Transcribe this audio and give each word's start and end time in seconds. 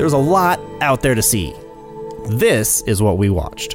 There's 0.00 0.14
a 0.14 0.16
lot 0.16 0.58
out 0.80 1.02
there 1.02 1.14
to 1.14 1.20
see. 1.20 1.54
This 2.26 2.80
is 2.86 3.02
what 3.02 3.18
we 3.18 3.28
watched. 3.28 3.74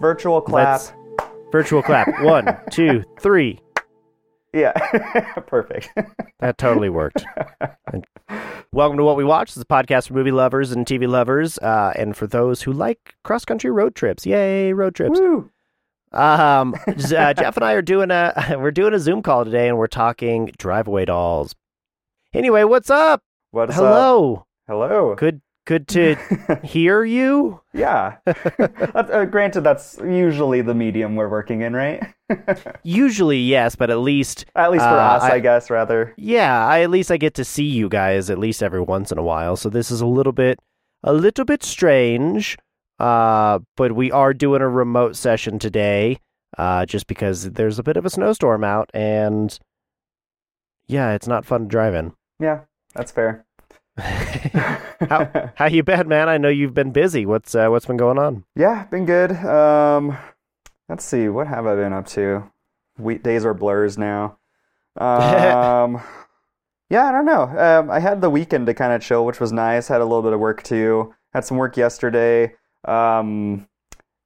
Virtual 0.00 0.40
clap. 0.40 0.80
Let's- 0.80 0.92
Virtual 1.52 1.80
clap. 1.84 2.08
One, 2.22 2.56
two, 2.72 3.04
three. 3.20 3.60
Yeah. 4.52 4.72
Perfect. 5.46 5.90
That 6.40 6.58
totally 6.58 6.88
worked. 6.88 7.24
And 7.92 8.04
welcome 8.72 8.96
to 8.98 9.04
What 9.04 9.16
We 9.16 9.22
Watch. 9.22 9.50
This 9.50 9.58
is 9.58 9.62
a 9.62 9.66
podcast 9.66 10.08
for 10.08 10.14
movie 10.14 10.32
lovers 10.32 10.72
and 10.72 10.84
TV 10.84 11.08
lovers, 11.08 11.56
uh, 11.58 11.92
and 11.94 12.16
for 12.16 12.26
those 12.26 12.62
who 12.62 12.72
like 12.72 13.14
cross 13.22 13.44
country 13.44 13.70
road 13.70 13.94
trips. 13.94 14.26
Yay, 14.26 14.72
road 14.72 14.96
trips! 14.96 15.20
Woo. 15.20 15.50
Um, 16.12 16.74
uh, 16.86 17.32
Geoff 17.34 17.56
and 17.56 17.64
I 17.64 17.72
are 17.74 17.82
doing 17.82 18.10
a 18.10 18.56
we're 18.58 18.70
doing 18.72 18.94
a 18.94 18.98
Zoom 18.98 19.22
call 19.22 19.44
today, 19.44 19.68
and 19.68 19.78
we're 19.78 19.86
talking 19.86 20.50
Drive-Away 20.58 21.04
Dolls. 21.06 21.54
Anyway, 22.34 22.64
what's 22.64 22.90
up? 22.90 23.22
What's 23.52 23.72
up? 23.72 23.76
Hello. 23.78 24.46
Hello. 24.68 25.14
Good, 25.16 25.40
good 25.66 25.88
to 25.88 26.16
hear 26.64 27.04
you. 27.04 27.60
yeah. 27.72 28.16
Uh, 28.94 29.24
granted, 29.24 29.62
that's 29.62 29.98
usually 30.04 30.60
the 30.62 30.74
medium 30.74 31.14
we're 31.16 31.28
working 31.28 31.62
in, 31.62 31.74
right? 31.74 32.02
Usually, 32.82 33.38
yes, 33.38 33.74
but 33.76 33.90
at 33.90 33.98
least 33.98 34.44
At 34.54 34.70
least 34.72 34.84
for 34.84 34.90
Uh, 34.90 35.16
us, 35.16 35.22
I, 35.22 35.38
guess, 35.40 35.70
rather. 35.70 36.14
Yeah, 36.16 36.66
I 36.66 36.80
at 36.82 36.90
least 36.90 37.10
I 37.10 37.16
get 37.16 37.34
to 37.34 37.44
see 37.44 37.64
you 37.64 37.88
guys 37.88 38.30
at 38.30 38.38
least 38.38 38.62
every 38.62 38.80
once 38.80 39.10
in 39.10 39.18
a 39.18 39.22
while. 39.22 39.56
So 39.56 39.68
this 39.68 39.90
is 39.90 40.00
a 40.00 40.06
little 40.06 40.32
bit 40.32 40.58
a 41.02 41.12
little 41.12 41.44
bit 41.44 41.62
strange. 41.62 42.56
Uh 43.00 43.60
but 43.76 43.92
we 43.92 44.12
are 44.12 44.34
doing 44.34 44.60
a 44.60 44.68
remote 44.68 45.16
session 45.16 45.58
today 45.58 46.20
uh 46.58 46.84
just 46.84 47.06
because 47.06 47.52
there's 47.52 47.78
a 47.78 47.82
bit 47.82 47.96
of 47.96 48.04
a 48.04 48.10
snowstorm 48.10 48.62
out 48.62 48.90
and 48.92 49.58
yeah, 50.86 51.12
it's 51.12 51.28
not 51.28 51.46
fun 51.46 51.62
to 51.62 51.66
drive 51.68 51.94
in. 51.94 52.12
Yeah, 52.40 52.60
that's 52.94 53.12
fair. 53.12 53.46
how 53.98 55.50
how 55.54 55.66
you 55.66 55.82
been, 55.82 56.08
man? 56.08 56.28
I 56.28 56.38
know 56.38 56.48
you've 56.48 56.74
been 56.74 56.90
busy. 56.90 57.26
What's 57.26 57.54
uh, 57.54 57.68
what's 57.68 57.86
been 57.86 57.96
going 57.96 58.18
on? 58.18 58.44
yeah, 58.56 58.84
been 58.86 59.06
good. 59.06 59.32
Um, 59.32 60.16
let's 60.88 61.04
see. 61.04 61.28
What 61.28 61.46
have 61.46 61.66
I 61.66 61.76
been 61.76 61.92
up 61.92 62.06
to? 62.08 62.50
Weekdays 62.98 63.44
are 63.44 63.54
blurs 63.54 63.98
now. 63.98 64.38
Um, 64.96 66.02
yeah, 66.90 67.06
I 67.06 67.12
don't 67.12 67.24
know. 67.26 67.42
Um, 67.42 67.90
I 67.90 68.00
had 68.00 68.20
the 68.20 68.30
weekend 68.30 68.66
to 68.66 68.74
kind 68.74 68.92
of 68.92 69.00
chill, 69.02 69.24
which 69.24 69.40
was 69.40 69.52
nice. 69.52 69.88
Had 69.88 70.00
a 70.00 70.04
little 70.04 70.22
bit 70.22 70.32
of 70.32 70.40
work 70.40 70.62
too. 70.62 71.14
Had 71.32 71.44
some 71.44 71.56
work 71.56 71.76
yesterday. 71.76 72.54
Um, 72.84 73.66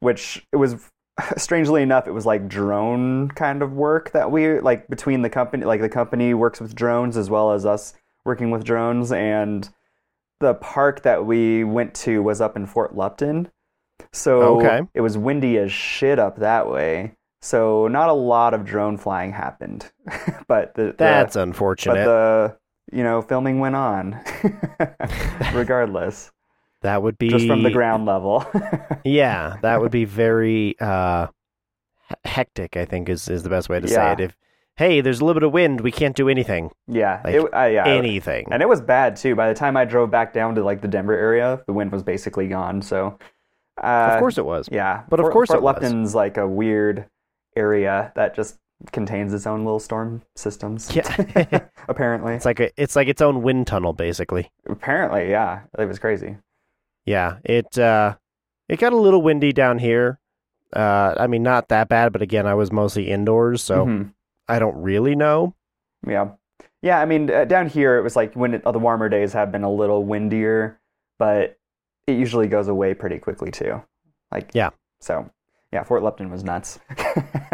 which 0.01 0.47
it 0.53 0.57
was 0.57 0.77
strangely 1.37 1.83
enough, 1.83 2.07
it 2.07 2.13
was 2.13 2.27
like 2.27 2.49
drone 2.49 3.29
kind 3.29 3.63
of 3.63 3.73
work 3.73 4.13
that 4.13 4.31
we 4.31 4.61
like 4.61 4.89
between 4.89 5.23
the 5.23 5.31
company, 5.31 5.65
like 5.65 5.81
the 5.81 5.89
company 5.89 6.35
works 6.35 6.61
with 6.61 6.75
drones 6.75 7.17
as 7.17 7.31
well 7.31 7.53
as 7.53 7.65
us 7.67 7.95
working 8.25 8.51
with 8.51 8.65
drones. 8.65 9.13
And 9.13 9.69
the 10.41 10.55
park 10.55 11.03
that 11.03 11.25
we 11.25 11.65
went 11.65 11.95
to 11.95 12.23
was 12.23 12.41
up 12.41 12.57
in 12.57 12.67
Fort 12.67 12.95
Lupton. 12.97 13.51
So 14.13 14.59
Okay. 14.59 14.83
it 14.95 15.01
was 15.01 15.17
windy 15.17 15.57
as 15.59 15.73
shit 15.73 16.19
up 16.19 16.37
that 16.39 16.69
way. 16.69 17.15
So 17.41 17.89
not 17.89 18.09
a 18.09 18.15
lot 18.15 18.55
of 18.55 18.65
drone 18.65 18.97
flying 18.97 19.33
happened. 19.33 19.91
but 20.49 20.75
the, 20.75 20.85
the 20.87 20.93
That's 20.97 21.37
but 21.95 22.05
the 22.05 22.57
you 22.93 23.03
know 23.03 23.23
filming 23.23 23.61
went 23.61 23.77
on 23.77 24.21
regardless 25.55 26.31
that 26.85 27.03
would 27.03 27.19
be 27.19 27.29
just 27.29 27.47
from 27.47 27.63
the 27.65 27.71
ground 27.71 28.07
level 28.07 28.47
Yeah, 29.05 29.57
that 29.63 29.81
would 29.81 29.91
be 29.91 30.05
very 30.05 30.77
uh, 30.81 31.27
hectic. 32.25 32.77
I 32.77 32.85
think 32.85 33.09
is 33.09 33.29
is 33.29 33.43
the 33.43 33.51
best 33.51 33.69
way 33.69 33.81
to 33.81 33.89
say 33.89 34.13
it. 34.13 34.21
If 34.21 34.37
hey, 34.77 35.01
there's 35.01 35.21
a 35.21 35.25
little 35.25 35.41
bit 35.41 35.47
of 35.47 35.53
wind, 35.53 35.81
we 35.83 35.93
can't 35.93 36.17
do 36.17 36.29
anything. 36.29 36.71
yeah 36.89 37.21
Like, 37.25 37.35
it, 37.37 37.55
uh, 37.55 37.65
yeah 37.65 37.87
anything. 37.87 38.47
and 38.51 38.63
it 38.63 38.69
was 38.69 38.81
bad 38.81 39.17
too 39.17 39.35
by 39.35 39.49
the 39.49 39.55
time 39.55 39.77
i 39.77 39.85
drove 39.85 40.11
back 40.11 40.33
down 40.33 40.55
to 40.57 40.65
like 40.65 40.81
the 40.81 40.89
denver 40.89 41.17
area 41.17 41.63
the 41.67 41.73
wind 41.73 41.93
was 41.93 42.03
basically 42.03 42.49
gone 42.49 42.83
so 42.83 43.19
uh, 43.83 44.11
of 44.13 44.19
course 44.21 44.39
it 44.39 44.45
was. 44.45 44.69
yeah 44.73 45.03
But 45.09 45.21
of 45.21 45.31
course 45.33 45.49
Fort 45.49 45.59
it 45.59 45.63
was. 45.63 45.75
lupton's 45.75 46.15
like 46.15 46.37
a 46.37 46.47
weird 46.47 47.07
area 47.57 48.13
that 48.17 48.35
just 48.35 48.59
contains 48.93 49.33
its 49.33 49.47
own 49.47 49.65
little 49.65 49.79
storm 49.81 50.23
systems 50.37 50.95
Yeah. 50.95 51.61
apparently 51.89 52.35
it's 52.35 52.45
like 52.45 52.61
a, 52.61 52.71
it's 52.81 52.97
like 52.97 53.07
its 53.09 53.23
own 53.23 53.43
wind 53.43 53.67
tunnel, 53.69 53.93
basically. 53.93 54.51
apparently 54.69 55.31
yeah 55.31 55.61
it 55.79 55.87
was 55.87 55.99
crazy 56.01 56.37
Yeah, 57.07 57.39
it 57.45 57.79
uh, 57.79 58.17
it 58.69 58.79
got 58.81 58.93
a 58.93 58.97
little 58.97 59.23
windy 59.23 59.53
down 59.53 59.79
here. 59.79 60.19
Uh, 60.75 61.15
I 61.19 61.27
mean, 61.27 61.43
not 61.43 61.69
that 61.69 61.89
bad, 61.89 62.13
but 62.13 62.23
again, 62.23 62.47
I 62.47 62.55
was 62.55 62.73
mostly 62.73 63.11
indoors, 63.11 63.63
so 63.63 63.87
Mhm. 63.87 64.13
I 64.49 64.59
don't 64.59 64.81
really 64.83 65.15
know. 65.15 65.55
Yeah. 66.07 66.31
Yeah, 66.83 67.01
I 67.01 67.05
mean, 67.07 67.31
uh, 67.31 67.45
down 67.45 67.69
here 67.69 67.97
it 67.97 68.03
was 68.03 68.17
like 68.17 68.35
when 68.35 68.55
it, 68.55 68.63
the 68.65 68.79
warmer 68.79 69.09
days 69.09 69.33
have 69.33 69.51
been 69.53 69.63
a 69.65 69.71
little 69.73 70.05
windier, 70.05 70.79
but 71.19 71.57
it 72.07 72.13
usually 72.19 72.47
goes 72.49 72.69
away 72.69 72.93
pretty 72.95 73.19
quickly 73.19 73.51
too. 73.51 73.83
Like, 74.33 74.51
Yeah. 74.55 74.71
So, 75.01 75.31
yeah, 75.73 75.83
Fort 75.85 76.03
Lupton 76.03 76.31
was 76.31 76.43
nuts. 76.45 76.79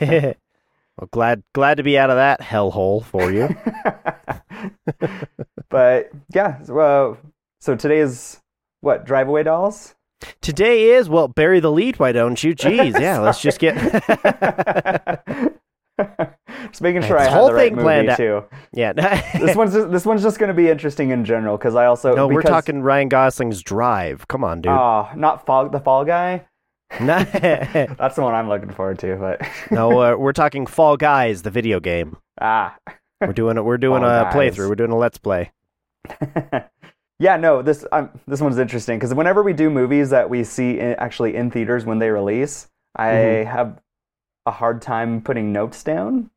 well, 0.00 0.34
glad 1.10 1.42
glad 1.52 1.76
to 1.76 1.82
be 1.82 1.98
out 1.98 2.10
of 2.10 2.16
that 2.16 2.40
hellhole 2.40 3.04
for 3.04 3.30
you. 3.30 3.48
but 5.68 6.10
yeah, 6.34 6.62
so, 6.62 6.78
uh, 6.78 7.16
so 7.60 7.76
today 7.76 7.98
is 7.98 8.40
what? 8.86 9.04
Drive 9.04 9.28
away 9.28 9.42
dolls? 9.42 9.94
Today 10.40 10.92
is 10.92 11.08
well, 11.10 11.28
bury 11.28 11.60
the 11.60 11.70
lead, 11.70 11.98
why 11.98 12.12
don't 12.12 12.42
you? 12.42 12.54
Jeez, 12.54 12.98
yeah, 13.00 13.18
let's 13.18 13.42
just 13.42 13.58
get 13.58 13.74
just 15.98 16.80
making 16.80 17.02
sure 17.02 17.18
I 17.18 17.24
This 17.24 17.32
had 17.32 17.36
whole 17.38 17.48
the 17.48 17.54
right 17.54 17.74
thing 17.74 17.84
movie 17.84 18.08
out. 18.10 18.16
too. 18.16 18.44
yeah. 18.72 18.92
This 19.38 19.54
one's 19.56 19.74
just, 19.74 19.90
this 19.90 20.06
one's 20.06 20.22
just 20.22 20.38
going 20.38 20.48
to 20.48 20.54
be 20.54 20.68
interesting 20.70 21.10
in 21.10 21.24
general 21.24 21.56
because 21.58 21.74
I 21.74 21.86
also 21.86 22.14
no, 22.14 22.28
we're 22.28 22.42
talking 22.42 22.82
Ryan 22.82 23.08
Gosling's 23.08 23.62
Drive. 23.62 24.26
Come 24.28 24.44
on, 24.44 24.60
dude. 24.62 24.72
Oh, 24.72 25.08
not 25.14 25.44
Fall 25.46 25.68
the 25.68 25.80
Fall 25.80 26.04
Guy. 26.04 26.46
no, 27.00 27.18
That's 27.24 28.14
the 28.16 28.22
one 28.22 28.34
I'm 28.34 28.48
looking 28.48 28.70
forward 28.70 28.98
to. 29.00 29.16
But 29.16 29.76
uh, 29.76 30.16
we're 30.16 30.32
talking 30.32 30.66
Fall 30.66 30.96
Guys, 30.96 31.42
the 31.42 31.50
video 31.50 31.80
game. 31.80 32.16
ah, 32.40 32.76
We're 33.20 33.32
doing 33.32 33.56
it. 33.58 33.64
We're 33.64 33.76
doing 33.78 34.02
Fall 34.02 34.10
a 34.10 34.22
Guys. 34.24 34.34
playthrough. 34.34 34.68
We're 34.68 34.76
doing 34.76 34.92
a 34.92 34.96
let's 34.96 35.18
play. 35.18 35.50
Yeah, 37.18 37.36
no, 37.36 37.62
this 37.62 37.84
um, 37.92 38.10
this 38.26 38.40
one's 38.40 38.58
interesting 38.58 38.98
because 38.98 39.14
whenever 39.14 39.42
we 39.42 39.52
do 39.52 39.70
movies 39.70 40.10
that 40.10 40.28
we 40.30 40.44
see 40.44 40.78
in, 40.78 40.94
actually 40.98 41.34
in 41.36 41.50
theaters 41.50 41.84
when 41.84 41.98
they 41.98 42.10
release, 42.10 42.68
I 42.94 43.08
Mm-hmm. 43.08 43.50
have 43.50 43.80
a 44.46 44.50
hard 44.50 44.80
time 44.82 45.20
putting 45.22 45.52
notes 45.52 45.82
down. 45.82 46.30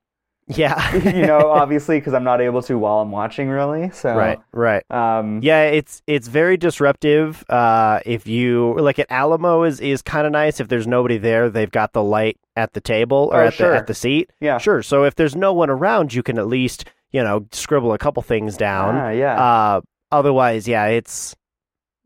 Yeah. 0.47 0.95
you 1.15 1.27
know, 1.27 1.49
obviously 1.51 1.99
because 1.99 2.13
I'm 2.15 2.23
not 2.23 2.41
able 2.41 2.63
to 2.63 2.75
while 2.77 3.01
I'm 3.01 3.11
watching, 3.11 3.49
really. 3.49 3.91
So 3.91 4.15
right. 4.15 4.39
Right. 4.51 4.83
Um, 4.89 5.41
Yeah, 5.43 5.65
it's 5.65 6.01
it's 6.07 6.27
very 6.27 6.57
disruptive. 6.57 7.43
Uh, 7.49 7.99
if 8.05 8.25
you 8.25 8.75
like 8.79 8.97
at 8.97 9.05
Alamo 9.11 9.63
is 9.63 9.79
is 9.79 10.01
kind 10.01 10.25
of 10.25 10.31
nice 10.33 10.59
if 10.59 10.67
there's 10.67 10.87
nobody 10.87 11.17
there. 11.19 11.49
They've 11.51 11.69
got 11.69 11.93
the 11.93 12.01
light 12.03 12.37
at 12.55 12.73
the 12.73 12.81
table 12.81 13.29
or 13.31 13.43
Oh, 13.43 13.47
at 13.47 13.53
sure. 13.53 13.71
the 13.71 13.77
at 13.77 13.85
the 13.87 13.93
seat. 13.93 14.31
yeah, 14.39 14.57
Sure. 14.57 14.81
So 14.81 15.03
if 15.03 15.13
there's 15.15 15.35
no 15.35 15.53
one 15.53 15.69
around, 15.69 16.13
you 16.15 16.23
can 16.23 16.39
at 16.39 16.47
least 16.47 16.85
you 17.11 17.21
know 17.21 17.45
scribble 17.51 17.93
a 17.93 17.99
couple 17.99 18.23
things 18.23 18.57
down. 18.57 18.95
Ah, 18.95 19.09
yeah. 19.09 19.39
Uh, 19.39 19.81
otherwise, 20.11 20.67
yeah, 20.67 20.85
it's 20.87 21.35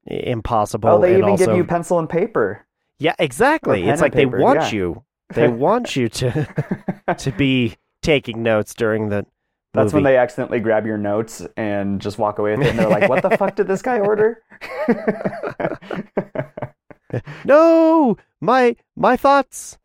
impossible. 0.05 0.89
oh, 0.89 1.01
they 1.01 1.17
even 1.17 1.29
also, 1.29 1.45
give 1.47 1.55
you 1.55 1.63
pencil 1.63 1.97
and 1.99 2.09
paper. 2.09 2.65
yeah, 2.99 3.15
exactly. 3.19 3.87
It's 3.87 4.01
like 4.01 4.13
paper, 4.13 4.37
they 4.37 4.43
want 4.43 4.59
yeah. 4.59 4.71
you. 4.71 5.03
They 5.33 5.47
want 5.47 5.95
you 5.95 6.09
to 6.09 6.47
to 7.17 7.31
be 7.31 7.75
taking 8.03 8.43
notes 8.43 8.75
during 8.75 9.09
the. 9.09 9.25
That's 9.73 9.91
when 9.91 10.03
they 10.03 10.17
accidentally 10.17 10.59
grab 10.59 10.85
your 10.85 10.99
notes 10.99 11.41
and 11.57 11.99
just 11.99 12.19
walk 12.19 12.37
away 12.37 12.55
with 12.55 12.67
it, 12.67 12.69
and 12.71 12.77
they're 12.77 12.89
like, 12.89 13.09
"What 13.09 13.23
the 13.23 13.35
fuck 13.37 13.55
did 13.55 13.67
this 13.67 13.81
guy 13.81 13.99
order?" 13.99 14.43
No, 17.45 18.17
my 18.41 18.75
my 18.95 19.17
thoughts. 19.17 19.77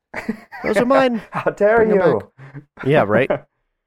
Those 0.65 0.79
are 0.79 0.85
mine. 0.85 1.23
How 1.31 1.51
dare 1.51 1.85
Bring 1.85 1.93
you? 1.93 2.33
yeah, 2.87 3.05
right. 3.07 3.31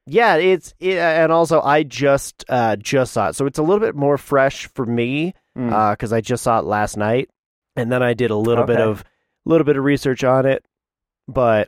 Yeah, 0.08 0.36
it's 0.36 0.74
it, 0.80 0.98
and 0.98 1.32
also 1.32 1.62
I 1.62 1.84
just 1.84 2.44
uh 2.50 2.76
just 2.76 3.14
saw 3.14 3.30
it, 3.30 3.36
so 3.36 3.46
it's 3.46 3.60
a 3.60 3.64
little 3.64 3.80
bit 3.80 3.96
more 3.96 4.18
fresh 4.18 4.68
for 4.74 4.86
me 4.86 5.34
Mm. 5.58 5.92
because 5.92 6.14
I 6.14 6.22
just 6.22 6.44
saw 6.44 6.60
it 6.60 6.66
last 6.66 6.96
night, 6.96 7.30
and 7.76 7.92
then 7.92 8.02
I 8.02 8.14
did 8.14 8.32
a 8.32 8.36
little 8.38 8.64
bit 8.64 8.78
Okay. 8.80 8.90
of 8.90 9.04
little 9.46 9.66
bit 9.66 9.76
of 9.76 9.84
research 9.84 10.24
on 10.24 10.46
it, 10.46 10.64
but 11.28 11.68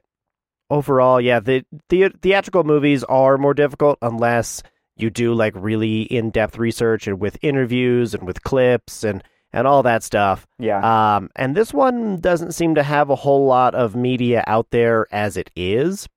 overall, 0.70 1.20
yeah, 1.20 1.40
the, 1.42 1.66
the 1.90 2.10
theatrical 2.22 2.64
movies 2.64 3.04
are 3.04 3.38
more 3.38 3.54
difficult 3.54 3.98
unless 4.02 4.64
you 4.96 5.10
do 5.10 5.34
like 5.34 5.54
really 5.58 6.04
in 6.04 6.30
depth 6.32 6.58
research 6.58 7.08
and 7.08 7.20
with 7.20 7.38
interviews 7.42 8.14
and 8.14 8.26
with 8.26 8.42
clips 8.44 9.04
and 9.04 9.22
and 9.52 9.68
all 9.68 9.84
that 9.84 10.02
stuff. 10.02 10.48
Yeah. 10.58 10.80
Um, 11.18 11.30
and 11.36 11.54
this 11.56 11.74
one 11.74 12.20
doesn't 12.22 12.54
seem 12.54 12.76
to 12.76 12.84
have 12.84 13.10
a 13.10 13.16
whole 13.16 13.46
lot 13.46 13.76
of 13.76 13.96
media 13.96 14.44
out 14.48 14.68
there 14.72 15.08
as 15.12 15.36
it 15.36 15.52
is, 15.58 16.08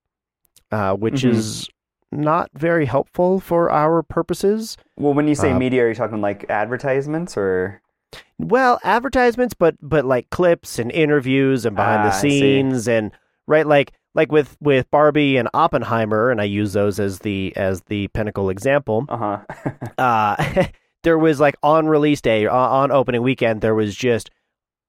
uh, 0.71 0.95
which 0.95 1.23
Mhm. 1.23 1.31
is 1.31 1.69
not 2.13 2.51
very 2.55 2.87
helpful 2.87 3.41
for 3.41 3.71
our 3.71 4.03
purposes. 4.03 4.77
well, 4.97 5.15
when 5.15 5.29
you 5.29 5.35
say 5.35 5.51
um, 5.53 5.59
media, 5.59 5.85
are 5.85 5.89
you 5.89 5.95
talking 5.95 6.21
like 6.21 6.47
advertisements 6.49 7.37
or? 7.37 7.81
Well, 8.39 8.79
advertisements, 8.85 9.55
but 9.55 9.77
but 9.83 10.05
like 10.05 10.31
clips 10.31 10.79
and 10.79 10.91
interviews 10.93 11.67
and 11.67 11.75
behind 11.77 12.03
Ah, 12.03 12.05
the 12.07 12.11
scenes 12.13 12.87
and 12.89 13.11
right 13.47 13.67
like 13.67 13.93
like 14.15 14.31
with 14.33 14.57
with 14.61 14.91
Barbie 14.91 15.37
and 15.37 15.49
Oppenheimer, 15.53 16.31
and 16.31 16.41
I 16.41 16.45
use 16.45 16.73
those 16.73 16.99
as 17.01 17.19
the 17.21 17.53
as 17.57 17.83
the 17.83 18.09
pinnacle 18.09 18.51
example. 18.51 19.07
Uh 19.11 19.17
huh. 19.17 19.79
uh, 19.99 20.65
there 21.03 21.19
was 21.19 21.41
like 21.41 21.57
on 21.63 21.87
release 21.87 22.21
day, 22.21 22.47
on, 22.47 22.71
on 22.71 22.93
opening 22.93 23.23
weekend, 23.23 23.61
there 23.61 23.75
was 23.75 23.95
just 23.95 24.31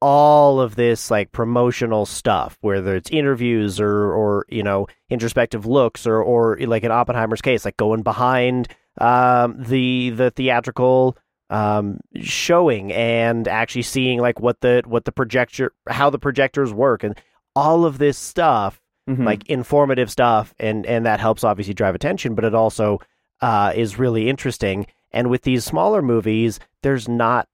all 0.02 0.60
of 0.62 0.76
this 0.76 1.10
like 1.10 1.32
promotional 1.32 2.06
stuff, 2.06 2.58
whether 2.62 2.96
it's 2.96 3.10
interviews 3.10 3.80
or 3.80 4.14
or 4.14 4.46
you 4.50 4.64
know 4.64 4.88
introspective 5.10 5.66
looks 5.66 6.06
or 6.06 6.22
or 6.22 6.58
like 6.62 6.84
in 6.84 6.92
Oppenheimer's 6.92 7.42
case, 7.42 7.66
like 7.66 7.78
going 7.78 8.04
behind 8.04 8.68
um, 9.00 9.56
the 9.62 10.10
the 10.12 10.32
theatrical 10.32 11.18
um, 11.50 12.00
showing 12.22 12.92
and 12.92 13.48
actually 13.48 13.82
seeing 13.82 14.20
like 14.20 14.40
what 14.40 14.60
the 14.62 14.84
what 14.86 15.06
the 15.06 15.12
projector 15.12 15.74
how 15.90 16.10
the 16.10 16.20
projectors 16.20 16.74
work 16.74 17.04
and 17.04 17.20
all 17.56 17.86
of 17.86 17.98
this 17.98 18.18
stuff 18.18 18.80
Mhm. 19.10 19.24
like 19.24 19.48
informative 19.50 20.12
stuff 20.12 20.54
and 20.60 20.86
and 20.86 21.06
that 21.06 21.22
helps 21.22 21.46
obviously 21.46 21.74
drive 21.74 21.96
attention 21.96 22.36
but 22.36 22.44
it 22.44 22.54
also 22.54 23.00
uh, 23.40 23.72
is 23.74 23.98
really 23.98 24.28
interesting 24.28 24.86
and 25.14 25.30
with 25.30 25.44
these 25.44 25.64
smaller 25.64 26.02
movies 26.02 26.60
there's 26.84 27.08
not 27.08 27.48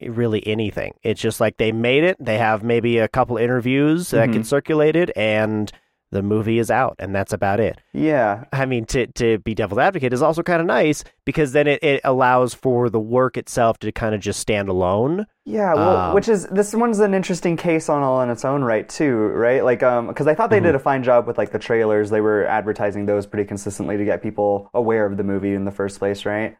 really 0.00 0.46
anything 0.46 0.92
it's 1.02 1.20
just 1.20 1.40
like 1.40 1.56
they 1.56 1.72
made 1.72 2.04
it 2.04 2.16
they 2.20 2.38
have 2.38 2.62
maybe 2.62 2.98
a 2.98 3.08
couple 3.08 3.36
interviews 3.36 4.10
that 4.10 4.28
Mhm. 4.28 4.32
get 4.34 4.46
circulated 4.46 5.10
and 5.16 5.72
the 6.12 6.22
movie 6.22 6.58
is 6.60 6.70
out 6.70 6.94
and 7.00 7.14
that's 7.14 7.32
about 7.32 7.58
it 7.58 7.80
yeah. 7.92 8.44
i 8.52 8.64
mean 8.64 8.84
to 8.84 9.06
to 9.08 9.38
be 9.38 9.54
devil's 9.54 9.78
advocate 9.78 10.12
is 10.12 10.22
also 10.22 10.42
kind 10.42 10.60
of 10.60 10.66
nice 10.66 11.02
because 11.24 11.52
then 11.52 11.66
it, 11.66 11.82
it 11.82 12.00
allows 12.04 12.54
for 12.54 12.88
the 12.88 13.00
work 13.00 13.36
itself 13.36 13.78
to 13.78 13.90
kind 13.90 14.14
of 14.14 14.20
just 14.20 14.38
stand 14.38 14.68
alone 14.68 15.26
Yeah, 15.46 15.74
well, 15.74 15.96
Um, 15.96 16.14
which 16.14 16.28
is 16.28 16.46
this 16.48 16.74
one's 16.74 17.00
an 17.00 17.12
interesting 17.14 17.56
case 17.56 17.88
on 17.88 18.02
all 18.02 18.20
in 18.22 18.30
its 18.30 18.44
own 18.44 18.62
right 18.62 18.88
too, 18.88 19.14
right? 19.16 19.64
Like, 19.64 19.82
um, 19.82 20.06
because 20.08 20.26
I 20.26 20.34
thought 20.34 20.50
they 20.50 20.60
did 20.60 20.68
Mm-hmm. 20.68 20.76
a 20.76 20.90
fine 20.90 21.02
job 21.04 21.26
with 21.26 21.38
like 21.38 21.50
the 21.52 21.58
trailers. 21.58 22.10
They 22.10 22.20
were 22.20 22.44
advertising 22.46 23.06
those 23.06 23.26
pretty 23.26 23.46
consistently 23.48 23.96
to 23.96 24.04
get 24.04 24.22
people 24.22 24.70
aware 24.74 25.06
of 25.06 25.16
the 25.16 25.24
movie 25.24 25.54
in 25.54 25.64
the 25.64 25.70
first 25.72 25.98
place, 25.98 26.24
right? 26.26 26.56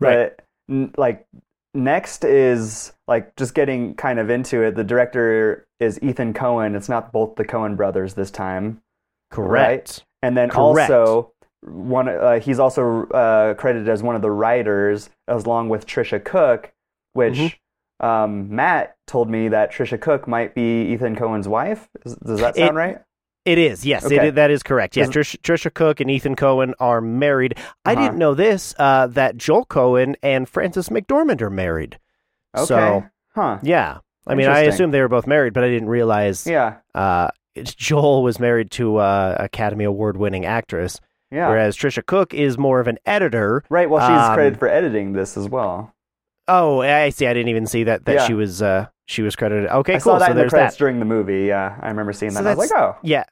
Right. 0.00 0.32
But 0.68 0.98
like 0.98 1.26
next 1.74 2.24
is 2.24 2.92
like 3.06 3.34
just 3.36 3.54
getting 3.54 3.94
kind 3.94 4.18
of 4.18 4.30
into 4.30 4.62
it. 4.62 4.74
The 4.76 4.84
director 4.84 5.66
is 5.80 6.00
Ethan 6.02 6.32
Coen. 6.34 6.74
It's 6.76 6.88
not 6.88 7.12
both 7.12 7.36
the 7.36 7.44
Coen 7.44 7.76
brothers 7.76 8.14
this 8.14 8.30
time, 8.30 8.80
correct 9.30 10.04
and 10.22 10.36
then 10.36 10.48
Correct. 10.48 10.90
also 10.90 11.32
one. 11.62 12.08
Uh, 12.08 12.40
he's 12.40 12.58
also 12.58 13.06
uh, 13.08 13.54
credited 13.54 13.88
as 13.88 14.02
one 14.02 14.16
of 14.16 14.22
the 14.22 14.30
writers, 14.30 15.10
as 15.28 15.44
along 15.44 15.68
with 15.68 15.86
Tricia 15.86 16.22
Cooke, 16.24 16.72
which 17.12 17.34
Mm-hmm. 18.00 18.06
um, 18.06 18.54
Matt 18.54 18.96
told 19.06 19.28
me 19.28 19.48
that 19.48 19.70
Tricia 19.72 20.00
Cooke 20.00 20.26
might 20.26 20.54
be 20.54 20.92
Ethan 20.92 21.16
Coen's 21.16 21.46
wife. 21.48 21.88
Is, 22.04 22.14
does 22.16 22.40
that 22.40 22.56
sound 22.56 22.70
It- 22.70 22.74
right? 22.78 22.98
It 23.44 23.58
is, 23.58 23.84
yes, 23.84 24.06
Okay. 24.06 24.28
it, 24.28 24.34
that 24.36 24.50
is 24.50 24.62
correct. 24.62 24.96
Yeah, 24.96 25.04
Trish, 25.04 25.36
Tricia 25.40 25.72
Cooke 25.72 26.00
and 26.00 26.10
Ethan 26.10 26.34
Coen 26.34 26.72
are 26.80 27.00
married. 27.02 27.58
I 27.84 27.92
Uh-huh. 27.92 28.02
didn't 28.02 28.18
know 28.18 28.32
this 28.34 28.74
uh, 28.78 29.06
that 29.08 29.36
Joel 29.36 29.66
Coen 29.66 30.14
and 30.22 30.48
Frances 30.48 30.88
McDormand 30.88 31.42
are 31.42 31.50
married. 31.50 31.98
Okay. 32.56 32.64
So 32.66 33.04
huh. 33.34 33.58
yeah, 33.62 33.98
I 34.26 34.34
mean, 34.34 34.48
I 34.48 34.60
assume 34.60 34.90
they 34.92 35.00
were 35.00 35.08
both 35.08 35.26
married, 35.26 35.52
but 35.52 35.62
I 35.64 35.68
didn't 35.68 35.88
realize 35.88 36.46
Yeah. 36.46 36.76
uh, 36.94 37.28
Joel 37.62 38.22
was 38.22 38.40
married 38.40 38.70
to 38.72 38.96
uh, 38.96 39.36
Academy 39.38 39.84
Award 39.84 40.16
winning 40.16 40.44
actress, 40.46 41.00
Yeah. 41.30 41.48
whereas 41.48 41.76
Tricia 41.76 42.04
Cooke 42.04 42.32
is 42.34 42.56
more 42.58 42.80
of 42.80 42.88
an 42.88 42.98
editor. 43.06 43.62
right. 43.68 43.88
Well, 43.90 44.00
she's 44.08 44.26
um, 44.28 44.34
credited 44.34 44.58
for 44.58 44.68
editing 44.68 45.12
this 45.12 45.36
as 45.36 45.48
well. 45.48 45.93
Oh, 46.48 46.80
I 46.82 47.08
see. 47.10 47.26
I 47.26 47.32
didn't 47.34 47.48
even 47.48 47.66
see 47.66 47.84
that 47.84 48.04
that 48.04 48.14
Yeah. 48.14 48.26
she 48.26 48.34
was 48.34 48.60
uh, 48.62 48.86
she 49.06 49.22
was 49.22 49.34
credited. 49.36 49.68
Okay, 49.70 49.94
I 49.94 49.98
cool. 49.98 50.12
saw 50.14 50.18
that 50.18 50.26
so 50.26 50.30
in 50.32 50.36
the 50.36 50.42
there's 50.42 50.50
credits 50.50 50.74
that. 50.74 50.78
during 50.78 50.98
the 50.98 51.04
movie. 51.04 51.44
Yeah, 51.46 51.76
I 51.80 51.88
remember 51.88 52.12
seeing 52.12 52.32
that. 52.34 52.34
So 52.34 52.40
and 52.40 52.48
I 52.48 52.54
was 52.54 52.70
like, 52.70 52.78
oh, 52.80 52.96
Yeah. 53.02 53.24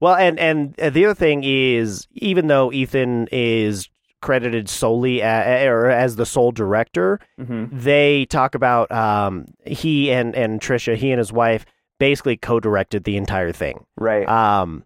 Well, 0.00 0.14
and 0.14 0.38
and 0.38 0.78
uh, 0.78 0.90
the 0.90 1.06
other 1.06 1.14
thing 1.14 1.42
is, 1.44 2.06
even 2.12 2.46
though 2.46 2.72
Ethan 2.72 3.28
is 3.32 3.88
credited 4.20 4.68
solely 4.68 5.20
a 5.20 5.66
or 5.68 5.86
as 5.86 6.16
the 6.16 6.26
sole 6.26 6.50
director, 6.52 7.18
hmm 7.38 7.64
they 7.72 8.24
talk 8.26 8.54
about 8.54 8.90
um, 8.92 9.46
he 9.66 10.12
and 10.12 10.34
and 10.36 10.60
Tricia, 10.60 10.94
he 10.96 11.10
and 11.10 11.18
his 11.18 11.32
wife, 11.32 11.64
basically 11.98 12.36
co-directed 12.36 13.04
the 13.04 13.16
entire 13.16 13.50
thing. 13.52 13.84
right. 13.96 14.28
Um, 14.28 14.84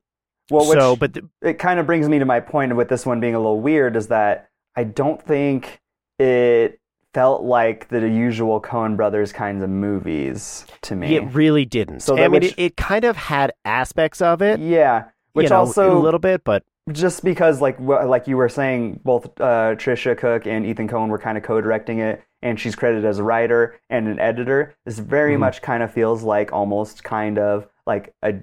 well, 0.50 0.68
which 0.68 0.78
so, 0.78 0.96
but 0.96 1.14
th- 1.14 1.26
it 1.40 1.54
kind 1.54 1.78
of 1.80 1.86
brings 1.86 2.08
me 2.08 2.18
to 2.18 2.24
my 2.26 2.40
point 2.40 2.74
with 2.76 2.88
this 2.88 3.04
one 3.06 3.20
being 3.20 3.34
a 3.34 3.38
little 3.38 3.60
weird 3.60 3.96
is 3.96 4.08
that 4.08 4.48
I 4.76 4.84
don't 4.84 5.20
think 5.22 5.80
it 6.18 6.78
felt 7.14 7.42
like 7.42 7.88
the 7.88 8.08
usual 8.08 8.60
Coen 8.60 8.96
Brothers 8.96 9.32
kinds 9.32 9.62
of 9.62 9.68
movies 9.70 10.66
to 10.82 10.96
me. 10.96 11.14
it 11.16 11.20
really 11.34 11.64
didn't. 11.64 12.00
So 12.00 12.16
I 12.16 12.22
mean, 12.22 12.30
which- 12.32 12.52
it, 12.52 12.58
it 12.58 12.76
kind 12.76 13.04
of 13.04 13.16
had 13.16 13.52
aspects 13.64 14.20
of 14.22 14.42
it, 14.42 14.60
yeah, 14.60 15.04
which 15.34 15.44
you 15.44 15.50
know, 15.50 15.56
also 15.58 15.96
a 15.96 16.00
little 16.00 16.20
bit, 16.20 16.42
but 16.44 16.62
just 16.90 17.22
because 17.22 17.60
like 17.60 17.78
like 17.78 18.26
you 18.26 18.36
were 18.36 18.48
saying 18.48 19.00
both 19.04 19.26
uh, 19.40 19.76
Tricia 19.76 20.16
Cooke 20.18 20.46
and 20.46 20.66
Ethan 20.66 20.88
Coen 20.88 21.08
were 21.08 21.18
kind 21.18 21.38
of 21.38 21.44
co-directing 21.44 22.00
it 22.00 22.22
and 22.42 22.58
she's 22.58 22.74
credited 22.74 23.04
as 23.04 23.20
a 23.20 23.22
writer 23.22 23.78
and 23.88 24.08
an 24.08 24.18
editor 24.18 24.74
this 24.84 24.98
very 24.98 25.36
Mhm. 25.36 25.40
much 25.40 25.62
kind 25.62 25.82
of 25.84 25.92
feels 25.92 26.24
like 26.24 26.52
almost 26.52 27.04
kind 27.04 27.38
of 27.38 27.68
like 27.86 28.12
a 28.24 28.34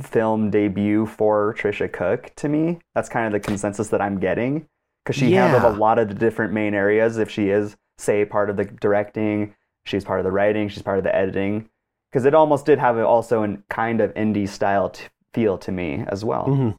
film 0.00 0.48
debut 0.50 1.06
for 1.06 1.54
Tricia 1.58 1.92
Cooke 1.92 2.30
to 2.36 2.48
me 2.48 2.78
that's 2.94 3.08
kind 3.08 3.26
of 3.26 3.32
the 3.32 3.40
consensus 3.40 3.88
that 3.88 4.00
I'm 4.00 4.20
getting 4.20 4.66
because 5.04 5.16
she 5.16 5.32
handled 5.32 5.64
a 5.64 5.76
lot 5.76 5.98
of 5.98 6.06
the 6.08 6.14
different 6.14 6.52
main 6.52 6.74
areas 6.74 7.18
if 7.18 7.28
she 7.30 7.50
is 7.50 7.76
say 8.02 8.24
part 8.24 8.50
of 8.50 8.56
the 8.56 8.64
directing 8.64 9.54
she's 9.84 10.04
part 10.04 10.20
of 10.20 10.24
the 10.24 10.32
writing 10.32 10.68
she's 10.68 10.82
part 10.82 10.98
of 10.98 11.04
the 11.04 11.14
editing 11.14 11.68
because 12.10 12.24
it 12.24 12.34
almost 12.34 12.66
did 12.66 12.78
have 12.78 12.98
also 12.98 13.42
an 13.42 13.62
kind 13.70 14.00
of 14.00 14.12
indie 14.14 14.48
style 14.48 14.90
t- 14.90 15.04
feel 15.34 15.56
to 15.58 15.72
me 15.72 16.04
as 16.08 16.24
well 16.24 16.44
hmm 16.44 16.70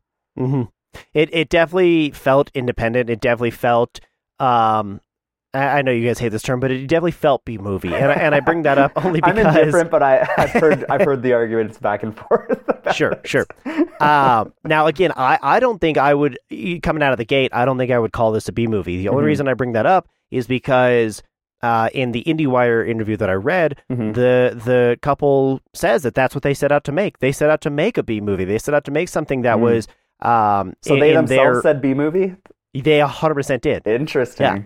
hmm 0.43 0.63
It 1.13 1.29
it 1.33 1.49
definitely 1.49 2.11
felt 2.11 2.51
independent. 2.53 3.09
It 3.09 3.19
definitely 3.19 3.49
felt. 3.51 3.99
Um, 4.39 5.01
I, 5.55 5.79
I 5.79 5.81
know 5.81 5.91
you 5.91 6.05
guys 6.07 6.19
hate 6.19 6.29
this 6.29 6.41
term, 6.43 6.59
but 6.59 6.69
it 6.71 6.85
definitely 6.87 7.11
felt 7.11 7.45
B 7.45 7.57
movie, 7.57 7.93
and 7.93 8.11
I, 8.11 8.15
and 8.15 8.35
I 8.35 8.39
bring 8.41 8.61
that 8.63 8.77
up 8.77 8.91
only 9.03 9.19
I'm 9.23 9.35
because 9.35 9.55
indifferent, 9.57 9.89
but 9.89 10.03
I, 10.03 10.27
I've 10.37 10.51
heard 10.63 10.85
I've 10.89 11.01
heard 11.01 11.21
the 11.23 11.33
arguments 11.33 11.77
back 11.79 12.03
and 12.03 12.15
forth. 12.15 12.59
Sure, 12.93 13.13
it. 13.13 13.25
sure. 13.27 13.47
um, 14.01 14.53
now 14.65 14.85
again, 14.87 15.11
I, 15.15 15.39
I 15.41 15.59
don't 15.61 15.79
think 15.79 15.97
I 15.97 16.13
would 16.13 16.37
coming 16.83 17.01
out 17.01 17.11
of 17.13 17.17
the 17.17 17.25
gate. 17.25 17.51
I 17.53 17.65
don't 17.65 17.77
think 17.77 17.91
I 17.91 17.97
would 17.97 18.11
call 18.11 18.31
this 18.33 18.47
a 18.49 18.51
B 18.51 18.67
movie. 18.67 18.97
The 18.97 19.07
only 19.09 19.23
Mhm. 19.23 19.27
reason 19.27 19.47
I 19.47 19.53
bring 19.55 19.71
that 19.73 19.85
up 19.85 20.07
is 20.33 20.47
because 20.47 21.21
uh, 21.61 21.89
in 21.93 22.11
the 22.11 22.23
IndieWire 22.25 22.85
interview 22.87 23.15
that 23.17 23.29
I 23.29 23.33
read, 23.33 23.81
Mhm. 23.89 24.13
the 24.15 24.61
the 24.65 24.97
couple 25.01 25.61
says 25.73 26.03
that 26.03 26.13
that's 26.13 26.35
what 26.35 26.41
they 26.43 26.53
set 26.53 26.71
out 26.73 26.83
to 26.85 26.91
make. 26.91 27.19
They 27.19 27.31
set 27.31 27.49
out 27.49 27.61
to 27.61 27.69
make 27.69 27.97
a 27.97 28.03
B 28.03 28.19
movie. 28.19 28.43
They 28.43 28.57
set 28.57 28.73
out 28.73 28.83
to 28.85 28.91
make 28.91 29.07
something 29.07 29.43
that 29.43 29.57
Mhm. 29.57 29.61
was 29.61 29.87
um, 30.21 30.73
So 30.81 30.93
in, 30.95 30.99
they 31.01 31.13
themselves 31.13 31.27
their, 31.27 31.61
said 31.61 31.81
B 31.81 31.93
movie. 31.93 32.35
they 32.73 32.99
hundred 32.99 33.35
percent 33.35 33.61
did. 33.61 33.85
Interesting. 33.87 34.45
Yeah. 34.45 34.59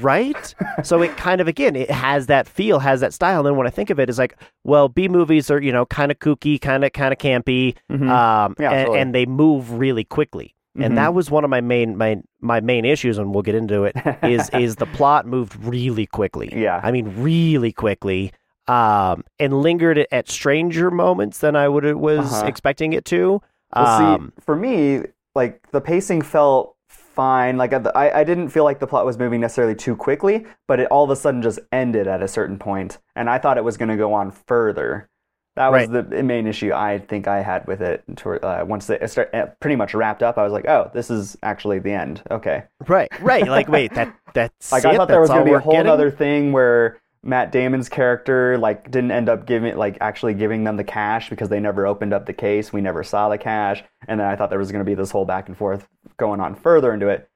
right? 0.00 0.54
so 0.84 1.02
it 1.02 1.16
kind 1.16 1.40
of 1.40 1.48
again 1.48 1.74
it 1.76 1.90
has 1.90 2.26
that 2.26 2.46
feel, 2.48 2.78
has 2.80 3.00
that 3.00 3.12
style. 3.12 3.40
And 3.40 3.46
then 3.46 3.56
when 3.56 3.66
I 3.66 3.70
think 3.70 3.90
of 3.90 3.98
it, 3.98 4.08
it's 4.08 4.18
like, 4.18 4.36
well, 4.64 4.88
B 4.88 5.08
movies 5.08 5.50
are 5.50 5.60
you 5.60 5.72
know 5.72 5.86
kind 5.86 6.10
of 6.12 6.18
kooky, 6.20 6.60
kind 6.60 6.84
of 6.84 6.92
kind 6.92 7.12
of 7.12 7.18
campy, 7.18 7.74
Mhm. 7.90 8.08
um, 8.08 8.54
Yeah, 8.58 8.70
and, 8.72 8.94
and 8.96 9.14
they 9.14 9.26
move 9.26 9.72
really 9.72 10.04
quickly. 10.04 10.54
Mhm. 10.78 10.84
And 10.86 10.98
that 10.98 11.14
was 11.14 11.30
one 11.30 11.42
of 11.44 11.50
my 11.50 11.60
main 11.60 11.96
my 11.96 12.20
my 12.40 12.60
main 12.60 12.84
issues, 12.84 13.18
and 13.18 13.34
we'll 13.34 13.42
get 13.42 13.54
into 13.56 13.84
it. 13.84 13.96
Is 14.22 14.48
is 14.54 14.76
the 14.76 14.86
plot 14.86 15.26
moved 15.26 15.56
really 15.64 16.06
quickly? 16.06 16.52
Yeah. 16.54 16.80
I 16.82 16.92
mean 16.92 17.12
really 17.20 17.72
quickly, 17.72 18.32
um, 18.68 19.24
and 19.40 19.62
lingered 19.62 19.98
at- 19.98 20.06
at 20.12 20.28
stranger 20.28 20.90
moments 20.90 21.38
than 21.38 21.56
I 21.56 21.66
would 21.68 21.84
was 21.96 22.32
Uh-huh. 22.32 22.46
expecting 22.46 22.92
it 22.92 23.04
to. 23.06 23.42
Well, 23.74 23.86
Um, 23.86 24.32
see, 24.36 24.42
for 24.44 24.54
me, 24.56 25.02
like 25.34 25.60
the 25.72 25.80
pacing 25.80 26.22
felt 26.22 26.76
fine. 26.88 27.56
Like 27.56 27.72
I, 27.72 28.10
I 28.20 28.24
didn't 28.24 28.48
feel 28.50 28.62
like 28.64 28.78
the 28.78 28.86
plot 28.86 29.04
was 29.04 29.18
moving 29.18 29.40
necessarily 29.40 29.74
too 29.74 29.96
quickly, 29.96 30.46
but 30.68 30.78
it 30.78 30.86
all 30.88 31.02
of 31.04 31.10
a 31.10 31.16
sudden 31.16 31.42
just 31.42 31.58
ended 31.72 32.06
at 32.06 32.22
a 32.22 32.28
certain 32.28 32.58
point, 32.58 32.98
and 33.16 33.28
I 33.28 33.38
thought 33.38 33.58
it 33.58 33.64
was 33.64 33.76
going 33.76 33.88
to 33.88 33.96
go 33.96 34.12
on 34.12 34.30
further. 34.30 35.08
That 35.56 35.72
was 35.72 35.88
Right. 35.88 36.10
the 36.10 36.22
main 36.22 36.46
issue 36.46 36.72
I 36.72 36.98
think 36.98 37.26
I 37.28 37.42
had 37.42 37.66
with 37.66 37.82
it. 37.82 38.04
Toward, 38.16 38.44
uh, 38.44 38.64
once 38.66 38.88
it 38.88 39.08
start, 39.10 39.34
uh, 39.34 39.46
pretty 39.60 39.76
much 39.76 39.94
wrapped 39.94 40.22
up, 40.22 40.38
I 40.38 40.44
was 40.44 40.52
like, 40.52 40.66
"Oh, 40.68 40.90
this 40.94 41.10
is 41.10 41.36
actually 41.42 41.80
the 41.80 41.92
end." 41.92 42.22
Okay. 42.30 42.64
right, 42.86 43.08
right. 43.20 43.46
Like, 43.46 43.68
wait, 43.68 43.92
that 43.94 44.14
that's 44.34 44.70
Like 44.72 44.84
it? 44.84 44.88
I 44.90 44.96
thought 44.96 45.08
there 45.08 45.20
was 45.20 45.28
going 45.30 45.44
to 45.44 45.50
be 45.50 45.54
a 45.54 45.58
whole 45.60 45.72
getting? 45.72 45.90
other 45.90 46.10
thing 46.10 46.52
where 46.52 47.00
Matt 47.22 47.52
Damon's 47.52 47.88
character 47.88 48.56
like 48.58 48.90
didn't 48.90 49.10
end 49.10 49.28
up 49.28 49.44
giving 49.44 49.76
like 49.76 49.98
actually 50.00 50.34
giving 50.34 50.64
them 50.64 50.76
the 50.76 50.84
cash 50.84 51.28
because 51.28 51.48
they 51.48 51.60
never 51.60 51.86
opened 51.86 52.14
up 52.14 52.26
the 52.26 52.32
case. 52.32 52.72
We 52.72 52.80
never 52.80 53.02
saw 53.02 53.28
the 53.28 53.36
cash, 53.36 53.82
and 54.08 54.20
then 54.20 54.26
I 54.28 54.36
thought 54.36 54.50
there 54.50 54.58
was 54.58 54.70
going 54.72 54.84
to 54.84 54.88
be 54.90 54.94
this 54.94 55.10
whole 55.10 55.24
back 55.26 55.48
and 55.48 55.56
forth 55.58 55.86
going 56.16 56.40
on 56.40 56.54
further 56.54 56.94
into 56.94 57.08
it. 57.08 57.28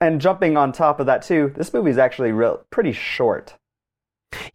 And 0.00 0.20
jumping 0.20 0.56
on 0.56 0.72
top 0.72 0.98
of 0.98 1.06
that 1.06 1.22
too, 1.22 1.52
this 1.56 1.72
movie 1.72 1.90
is 1.92 1.98
actually 1.98 2.32
real 2.32 2.64
pretty 2.70 2.92
short. 2.92 3.54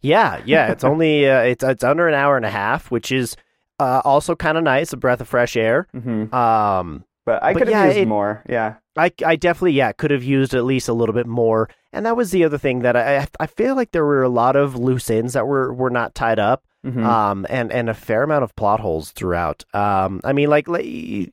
Yeah, 0.00 0.40
yeah. 0.44 0.70
It's 0.72 0.84
only 0.92 1.28
uh, 1.28 1.40
it's 1.40 1.64
it's 1.64 1.84
under 1.84 2.08
an 2.08 2.14
hour 2.14 2.36
and 2.36 2.46
a 2.46 2.50
half, 2.50 2.90
which 2.90 3.10
is 3.12 3.36
uh, 3.78 4.00
also 4.04 4.34
kind 4.34 4.56
of 4.58 4.64
nice, 4.64 4.92
a 4.92 4.96
breath 4.96 5.20
of 5.20 5.28
fresh 5.28 5.56
air. 5.56 5.86
hmm 5.92 6.32
Um, 6.34 7.04
But 7.24 7.42
I 7.42 7.52
could 7.52 7.68
have 7.68 7.70
yeah, 7.70 7.86
used 7.86 7.98
it- 7.98 8.08
more. 8.08 8.42
Yeah. 8.48 8.74
I, 8.98 9.10
I 9.26 9.36
definitely 9.36 9.72
yeah 9.72 9.92
could 9.92 10.10
have 10.10 10.22
used 10.24 10.54
at 10.54 10.64
least 10.64 10.88
a 10.88 10.94
little 10.94 11.12
bit 11.14 11.26
more, 11.26 11.68
and 11.92 12.06
that 12.06 12.16
was 12.16 12.30
the 12.30 12.44
other 12.44 12.56
thing 12.56 12.78
that 12.80 12.96
I 12.96 13.26
I 13.38 13.46
feel 13.46 13.74
like 13.76 13.90
there 13.92 14.06
were 14.06 14.22
a 14.22 14.28
lot 14.30 14.56
of 14.56 14.74
loose 14.74 15.10
ends 15.10 15.34
that 15.34 15.46
were 15.46 15.70
were 15.74 15.90
not 15.90 16.14
tied 16.14 16.38
up, 16.38 16.64
Mhm. 16.82 17.04
um, 17.04 17.46
and 17.50 17.70
and 17.70 17.90
a 17.90 17.94
fair 17.94 18.22
amount 18.22 18.42
of 18.44 18.56
plot 18.56 18.80
holes 18.80 19.10
throughout. 19.10 19.66
Um, 19.74 20.22
I 20.24 20.32
mean 20.32 20.48
like, 20.48 20.66
like 20.66 20.86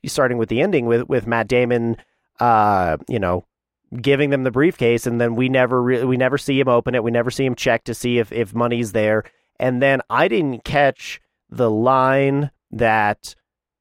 starting 0.04 0.36
with 0.36 0.50
the 0.50 0.60
ending 0.60 0.84
with 0.84 1.08
with 1.08 1.26
Matt 1.26 1.48
Damon, 1.48 1.96
uh, 2.38 2.98
you 3.08 3.18
know, 3.18 3.44
giving 4.00 4.30
them 4.30 4.44
the 4.44 4.50
briefcase, 4.50 5.06
and 5.06 5.20
then 5.20 5.34
we 5.34 5.48
never 5.48 5.82
re- 5.82 6.04
we 6.04 6.16
never 6.16 6.38
see 6.38 6.58
him 6.58 6.68
open 6.68 6.94
it, 6.94 7.04
we 7.04 7.10
never 7.10 7.30
see 7.30 7.44
him 7.44 7.54
check 7.54 7.84
to 7.84 7.94
see 7.94 8.18
if 8.18 8.32
if 8.32 8.54
money's 8.54 8.92
there, 8.92 9.24
and 9.58 9.82
then 9.82 10.00
I 10.10 10.28
didn't 10.28 10.64
catch 10.64 11.20
the 11.48 11.70
line 11.70 12.50
that 12.70 13.34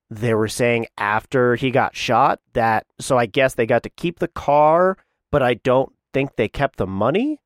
they 0.09 0.33
were 0.33 0.47
saying 0.47 0.85
after 0.97 1.55
he 1.55 1.71
got 1.71 1.95
shot 1.95 2.39
that 2.53 2.85
so 2.99 3.17
I 3.17 3.25
guess 3.25 3.55
they 3.55 3.65
got 3.65 3.83
to 3.83 3.89
keep 3.89 4.19
the 4.19 4.27
car, 4.27 4.97
but 5.31 5.41
I 5.41 5.55
don't 5.55 5.91
think 6.13 6.35
they 6.35 6.47
kept 6.47 6.77
the 6.77 6.87
money. 6.87 7.39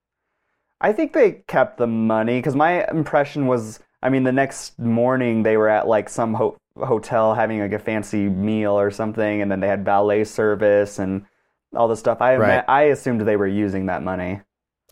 I 0.81 0.93
think 0.93 1.13
they 1.13 1.43
kept 1.47 1.77
the 1.77 1.88
money 1.88 2.39
because 2.39 2.55
my 2.55 2.88
impression 2.89 3.47
was, 3.47 3.79
I 4.03 4.09
mean, 4.09 4.24
the 4.24 4.31
next 4.31 4.77
morning 4.77 5.43
they 5.43 5.57
were 5.57 5.69
at 5.69 5.88
like 5.88 6.09
some 6.09 6.33
ho- 6.33 6.57
hotel 6.77 7.33
having 7.33 7.59
like 7.59 7.71
a 7.71 7.79
fancy 7.79 8.29
meal 8.29 8.77
or 8.77 8.91
something, 8.91 9.41
and 9.41 9.50
then 9.50 9.59
they 9.59 9.67
had 9.67 9.86
valet 9.86 10.25
service 10.25 11.00
and 11.00 11.25
all 11.75 11.88
this 11.88 12.00
stuff. 12.00 12.21
I 12.21 12.36
Right. 12.38 12.63
I 12.67 12.83
assumed 12.83 13.21
they 13.21 13.36
were 13.38 13.47
using 13.47 13.88
that 13.88 14.03
money. 14.03 14.41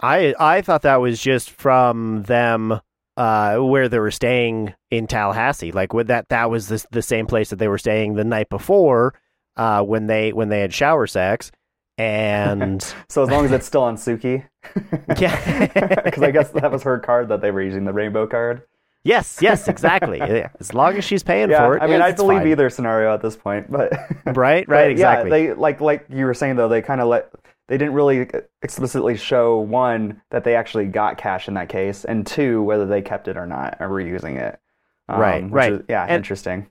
I 0.01 0.36
I 0.39 0.62
thought 0.62 0.82
that 0.84 0.98
was 1.01 1.22
just 1.22 1.50
from 1.50 2.24
them 2.24 2.79
uh 3.17 3.58
where 3.58 3.88
they 3.88 4.00
were 4.00 4.12
staying 4.12 4.74
in 4.91 5.08
Tallahassee. 5.08 5.72
Like 5.72 5.94
with 5.94 6.08
that 6.08 6.29
that 6.29 6.50
was 6.50 6.67
the 6.67 6.86
the 6.91 7.01
same 7.01 7.27
place 7.27 7.50
that 7.50 7.58
they 7.58 7.67
were 7.67 7.77
staying 7.77 8.15
the 8.15 8.24
night 8.25 8.50
before 8.50 9.13
uh 9.55 9.82
when 9.84 10.08
they 10.08 10.34
when 10.34 10.50
they 10.50 10.60
had 10.60 10.74
shower 10.74 11.08
sex 11.08 11.51
and 11.98 12.82
So 13.10 13.24
as 13.24 13.29
long 13.29 13.46
as 13.46 13.51
it's 13.53 13.65
still 13.65 13.84
on 13.84 13.96
Sukie, 13.96 14.46
Yeah. 15.17 16.01
because 16.03 16.24
I 16.24 16.32
guess 16.32 16.50
that 16.51 16.72
was 16.72 16.84
her 16.84 17.00
card 17.00 17.29
that 17.29 17.41
they 17.41 17.51
were 17.51 17.62
using, 17.62 17.86
the 17.86 17.94
rainbow 17.94 18.27
card. 18.27 18.63
Yes, 19.05 19.39
yes, 19.41 19.67
exactly. 19.69 20.17
Yeah, 20.19 20.50
As 20.59 20.74
long 20.74 20.97
as 20.97 21.05
she's 21.05 21.24
paying 21.24 21.50
Yeah, 21.50 21.65
for 21.65 21.77
it. 21.77 21.81
I 21.83 21.88
mean, 21.88 22.01
I 22.01 22.12
believe 22.12 22.39
fine. 22.39 22.47
either 22.50 22.69
scenario 22.69 23.13
at 23.13 23.21
this 23.21 23.38
point, 23.38 23.71
but 23.71 23.93
Right, 24.25 24.35
right, 24.35 24.67
But, 24.67 24.91
exactly. 24.91 25.29
Yeah, 25.29 25.47
they 25.47 25.53
like 25.53 25.79
like 25.79 26.05
you 26.09 26.25
were 26.25 26.33
saying 26.33 26.57
though, 26.57 26.67
they 26.67 26.81
kind 26.81 27.00
of 27.00 27.07
let 27.07 27.31
they 27.67 27.77
didn't 27.77 27.93
really 27.93 28.29
explicitly 28.62 29.15
show 29.17 29.57
one 29.57 30.21
that 30.31 30.43
they 30.43 30.55
actually 30.55 30.85
got 30.85 31.17
cash 31.17 31.47
in 31.47 31.53
that 31.53 31.69
case, 31.69 32.03
and 32.05 32.27
two 32.27 32.62
whether 32.62 32.85
they 32.85 33.01
kept 33.01 33.27
it 33.27 33.38
or 33.38 33.45
not 33.47 33.77
or 33.79 33.88
were 33.89 34.01
using 34.01 34.35
it. 34.38 34.59
Um, 35.07 35.19
Right, 35.19 35.43
which 35.43 35.51
right. 35.53 35.74
is- 35.74 35.81
yeah, 35.88 36.03
And- 36.03 36.12
interesting. 36.17 36.67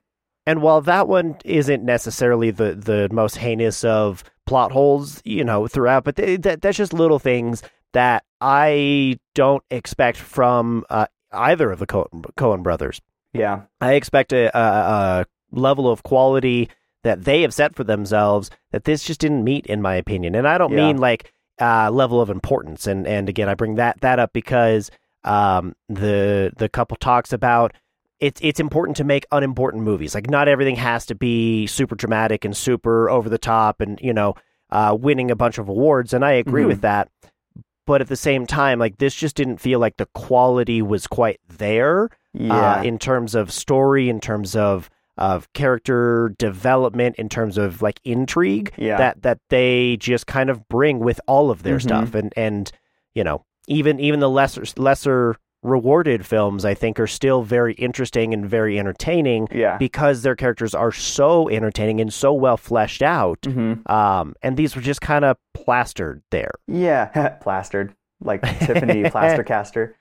And 0.46 0.60
while 0.60 0.82
that 0.82 1.08
one 1.08 1.36
isn't 1.42 1.82
necessarily 1.82 2.50
the, 2.50 2.74
the 2.74 3.08
most 3.10 3.38
heinous 3.38 3.82
of 3.82 4.22
plot 4.44 4.72
holes, 4.72 5.22
you 5.24 5.42
know, 5.42 5.66
throughout, 5.66 6.04
but 6.04 6.16
they, 6.16 6.36
that 6.36 6.60
that's 6.60 6.76
just 6.76 6.92
little 6.92 7.18
things 7.18 7.62
that 7.94 8.24
I 8.42 9.18
don't 9.34 9.62
expect 9.70 10.18
from 10.18 10.84
uh, 10.90 11.06
either 11.34 11.70
of 11.70 11.78
the 11.78 11.86
Coen, 11.86 12.08
Coen 12.36 12.62
brothers. 12.62 13.00
Yeah, 13.32 13.62
I 13.80 13.94
expect 13.94 14.32
a, 14.32 14.56
a, 14.56 14.60
a 14.60 15.26
level 15.50 15.90
of 15.90 16.02
quality 16.04 16.68
that 17.02 17.24
they 17.24 17.42
have 17.42 17.52
set 17.52 17.74
for 17.74 17.84
themselves 17.84 18.50
that 18.70 18.84
this 18.84 19.04
just 19.04 19.20
didn't 19.20 19.44
meet, 19.44 19.66
in 19.66 19.82
my 19.82 19.94
opinion. 19.96 20.34
And 20.34 20.46
I 20.48 20.56
don't 20.56 20.70
Yeah. 20.72 20.86
mean 20.86 20.98
like 20.98 21.32
uh, 21.60 21.90
level 21.90 22.20
of 22.20 22.30
importance. 22.30 22.86
And 22.86 23.06
and 23.06 23.28
again, 23.28 23.48
I 23.48 23.54
bring 23.54 23.74
that 23.76 24.00
that 24.00 24.18
up 24.18 24.32
because 24.32 24.90
um, 25.24 25.74
the 25.88 26.52
the 26.56 26.68
couple 26.68 26.96
talks 26.96 27.32
about 27.32 27.72
it's 28.20 28.40
it's 28.42 28.60
important 28.60 28.96
to 28.98 29.04
make 29.04 29.26
unimportant 29.32 29.82
movies. 29.82 30.14
Like 30.14 30.30
not 30.30 30.48
everything 30.48 30.76
has 30.76 31.04
to 31.06 31.14
be 31.14 31.66
super 31.66 31.94
dramatic 31.94 32.44
and 32.44 32.56
super 32.56 33.10
over 33.10 33.28
the 33.28 33.38
top, 33.38 33.80
and 33.80 33.98
you 34.00 34.12
know, 34.12 34.34
uh, 34.70 34.96
winning 34.98 35.30
a 35.30 35.36
bunch 35.36 35.58
of 35.58 35.68
awards. 35.68 36.12
And 36.14 36.24
I 36.24 36.32
agree 36.32 36.62
Mhm. 36.64 36.68
with 36.68 36.80
that. 36.82 37.08
But 37.86 38.00
at 38.00 38.08
the 38.08 38.16
same 38.16 38.46
time, 38.46 38.78
like 38.78 38.98
this 38.98 39.14
just 39.14 39.36
didn't 39.36 39.58
feel 39.58 39.78
like 39.78 39.96
the 39.98 40.06
quality 40.06 40.80
was 40.80 41.06
quite 41.06 41.40
there 41.48 42.08
yeah, 42.32 42.76
uh, 42.76 42.82
in 42.82 42.98
terms 42.98 43.34
of 43.34 43.50
story, 43.52 44.08
in 44.08 44.20
terms 44.20 44.56
of 44.56 44.88
of 45.16 45.52
character 45.52 46.34
development, 46.38 47.14
in 47.16 47.28
terms 47.28 47.56
of 47.56 47.82
like 47.82 48.00
intrigue 48.04 48.72
yeah. 48.76 48.96
that 48.96 49.22
that 49.22 49.38
they 49.48 49.96
just 49.98 50.26
kind 50.26 50.50
of 50.50 50.68
bring 50.68 50.98
with 50.98 51.20
all 51.28 51.50
of 51.50 51.62
their 51.62 51.76
Mhm. 51.76 51.82
stuff, 51.82 52.14
and 52.14 52.32
and 52.36 52.72
you 53.14 53.22
know 53.22 53.44
even 53.68 54.00
even 54.00 54.20
the 54.20 54.30
lesser 54.30 54.64
lesser 54.76 55.36
rewarded 55.64 56.24
films 56.24 56.64
I 56.64 56.74
think 56.74 57.00
are 57.00 57.06
still 57.06 57.42
very 57.42 57.74
interesting 57.74 58.32
and 58.32 58.48
very 58.48 58.78
entertaining 58.78 59.48
yeah. 59.50 59.78
because 59.78 60.22
their 60.22 60.36
characters 60.36 60.74
are 60.74 60.92
so 60.92 61.48
entertaining 61.48 62.00
and 62.00 62.12
so 62.12 62.32
well 62.32 62.56
fleshed 62.56 63.02
out. 63.02 63.44
hmm 63.44 63.74
Um, 63.86 64.34
and 64.42 64.56
these 64.56 64.76
were 64.76 64.82
just 64.82 65.00
kind 65.00 65.24
of 65.24 65.36
plastered 65.54 66.22
there. 66.30 66.52
Yeah, 66.68 67.06
plastered 67.40 67.94
like 68.20 68.42
Tiffany 68.60 69.02
Plastercaster. 69.10 69.94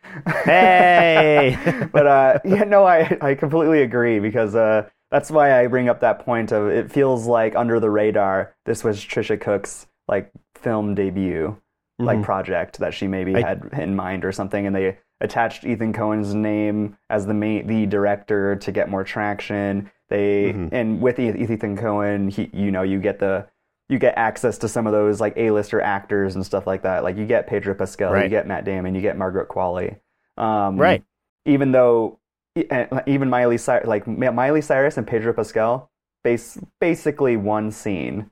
Hey! 0.43 1.57
but 1.91 2.07
uh, 2.07 2.39
yeah, 2.45 2.63
no, 2.63 2.85
I 2.85 3.17
I 3.21 3.35
completely 3.35 3.81
agree 3.81 4.19
because 4.19 4.55
uh, 4.55 4.89
that's 5.11 5.31
why 5.31 5.59
I 5.59 5.67
bring 5.67 5.89
up 5.89 6.01
that 6.01 6.19
point 6.19 6.51
of 6.51 6.67
it 6.67 6.91
feels 6.91 7.25
like 7.25 7.55
under 7.55 7.79
the 7.79 7.89
radar. 7.89 8.53
This 8.65 8.83
was 8.83 8.99
Tricia 8.99 9.39
Cooke's 9.39 9.87
like 10.07 10.31
film 10.55 10.95
debut, 10.95 11.57
like 11.99 12.19
Mhm. 12.19 12.23
project 12.23 12.79
that 12.79 12.93
she 12.93 13.07
maybe 13.07 13.35
I- 13.35 13.47
had 13.47 13.69
in 13.73 13.95
mind 13.95 14.25
or 14.25 14.31
something, 14.31 14.65
and 14.65 14.75
they 14.75 14.97
attached 15.21 15.63
Ethan 15.63 15.93
Coen's 15.93 16.33
name 16.33 16.97
as 17.09 17.25
the 17.27 17.33
main 17.33 17.67
the 17.67 17.85
director 17.85 18.55
to 18.55 18.71
get 18.71 18.89
more 18.89 19.03
traction. 19.03 19.89
They 20.09 20.53
Mhm. 20.53 20.69
and 20.71 21.01
with 21.01 21.19
Ethan 21.19 21.77
Coen, 21.77 22.31
he 22.31 22.49
you 22.53 22.71
know 22.71 22.81
you 22.81 22.99
get 22.99 23.19
the 23.19 23.45
you 23.89 23.99
get 23.99 24.17
access 24.17 24.57
to 24.59 24.67
some 24.67 24.87
of 24.87 24.93
those 24.93 25.19
like 25.21 25.33
A-lister 25.37 25.79
actors 25.81 26.35
and 26.35 26.45
stuff 26.45 26.65
like 26.65 26.81
that. 26.83 27.03
Like 27.03 27.17
you 27.17 27.25
get 27.25 27.47
Pedro 27.47 27.73
Pascal, 27.75 28.17
you 28.23 28.29
get 28.29 28.47
Matt 28.47 28.63
Damon, 28.65 28.95
you 28.95 29.01
get 29.01 29.17
Margaret 29.17 29.49
Qualley. 29.49 29.97
Um, 30.37 30.77
Right. 30.77 31.03
Even 31.45 31.71
though 31.73 32.19
e- 32.55 32.65
uh, 32.71 33.01
even 33.05 33.29
Miley 33.29 33.57
Cyrus, 33.57 33.85
like 33.87 34.07
Miley 34.07 34.61
Cyrus 34.61 34.97
and 34.97 35.05
Pedro 35.05 35.33
Pascal, 35.33 35.91
base 36.23 36.57
basically 36.79 37.35
one 37.37 37.69
scene. 37.71 38.29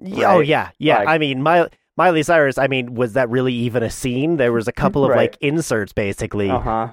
Yeah, 0.00 0.34
Oh 0.34 0.40
yeah, 0.40 0.70
yeah. 0.78 0.98
Like- 0.98 1.08
I 1.08 1.18
mean, 1.18 1.42
Miley, 1.42 1.68
Miley 1.96 2.22
Cyrus. 2.22 2.58
I 2.58 2.66
mean, 2.66 2.94
was 2.94 3.14
that 3.14 3.28
really 3.30 3.52
even 3.54 3.82
a 3.82 3.90
scene? 3.90 4.36
There 4.36 4.52
was 4.52 4.68
a 4.68 4.72
couple 4.72 5.04
of 5.04 5.10
Right. 5.10 5.16
like 5.32 5.38
inserts, 5.40 5.92
basically. 5.92 6.50
Uh 6.50 6.60
huh. 6.60 6.88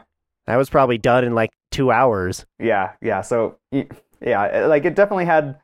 That 0.47 0.55
was 0.57 0.69
probably 0.69 0.97
done 0.97 1.23
in 1.23 1.33
like 1.35 1.51
two 1.71 1.91
hours. 1.91 2.45
Yeah, 2.59 2.91
yeah. 3.01 3.21
So 3.21 3.57
yeah, 4.21 4.65
like 4.67 4.85
it 4.85 4.95
definitely 4.95 5.25
had. 5.25 5.59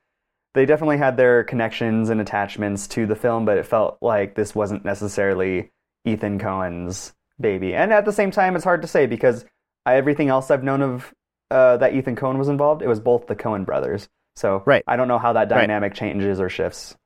They 0.56 0.66
definitely 0.66 0.98
had 0.98 1.16
their 1.16 1.44
connections 1.44 2.10
and 2.10 2.20
attachments 2.20 2.88
to 2.90 3.06
the 3.06 3.16
film, 3.16 3.46
but 3.46 3.58
it 3.60 3.68
felt 3.68 4.00
like 4.02 4.34
this 4.34 4.56
wasn't 4.56 4.84
necessarily 4.84 5.70
Ethan 6.06 6.40
Coen's 6.40 7.14
baby. 7.40 7.76
And 7.76 7.94
at 7.94 8.04
the 8.04 8.12
same 8.12 8.32
time, 8.32 8.56
it's 8.56 8.64
hard 8.66 8.82
to 8.82 8.88
say 8.88 9.06
because 9.06 9.46
I, 9.86 9.96
everything 9.96 10.28
else 10.30 10.50
I've 10.50 10.64
known 10.64 10.82
of 10.82 11.14
uh, 11.52 11.78
that 11.78 11.94
Ethan 11.94 12.16
Coen 12.16 12.38
was 12.40 12.48
involved, 12.50 12.82
it 12.82 12.88
was 12.88 13.00
both 13.00 13.28
the 13.28 13.36
Coen 13.36 13.64
brothers. 13.64 14.10
So 14.36 14.64
Right. 14.66 14.84
I 14.88 14.96
don't 14.96 15.08
know 15.08 15.20
how 15.20 15.34
that 15.34 15.52
Right. 15.52 15.62
dynamic 15.62 15.94
changes 15.94 16.40
or 16.42 16.50
shifts. 16.50 16.98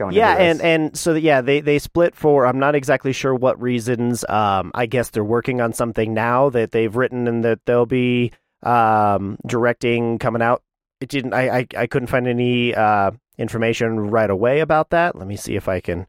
Going 0.00 0.14
yeah, 0.14 0.34
and 0.38 0.62
and 0.62 0.96
so 0.96 1.12
yeah, 1.14 1.42
they 1.42 1.60
they 1.60 1.78
split 1.78 2.14
for 2.16 2.46
I'm 2.46 2.58
not 2.58 2.74
exactly 2.74 3.12
sure 3.12 3.34
what 3.34 3.60
reasons. 3.60 4.24
Um, 4.30 4.70
I 4.74 4.86
guess 4.86 5.10
they're 5.10 5.22
working 5.22 5.60
on 5.60 5.74
something 5.74 6.14
now 6.14 6.48
that 6.48 6.70
they've 6.70 6.96
written 6.96 7.28
and 7.28 7.44
that 7.44 7.60
they'll 7.66 7.84
be 7.84 8.32
um 8.62 9.36
directing 9.46 10.18
coming 10.18 10.40
out. 10.40 10.62
It 11.02 11.10
didn't. 11.10 11.34
I 11.34 11.58
I, 11.58 11.66
I 11.76 11.86
couldn't 11.86 12.06
find 12.08 12.26
any 12.26 12.74
uh 12.74 13.10
information 13.36 14.00
right 14.10 14.30
away 14.30 14.60
about 14.60 14.88
that. 14.88 15.16
Let 15.16 15.26
me 15.28 15.36
see 15.36 15.54
if 15.54 15.68
I 15.68 15.80
can 15.80 16.06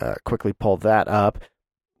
uh, 0.00 0.14
quickly 0.24 0.54
pull 0.54 0.78
that 0.78 1.06
up. 1.06 1.38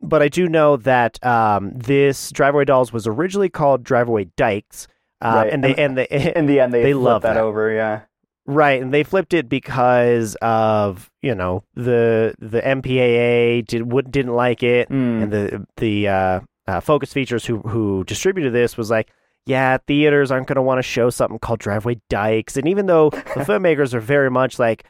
But 0.00 0.22
I 0.22 0.28
do 0.28 0.48
know 0.48 0.76
that 0.78 1.24
um, 1.24 1.72
this 1.74 2.30
Drive-Away 2.30 2.64
Dolls 2.66 2.92
was 2.92 3.06
originally 3.06 3.48
called 3.48 3.84
Drive-Away 3.84 4.28
Dykes, 4.36 4.86
uh, 5.22 5.32
Right, 5.36 5.52
and 5.52 5.62
they 5.64 5.70
and- 5.74 5.78
and 5.78 5.98
they 5.98 6.32
in 6.36 6.46
the 6.46 6.60
end, 6.60 6.74
they, 6.74 6.82
they 6.88 6.94
love 6.94 7.22
that, 7.22 7.34
that. 7.34 7.42
over. 7.42 7.70
Yeah, 7.72 8.02
Right, 8.46 8.82
and 8.82 8.92
they 8.92 9.04
flipped 9.04 9.32
it 9.32 9.48
because 9.48 10.36
of 10.42 11.10
you 11.22 11.34
know 11.34 11.64
the 11.74 12.34
the 12.38 12.60
MPAA 12.60 13.66
did 13.66 13.90
would 13.90 14.10
didn't 14.10 14.34
like 14.34 14.62
it, 14.62 14.88
Mm. 14.90 15.22
and 15.22 15.32
the 15.32 15.66
the 15.78 16.08
uh, 16.08 16.40
uh, 16.66 16.80
Focus 16.80 17.12
Features 17.12 17.46
who 17.46 17.58
who 17.60 18.04
distributed 18.04 18.52
this 18.52 18.76
was 18.76 18.90
like, 18.90 19.10
yeah, 19.46 19.78
theaters 19.86 20.30
aren't 20.30 20.46
going 20.46 20.56
to 20.56 20.62
want 20.62 20.78
to 20.78 20.82
show 20.82 21.08
something 21.10 21.38
called 21.38 21.60
Drive-Away 21.60 22.00
Dykes, 22.10 22.56
and 22.58 22.68
even 22.68 22.84
though 22.86 23.10
the 23.10 23.16
filmmakers 23.48 23.94
are 23.94 24.00
very 24.00 24.30
much 24.30 24.58
like, 24.58 24.84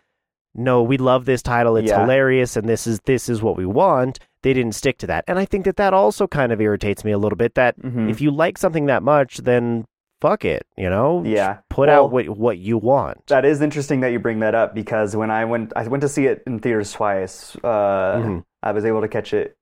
no, 0.57 0.83
we 0.83 0.97
love 0.99 1.25
this 1.25 1.43
title, 1.43 1.77
it's 1.77 1.89
Yeah. 1.91 2.01
hilarious, 2.01 2.57
and 2.57 2.69
this 2.69 2.87
is 2.89 3.01
this 3.07 3.29
is 3.29 3.41
what 3.43 3.57
we 3.57 3.67
want. 3.67 4.19
they 4.43 4.53
didn't 4.53 4.75
stick 4.75 4.99
to 4.99 5.07
that. 5.07 5.25
And 5.27 5.39
I 5.39 5.47
think 5.47 5.65
that 5.65 5.77
that 5.77 5.95
also 5.95 6.27
kind 6.27 6.53
of 6.53 6.61
irritates 6.61 7.03
me 7.03 7.13
a 7.13 7.17
little 7.17 7.37
bit 7.37 7.55
that 7.55 7.81
Mhm. 7.81 8.11
if 8.11 8.21
you 8.21 8.31
like 8.31 8.59
something 8.59 8.85
that 8.87 9.03
much, 9.03 9.39
then 9.39 9.87
fuck 10.25 10.45
it, 10.45 10.67
you 10.79 10.89
know? 10.89 11.23
Yeah. 11.27 11.59
Put 11.69 11.89
Well- 11.89 12.05
out 12.07 12.11
what 12.13 12.29
what 12.31 12.57
you 12.59 12.79
want. 12.79 13.27
That 13.27 13.45
is 13.45 13.61
interesting 13.61 14.01
that 14.01 14.13
you 14.13 14.19
bring 14.19 14.39
that 14.41 14.55
up 14.55 14.75
because 14.75 15.15
when 15.15 15.31
I 15.31 15.45
went, 15.45 15.73
I 15.77 15.87
went 15.87 16.01
to 16.01 16.09
see 16.09 16.27
it 16.27 16.43
in 16.47 16.59
theaters 16.61 16.93
twice. 16.93 17.57
Uh, 17.63 18.17
Mhm. 18.23 18.45
I 18.63 18.73
was 18.73 18.85
able 18.87 19.03
to 19.03 19.09
catch 19.09 19.35
it 19.35 19.57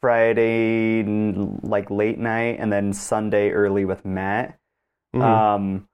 Friday, 0.00 1.02
like 1.62 1.90
late 1.90 2.18
night, 2.18 2.56
and 2.60 2.72
then 2.72 2.92
Sunday 2.92 3.50
early 3.50 3.84
with 3.84 4.04
Matt. 4.04 4.58
Mhm. 5.14 5.22
Um, 5.22 5.88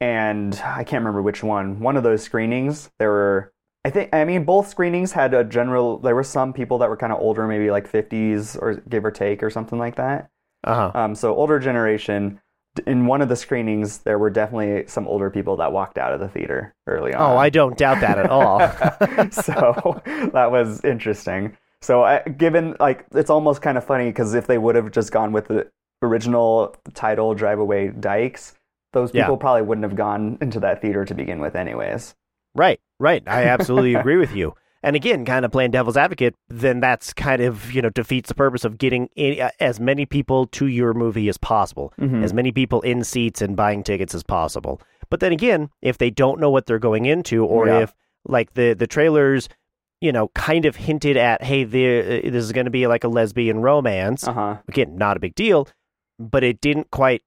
and 0.00 0.60
I 0.64 0.82
can't 0.84 1.00
remember 1.02 1.22
which 1.22 1.42
one. 1.44 1.80
One 1.80 1.96
of 1.96 2.02
those 2.02 2.22
screenings, 2.22 2.90
there 2.98 3.10
were, 3.10 3.52
I 3.84 3.90
think, 3.90 4.14
I 4.14 4.24
mean, 4.24 4.44
both 4.44 4.66
screenings 4.68 5.12
had 5.12 5.32
a 5.34 5.44
general. 5.44 5.98
There 5.98 6.14
were 6.14 6.24
some 6.24 6.52
people 6.52 6.78
that 6.78 6.88
were 6.88 6.96
kind 6.96 7.12
of 7.12 7.20
older, 7.20 7.46
maybe 7.46 7.70
like 7.70 7.86
fifties 7.86 8.56
or 8.56 8.74
give 8.88 9.04
or 9.04 9.10
take 9.10 9.42
or 9.42 9.50
something 9.50 9.78
like 9.78 9.96
that. 9.96 10.28
uh-huh. 10.66 10.90
Um, 10.94 11.14
so 11.14 11.34
older 11.34 11.58
generation. 11.58 12.40
In 12.86 13.06
one 13.06 13.22
of 13.22 13.28
the 13.28 13.36
screenings, 13.36 13.98
there 13.98 14.18
were 14.18 14.30
definitely 14.30 14.86
some 14.88 15.06
older 15.06 15.30
people 15.30 15.56
that 15.56 15.72
walked 15.72 15.96
out 15.96 16.12
of 16.12 16.20
the 16.20 16.28
theater 16.28 16.74
early 16.86 17.14
oh, 17.14 17.18
on. 17.18 17.32
Oh, 17.32 17.36
I 17.36 17.48
don't 17.48 17.78
doubt 17.78 18.00
that 18.00 18.18
at 18.18 18.30
all. 18.30 18.58
so 19.30 20.02
that 20.32 20.50
was 20.50 20.84
interesting. 20.84 21.56
So, 21.80 22.02
I, 22.02 22.20
given 22.22 22.76
like 22.80 23.04
it's 23.12 23.30
almost 23.30 23.62
kind 23.62 23.78
of 23.78 23.84
funny 23.84 24.06
because 24.06 24.34
if 24.34 24.46
they 24.46 24.58
would 24.58 24.74
have 24.74 24.90
just 24.90 25.12
gone 25.12 25.32
with 25.32 25.48
the 25.48 25.70
original 26.02 26.74
title, 26.94 27.34
"Drive 27.34 27.58
Away 27.58 27.88
Dykes," 27.88 28.54
those 28.92 29.14
Yeah. 29.14 29.24
people 29.24 29.36
probably 29.36 29.62
wouldn't 29.62 29.84
have 29.84 29.94
gone 29.94 30.38
into 30.40 30.60
that 30.60 30.80
theater 30.80 31.04
to 31.04 31.14
begin 31.14 31.40
with, 31.40 31.54
anyways. 31.54 32.14
Right, 32.54 32.80
right. 32.98 33.22
I 33.26 33.44
absolutely 33.44 33.94
agree 33.94 34.16
with 34.16 34.34
you. 34.34 34.54
And 34.84 34.94
again, 34.94 35.24
kind 35.24 35.44
of 35.44 35.50
playing 35.50 35.70
devil's 35.72 35.96
advocate, 35.96 36.34
then 36.48 36.78
that's 36.80 37.12
kind 37.14 37.40
of, 37.42 37.72
you 37.72 37.80
know, 37.82 37.88
defeats 37.90 38.28
the 38.28 38.34
purpose 38.34 38.64
of 38.64 38.76
getting 38.78 39.08
in, 39.16 39.40
uh, 39.40 39.48
as 39.58 39.80
many 39.80 40.04
people 40.04 40.46
to 40.48 40.66
your 40.66 40.92
movie 40.92 41.28
as 41.28 41.38
possible, 41.38 41.92
Mhm. 41.98 42.22
as 42.22 42.32
many 42.34 42.52
people 42.52 42.80
in 42.82 43.02
seats 43.02 43.40
and 43.40 43.56
buying 43.56 43.82
tickets 43.82 44.14
as 44.14 44.22
possible. 44.22 44.80
But 45.10 45.20
then 45.20 45.32
again, 45.32 45.70
if 45.80 45.96
they 45.98 46.10
don't 46.10 46.38
know 46.38 46.50
what 46.50 46.66
they're 46.66 46.78
going 46.78 47.06
into, 47.06 47.44
or 47.44 47.66
Yeah. 47.66 47.80
if 47.80 47.94
like 48.28 48.54
the 48.54 48.74
the 48.74 48.86
trailers, 48.86 49.48
you 50.00 50.12
know, 50.12 50.28
kind 50.34 50.66
of 50.66 50.76
hinted 50.76 51.16
at, 51.16 51.42
hey, 51.42 51.64
the, 51.64 51.98
uh, 52.00 52.30
this 52.30 52.44
is 52.44 52.52
going 52.52 52.66
to 52.66 52.70
be 52.70 52.86
like 52.86 53.04
a 53.04 53.08
lesbian 53.08 53.60
romance. 53.60 54.28
Uh 54.28 54.32
huh. 54.34 54.56
Again, 54.68 54.96
not 54.96 55.16
a 55.16 55.20
big 55.20 55.34
deal, 55.34 55.66
but 56.18 56.44
it 56.44 56.60
didn't 56.60 56.90
quite 56.90 57.22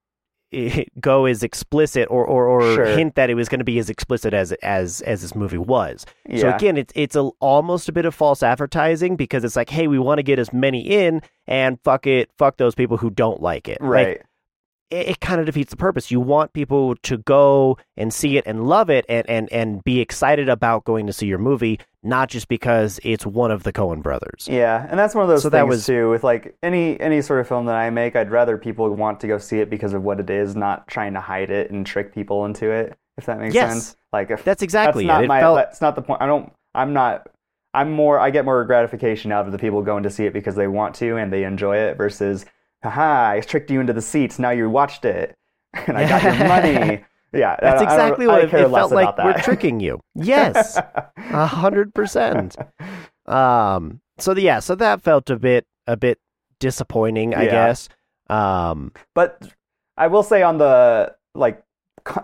go 1.00 1.24
as 1.26 1.42
explicit 1.42 2.08
or 2.10 2.24
or, 2.24 2.46
or 2.46 2.74
Sure. 2.74 2.86
hint 2.86 3.14
that 3.16 3.30
it 3.30 3.34
was 3.34 3.48
going 3.48 3.58
to 3.58 3.64
be 3.64 3.78
as 3.78 3.90
explicit 3.90 4.34
as 4.34 4.52
as 4.62 5.00
as 5.02 5.22
this 5.22 5.34
movie 5.34 5.58
was. 5.58 6.06
So 6.36 6.48
again, 6.54 6.76
it's 6.76 6.92
it's 6.96 7.16
a, 7.16 7.22
almost 7.40 7.88
a 7.88 7.92
bit 7.92 8.04
of 8.04 8.14
false 8.14 8.42
advertising 8.42 9.16
because 9.16 9.44
it's 9.44 9.56
like, 9.56 9.70
hey, 9.70 9.86
we 9.88 9.98
want 9.98 10.18
to 10.18 10.22
get 10.22 10.38
as 10.38 10.52
many 10.52 10.80
in, 10.80 11.22
and 11.46 11.78
fuck 11.82 12.06
it, 12.06 12.30
fuck 12.38 12.56
those 12.56 12.74
people 12.74 12.96
who 12.96 13.10
don't 13.10 13.40
like 13.42 13.68
it. 13.68 13.80
Like, 13.80 13.90
right. 13.90 14.22
It, 14.90 15.08
it 15.08 15.20
kind 15.20 15.40
of 15.40 15.46
defeats 15.46 15.70
the 15.70 15.76
purpose. 15.76 16.10
You 16.10 16.20
want 16.20 16.52
people 16.52 16.96
to 16.96 17.18
go 17.18 17.76
and 17.96 18.12
see 18.12 18.36
it 18.36 18.44
and 18.46 18.66
love 18.68 18.90
it 18.90 19.04
and 19.08 19.28
and 19.28 19.50
and 19.52 19.82
be 19.84 20.00
excited 20.00 20.48
about 20.48 20.84
going 20.84 21.06
to 21.06 21.12
see 21.12 21.26
your 21.26 21.38
movie, 21.38 21.78
not 22.02 22.28
just 22.28 22.48
because 22.48 22.98
it's 23.02 23.24
one 23.26 23.50
of 23.50 23.62
the 23.62 23.72
Coen 23.72 24.02
brothers. 24.02 24.48
Yeah, 24.50 24.86
and 24.90 24.98
that's 24.98 25.14
one 25.14 25.22
of 25.22 25.28
those 25.28 25.42
So 25.42 25.50
things 25.50 25.52
that 25.52 25.66
was- 25.68 25.86
too. 25.86 26.08
With 26.10 26.24
like 26.24 26.56
any 26.62 26.98
any 27.00 27.22
sort 27.22 27.40
of 27.40 27.48
film 27.48 27.66
that 27.66 27.74
I 27.76 27.90
make, 27.90 28.16
I'd 28.16 28.30
rather 28.30 28.56
people 28.58 28.88
want 28.94 29.20
to 29.20 29.26
go 29.26 29.38
see 29.38 29.60
it 29.60 29.70
because 29.70 29.92
of 29.92 30.02
what 30.02 30.20
it 30.20 30.30
is, 30.30 30.56
not 30.56 30.86
trying 30.88 31.14
to 31.14 31.20
hide 31.20 31.50
it 31.50 31.70
and 31.70 31.86
trick 31.86 32.14
people 32.14 32.44
into 32.44 32.70
it. 32.70 32.96
If 33.16 33.26
that 33.26 33.38
makes 33.40 33.54
Yes. 33.54 33.70
sense. 33.72 33.96
Like 34.12 34.30
if 34.30 34.44
That's 34.44 34.62
exactly 34.62 35.04
that's 35.04 35.14
not 35.14 35.20
it. 35.22 35.24
It 35.24 35.28
my 35.28 35.40
felt- 35.40 35.56
that's 35.56 35.80
not 35.80 35.96
the 35.96 36.02
point. 36.02 36.22
I 36.22 36.26
don't. 36.26 36.52
I'm 36.74 36.92
not. 36.92 37.28
I'm 37.74 37.90
more. 37.92 38.18
I 38.18 38.30
get 38.30 38.44
more 38.44 38.64
gratification 38.64 39.30
out 39.32 39.44
of 39.46 39.52
the 39.52 39.58
people 39.58 39.82
going 39.82 40.04
to 40.04 40.10
see 40.10 40.24
it 40.24 40.32
because 40.32 40.54
they 40.54 40.66
want 40.68 40.94
to 40.96 41.16
and 41.16 41.30
they 41.32 41.44
enjoy 41.44 41.76
it 41.76 41.96
versus, 41.98 42.46
haha, 42.82 43.30
I 43.32 43.40
tricked 43.40 43.70
you 43.70 43.80
into 43.80 43.92
the 43.92 44.02
seats. 44.02 44.38
Now 44.38 44.50
you 44.50 44.68
watched 44.70 45.04
it, 45.04 45.36
and 45.86 45.96
I 45.96 46.08
got 46.08 46.22
your 46.22 46.48
money. 46.48 47.04
Yeah, 47.32 47.56
That's 47.60 47.82
exactly 47.82 48.26
what 48.26 48.38
it, 48.44 48.54
it 48.54 48.70
felt 48.70 48.90
like. 48.90 49.18
We're 49.18 49.34
tricking 49.42 49.80
you. 49.80 50.00
Yes, 50.14 50.78
a 51.16 51.46
hundred 51.46 51.94
percent. 51.94 52.56
Um. 53.26 54.00
So 54.18 54.34
the- 54.34 54.42
yeah. 54.42 54.60
So 54.60 54.74
that 54.76 55.02
felt 55.02 55.30
a 55.30 55.36
bit 55.36 55.66
a 55.86 55.96
bit 55.96 56.18
disappointing. 56.58 57.34
I 57.34 57.44
Yeah. 57.44 57.50
guess. 57.50 57.88
Um. 58.30 58.92
But 59.14 59.42
I 59.96 60.06
will 60.06 60.22
say 60.22 60.42
on 60.42 60.58
the 60.58 61.14
like 61.34 61.62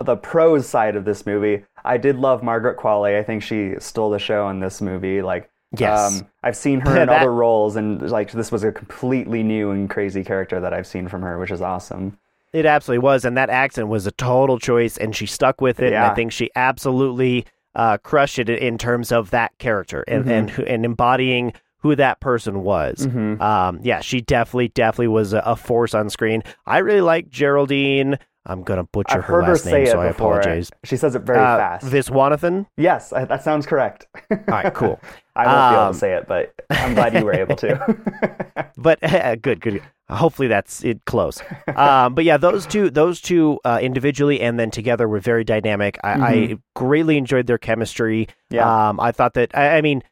the 0.01 0.17
pros 0.17 0.67
side 0.67 0.97
of 0.97 1.05
this 1.05 1.27
movie, 1.27 1.64
I 1.85 1.99
did 1.99 2.17
love 2.17 2.43
Margaret 2.43 2.79
Qualley. 2.79 3.19
I 3.19 3.23
think 3.23 3.43
she 3.43 3.75
stole 3.79 4.11
the 4.11 4.19
show 4.19 4.49
in 4.49 4.61
this 4.61 4.81
movie. 4.81 5.21
Like, 5.21 5.51
Yes. 5.79 6.21
um, 6.21 6.27
I've 6.43 6.57
seen 6.57 6.81
her 6.81 6.91
in 7.01 7.09
That- 7.09 7.23
other 7.23 7.33
roles, 7.33 7.77
and 7.77 8.03
like 8.11 8.33
this 8.33 8.51
was 8.53 8.65
a 8.65 8.73
completely 8.73 9.43
new 9.43 9.71
and 9.71 9.89
crazy 9.91 10.25
character 10.25 10.61
that 10.61 10.73
I've 10.75 10.87
seen 10.87 11.09
from 11.09 11.23
her, 11.23 11.39
which 11.39 11.51
is 11.51 11.61
awesome. 11.63 12.19
It 12.53 12.67
absolutely 12.67 13.01
was, 13.03 13.25
and 13.25 13.37
that 13.37 13.51
accent 13.51 13.89
was 13.89 14.07
a 14.07 14.13
total 14.13 14.59
choice, 14.61 14.97
and 14.97 15.15
she 15.17 15.27
stuck 15.27 15.61
with 15.61 15.81
it. 15.81 15.93
And 15.93 16.05
I 16.05 16.15
think 16.15 16.31
she 16.33 16.51
absolutely 16.55 17.47
uh, 17.75 17.99
crushed 17.99 18.39
it 18.39 18.49
in 18.49 18.79
terms 18.79 19.11
of 19.11 19.31
that 19.31 19.51
character 19.59 20.05
and 20.07 20.25
Mhm. 20.27 20.31
and 20.31 20.59
and 20.69 20.85
embodying 20.85 21.53
who 21.79 21.97
that 21.97 22.21
person 22.21 22.63
was. 22.63 23.07
Mhm. 23.09 23.41
Um, 23.41 23.81
yeah, 23.83 24.01
she 24.01 24.21
definitely 24.21 24.69
definitely 24.69 25.09
was 25.09 25.33
a, 25.33 25.41
a 25.41 25.57
force 25.57 25.93
on 25.95 26.09
screen. 26.11 26.43
I 26.65 26.79
really 26.79 27.01
like 27.01 27.29
Geraldine. 27.29 28.19
I'm 28.46 28.62
gonna 28.62 28.85
butcher 28.85 29.18
I've 29.18 29.24
her 29.24 29.35
heard 29.37 29.44
her 29.44 29.52
last 29.52 29.66
name, 29.66 29.87
so 29.87 30.00
I 30.00 30.07
apologize. 30.07 30.70
She 30.85 30.96
says 30.96 31.14
it 31.14 31.20
very 31.22 31.38
fast. 31.38 31.85
Uh, 31.85 31.88
fast. 31.90 32.09
Viswanathan. 32.11 32.66
yes, 32.76 33.12
I, 33.12 33.24
that 33.24 33.42
sounds 33.42 33.64
correct. 33.66 34.07
All 34.30 34.38
right, 34.48 34.72
cool. 34.74 35.00
I 35.37 35.46
won't 35.46 35.72
be 35.72 35.74
able 35.76 35.87
Um, 35.87 35.92
to 35.94 35.98
say 35.98 36.12
it, 36.14 36.26
but 36.28 36.54
I'm 36.70 36.94
glad 36.94 37.14
you 37.14 37.24
were 37.24 37.33
able 37.35 37.57
to. 37.57 38.70
but 38.76 39.00
good, 39.42 39.61
good. 39.61 39.83
Hopefully 40.11 40.48
that's 40.48 40.85
it 40.85 41.04
close. 41.07 41.42
Um, 41.74 42.14
but 42.14 42.24
yeah, 42.24 42.37
those 42.37 42.66
two, 42.66 42.90
those 42.90 43.20
two 43.22 43.59
uh, 43.64 43.78
individually 43.80 44.40
and 44.42 44.61
then 44.61 44.70
together 44.70 45.09
were 45.09 45.18
very 45.20 45.42
dynamic. 45.44 45.98
I, 46.04 46.12
I 46.12 46.57
greatly 46.76 47.16
enjoyed 47.16 47.46
their 47.46 47.59
chemistry. 47.59 48.26
Mm-hmm. 48.26 48.54
Yeah. 48.57 48.88
Um, 48.90 49.00
I 49.00 49.12
thought 49.12 49.35
that. 49.35 49.57
I, 49.57 49.78
I 49.78 49.80
mean, 49.80 50.02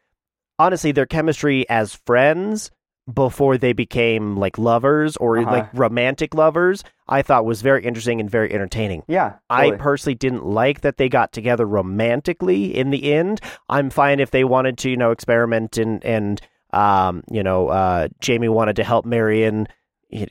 honestly, 0.59 0.93
their 0.93 1.07
chemistry 1.07 1.69
as 1.69 1.95
friends 2.07 2.71
before 3.13 3.59
they 3.59 3.73
became 3.73 4.37
like 4.37 4.59
lovers 4.59 5.17
or 5.17 5.39
Uh-huh. 5.39 5.51
like 5.51 5.69
romantic 5.75 6.35
lovers, 6.35 6.85
I 7.09 7.23
thought 7.23 7.45
was 7.45 7.61
very 7.63 7.85
interesting 7.85 8.21
and 8.21 8.31
very 8.31 8.53
entertaining. 8.53 9.03
yeah, 9.09 9.35
I 9.51 9.73
personally 9.73 10.15
didn't 10.15 10.45
like 10.47 10.83
that 10.83 10.97
they 10.99 11.09
got 11.09 11.33
together 11.33 11.67
romantically 11.67 12.77
in 12.77 12.91
the 12.91 13.13
end. 13.13 13.41
I'm 13.69 13.91
fine 13.91 14.21
if 14.21 14.31
they 14.31 14.45
wanted 14.45 14.79
to, 14.79 14.91
you 14.91 14.97
know, 14.97 15.11
experiment 15.11 15.79
and 15.79 16.05
and 16.05 16.41
um, 16.73 17.23
you 17.31 17.43
know, 17.43 17.69
uh, 17.69 18.09
Jamie 18.21 18.49
wanted 18.49 18.77
to 18.77 18.85
help 18.85 19.05
Marion 19.05 19.69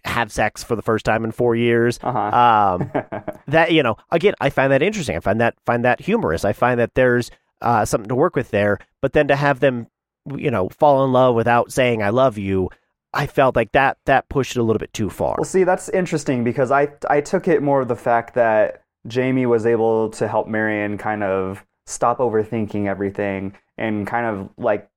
have 0.05 0.31
sex 0.31 0.63
for 0.63 0.75
the 0.75 0.81
first 0.81 1.05
time 1.05 1.23
in 1.23 1.31
four 1.31 1.55
years. 1.55 1.99
uh-huh. 2.01 2.77
Um, 2.81 2.91
that 3.47 3.71
you 3.71 3.84
know, 3.84 3.97
again, 4.12 4.34
I 4.39 4.49
find 4.49 4.71
that 4.71 4.81
interesting. 4.81 5.15
I 5.15 5.19
find 5.19 5.41
that 5.41 5.55
find 5.65 5.84
that 5.86 5.99
humorous. 5.99 6.45
I 6.45 6.53
find 6.53 6.79
that 6.79 6.95
there's 6.95 7.29
uh, 7.62 7.86
something 7.86 8.10
to 8.10 8.15
work 8.15 8.36
with 8.36 8.49
there. 8.51 8.79
But 9.01 9.13
then 9.13 9.27
to 9.27 9.36
have 9.36 9.60
them, 9.60 9.88
you 10.36 10.51
know, 10.51 10.69
fall 10.69 11.03
in 11.05 11.12
love 11.12 11.36
without 11.36 11.71
saying 11.71 12.03
"I 12.03 12.10
love 12.10 12.38
you," 12.38 12.69
I 13.13 13.27
felt 13.27 13.55
like 13.55 13.71
that 13.73 13.97
that 14.05 14.29
pushed 14.29 14.55
it 14.55 14.60
a 14.60 14.63
little 14.63 14.79
bit 14.79 14.93
too 14.93 15.10
far. 15.10 15.36
Well, 15.38 15.45
see, 15.45 15.63
that's 15.63 15.89
interesting 15.89 16.43
because 16.43 16.71
I 16.71 16.89
I 17.10 17.21
took 17.21 17.47
it 17.47 17.62
more 17.62 17.81
of 17.81 17.88
the 17.88 17.95
fact 17.95 18.36
that 18.36 18.84
Jamie 19.07 19.45
was 19.45 19.65
able 19.65 20.10
to 20.12 20.27
help 20.27 20.47
Marion 20.47 20.97
kind 20.97 21.23
of 21.23 21.65
stop 21.88 22.19
overthinking 22.19 22.88
everything 22.88 23.53
and 23.77 24.05
kind 24.07 24.25
of 24.25 24.49
like 24.57 24.89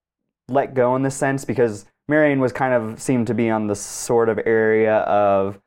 let 0.49 0.75
go 0.75 0.95
in 0.97 1.03
this 1.03 1.17
sense 1.17 1.45
because 1.45 1.87
Marion 2.09 2.41
was 2.41 2.53
kind 2.53 2.75
of 2.75 3.01
seemed 3.01 3.27
to 3.29 3.35
be 3.35 3.49
on 3.51 3.67
the 3.67 3.75
sort 3.75 4.29
of 4.29 4.39
area 4.45 4.99
of 4.99 5.59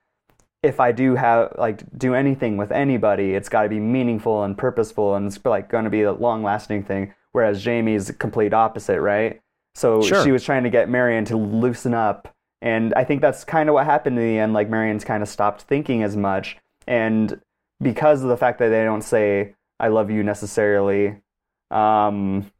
if 0.63 0.79
I 0.79 0.91
do 0.91 1.15
have 1.15 1.53
like 1.57 1.83
do 1.97 2.13
anything 2.13 2.57
with 2.57 2.71
anybody, 2.71 3.33
it's 3.33 3.49
got 3.49 3.63
to 3.63 3.69
be 3.69 3.79
meaningful 3.79 4.43
and 4.43 4.57
purposeful 4.57 5.15
and 5.15 5.27
it's 5.27 5.43
like 5.43 5.69
going 5.69 5.85
to 5.85 5.89
be 5.89 6.03
a 6.03 6.11
long 6.11 6.43
lasting 6.43 6.83
thing. 6.83 7.13
Whereas 7.31 7.63
Jamie's 7.63 8.11
complete 8.11 8.53
opposite, 8.53 9.01
right? 9.01 9.41
So 9.77 10.01
Sure. 10.01 10.23
she 10.23 10.31
was 10.31 10.43
trying 10.43 10.63
to 10.63 10.71
get 10.71 10.89
Marion 10.89 11.23
to 11.25 11.37
loosen 11.37 11.93
up, 11.93 12.33
and 12.63 12.95
I 12.95 13.03
think 13.03 13.21
that's 13.21 13.43
kind 13.43 13.69
of 13.69 13.73
what 13.73 13.85
happened 13.85 14.17
in 14.17 14.25
the 14.25 14.39
end. 14.39 14.53
Like 14.53 14.71
Marion's 14.71 15.03
kind 15.03 15.21
of 15.21 15.29
stopped 15.29 15.61
thinking 15.61 16.01
as 16.01 16.17
much, 16.17 16.57
and 16.87 17.39
because 17.79 18.23
of 18.23 18.29
the 18.29 18.37
fact 18.37 18.57
that 18.57 18.69
they 18.69 18.83
don't 18.83 19.03
say 19.03 19.53
"I 19.79 19.89
love 19.89 20.09
you" 20.09 20.23
necessarily, 20.23 21.21
um, 21.69 22.51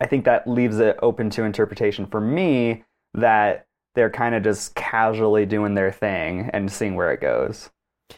I 0.00 0.06
think 0.06 0.24
that 0.24 0.48
leaves 0.48 0.80
it 0.80 0.98
open 1.02 1.30
to 1.30 1.44
interpretation 1.44 2.04
for 2.04 2.20
me 2.20 2.82
that 3.14 3.66
they're 3.94 4.10
kind 4.10 4.34
of 4.34 4.42
just 4.42 4.74
casually 4.74 5.46
doing 5.46 5.74
their 5.74 5.92
thing 5.92 6.50
and 6.52 6.72
seeing 6.72 6.96
where 6.96 7.12
it 7.12 7.20
goes. 7.20 7.70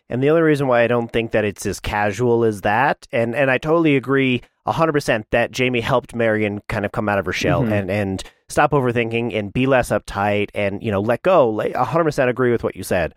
And 0.09 0.23
the 0.23 0.31
only 0.31 0.43
reason 0.43 0.67
why 0.69 0.83
I 0.83 0.87
don't 0.87 1.13
think 1.13 1.31
that 1.33 1.45
it's 1.45 1.65
as 1.67 1.81
casual 1.81 2.45
as 2.45 2.63
that, 2.63 3.07
and 3.13 3.35
and 3.35 3.51
I 3.51 3.59
totally 3.59 3.97
agree 3.97 4.43
hundred 4.67 4.93
percent 4.95 5.27
that 5.31 5.53
Jamie 5.53 5.81
helped 5.81 6.13
Marion 6.15 6.61
kind 6.69 6.85
of 6.85 6.91
come 6.91 7.09
out 7.09 7.19
of 7.21 7.27
her 7.27 7.33
shell 7.33 7.63
Mhm. 7.63 7.73
and 7.73 7.91
and 7.91 8.25
stop 8.49 8.73
overthinking 8.73 9.33
and 9.33 9.53
be 9.53 9.67
less 9.67 9.91
uptight 9.91 10.51
and 10.55 10.83
you 10.83 10.91
know 10.91 11.01
let 11.01 11.23
go. 11.23 11.61
hundred 11.77 12.05
percent 12.05 12.29
agree 12.31 12.51
with 12.51 12.65
what 12.65 12.75
you 12.75 12.83
said. 12.83 13.15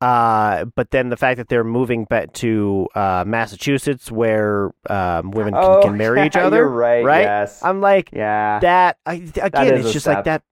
Uh, 0.00 0.64
but 0.76 0.90
then 0.92 1.10
the 1.10 1.16
fact 1.18 1.36
that 1.36 1.48
they're 1.48 1.62
moving 1.64 2.04
back 2.06 2.32
to 2.32 2.88
uh, 2.94 3.22
Massachusetts, 3.26 4.10
where 4.10 4.70
um, 4.88 5.30
women 5.32 5.52
can, 5.52 5.82
can 5.82 5.96
marry 5.98 6.24
each 6.26 6.36
other, 6.36 6.66
Oh, 6.66 6.70
right. 6.72 7.04
right? 7.04 7.20
Yes. 7.24 7.62
I'm 7.62 7.82
like 7.82 8.08
yeah. 8.14 8.60
that. 8.60 8.96
I, 9.04 9.16
again, 9.42 9.74
is 9.74 9.84
it's 9.84 9.92
just 9.92 10.04
step. 10.04 10.14
like 10.16 10.24
that. 10.24 10.42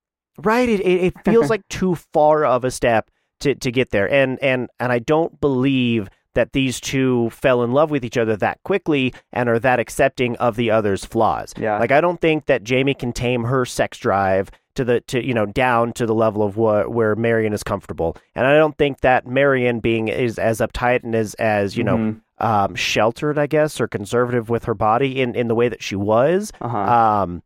right. 0.43 0.69
It 0.69 0.81
it, 0.81 1.05
it 1.05 1.15
feels 1.25 1.49
like 1.49 1.67
too 1.69 1.95
far 2.13 2.45
of 2.45 2.65
a 2.65 2.71
step 2.71 3.11
to 3.41 3.55
to 3.55 3.71
get 3.71 3.91
there, 3.91 4.11
and 4.13 4.39
and 4.43 4.69
and 4.81 4.93
I 4.93 4.99
don't 4.99 5.41
believe 5.41 6.09
that 6.35 6.53
these 6.53 6.79
two 6.81 7.31
fell 7.31 7.65
in 7.65 7.73
love 7.73 7.91
with 7.91 8.05
each 8.05 8.17
other 8.19 8.37
that 8.37 8.63
quickly 8.63 9.13
and 9.33 9.49
are 9.49 9.59
that 9.59 9.81
accepting 9.81 10.37
of 10.37 10.55
the 10.55 10.71
other's 10.71 11.05
flaws. 11.05 11.53
Yeah. 11.59 11.79
Like 11.79 11.91
I 11.91 12.01
don't 12.01 12.21
think 12.21 12.47
that 12.47 12.63
Jamie 12.63 12.95
can 12.95 13.13
tame 13.13 13.43
her 13.45 13.65
sex 13.65 13.99
drive 13.99 14.51
to 14.77 14.85
the 14.85 15.01
to 15.03 15.25
you 15.27 15.35
know 15.35 15.47
down 15.47 15.93
to 15.95 16.07
the 16.07 16.15
level 16.15 16.45
of 16.45 16.57
what 16.57 16.93
where 16.93 17.17
Marion 17.17 17.53
is 17.53 17.65
comfortable. 17.65 18.17
And 18.37 18.47
I 18.47 18.57
don't 18.57 18.77
think 18.79 19.01
that 19.01 19.27
Marion 19.27 19.81
being 19.81 20.07
is 20.09 20.39
as 20.39 20.61
uptight 20.61 21.03
and 21.03 21.15
as 21.17 21.35
as, 21.35 21.77
you 21.77 21.83
know, 21.83 21.97
Mhm. 21.97 22.21
um 22.39 22.75
sheltered, 22.77 23.37
I 23.39 23.49
guess, 23.49 23.81
or 23.81 23.89
conservative 23.89 24.49
with 24.49 24.65
her 24.67 24.75
body 24.75 25.21
in 25.21 25.35
in 25.35 25.49
the 25.49 25.57
way 25.57 25.69
that 25.69 25.83
she 25.83 25.97
was. 25.97 26.53
Uh-huh. 26.61 26.79
Um 26.79 27.43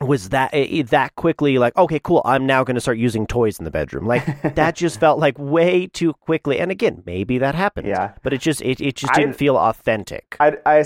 was 0.00 0.30
that 0.30 0.50
that 0.88 1.14
quickly 1.16 1.58
like 1.58 1.76
okay 1.76 1.98
cool 1.98 2.22
i'm 2.24 2.46
now 2.46 2.64
going 2.64 2.74
to 2.74 2.80
start 2.80 2.96
using 2.96 3.26
toys 3.26 3.58
in 3.58 3.64
the 3.64 3.70
bedroom 3.70 4.06
like 4.06 4.24
that 4.54 4.74
just 4.74 4.98
felt 4.98 5.18
like 5.18 5.38
way 5.38 5.86
too 5.86 6.12
quickly 6.14 6.58
and 6.58 6.70
again 6.70 7.02
maybe 7.04 7.38
that 7.38 7.54
happened 7.54 7.86
Yeah. 7.86 8.12
but 8.22 8.32
it 8.32 8.40
just 8.40 8.62
it, 8.62 8.80
it 8.80 8.96
just 8.96 9.12
didn't 9.14 9.34
feel 9.34 9.56
authentic 9.56 10.36
I, 10.40 10.56
I 10.64 10.84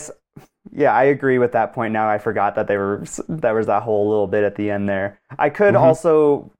yeah, 0.72 0.92
I 0.94 1.04
agree 1.04 1.36
with 1.38 1.52
that 1.52 1.74
point. 1.74 1.92
Now 1.92 2.08
I 2.08 2.16
forgot 2.16 2.54
that 2.54 2.68
they 2.68 2.78
were 2.78 3.04
there 3.28 3.54
was 3.54 3.66
that 3.66 3.82
whole 3.82 4.08
little 4.08 4.26
bit 4.26 4.44
at 4.44 4.56
the 4.56 4.70
end 4.70 4.88
there. 4.88 5.20
I 5.38 5.50
could 5.50 5.74
Mhm. 5.74 5.80
also 5.80 6.50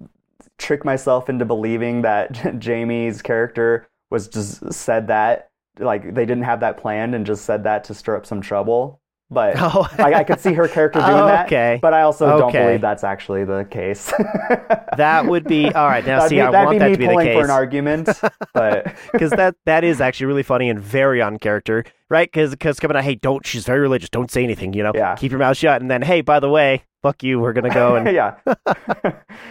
trick 0.58 0.84
myself 0.84 1.30
into 1.30 1.46
believing 1.46 2.02
that 2.02 2.32
Jamie's 2.58 3.22
character 3.22 3.88
was 4.10 4.28
just 4.28 4.72
said 4.74 5.08
that 5.08 5.48
like 5.78 6.14
they 6.14 6.26
didn't 6.26 6.44
have 6.44 6.60
that 6.60 6.76
planned 6.76 7.14
and 7.14 7.24
just 7.24 7.46
said 7.46 7.64
that 7.64 7.82
to 7.84 7.94
stir 7.94 8.14
up 8.16 8.26
some 8.26 8.42
trouble. 8.42 9.00
But 9.30 9.54
oh 9.58 9.88
like 9.98 10.14
I 10.14 10.22
could 10.22 10.38
see 10.40 10.52
her 10.52 10.68
character 10.68 11.00
doing 11.00 11.10
that. 11.26 11.46
okay 11.46 11.78
But 11.80 11.94
I 11.94 12.02
also 12.02 12.38
don't 12.38 12.52
believe 12.52 12.80
that's 12.80 13.02
actually 13.04 13.44
the 13.44 13.64
case. 13.68 14.12
that 14.96 15.26
would 15.26 15.44
be 15.44 15.72
all 15.72 15.88
right 15.88 16.04
now 16.06 16.18
that'd 16.18 16.28
see 16.30 16.36
be, 16.36 16.40
i 16.42 16.50
want 16.64 16.70
be 16.74 16.78
that 16.78 16.88
to 16.90 16.98
be 16.98 17.06
the 17.06 17.16
case 17.16 17.36
for 17.38 17.44
an 17.44 17.50
argument. 17.50 18.08
But 18.52 18.94
because 19.12 19.30
that 19.32 19.56
that 19.64 19.82
is 19.84 20.00
actually 20.00 20.26
really 20.26 20.42
funny 20.42 20.68
and 20.68 20.78
very 20.78 21.20
on 21.22 21.38
character, 21.38 21.84
right? 22.08 22.30
Because 22.30 22.50
because 22.50 22.78
coming 22.78 22.96
out, 22.96 23.04
hey, 23.04 23.14
don't 23.16 23.44
she's 23.46 23.64
very 23.64 23.80
religious, 23.80 24.10
don't 24.10 24.30
say 24.30 24.44
anything, 24.44 24.72
you 24.74 24.82
know, 24.82 24.92
Yeah. 24.94 25.14
keep 25.16 25.30
your 25.32 25.38
mouth 25.40 25.56
shut, 25.56 25.80
and 25.80 25.90
then 25.90 26.02
hey, 26.02 26.20
by 26.20 26.38
the 26.38 26.48
way, 26.50 26.84
fuck 27.02 27.22
you, 27.22 27.40
we're 27.40 27.52
gonna 27.54 27.72
go 27.74 27.96
and 27.96 28.06
yeah, 28.14 28.34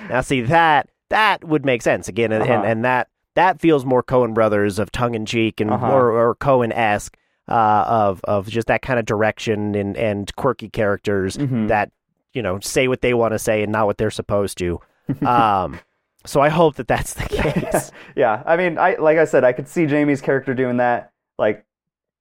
now 0.09 0.21
see 0.21 0.41
that 0.41 0.89
that 1.09 1.43
would 1.43 1.65
make 1.65 1.81
sense 1.81 2.07
again, 2.07 2.31
and 2.31 2.43
and, 2.43 2.51
Uh-huh. 2.53 2.63
and 2.65 2.85
that 2.85 3.07
that 3.35 3.59
feels 3.59 3.83
more 3.85 4.03
Coen 4.03 4.33
Brothers 4.33 4.77
of 4.79 4.91
tongue 4.91 5.15
in 5.15 5.25
cheek 5.25 5.59
and 5.59 5.71
Uh-huh. 5.71 5.87
more 5.87 6.11
or 6.11 6.35
Coen 6.35 6.71
esque 6.73 7.17
uh, 7.47 7.83
of 7.87 8.21
of 8.25 8.47
just 8.47 8.67
that 8.67 8.81
kind 8.81 8.99
of 8.99 9.05
direction 9.05 9.75
and 9.75 9.97
and 9.97 10.33
quirky 10.35 10.69
characters 10.69 11.37
Mhm. 11.37 11.67
that 11.67 11.91
you 12.33 12.41
know 12.41 12.59
say 12.59 12.87
what 12.87 13.01
they 13.01 13.13
want 13.13 13.33
to 13.33 13.39
say 13.39 13.63
and 13.63 13.71
not 13.71 13.85
what 13.85 13.97
they're 13.97 14.11
supposed 14.11 14.57
to. 14.59 14.79
Um, 15.25 15.79
so 16.25 16.39
I 16.39 16.47
hope 16.49 16.75
that 16.75 16.87
that's 16.87 17.13
the 17.15 17.23
case. 17.29 17.91
yeah. 18.15 18.41
I 18.45 18.55
mean, 18.55 18.77
I 18.77 18.95
like 18.95 19.17
I 19.17 19.25
said, 19.25 19.43
I 19.43 19.51
could 19.51 19.67
see 19.67 19.85
Jamie's 19.85 20.21
character 20.21 20.53
doing 20.53 20.77
that, 20.77 21.11
like, 21.37 21.65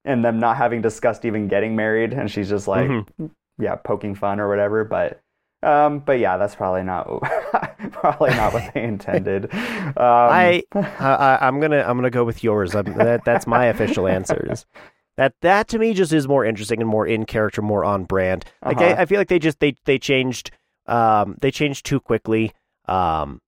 and 0.04 0.24
them 0.24 0.40
not 0.40 0.56
having 0.56 0.82
discussed 0.82 1.24
even 1.24 1.46
getting 1.46 1.76
married, 1.76 2.12
and 2.12 2.28
she's 2.28 2.48
just 2.48 2.66
like, 2.66 2.88
Mhm. 2.90 3.30
yeah, 3.58 3.76
poking 3.76 4.16
fun 4.16 4.40
or 4.40 4.48
whatever. 4.48 4.82
But, 4.82 5.20
um, 5.62 6.00
but 6.00 6.18
yeah, 6.18 6.36
that's 6.36 6.56
probably 6.56 6.82
not 6.82 7.06
probably 7.92 8.30
not 8.30 8.52
what 8.52 8.74
they 8.74 8.82
intended. 8.82 9.44
Um, 9.54 9.92
I, 9.96 10.64
I 10.74 11.38
I'm 11.40 11.60
gonna 11.60 11.84
I'm 11.86 11.96
gonna 11.96 12.10
go 12.10 12.24
with 12.24 12.42
yours. 12.42 12.74
I'm, 12.74 12.86
that 12.94 13.24
that's 13.24 13.46
my 13.46 13.66
official 13.66 14.08
answers. 14.08 14.66
That 15.16 15.34
that 15.42 15.68
to 15.68 15.78
me 15.78 15.92
just 15.92 16.12
is 16.12 16.26
more 16.26 16.44
interesting 16.44 16.80
and 16.80 16.88
more 16.88 17.06
in 17.06 17.26
character, 17.26 17.62
more 17.62 17.84
on 17.84 18.04
brand. 18.04 18.44
Like 18.64 18.78
Uh-huh. 18.78 18.86
I, 18.86 19.02
I 19.02 19.06
feel 19.06 19.18
like 19.18 19.28
they 19.28 19.38
just 19.38 19.60
they 19.60 19.74
they 19.84 19.98
changed 19.98 20.50
um 20.86 21.36
they 21.40 21.50
changed 21.50 21.84
too 21.86 22.00
quickly. 22.00 22.52
Um 22.86 23.40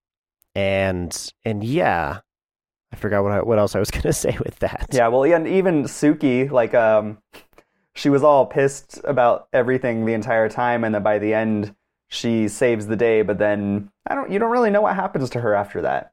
and 0.54 1.32
and 1.44 1.64
yeah, 1.64 2.20
I 2.92 2.96
forgot 2.96 3.22
what 3.22 3.32
I, 3.32 3.42
what 3.42 3.58
else 3.58 3.74
I 3.74 3.80
was 3.80 3.90
gonna 3.96 4.12
say 4.12 4.36
with 4.44 4.58
that. 4.60 4.88
Yeah, 4.92 5.08
well, 5.08 5.26
yeah, 5.26 5.36
and 5.36 5.48
even 5.48 5.84
Sukie, 5.84 6.50
like, 6.50 6.74
um, 6.74 7.18
she 7.94 8.08
was 8.08 8.22
all 8.22 8.46
pissed 8.46 9.00
about 9.04 9.48
everything 9.52 10.04
the 10.04 10.14
entire 10.14 10.48
time, 10.48 10.84
and 10.84 10.94
then 10.94 11.02
by 11.02 11.18
the 11.18 11.34
end, 11.34 11.74
she 12.08 12.48
saves 12.48 12.86
the 12.86 12.96
day. 12.96 13.22
But 13.22 13.38
then 13.38 13.90
I 14.06 14.14
don't, 14.14 14.30
you 14.30 14.38
don't 14.38 14.50
really 14.50 14.70
know 14.70 14.82
what 14.82 14.94
happens 14.94 15.30
to 15.30 15.40
her 15.40 15.54
after 15.54 15.82
that, 15.82 16.12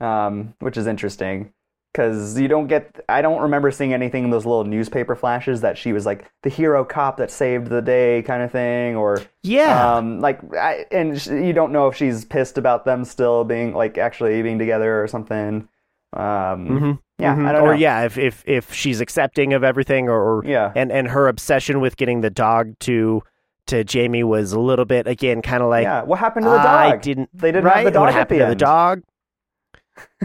um, 0.00 0.54
which 0.60 0.76
is 0.76 0.86
interesting 0.86 1.52
because 1.92 2.38
you 2.38 2.48
don't 2.48 2.66
get. 2.66 3.00
I 3.08 3.22
don't 3.22 3.40
remember 3.42 3.70
seeing 3.70 3.92
anything 3.92 4.24
in 4.24 4.30
those 4.30 4.46
little 4.46 4.64
newspaper 4.64 5.14
flashes 5.16 5.60
that 5.62 5.76
she 5.76 5.92
was 5.92 6.06
like 6.06 6.30
the 6.42 6.50
hero 6.50 6.84
cop 6.84 7.16
that 7.16 7.30
saved 7.30 7.66
the 7.68 7.82
day 7.82 8.22
kind 8.22 8.42
of 8.42 8.52
thing, 8.52 8.96
or 8.96 9.20
yeah. 9.42 9.94
um, 9.96 10.20
like, 10.20 10.40
I, 10.54 10.86
and 10.92 11.20
sh- 11.20 11.28
you 11.28 11.52
don't 11.52 11.72
know 11.72 11.88
if 11.88 11.96
she's 11.96 12.24
pissed 12.24 12.58
about 12.58 12.84
them 12.84 13.04
still 13.04 13.44
being 13.44 13.74
like 13.74 13.98
actually 13.98 14.40
being 14.42 14.58
together 14.58 15.02
or 15.02 15.08
something. 15.08 15.68
Um, 16.12 16.20
Mhm. 16.68 16.98
yeah, 17.18 17.36
Mhm. 17.36 17.46
I 17.48 17.52
don't 17.52 17.62
or 17.62 17.66
know. 17.68 17.72
yeah, 17.78 18.02
if 18.04 18.18
if 18.18 18.42
if 18.46 18.72
she's 18.72 19.00
accepting 19.00 19.52
of 19.52 19.62
everything, 19.62 20.08
or, 20.08 20.18
or 20.38 20.44
Yeah. 20.44 20.72
and 20.74 20.90
and 20.90 21.08
her 21.08 21.28
obsession 21.28 21.80
with 21.80 21.96
getting 21.96 22.20
the 22.20 22.30
dog 22.30 22.78
to 22.80 23.22
to 23.66 23.84
Jamie 23.84 24.24
was 24.24 24.52
a 24.52 24.58
little 24.58 24.84
bit 24.84 25.06
again, 25.06 25.42
kind 25.42 25.62
of 25.62 25.68
like 25.68 25.84
yeah, 25.84 26.02
what 26.02 26.18
happened 26.18 26.44
to 26.44 26.50
the 26.50 26.56
dog? 26.56 26.66
I 26.66 26.96
didn't. 26.96 27.30
They 27.32 27.52
didn't 27.52 27.64
right? 27.64 27.76
have 27.76 27.84
the 27.84 27.90
dog 27.92 28.00
what 28.00 28.08
at 28.08 28.14
happened 28.14 28.40
the 28.40 28.44
to 28.46 28.50
the 28.50 28.56
dog? 28.56 29.02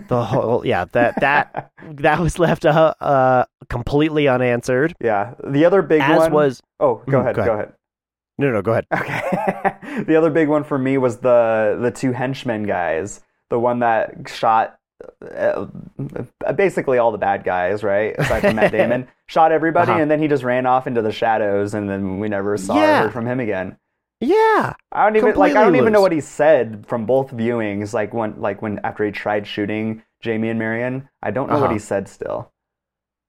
The 0.07 0.23
whole 0.23 0.65
yeah 0.65 0.85
that 0.91 1.19
that 1.21 1.71
that 1.97 2.19
was 2.19 2.37
left 2.39 2.65
uh, 2.65 2.93
uh 2.99 3.45
completely 3.69 4.27
unanswered. 4.27 4.93
yeah, 5.01 5.33
the 5.43 5.65
other 5.65 5.81
big 5.81 6.01
As 6.01 6.17
one 6.19 6.31
was 6.33 6.61
Oh, 6.79 7.01
go 7.09 7.19
Mm, 7.19 7.21
ahead, 7.21 7.35
go 7.35 7.45
go 7.45 7.51
ahead. 7.53 7.63
ahead. 7.65 7.73
no 8.37 8.51
no 8.51 8.61
go 8.61 8.71
ahead. 8.71 8.85
Okay. 8.93 10.03
the 10.07 10.15
other 10.15 10.29
big 10.29 10.49
one 10.49 10.63
for 10.63 10.77
me 10.77 10.97
was 10.97 11.17
the 11.17 11.77
the 11.81 11.91
two 11.91 12.11
henchmen 12.11 12.63
guys. 12.63 13.21
The 13.49 13.59
one 13.59 13.79
that 13.79 14.27
shot 14.27 14.77
uh, 15.35 15.65
basically 16.55 16.97
all 16.97 17.11
the 17.11 17.17
bad 17.17 17.43
guys, 17.43 17.83
right? 17.83 18.15
Aside 18.17 18.41
from 18.41 18.55
Matt 18.55 18.71
Damon, 18.73 19.07
shot 19.27 19.51
everybody, 19.51 19.91
Uh-huh. 19.91 20.01
and 20.01 20.09
then 20.09 20.19
he 20.21 20.27
just 20.27 20.43
ran 20.43 20.65
off 20.65 20.87
into 20.87 21.01
the 21.01 21.11
shadows, 21.11 21.73
and 21.73 21.89
then 21.89 22.19
we 22.19 22.27
never 22.29 22.57
saw 22.57 22.75
or 22.81 22.85
heard 23.03 23.13
from 23.13 23.25
him 23.27 23.39
again. 23.39 23.77
Yeah, 24.25 24.73
I 24.91 25.03
don't 25.05 25.15
even 25.17 25.35
like. 25.35 25.51
I 25.51 25.53
don't 25.53 25.63
Completely 25.63 25.79
even 25.79 25.93
know 25.93 26.01
what 26.01 26.11
he 26.11 26.21
said 26.21 26.85
from 26.87 27.05
both 27.05 27.31
viewings. 27.31 27.93
Like 27.93 28.13
when, 28.13 28.39
like 28.41 28.61
when 28.61 28.79
after 28.83 29.03
he 29.05 29.11
tried 29.11 29.45
shooting 29.47 30.03
Jamie 30.21 30.49
and 30.49 30.59
Marion, 30.59 31.09
I 31.21 31.31
don't 31.31 31.47
know 31.49 31.55
what 31.55 31.65
Uh-huh. 31.65 31.73
he 31.73 31.79
said 31.79 32.07
still. 32.07 32.51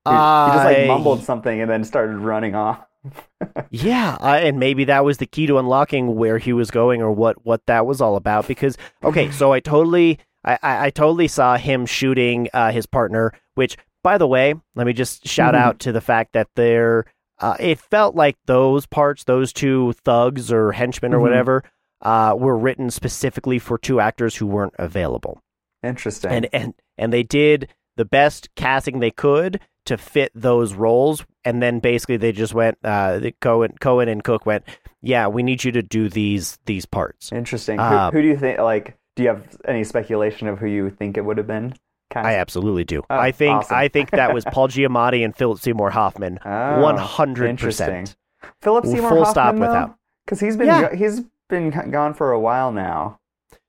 He, 0.09 0.13
he 0.13 0.17
just 0.53 0.65
like 0.65 0.87
mumbled 0.87 1.23
something 1.25 1.61
and 1.61 1.69
then 1.71 1.83
started 1.85 2.19
running 2.19 2.55
off. 2.55 2.81
Yeah, 3.71 4.17
I, 4.21 4.39
and 4.41 4.59
maybe 4.59 4.85
that 4.85 5.05
was 5.05 5.19
the 5.19 5.27
key 5.27 5.47
to 5.47 5.59
unlocking 5.59 6.15
where 6.17 6.39
he 6.39 6.53
was 6.53 6.71
going 6.71 7.03
or 7.03 7.11
what 7.13 7.45
what 7.45 7.67
that 7.67 7.87
was 7.87 8.01
all 8.01 8.17
about. 8.17 8.47
Because 8.47 8.77
okay, 9.05 9.31
so 9.33 9.53
I 9.53 9.61
totally 9.61 10.19
I 10.45 10.59
I, 10.63 10.87
I 10.87 10.91
totally 10.91 11.29
saw 11.29 11.57
him 11.57 11.87
shooting 11.87 12.49
uh, 12.53 12.71
his 12.73 12.87
partner. 12.87 13.33
Which, 13.55 13.77
by 14.03 14.19
the 14.19 14.27
way, 14.27 14.55
let 14.75 14.87
me 14.87 14.93
just 14.93 15.27
shout 15.27 15.55
Mhm. 15.55 15.59
out 15.59 15.79
to 15.81 15.93
the 15.93 16.01
fact 16.01 16.33
that 16.35 16.49
they're. 16.55 17.05
Uh, 17.39 17.57
it 17.61 17.79
felt 17.79 18.15
like 18.15 18.37
those 18.47 18.87
parts, 18.87 19.25
those 19.25 19.53
two 19.53 19.93
thugs 20.05 20.51
or 20.53 20.73
henchmen 20.73 21.13
or 21.13 21.19
Mhm. 21.19 21.23
whatever, 21.23 21.63
uh, 22.03 22.35
were 22.39 22.57
written 22.57 22.91
specifically 22.91 23.59
for 23.59 23.77
two 23.79 24.01
actors 24.01 24.37
who 24.37 24.47
weren't 24.47 24.75
available, 24.79 25.41
Interesting. 25.83 26.31
and 26.31 26.49
and 26.53 26.75
and 26.99 27.13
they 27.13 27.23
did 27.23 27.69
the 27.97 28.05
best 28.05 28.49
casting 28.55 29.01
they 29.01 29.11
could 29.11 29.61
to 29.87 29.97
fit 29.97 30.31
those 30.35 30.75
roles, 30.75 31.25
and 31.45 31.63
then 31.63 31.79
basically 31.79 32.17
they 32.17 32.33
just 32.33 32.53
went. 32.55 32.77
Uh, 32.83 33.21
Coen, 33.41 33.79
Coen 33.79 34.09
and 34.11 34.25
Cooke 34.25 34.45
went, 34.47 34.65
"Yeah, 35.01 35.29
we 35.29 35.43
need 35.43 35.63
you 35.65 35.73
to 35.73 35.83
do 35.83 36.09
these 36.09 36.59
these 36.67 36.87
parts." 36.87 37.33
Interesting. 37.33 37.79
Uh, 37.79 38.11
who, 38.11 38.17
who 38.19 38.23
do 38.23 38.29
you 38.29 38.37
think? 38.37 38.59
Like, 38.59 38.97
do 39.15 39.23
you 39.23 39.29
have 39.31 39.57
any 39.65 39.85
speculation 39.85 40.49
of 40.49 40.59
who 40.59 40.67
you 40.67 40.91
think 40.91 41.17
it 41.17 41.25
would 41.25 41.39
have 41.39 41.47
been? 41.47 41.75
I 42.25 42.35
absolutely 42.37 42.85
do. 42.85 43.03
Oh, 43.11 43.17
I 43.19 43.33
think 43.33 43.59
awesome. 43.59 43.77
I 43.77 43.89
think 43.89 44.11
that 44.11 44.33
was 44.33 44.45
Paul 44.53 44.69
Giamatti 44.69 45.25
and 45.25 45.35
Philip 45.37 45.59
Seymour 45.59 45.91
Hoffman, 45.91 46.39
One 46.45 46.97
hundred 46.97 47.59
percent. 47.59 48.17
Philip 48.63 48.87
Seymour 48.87 49.11
Full 49.11 49.25
Hoffman, 49.25 49.33
stop 49.33 49.55
without. 49.57 49.99
because 50.25 50.41
he's 50.41 50.57
been 50.57 50.67
Yeah. 50.69 50.95
he's 50.95 51.23
been 51.49 51.71
gone 51.91 52.15
for 52.15 52.33
a 52.33 52.41
while 52.41 52.73
now. 52.73 53.19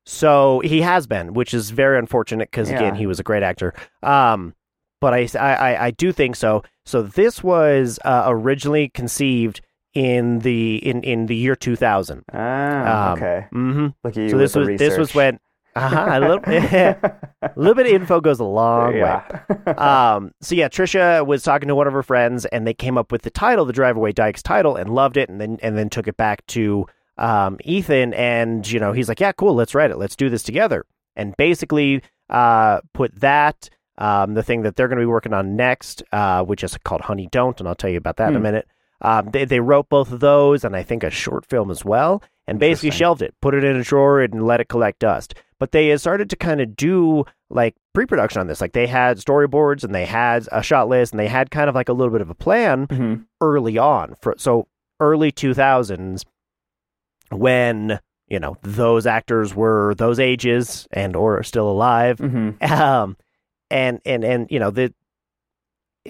So 0.06 0.62
he 0.64 0.82
has 0.82 1.06
been, 1.08 1.34
which 1.34 1.54
is 1.54 1.70
very 1.72 2.00
unfortunate 2.00 2.50
because 2.50 2.70
again, 2.70 2.96
he 2.96 3.06
was 3.08 3.20
a 3.20 3.24
great 3.24 3.44
actor. 3.44 3.74
Um, 4.04 4.54
but 5.02 5.14
I, 5.14 5.28
I, 5.38 5.86
I- 5.88 5.92
do 5.92 6.12
think 6.12 6.36
so. 6.36 6.64
So 6.86 7.02
this 7.02 7.44
was 7.44 8.00
uh, 8.06 8.24
originally 8.28 8.90
conceived 8.90 9.62
in 9.94 10.40
the 10.40 10.78
in, 10.78 11.02
in 11.04 11.26
the 11.26 11.36
year 11.36 11.56
two 11.56 11.76
thousand. 11.76 12.24
Ah, 12.34 13.12
Um, 13.12 13.18
okay. 13.18 13.48
Mm-hmm. 13.54 13.88
Look 14.04 14.16
at 14.18 14.24
you. 14.24 14.30
So 14.30 14.38
this 14.38 14.56
was 14.56 14.68
this 14.80 14.98
was 14.98 15.14
when 15.14 15.40
uh-huh, 15.78 16.10
a 16.12 16.20
little 16.20 16.40
a 17.42 17.54
little 17.56 17.76
bit 17.76 17.86
of 17.88 17.92
info 17.94 18.20
goes 18.22 18.40
a 18.40 18.44
long 18.44 18.94
way. 18.94 19.22
um, 19.78 20.32
so 20.42 20.56
yeah, 20.56 20.68
Tricia 20.68 21.26
was 21.26 21.44
talking 21.44 21.68
to 21.68 21.76
one 21.76 21.88
of 21.88 21.94
her 21.94 22.04
friends, 22.04 22.46
and 22.46 22.66
they 22.68 22.74
came 22.74 22.98
up 22.98 23.12
with 23.12 23.22
the 23.22 23.30
title, 23.30 23.66
the 23.66 23.74
Drive 23.74 23.98
Away 23.98 24.12
Dykes 24.12 24.42
title, 24.44 24.76
and 24.76 24.90
loved 24.94 25.18
it, 25.18 25.30
and 25.30 25.40
then 25.40 25.58
and 25.62 25.78
then 25.78 25.90
took 25.90 26.08
it 26.08 26.18
back 26.18 26.46
to 26.48 26.86
um, 27.18 27.58
Ethan, 27.64 28.14
and 28.14 28.70
you 28.70 28.80
know 28.80 28.92
he's 28.92 29.10
like, 29.10 29.20
yeah, 29.20 29.32
cool, 29.32 29.54
let's 29.56 29.74
write 29.76 29.92
it, 29.92 29.98
let's 29.98 30.16
do 30.16 30.30
this 30.30 30.44
together, 30.44 30.86
and 31.16 31.36
basically 31.38 32.02
uh, 32.30 32.82
put 32.94 33.14
that 33.20 33.70
um, 33.98 34.34
the 34.36 34.44
thing 34.44 34.62
that 34.64 34.76
they're 34.76 34.88
going 34.88 35.00
to 35.00 35.02
be 35.04 35.08
working 35.08 35.34
on 35.34 35.56
next, 35.56 36.04
uh, 36.12 36.44
which 36.44 36.64
is 36.64 36.78
called 36.84 37.02
Honey 37.02 37.28
Don't, 37.32 37.60
and 37.60 37.68
I'll 37.68 37.76
tell 37.76 37.90
you 37.90 37.98
about 37.98 38.18
that 38.18 38.30
in 38.30 38.36
a 38.36 38.40
Hmm. 38.40 38.44
minute. 38.44 38.68
Um, 39.02 39.30
they 39.32 39.46
they 39.46 39.60
wrote 39.60 39.90
both 39.90 40.12
of 40.12 40.20
those, 40.20 40.64
and 40.64 40.76
I 40.76 40.84
think 40.84 41.04
a 41.04 41.10
short 41.12 41.46
film 41.46 41.70
as 41.72 41.86
well, 41.86 42.22
and 42.48 42.60
basically 42.60 42.92
shelved 42.92 43.22
it, 43.22 43.36
put 43.42 43.54
it 43.54 43.64
in 43.64 43.76
a 43.76 43.84
drawer, 43.84 44.22
and 44.22 44.46
let 44.46 44.60
it 44.60 44.70
collect 44.70 45.00
dust. 45.00 45.36
But 45.60 45.72
they 45.72 45.88
had 45.88 46.00
started 46.00 46.30
to 46.30 46.36
kind 46.36 46.62
of 46.62 46.76
do 46.76 47.24
like 47.50 47.76
pre-production 47.94 48.40
on 48.42 48.48
this. 48.48 48.62
Like 48.62 48.74
they 48.74 48.88
had 48.88 49.18
storyboards 49.18 49.84
and 49.84 49.94
they 49.96 50.06
had 50.06 50.48
a 50.52 50.62
shot 50.62 50.88
list 50.90 51.14
and 51.14 51.20
they 51.20 51.28
had 51.28 51.50
kind 51.52 51.70
of 51.70 51.76
like 51.76 51.90
a 51.90 51.94
little 51.94 52.12
bit 52.12 52.22
of 52.22 52.30
a 52.30 52.36
plan 52.36 52.88
Mhm. 52.88 53.26
early 53.42 53.78
on. 53.78 54.16
For 54.22 54.36
so 54.38 54.68
early 55.00 55.32
two 55.32 55.54
thousands, 55.54 56.26
when 57.32 58.00
you 58.28 58.40
know 58.40 58.58
those 58.62 59.06
actors 59.06 59.56
were 59.56 59.96
those 59.96 60.20
ages 60.20 60.88
and 60.92 61.16
or 61.16 61.42
still 61.44 61.70
alive, 61.70 62.18
Mhm. 62.18 62.62
um, 62.70 63.18
and 63.70 64.00
and 64.06 64.24
and 64.24 64.48
you 64.52 64.60
know 64.60 64.72
the 64.72 64.94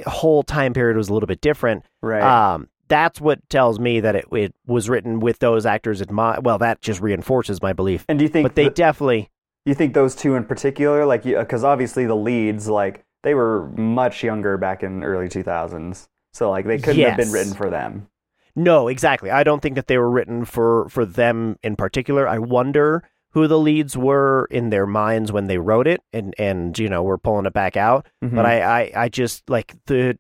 whole 0.06 0.44
time 0.44 0.74
period 0.74 0.98
was 0.98 1.10
a 1.10 1.14
little 1.14 1.28
bit 1.28 1.42
different. 1.42 1.84
Right. 2.02 2.22
Um, 2.22 2.70
that's 2.88 3.20
what 3.20 3.48
tells 3.50 3.80
me 3.80 4.00
that 4.00 4.16
it, 4.16 4.26
it 4.32 4.54
was 4.66 4.90
written 4.90 5.20
with 5.20 5.40
those 5.40 5.66
actors 5.66 6.02
in 6.02 6.14
mind. 6.14 6.46
Well, 6.46 6.58
that 6.60 6.82
just 6.82 7.02
reinforces 7.02 7.62
my 7.62 7.74
belief. 7.74 8.06
and 8.08 8.18
do 8.20 8.24
you 8.24 8.30
think 8.30 8.46
But 8.46 8.56
they 8.56 8.66
th- 8.66 8.76
definitely, 8.76 9.30
you 9.68 9.76
think 9.76 9.94
those 9.94 10.16
two 10.16 10.36
in 10.36 10.46
particular, 10.46 11.06
like, 11.06 11.24
because 11.24 11.64
obviously 11.64 12.06
the 12.06 12.16
leads, 12.16 12.68
like, 12.68 13.04
they 13.24 13.34
were 13.34 13.68
much 13.78 14.24
younger 14.24 14.58
back 14.58 14.84
in 14.84 15.04
early 15.04 15.28
2000s, 15.28 16.08
so 16.34 16.50
like 16.50 16.66
they 16.66 16.78
couldn't 16.78 17.04
have 17.04 17.18
been 17.18 17.32
written 17.32 17.54
for 17.54 17.70
them. 17.70 18.08
no, 18.56 18.88
exactly. 18.88 19.30
I 19.32 19.44
don't 19.44 19.62
think 19.62 19.76
that 19.76 19.88
they 19.88 19.98
were 19.98 20.10
written 20.10 20.46
for 20.46 20.88
for 20.90 21.06
them 21.06 21.58
in 21.64 21.76
particular. 21.76 22.28
I 22.28 22.40
wonder 22.40 23.04
who 23.32 23.48
the 23.48 23.60
leads 23.60 23.98
were 23.98 24.48
in 24.50 24.70
their 24.70 24.86
minds 24.88 25.32
when 25.32 25.48
they 25.48 25.58
wrote 25.58 25.88
it, 25.88 26.02
and 26.14 26.34
and 26.40 26.78
you 26.80 26.90
know 26.90 27.04
we're 27.04 27.18
pulling 27.18 27.46
it 27.46 27.54
back 27.54 27.76
out. 27.76 28.08
Mhm. 28.24 28.36
But 28.36 28.46
I, 28.46 28.62
I 28.62 28.92
I 28.96 29.10
just 29.10 29.50
like 29.50 29.76
the 29.88 30.18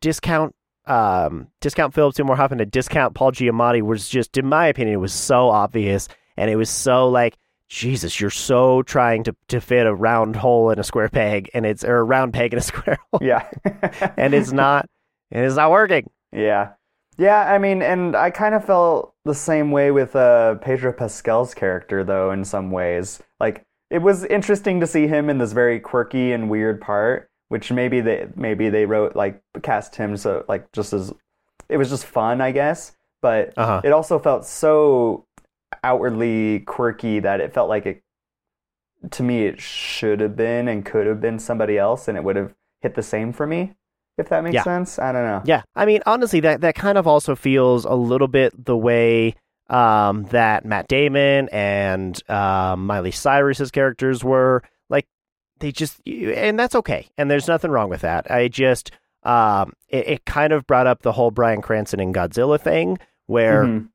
discount. 0.00 0.54
Um, 0.86 1.48
discount 1.60 1.92
Philip 1.92 2.14
Seymour 2.14 2.34
Hoffman 2.36 2.58
to 2.58 2.66
discount 2.66 3.14
Paul 3.14 3.30
Giamatti 3.32 3.82
was 3.82 4.08
just, 4.08 4.38
in 4.38 4.46
my 4.46 4.66
opinion, 4.68 4.94
it 4.94 5.00
was 5.00 5.12
so 5.12 5.50
obvious, 5.50 6.08
and 6.38 6.50
it 6.50 6.56
was 6.56 6.70
so 6.70 7.08
like, 7.10 7.36
Jesus, 7.68 8.20
you're 8.20 8.30
so 8.30 8.82
trying 8.82 9.24
to 9.24 9.36
to 9.48 9.60
fit 9.60 9.86
a 9.86 9.94
round 9.94 10.36
hole 10.36 10.70
in 10.70 10.78
a 10.78 10.84
square 10.84 11.08
peg, 11.08 11.50
and 11.54 11.66
it's 11.66 11.84
or 11.84 11.98
a 11.98 12.02
round 12.04 12.32
peg 12.32 12.52
in 12.52 12.58
a 12.58 12.62
square 12.72 12.98
hole, 13.10 13.20
yeah. 13.22 13.46
and 14.16 14.34
it's 14.34 14.52
not, 14.52 14.86
and 15.30 15.44
it's 15.44 15.56
not 15.56 15.70
working. 15.70 16.08
Yeah. 16.32 16.70
Yeah, 17.18 17.52
I 17.52 17.58
mean, 17.58 17.82
and 17.82 18.14
I 18.14 18.30
kind 18.30 18.54
of 18.54 18.64
felt 18.64 19.12
the 19.24 19.34
same 19.34 19.72
way 19.72 19.90
with 19.90 20.14
uh, 20.14 20.54
Pedro 20.56 20.92
Pascal's 20.92 21.52
character, 21.52 22.04
though, 22.04 22.30
in 22.30 22.44
some 22.44 22.70
ways. 22.70 23.20
Like, 23.40 23.64
it 23.90 23.98
was 24.02 24.24
interesting 24.24 24.78
to 24.80 24.86
see 24.86 25.08
him 25.08 25.28
in 25.28 25.38
this 25.38 25.50
very 25.52 25.80
quirky 25.80 26.30
and 26.32 26.48
weird 26.48 26.80
part, 26.80 27.28
which 27.48 27.72
maybe 27.72 28.00
they 28.00 28.28
maybe 28.36 28.68
they 28.70 28.86
wrote 28.86 29.16
like 29.16 29.42
cast 29.62 29.96
him 29.96 30.16
so 30.16 30.44
like 30.48 30.70
just 30.72 30.92
as 30.92 31.12
it 31.68 31.76
was 31.76 31.90
just 31.90 32.04
fun, 32.06 32.40
I 32.40 32.52
guess. 32.52 32.92
But 33.20 33.52
Uh-huh. 33.56 33.80
it 33.84 33.92
also 33.92 34.18
felt 34.20 34.44
so 34.46 35.26
outwardly 35.84 36.60
quirky 36.60 37.20
that 37.20 37.40
it 37.40 37.52
felt 37.52 37.68
like 37.68 37.86
it 37.86 38.02
to 39.10 39.22
me 39.22 39.46
it 39.46 39.60
should 39.60 40.20
have 40.20 40.34
been 40.36 40.66
and 40.68 40.84
could 40.84 41.06
have 41.06 41.20
been 41.20 41.38
somebody 41.38 41.78
else, 41.78 42.08
and 42.08 42.16
it 42.18 42.24
would 42.24 42.36
have 42.36 42.54
hit 42.80 42.94
the 42.94 43.02
same 43.02 43.32
for 43.32 43.46
me. 43.46 43.74
If 44.16 44.28
that 44.30 44.42
makes 44.42 44.54
Yeah. 44.54 44.64
sense, 44.64 44.98
I 44.98 45.12
don't 45.12 45.24
know. 45.24 45.42
Yeah, 45.44 45.62
I 45.76 45.86
mean, 45.86 46.00
honestly, 46.04 46.40
that 46.40 46.60
that 46.62 46.74
kind 46.74 46.98
of 46.98 47.06
also 47.06 47.36
feels 47.36 47.84
a 47.84 47.94
little 47.94 48.26
bit 48.28 48.52
the 48.64 48.76
way 48.76 49.34
um, 49.70 50.24
that 50.30 50.64
Matt 50.64 50.88
Damon 50.88 51.48
and 51.52 52.20
um, 52.30 52.86
Miley 52.86 53.10
Cyrus's 53.12 53.70
characters 53.70 54.24
were. 54.24 54.62
Like, 54.88 55.06
they 55.60 55.70
just, 55.72 56.00
and 56.08 56.58
that's 56.58 56.74
okay, 56.74 57.06
and 57.18 57.30
there's 57.30 57.46
nothing 57.46 57.70
wrong 57.70 57.90
with 57.90 58.00
that. 58.00 58.28
I 58.30 58.48
just, 58.48 58.90
um, 59.24 59.74
it, 59.88 60.08
it 60.08 60.24
kind 60.24 60.52
of 60.54 60.66
brought 60.66 60.86
up 60.86 61.02
the 61.02 61.12
whole 61.12 61.30
Bryan 61.30 61.60
Cranston 61.60 62.00
and 62.00 62.14
Godzilla 62.14 62.58
thing, 62.60 62.98
where 63.26 63.64
Mhm. 63.66 63.88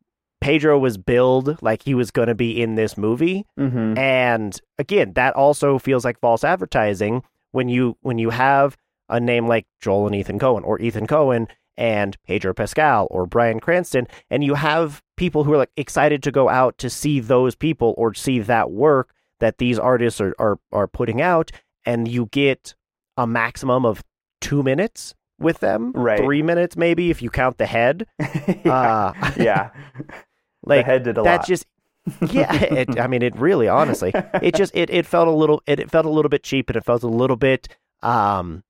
Pedro 0.43 0.77
was 0.77 0.97
billed 0.97 1.61
like 1.61 1.83
he 1.83 1.93
was 1.93 2.11
going 2.11 2.27
to 2.27 2.35
be 2.35 2.61
in 2.61 2.75
this 2.75 2.97
movie, 2.97 3.45
Mm-hmm. 3.59 3.97
and 3.97 4.59
again, 4.77 5.13
that 5.13 5.33
also 5.35 5.79
feels 5.79 6.03
like 6.05 6.19
false 6.19 6.43
advertising 6.43 7.23
when 7.51 7.69
you 7.69 7.97
when 8.01 8.17
you 8.17 8.29
have 8.31 8.75
a 9.09 9.19
name 9.19 9.47
like 9.47 9.65
Joel 9.81 10.07
and 10.07 10.15
Ethan 10.15 10.39
Coen 10.39 10.63
or 10.63 10.79
Ethan 10.81 11.07
Coen 11.07 11.47
and 11.77 12.17
Pedro 12.27 12.53
Pascal 12.53 13.07
or 13.11 13.25
Bryan 13.25 13.59
Cranston 13.59 14.07
and 14.29 14.43
you 14.43 14.53
have 14.55 15.01
people 15.17 15.43
who 15.43 15.53
are 15.53 15.57
like 15.57 15.71
excited 15.77 16.21
to 16.23 16.31
go 16.31 16.47
out 16.49 16.77
to 16.77 16.89
see 16.89 17.19
those 17.19 17.55
people 17.55 17.93
or 17.97 18.13
see 18.13 18.39
that 18.39 18.69
work 18.71 19.13
that 19.39 19.57
these 19.57 19.77
artists 19.79 20.21
are 20.21 20.35
are, 20.39 20.57
are 20.71 20.87
putting 20.87 21.21
out 21.21 21.51
and 21.85 22.07
you 22.07 22.27
get 22.31 22.75
a 23.17 23.25
maximum 23.27 23.85
of 23.85 24.03
2 24.41 24.61
minutes 24.63 25.15
with 25.39 25.59
them, 25.59 25.91
Right. 25.93 26.19
3 26.19 26.41
minutes 26.43 26.75
maybe 26.77 27.09
if 27.11 27.21
you 27.21 27.29
count 27.29 27.57
the 27.57 27.65
head. 27.65 28.05
yeah. 28.63 28.71
Uh, 28.73 29.31
yeah. 29.37 29.69
like 30.63 30.85
the 30.85 30.91
head 30.91 31.03
did 31.03 31.17
a 31.17 31.23
that 31.23 31.39
lot. 31.39 31.45
just 31.45 31.65
yeah 32.31 32.53
it, 32.53 32.99
i 32.99 33.07
mean 33.07 33.21
it 33.21 33.35
really 33.37 33.67
honestly 33.67 34.11
it 34.41 34.53
just 34.53 34.75
it, 34.75 34.89
it 34.89 35.05
felt 35.05 35.27
a 35.27 35.31
little 35.31 35.61
it, 35.67 35.79
it 35.79 35.89
felt 35.89 36.05
a 36.05 36.09
little 36.09 36.29
bit 36.29 36.43
cheap 36.43 36.69
and 36.69 36.75
it 36.75 36.83
felt 36.83 37.03
a 37.03 37.07
little 37.07 37.37
bit 37.37 37.69
um 38.01 38.63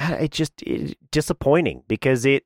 it 0.00 0.30
just 0.30 0.62
it, 0.62 0.96
disappointing 1.10 1.82
because 1.88 2.24
it 2.24 2.44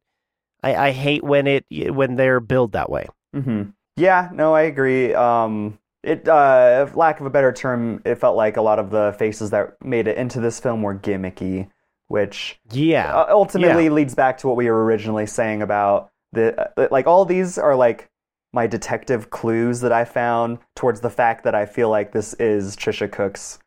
I, 0.62 0.88
I 0.88 0.90
hate 0.90 1.22
when 1.22 1.46
it 1.46 1.64
when 1.70 2.16
they're 2.16 2.40
billed 2.40 2.72
that 2.72 2.90
way 2.90 3.06
hmm 3.32 3.62
Yeah, 3.96 4.28
no, 4.32 4.54
I 4.54 4.62
agree. 4.62 5.14
Um, 5.14 5.78
it, 6.02 6.28
uh, 6.28 6.88
lack 6.94 7.20
of 7.20 7.26
a 7.26 7.30
better 7.30 7.52
term, 7.52 8.02
it 8.04 8.16
felt 8.16 8.36
like 8.36 8.56
a 8.56 8.62
lot 8.62 8.78
of 8.78 8.90
the 8.90 9.14
faces 9.18 9.50
that 9.50 9.76
made 9.84 10.06
it 10.08 10.18
into 10.18 10.40
this 10.40 10.60
film 10.60 10.82
were 10.82 10.94
gimmicky, 10.94 11.70
which 12.08 12.58
yeah 12.72 13.14
uh, 13.14 13.26
ultimately 13.30 13.88
leads 13.88 14.14
back 14.14 14.38
to 14.38 14.48
what 14.48 14.56
we 14.56 14.68
were 14.68 14.84
originally 14.84 15.26
saying 15.26 15.62
about 15.62 16.10
the 16.32 16.72
uh, 16.76 16.88
like 16.90 17.06
all 17.06 17.24
these 17.24 17.56
are 17.56 17.76
like 17.76 18.10
my 18.54 18.66
detective 18.66 19.28
clues 19.30 19.80
that 19.80 19.92
I 19.92 20.04
found 20.04 20.58
towards 20.74 21.00
the 21.00 21.10
fact 21.10 21.44
that 21.44 21.54
I 21.54 21.66
feel 21.66 21.90
like 21.90 22.12
this 22.12 22.32
is 22.34 22.76
Tricia 22.76 23.10
Cooke's 23.10 23.58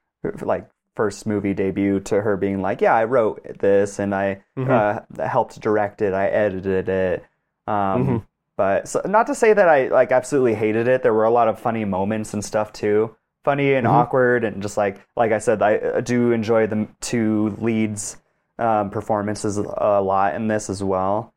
like 0.41 0.67
first 0.95 1.27
movie 1.27 1.53
debut 1.53 1.99
to 1.99 2.21
her 2.21 2.35
being 2.37 2.61
like, 2.61 2.81
yeah, 2.81 2.95
I 2.95 3.03
wrote 3.03 3.59
this 3.59 3.99
and 3.99 4.15
I 4.15 4.41
uh, 4.57 5.01
helped 5.19 5.59
direct 5.61 6.01
it, 6.01 6.13
I 6.13 6.27
edited 6.27 6.89
it. 6.89 7.23
Um, 7.67 8.07
Mhm. 8.07 8.23
But 8.55 8.87
so, 8.87 9.01
not 9.05 9.27
to 9.27 9.35
say 9.35 9.53
that 9.53 9.69
I 9.69 9.89
like 9.89 10.11
absolutely 10.11 10.55
hated 10.55 10.87
it. 10.87 11.03
There 11.03 11.13
were 11.13 11.25
a 11.25 11.29
lot 11.29 11.47
of 11.47 11.59
funny 11.59 11.85
moments 11.85 12.33
and 12.33 12.43
stuff 12.43 12.73
too, 12.73 13.15
funny 13.43 13.75
and 13.75 13.85
Mhm. 13.85 13.91
awkward, 13.91 14.43
and 14.43 14.63
just 14.63 14.77
like 14.77 15.05
like 15.15 15.31
I 15.31 15.37
said, 15.37 15.61
I 15.61 16.01
do 16.01 16.31
enjoy 16.31 16.65
the 16.65 16.87
two 16.99 17.55
leads 17.59 18.17
um, 18.57 18.89
performances 18.89 19.57
a 19.57 20.01
lot 20.01 20.33
in 20.33 20.47
this 20.47 20.71
as 20.71 20.83
well. 20.83 21.33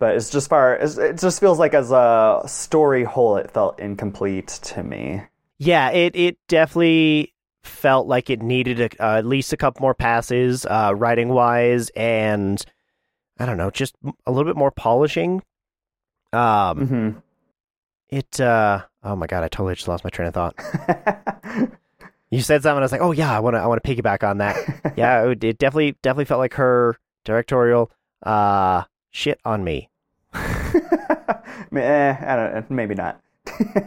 But 0.00 0.16
it's 0.16 0.30
just 0.30 0.48
far 0.48 0.74
it's, 0.74 0.98
it 0.98 1.18
just 1.18 1.38
feels 1.38 1.60
like 1.60 1.72
as 1.74 1.92
a 1.92 2.42
story 2.46 3.04
whole, 3.04 3.36
it 3.36 3.52
felt 3.52 3.78
incomplete 3.78 4.48
to 4.48 4.82
me. 4.82 5.22
yeah 5.58 5.90
it 5.90 6.16
it 6.16 6.38
definitely 6.48 7.32
felt 7.62 8.06
like 8.08 8.30
it 8.30 8.40
needed 8.42 8.80
a, 8.80 8.88
uh, 9.04 9.18
at 9.18 9.26
least 9.26 9.52
a 9.52 9.56
couple 9.56 9.82
more 9.82 9.94
passes 9.94 10.64
uh 10.64 10.92
writing 10.96 11.28
wise 11.28 11.90
and 11.90 12.64
i 13.38 13.44
don't 13.44 13.58
know 13.58 13.70
just 13.70 13.94
a 14.26 14.32
little 14.32 14.50
bit 14.50 14.56
more 14.56 14.70
polishing 14.70 15.42
um 16.32 16.86
hmm 16.88 17.10
it 18.08 18.40
uh 18.40 18.80
oh 19.04 19.14
my 19.14 19.26
god 19.26 19.44
i 19.44 19.48
totally 19.48 19.74
just 19.74 19.86
lost 19.86 20.02
my 20.02 20.08
train 20.10 20.28
of 20.28 20.34
thought 20.34 20.54
You 22.32 22.40
said 22.42 22.62
something. 22.62 22.78
I 22.78 22.82
was 22.82 22.92
like, 22.92 23.00
"Oh 23.00 23.10
yeah, 23.10 23.36
I 23.36 23.40
want 23.40 23.54
to. 23.56 23.58
I 23.60 23.66
want 23.66 23.82
to 23.82 23.88
piggyback 23.94 24.22
on 24.22 24.38
that." 24.38 24.54
yeah, 24.96 25.24
it, 25.24 25.42
it 25.42 25.58
definitely, 25.58 25.96
definitely 26.00 26.26
felt 26.26 26.38
like 26.38 26.54
her 26.54 26.96
directorial 27.24 27.90
uh 28.22 28.84
shit 29.10 29.40
on 29.44 29.64
me. 29.64 29.89
eh, 31.76 32.16
I 32.20 32.36
don't 32.36 32.70
maybe 32.70 32.94
not. 32.94 33.20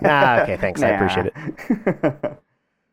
Nah, 0.01 0.41
okay, 0.41 0.57
thanks. 0.57 0.81
I 0.81 0.89
appreciate 0.89 1.27
it. 1.27 2.39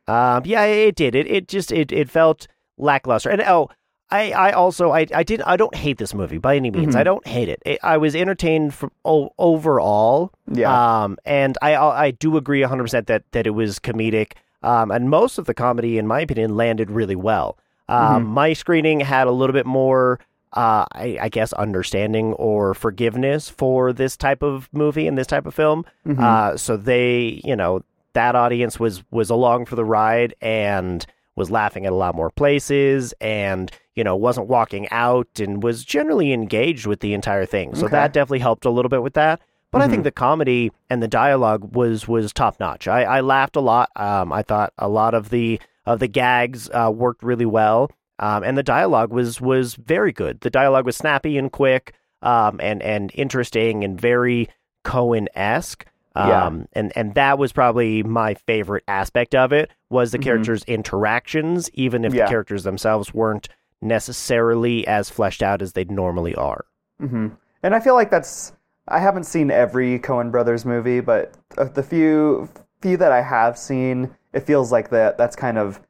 Um, 0.09 0.43
yeah, 0.45 0.65
it 0.65 0.97
did. 0.97 1.15
It 1.15 1.29
it 1.29 1.47
just 1.47 1.71
it 1.71 1.93
it 1.93 2.11
felt 2.11 2.49
lackluster. 2.77 3.31
And 3.31 3.43
oh, 3.43 3.71
I 4.11 4.33
I 4.33 4.51
also 4.51 4.91
I 4.91 5.07
I 5.15 5.23
did 5.23 5.41
I 5.43 5.57
don't 5.57 5.75
hate 5.75 5.99
this 5.99 6.15
movie 6.15 6.39
by 6.39 6.57
any 6.57 6.73
means. 6.73 6.97
Mhm. 6.97 6.99
I 6.99 7.05
don't 7.05 7.25
hate 7.25 7.49
it. 7.49 7.63
it 7.65 7.79
I 7.85 7.97
was 7.97 8.17
entertained 8.17 8.75
from 8.75 8.91
oh, 9.05 9.31
overall. 9.39 10.33
yeah. 10.51 11.03
Um, 11.05 11.17
and 11.25 11.57
I 11.63 11.77
I 11.77 12.11
do 12.11 12.37
agree 12.37 12.61
100 12.61 12.83
percent 12.83 13.07
that 13.07 13.23
that 13.31 13.47
it 13.47 13.51
was 13.51 13.79
comedic. 13.79 14.33
Um, 14.65 14.91
and 14.91 15.09
most 15.11 15.39
of 15.39 15.45
the 15.45 15.55
comedy, 15.55 15.97
in 15.97 16.09
my 16.09 16.21
opinion, 16.21 16.57
landed 16.57 16.91
really 16.91 17.17
well. 17.17 17.57
Um, 17.89 18.25
my 18.25 18.53
screening 18.53 19.01
had 19.01 19.27
a 19.27 19.33
little 19.33 19.55
bit 19.55 19.67
more, 19.67 20.21
uh, 20.53 20.85
I, 20.93 21.19
I 21.21 21.29
guess, 21.29 21.53
understanding 21.53 22.33
or 22.35 22.75
forgiveness 22.75 23.49
for 23.49 23.93
this 23.93 24.17
type 24.17 24.43
of 24.43 24.69
movie 24.73 25.07
and 25.07 25.17
this 25.17 25.27
type 25.27 25.47
of 25.47 25.55
film. 25.55 25.85
Mhm. 26.07 26.19
Uh, 26.21 26.57
so 26.57 26.77
they, 26.77 27.41
you 27.45 27.55
know, 27.57 27.83
that 28.15 28.35
audience 28.35 28.81
was 28.81 29.03
was 29.11 29.31
along 29.31 29.67
for 29.67 29.77
the 29.77 29.85
ride 29.85 30.35
and 30.41 31.07
was 31.37 31.51
laughing 31.51 31.87
at 31.87 31.93
a 31.93 31.97
lot 31.97 32.15
more 32.15 32.29
places 32.31 33.15
and 33.21 33.71
you 33.95 34.03
know 34.03 34.17
wasn't 34.17 34.47
walking 34.49 34.89
out 34.91 35.29
and 35.39 35.63
was 35.63 35.85
generally 35.85 36.33
engaged 36.33 36.87
with 36.87 37.01
the 37.01 37.15
entire 37.15 37.47
thing. 37.47 37.75
So 37.75 37.87
Okay. 37.87 37.93
that 37.93 38.13
definitely 38.13 38.41
helped 38.41 38.65
a 38.65 38.71
little 38.71 38.89
bit 38.89 39.03
with 39.03 39.15
that. 39.15 39.41
But 39.73 39.83
I 39.83 39.87
think 39.89 40.03
the 40.03 40.11
comedy 40.11 40.73
and 40.91 41.01
the 41.01 41.07
dialogue 41.07 41.77
was 41.77 42.09
was 42.09 42.33
top 42.33 42.59
notch. 42.59 42.89
I, 42.89 43.05
I 43.05 43.21
laughed 43.21 43.55
a 43.55 43.61
lot. 43.61 43.91
Um, 43.95 44.33
I 44.33 44.43
thought 44.43 44.73
a 44.79 44.89
lot 44.89 45.15
of 45.15 45.31
the 45.31 45.61
of 45.87 46.01
the 46.01 46.09
gags 46.09 46.69
uh, 46.71 46.91
worked 46.93 47.23
really 47.23 47.47
well, 47.47 47.89
um, 48.21 48.45
and 48.45 48.57
the 48.57 48.63
dialogue 48.63 49.11
was 49.13 49.41
was 49.41 49.75
very 49.75 50.13
good. 50.13 50.41
The 50.43 50.51
dialogue 50.51 50.87
was 50.87 50.97
snappy 50.97 51.37
and 51.37 51.51
quick, 51.51 51.95
um, 52.23 52.61
and 52.63 52.81
and 52.83 53.11
interesting 53.15 53.83
and 53.83 54.01
very 54.01 54.49
Coen 54.85 55.27
esque. 55.35 55.85
Yeah. 56.17 56.47
Um, 56.47 56.67
and 56.73 56.93
and 56.97 57.15
that 57.15 57.39
was 57.39 57.53
probably 57.53 58.03
my 58.03 58.35
favorite 58.35 58.85
aspect 58.89 59.35
of 59.35 59.53
it 59.53 59.71
was 59.91 60.11
the 60.11 60.19
Mhm. 60.19 60.23
characters' 60.25 60.65
interactions, 60.65 61.71
even 61.75 62.05
if 62.05 62.13
Yeah. 62.15 62.25
the 62.25 62.31
characters 62.31 62.65
themselves 62.65 63.15
weren't 63.15 63.49
necessarily 63.81 64.87
as 64.87 65.11
fleshed 65.11 65.43
out 65.43 65.63
as 65.63 65.73
they 65.73 65.85
normally 65.85 66.35
are. 66.35 66.65
hmm 66.99 67.29
And 67.63 67.75
I 67.75 67.81
feel 67.81 67.95
like 67.95 68.11
that's. 68.11 68.53
I 68.89 68.99
haven't 68.99 69.25
seen 69.25 69.51
every 69.51 69.99
Coen 70.01 70.31
Brothers 70.33 70.65
movie, 70.65 71.01
but 71.01 71.35
uh, 71.59 71.65
the 71.65 71.83
few 71.83 72.49
few 72.81 72.97
that 72.97 73.13
I 73.13 73.21
have 73.23 73.57
seen, 73.59 74.11
it 74.33 74.41
feels 74.41 74.73
like 74.73 74.91
that. 74.91 75.17
That's 75.19 75.37
kind 75.37 75.59
of 75.59 75.81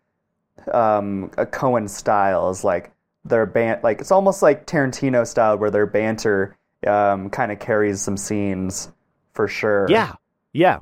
um, 0.69 1.31
a 1.37 1.47
Coen 1.47 1.89
style. 1.89 2.51
Is 2.51 2.65
like 2.65 2.93
their 3.25 3.47
ban. 3.47 3.81
Like 3.83 4.01
it's 4.01 4.11
almost 4.11 4.43
like 4.43 4.67
Tarantino 4.67 5.27
style, 5.27 5.57
where 5.57 5.71
their 5.71 5.87
banter 5.87 6.57
um, 6.87 7.31
kind 7.31 7.53
of 7.53 7.59
carries 7.59 8.01
some 8.01 8.17
scenes 8.17 8.93
for 9.33 9.49
sure. 9.49 9.87
Yeah, 9.89 10.15
yeah, 10.53 10.81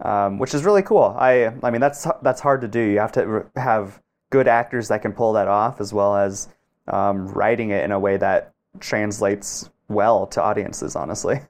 um, 0.00 0.38
which 0.38 0.54
is 0.54 0.64
really 0.64 0.82
cool. 0.82 1.14
I 1.18 1.52
I 1.62 1.70
mean 1.70 1.80
that's 1.80 2.06
that's 2.22 2.40
hard 2.40 2.60
to 2.62 2.68
do. 2.68 2.80
You 2.80 2.98
have 2.98 3.12
to 3.12 3.46
have 3.56 4.00
good 4.30 4.48
actors 4.48 4.88
that 4.88 5.02
can 5.02 5.12
pull 5.12 5.32
that 5.34 5.48
off, 5.48 5.80
as 5.80 5.92
well 5.92 6.16
as 6.16 6.48
um, 6.86 7.28
writing 7.28 7.70
it 7.70 7.84
in 7.84 7.92
a 7.92 7.98
way 7.98 8.16
that 8.16 8.52
translates 8.80 9.70
well 9.88 10.26
to 10.28 10.42
audiences. 10.42 10.96
Honestly, 10.96 11.40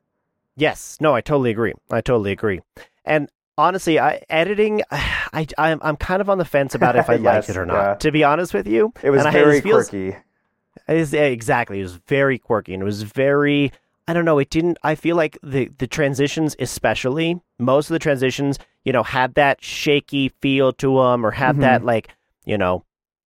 yes. 0.56 0.98
No, 1.00 1.14
I 1.14 1.20
totally 1.20 1.50
agree. 1.50 1.74
I 1.90 2.00
totally 2.00 2.32
agree. 2.32 2.60
And 3.04 3.28
honestly, 3.58 3.98
I 3.98 4.22
editing, 4.30 4.82
I 4.90 5.46
I'm 5.58 5.78
I'm 5.82 5.96
kind 5.96 6.22
of 6.22 6.30
on 6.30 6.38
the 6.38 6.44
fence 6.46 6.74
about 6.74 6.96
if 6.96 7.10
I 7.10 7.16
like 7.30 7.48
it 7.50 7.56
or 7.58 7.66
not. 7.66 7.74
yeah. 7.74 7.94
To 7.96 8.10
be 8.12 8.24
honest 8.24 8.54
with 8.54 8.66
you, 8.66 8.92
it 9.02 9.10
was 9.10 9.20
And 9.20 9.28
I- 9.28 9.32
very 9.32 9.58
it 9.58 9.62
feels- 9.64 9.90
quirky. 9.90 10.16
It 10.86 10.96
is- 10.96 11.12
exactly. 11.12 11.80
It 11.80 11.82
was 11.82 11.96
very 12.06 12.38
quirky 12.38 12.72
and 12.72 12.82
it 12.82 12.86
was 12.86 13.02
very 13.02 13.72
I 14.06 14.14
don't 14.14 14.24
know, 14.24 14.38
it 14.38 14.48
didn't 14.48 14.78
I 14.82 14.94
feel 14.94 15.16
like 15.16 15.36
the 15.42 15.70
the 15.76 15.86
transitions 15.86 16.56
especially, 16.58 17.38
most 17.58 17.90
of 17.90 17.92
the 17.94 17.98
transitions, 17.98 18.58
you 18.84 18.92
know, 18.92 19.02
had 19.02 19.34
that 19.34 19.62
shaky 19.62 20.30
feel 20.40 20.72
to 20.74 20.96
them 20.96 21.26
or 21.26 21.32
had 21.32 21.56
Mhm. 21.56 21.60
that 21.60 21.84
like, 21.84 22.08
you 22.46 22.56
know, 22.56 22.84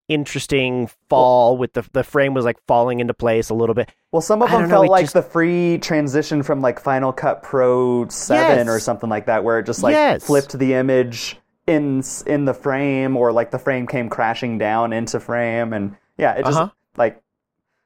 interesting 0.09 0.91
fall 1.09 1.57
with 1.57 1.73
the 1.75 1.85
the 1.93 2.05
frame 2.05 2.35
was 2.35 2.45
like 2.45 2.59
falling 2.67 3.01
into 3.01 3.15
place 3.15 3.49
a 3.51 3.55
little 3.55 3.75
bit. 3.75 3.91
Well, 4.13 4.23
some 4.23 4.43
of 4.43 4.51
them 4.51 4.63
don't 4.63 4.69
know, 4.69 4.77
felt 4.77 4.89
like 4.91 5.05
just- 5.05 5.15
the 5.15 5.23
free 5.23 5.79
transition 5.79 6.43
from 6.43 6.61
like 6.61 6.81
Final 6.81 7.13
Cut 7.13 7.43
Pro 7.43 8.07
Seven 8.09 8.69
or 8.69 8.79
something 8.79 9.09
like 9.11 9.27
that, 9.27 9.45
where 9.45 9.59
it 9.59 9.67
just 9.67 9.83
like 9.83 9.93
Yes. 9.93 10.27
flipped 10.27 10.59
the 10.59 10.75
image 10.75 11.39
in 11.67 12.03
in 12.27 12.45
the 12.45 12.55
frame, 12.55 13.17
or 13.17 13.33
like 13.33 13.51
the 13.51 13.59
frame 13.59 13.87
came 13.87 14.09
crashing 14.09 14.59
down 14.59 14.93
into 14.93 15.21
frame, 15.21 15.73
and 15.73 15.97
yeah, 16.19 16.33
it 16.35 16.45
just 16.45 16.59
Uh-huh. 16.59 16.71
like 16.97 17.23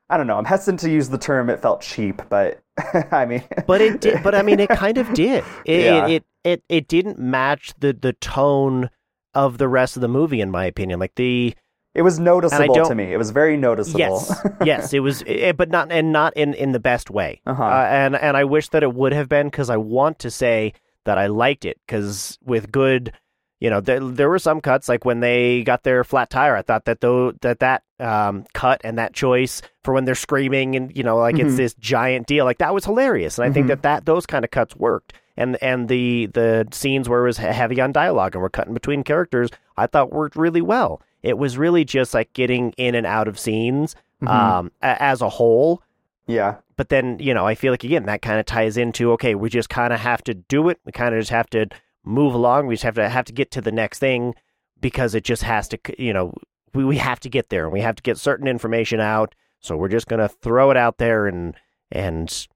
I 0.09 0.17
don't 0.17 0.27
know. 0.29 0.39
I'm 0.39 0.45
hesitant 0.45 0.81
to 0.81 0.91
use 0.91 1.09
the 1.09 1.19
term. 1.19 1.51
It 1.51 1.61
felt 1.61 1.81
cheap, 1.81 2.23
but 2.29 2.61
I 3.13 3.27
mean, 3.27 3.43
But 3.67 3.81
it 3.81 4.01
did 4.01 4.23
but 4.23 4.35
I 4.35 4.43
mean 4.43 4.61
it 4.61 4.69
kind 4.71 4.99
of 4.99 5.13
did. 5.15 5.45
It 5.65 5.85
Yeah. 5.85 6.07
it, 6.07 6.11
it 6.11 6.25
it 6.45 6.63
it 6.69 6.89
didn't 6.89 7.19
match 7.19 7.73
the 7.79 7.93
the 7.93 8.13
tone 8.15 8.91
of 9.35 9.59
the 9.59 9.69
rest 9.69 9.97
of 9.97 10.01
the 10.03 10.09
movie 10.09 10.41
in 10.41 10.51
my 10.51 10.65
opinion. 10.65 10.99
Like 11.01 11.15
the 11.17 11.55
it 11.97 12.03
was 12.03 12.21
noticeable 12.21 12.85
to 12.87 12.95
me. 12.95 13.13
It 13.13 13.17
was 13.17 13.31
very 13.31 13.57
noticeable. 13.57 13.99
Yes, 13.99 14.47
yes, 14.65 14.93
it 14.93 15.01
was, 15.01 15.23
it, 15.27 15.57
but 15.57 15.71
not 15.71 15.91
and 15.91 16.13
not 16.13 16.37
in 16.37 16.55
in 16.55 16.73
the 16.73 16.79
best 16.81 17.11
way. 17.11 17.41
Uh-huh. 17.47 17.65
Uh, 17.65 17.87
and 17.91 18.15
and 18.17 18.37
I 18.37 18.45
wish 18.45 18.69
that 18.69 18.83
it 18.83 18.95
would 18.95 19.13
have 19.13 19.29
been 19.29 19.47
because 19.49 19.71
I 19.71 19.77
want 19.79 20.19
to 20.21 20.31
say 20.31 20.73
that 21.05 21.19
I 21.19 21.27
liked 21.29 21.65
it 21.65 21.79
because 21.87 22.39
with 22.45 22.71
good, 22.71 23.13
you 23.61 23.71
know, 23.71 23.81
there 23.81 24.01
there 24.01 24.29
were 24.29 24.39
some 24.39 24.61
cuts 24.61 24.89
like 24.89 25.05
when 25.05 25.21
they 25.21 25.63
got 25.65 25.83
their 25.83 26.05
flat 26.05 26.31
tire. 26.31 26.55
I 26.57 26.63
thought 26.63 26.85
that 26.85 27.01
though 27.01 27.33
that 27.41 27.61
that 27.61 27.83
um, 27.99 28.45
cut 28.53 28.81
and 28.85 28.99
that 28.99 29.15
choice 29.15 29.63
for 29.83 29.95
when 29.95 30.05
they're 30.05 30.15
screaming 30.15 30.77
and 30.77 30.95
you 30.97 31.03
know 31.03 31.17
like 31.17 31.39
it's 31.39 31.55
Mhm. 31.55 31.57
this 31.57 31.75
giant 31.75 32.27
deal 32.27 32.45
like 32.45 32.59
that 32.59 32.75
was 32.75 32.85
hilarious. 32.85 33.39
And 33.39 33.49
I 33.49 33.53
think 33.53 33.67
Mhm. 33.67 33.69
that 33.71 33.83
that 33.83 34.05
those 34.07 34.27
kind 34.27 34.45
of 34.45 34.51
cuts 34.51 34.77
worked. 34.77 35.15
And 35.39 35.57
and 35.63 35.89
the 35.89 36.27
the 36.33 36.67
scenes 36.73 37.09
where 37.09 37.21
it 37.25 37.29
was 37.29 37.37
heavy 37.39 37.81
on 37.81 37.93
dialogue 37.93 38.35
and 38.35 38.43
we're 38.43 38.49
cutting 38.51 38.75
between 38.75 39.03
characters, 39.05 39.51
I 39.77 39.87
thought 39.87 40.11
worked 40.13 40.35
really 40.37 40.63
well. 40.63 41.01
It 41.27 41.39
was 41.39 41.59
really 41.59 41.85
just 41.85 42.15
like 42.15 42.33
getting 42.33 42.73
in 42.77 42.95
and 42.95 43.07
out 43.07 43.27
of 43.29 43.39
scenes 43.39 43.95
Mhm. 44.23 44.29
um, 44.31 44.73
a- 44.83 45.03
as 45.03 45.21
a 45.23 45.29
whole. 45.29 45.83
yeah, 46.27 46.57
But 46.77 46.89
then, 46.91 47.19
you 47.21 47.33
know, 47.35 47.47
I 47.47 47.55
feel 47.55 47.73
like 47.73 47.85
again 47.85 48.05
that 48.07 48.21
kind 48.23 48.39
of 48.41 48.47
ties 48.47 48.77
into 48.77 49.13
okay, 49.13 49.35
we 49.35 49.49
just 49.49 49.69
kind 49.69 49.93
of 49.93 50.01
have 50.01 50.23
to 50.25 50.35
do 50.35 50.69
it. 50.69 50.79
We 50.85 50.93
kind 50.93 51.15
of 51.15 51.21
just 51.21 51.31
have 51.31 51.49
to 51.51 51.67
move 52.05 52.35
along. 52.35 52.67
We 52.67 52.75
just 52.75 52.85
have 52.85 52.95
to 52.97 53.09
have 53.09 53.25
to 53.27 53.33
get 53.33 53.51
to 53.53 53.61
the 53.61 53.73
next 53.73 53.99
thing 53.99 54.35
because 54.81 55.15
it 55.15 55.25
just 55.25 55.43
has 55.43 55.69
to, 55.69 55.79
you 55.99 56.13
know, 56.13 56.33
we 56.75 56.85
we 56.85 56.97
have 56.99 57.19
to 57.21 57.29
get 57.31 57.49
there 57.49 57.65
and 57.65 57.73
we 57.73 57.81
have 57.81 57.97
to 57.97 58.03
get 58.03 58.19
certain 58.19 58.47
information 58.47 59.01
out. 59.01 59.35
So 59.61 59.77
we're 59.77 59.89
just 59.89 60.07
gonna 60.07 60.29
throw 60.29 60.71
it 60.71 60.77
out 60.77 60.99
there 60.99 61.27
and 61.27 61.55
and 61.91 62.47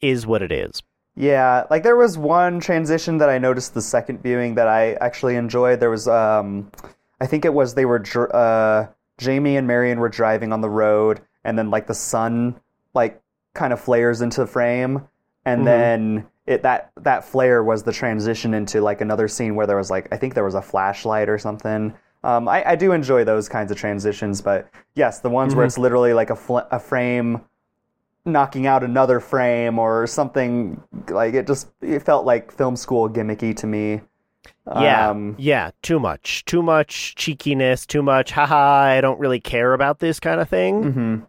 is 0.00 0.26
what 0.26 0.42
it 0.42 0.52
is. 0.52 0.82
yeah. 1.18 1.64
Like 1.70 1.82
there 1.82 1.96
was 1.96 2.16
one 2.18 2.60
transition 2.60 3.18
that 3.18 3.28
I 3.30 3.38
noticed 3.38 3.72
the 3.74 3.80
second 3.82 4.22
viewing 4.22 4.54
that 4.56 4.68
I 4.68 4.94
actually 4.94 5.36
enjoyed. 5.36 5.80
There 5.80 5.90
was, 5.90 6.06
um, 6.06 6.70
I 7.20 7.26
think 7.26 7.44
it 7.44 7.54
was 7.54 7.74
they 7.74 7.84
were 7.86 7.98
dr- 7.98 8.32
uh, 8.34 8.88
Jamie 9.18 9.56
and 9.56 9.66
Marion 9.66 9.98
were 10.00 10.08
driving 10.08 10.52
on 10.52 10.60
the 10.60 10.68
road, 10.70 11.20
and 11.44 11.58
then 11.58 11.70
like 11.70 11.86
the 11.86 11.94
sun 11.94 12.60
like 12.94 13.22
kind 13.54 13.72
of 13.72 13.80
flares 13.80 14.20
into 14.20 14.40
the 14.40 14.46
frame, 14.46 15.06
and 15.44 15.62
Mhm. 15.62 15.64
then 15.64 16.26
it 16.46 16.62
that 16.62 16.90
that 17.00 17.24
flare 17.24 17.62
was 17.64 17.82
the 17.84 17.92
transition 17.92 18.52
into 18.54 18.80
like 18.80 19.00
another 19.00 19.28
scene 19.28 19.54
where 19.56 19.66
there 19.66 19.76
was 19.76 19.90
like 19.90 20.08
I 20.12 20.16
think 20.16 20.34
there 20.34 20.44
was 20.44 20.54
a 20.54 20.62
flashlight 20.62 21.28
or 21.28 21.38
something. 21.38 21.94
Um, 22.24 22.48
I, 22.48 22.70
I 22.70 22.76
do 22.76 22.92
enjoy 22.92 23.24
those 23.24 23.48
kinds 23.48 23.70
of 23.70 23.78
transitions, 23.78 24.40
but 24.42 24.68
yes, 24.94 25.20
the 25.20 25.30
ones 25.30 25.54
where 25.54 25.64
Mhm. 25.64 25.68
it's 25.68 25.78
literally 25.78 26.12
like 26.12 26.30
a 26.30 26.36
fl- 26.36 26.58
a 26.70 26.78
frame 26.78 27.40
knocking 28.24 28.66
out 28.66 28.82
another 28.82 29.20
frame 29.20 29.78
or 29.78 30.06
something 30.06 30.82
like 31.08 31.34
it 31.34 31.46
just 31.46 31.68
it 31.80 32.00
felt 32.00 32.26
like 32.26 32.50
film 32.50 32.74
school 32.76 33.08
gimmicky 33.08 33.54
to 33.56 33.66
me. 33.66 34.00
Yeah, 34.66 35.10
Um, 35.10 35.34
yeah, 35.38 35.70
too 35.82 35.98
much, 36.00 36.44
too 36.44 36.62
much 36.62 37.14
cheekiness, 37.16 37.86
too 37.86 38.02
much. 38.02 38.30
Haha, 38.32 38.56
I 38.56 39.00
don't 39.00 39.18
really 39.20 39.40
care 39.40 39.72
about 39.74 39.98
this 40.00 40.18
kind 40.20 40.40
of 40.40 40.48
thing. 40.48 40.92
mhm. 40.92 41.26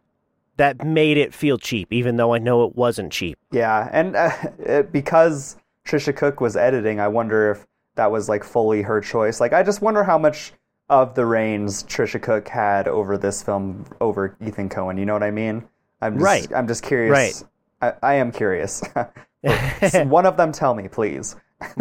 That 0.58 0.84
made 0.84 1.18
it 1.18 1.36
feel 1.36 1.60
cheap, 1.60 1.94
even 1.94 2.16
though 2.18 2.34
I 2.34 2.40
know 2.40 2.64
it 2.66 2.76
wasn't 2.76 3.12
cheap. 3.12 3.38
Yeah, 3.52 3.90
and 3.92 4.16
uh, 4.16 4.32
it, 4.60 4.92
because 4.92 5.56
Tricia 5.86 6.16
Cooke 6.16 6.42
was 6.42 6.58
editing, 6.58 7.00
I 7.00 7.08
wonder 7.08 7.52
if 7.52 7.68
that 7.96 8.12
was 8.12 8.28
like 8.28 8.44
fully 8.44 8.82
her 8.82 9.00
choice. 9.00 9.40
Like, 9.40 9.54
I 9.54 9.62
just 9.62 9.82
wonder 9.84 10.04
how 10.04 10.18
much 10.18 10.54
of 10.90 11.14
the 11.14 11.26
reins 11.28 11.84
Tricia 11.84 12.20
Cooke 12.22 12.48
had 12.48 12.88
over 12.88 13.18
this 13.20 13.44
film 13.44 13.86
over 14.02 14.36
Ethan 14.44 14.70
Coen. 14.70 14.98
You 14.98 15.06
know 15.06 15.14
what 15.14 15.22
I 15.24 15.30
mean? 15.32 15.64
I'm 16.02 16.14
just, 16.16 16.24
Right. 16.24 16.48
I'm 16.56 16.68
just 16.68 16.82
curious. 16.82 17.12
Right. 17.82 17.94
I, 18.02 18.14
I 18.14 18.14
am 18.16 18.32
curious. 18.32 18.82
One 20.06 20.26
of 20.26 20.38
them, 20.38 20.52
tell 20.52 20.74
me, 20.74 20.88
please. 20.88 21.36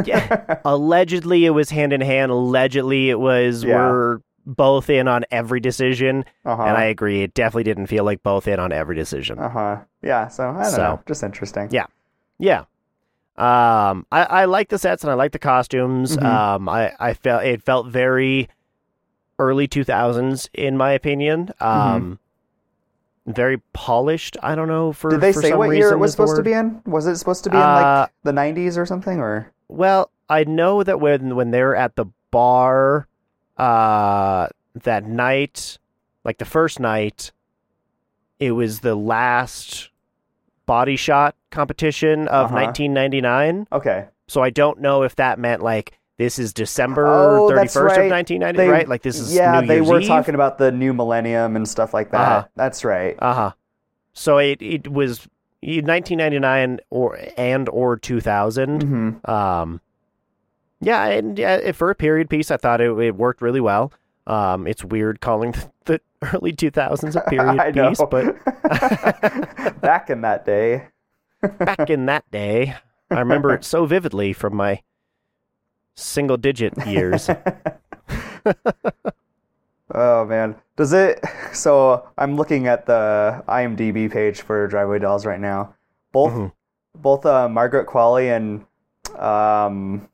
Yeah. 0.04 0.58
Allegedly, 0.64 1.44
it 1.44 1.50
was 1.50 1.70
hand 1.70 1.92
in 1.92 2.00
hand. 2.00 2.30
Allegedly, 2.32 3.10
it 3.10 3.18
was 3.20 3.64
Yeah. 3.64 3.76
we're 3.90 4.18
both 4.46 4.88
in 4.88 5.08
on 5.08 5.24
every 5.30 5.58
decision, 5.60 6.24
Uh-huh. 6.44 6.62
and 6.62 6.76
I 6.76 6.84
agree. 6.84 7.22
It 7.22 7.34
definitely 7.34 7.64
didn't 7.64 7.86
feel 7.88 8.04
like 8.04 8.22
both 8.22 8.46
in 8.48 8.58
on 8.60 8.72
every 8.72 8.94
decision. 8.96 9.38
Uh 9.38 9.48
huh. 9.48 9.76
Yeah. 10.02 10.28
So 10.28 10.48
I 10.50 10.62
don't 10.62 10.72
So- 10.72 10.76
know. 10.82 11.00
Just 11.06 11.22
interesting. 11.22 11.68
Yeah. 11.70 11.86
Yeah. 12.38 12.60
Um, 13.38 14.06
I, 14.10 14.22
I 14.22 14.44
like 14.46 14.70
the 14.70 14.78
sets 14.78 15.02
and 15.04 15.10
I 15.10 15.14
like 15.14 15.32
the 15.32 15.38
costumes. 15.38 16.16
Mhm. 16.16 16.24
Um, 16.24 16.68
I, 16.70 16.92
I 16.98 17.12
felt 17.12 17.44
it 17.44 17.62
felt 17.62 17.86
very 17.88 18.48
early 19.38 19.66
two 19.68 19.84
thousands 19.84 20.48
in 20.54 20.76
my 20.78 20.92
opinion. 20.92 21.50
Um, 21.60 22.18
very 23.26 23.58
polished. 23.74 24.36
I 24.42 24.54
don't 24.54 24.68
know 24.68 24.92
for 24.92 25.10
Mm-hmm. 25.10 25.16
Did 25.20 25.22
they 25.22 25.32
for 25.34 25.42
say 25.42 25.52
what 25.54 25.76
year 25.76 25.90
it 25.92 25.98
was 25.98 26.12
supposed 26.12 26.36
to 26.36 26.42
be 26.42 26.52
in? 26.52 26.80
Was 26.86 27.06
it 27.06 27.16
supposed 27.16 27.44
to 27.44 27.50
be 27.50 27.56
in 27.56 27.62
Uh, 27.62 28.06
like 28.06 28.10
the 28.22 28.32
90s 28.32 28.78
or 28.78 28.86
something? 28.86 29.18
Or 29.20 29.52
Well, 29.68 30.10
I 30.28 30.44
know 30.44 30.82
that 30.82 31.00
when 31.00 31.34
when 31.36 31.50
they're 31.50 31.74
at 31.76 31.96
the 31.96 32.06
bar, 32.30 33.06
uh, 33.56 34.48
that 34.82 35.04
night, 35.06 35.78
like 36.24 36.38
the 36.38 36.44
first 36.44 36.78
night, 36.80 37.32
it 38.38 38.52
was 38.52 38.80
the 38.80 38.94
last 38.94 39.90
body 40.66 40.96
shot 40.96 41.34
competition 41.50 42.28
of 42.28 42.46
Uh-huh. 42.46 42.54
1999. 42.56 43.66
okay, 43.72 44.06
So 44.28 44.42
I 44.42 44.50
don't 44.50 44.80
know 44.80 45.02
if 45.04 45.14
that 45.16 45.38
meant 45.38 45.62
like 45.62 45.92
this 46.18 46.38
is 46.38 46.52
December 46.52 47.06
Oh, 47.06 47.48
31st 47.50 47.54
that's 47.54 47.76
of 47.76 47.82
right. 47.84 48.10
1990, 48.10 48.56
They- 48.56 48.68
right? 48.68 48.88
Like 48.88 49.02
this 49.02 49.18
is 49.20 49.34
yeah, 49.34 49.60
New 49.60 49.66
they 49.68 49.74
Year's 49.76 49.88
were 49.88 50.00
Eve? 50.00 50.08
talking 50.08 50.34
about 50.34 50.58
the 50.58 50.72
new 50.72 50.92
millennium 50.92 51.54
and 51.56 51.68
stuff 51.68 51.94
like 51.94 52.10
that. 52.10 52.20
Uh-huh. 52.38 52.48
That's 52.56 52.84
right. 52.84 53.16
Uh 53.20 53.34
huh. 53.34 53.50
So 54.12 54.38
it 54.38 54.60
it 54.60 54.90
was 54.90 55.28
1999 55.62 56.80
or 56.90 57.18
and 57.36 57.68
or 57.68 57.96
2000. 57.96 58.82
hmm 58.82 59.30
Um, 59.30 59.80
yeah, 60.80 61.06
and 61.06 61.38
yeah, 61.38 61.72
for 61.72 61.90
a 61.90 61.94
period 61.94 62.28
piece, 62.28 62.50
I 62.50 62.56
thought 62.58 62.80
it, 62.80 62.90
it 62.98 63.16
worked 63.16 63.40
really 63.40 63.60
well. 63.60 63.92
Um, 64.26 64.66
it's 64.66 64.84
weird 64.84 65.20
calling 65.20 65.52
the, 65.52 65.70
the 65.84 66.00
early 66.34 66.52
2000s 66.52 67.16
a 67.16 67.28
period 67.30 67.74
piece, 67.88 68.02
but 68.10 69.80
back 69.80 70.10
in 70.10 70.20
that 70.22 70.44
day. 70.44 70.88
back 71.58 71.88
in 71.90 72.06
that 72.06 72.30
day, 72.30 72.74
I 73.10 73.18
remember 73.20 73.54
it 73.54 73.64
so 73.64 73.86
vividly 73.86 74.32
from 74.32 74.54
my 74.56 74.82
single 75.94 76.36
digit 76.36 76.76
years. 76.86 77.30
Oh 79.94 80.24
man, 80.24 80.56
does 80.76 80.92
it? 80.92 81.22
So 81.52 82.06
I'm 82.18 82.36
looking 82.36 82.66
at 82.66 82.84
the 82.86 83.42
IMDb 83.48 84.10
page 84.12 84.42
for 84.42 84.66
Drive-Away 84.66 84.98
Dolls 84.98 85.24
right 85.24 85.40
now. 85.40 85.74
Both 86.12 86.32
Mhm. 86.34 86.52
both 86.94 87.24
uh, 87.24 87.48
Margaret 87.48 87.86
Qualley 87.86 88.28
and 88.36 88.64
um, 89.18 90.06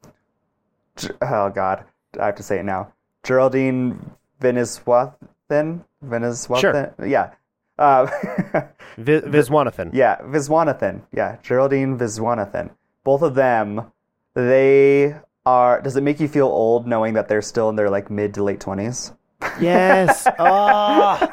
oh 1.20 1.50
god, 1.50 1.84
I 2.20 2.26
have 2.26 2.36
to 2.36 2.42
say 2.42 2.58
it 2.58 2.64
now. 2.64 2.92
Geraldine 3.24 4.12
Veniswathan, 4.40 5.84
Veniswathan, 6.04 6.92
yeah, 7.08 7.30
uh, 7.78 8.06
Vi- 8.98 9.20
Viswanathan. 9.22 9.90
yeah, 9.92 10.18
Viswanathan, 10.22 11.02
yeah, 11.12 11.36
Geraldine 11.42 11.98
Viswanathan. 11.98 12.70
Both 13.04 13.22
of 13.22 13.34
them, 13.34 13.90
they 14.34 15.16
are. 15.46 15.80
Does 15.80 15.96
it 15.96 16.02
make 16.02 16.20
you 16.20 16.28
feel 16.28 16.46
old 16.46 16.86
knowing 16.86 17.14
that 17.14 17.28
they're 17.28 17.42
still 17.42 17.68
in 17.68 17.76
their 17.76 17.90
like 17.90 18.10
mid 18.10 18.34
to 18.34 18.42
late 18.44 18.60
twenties? 18.60 19.12
Yes. 19.60 20.26
Oh, 20.38 21.18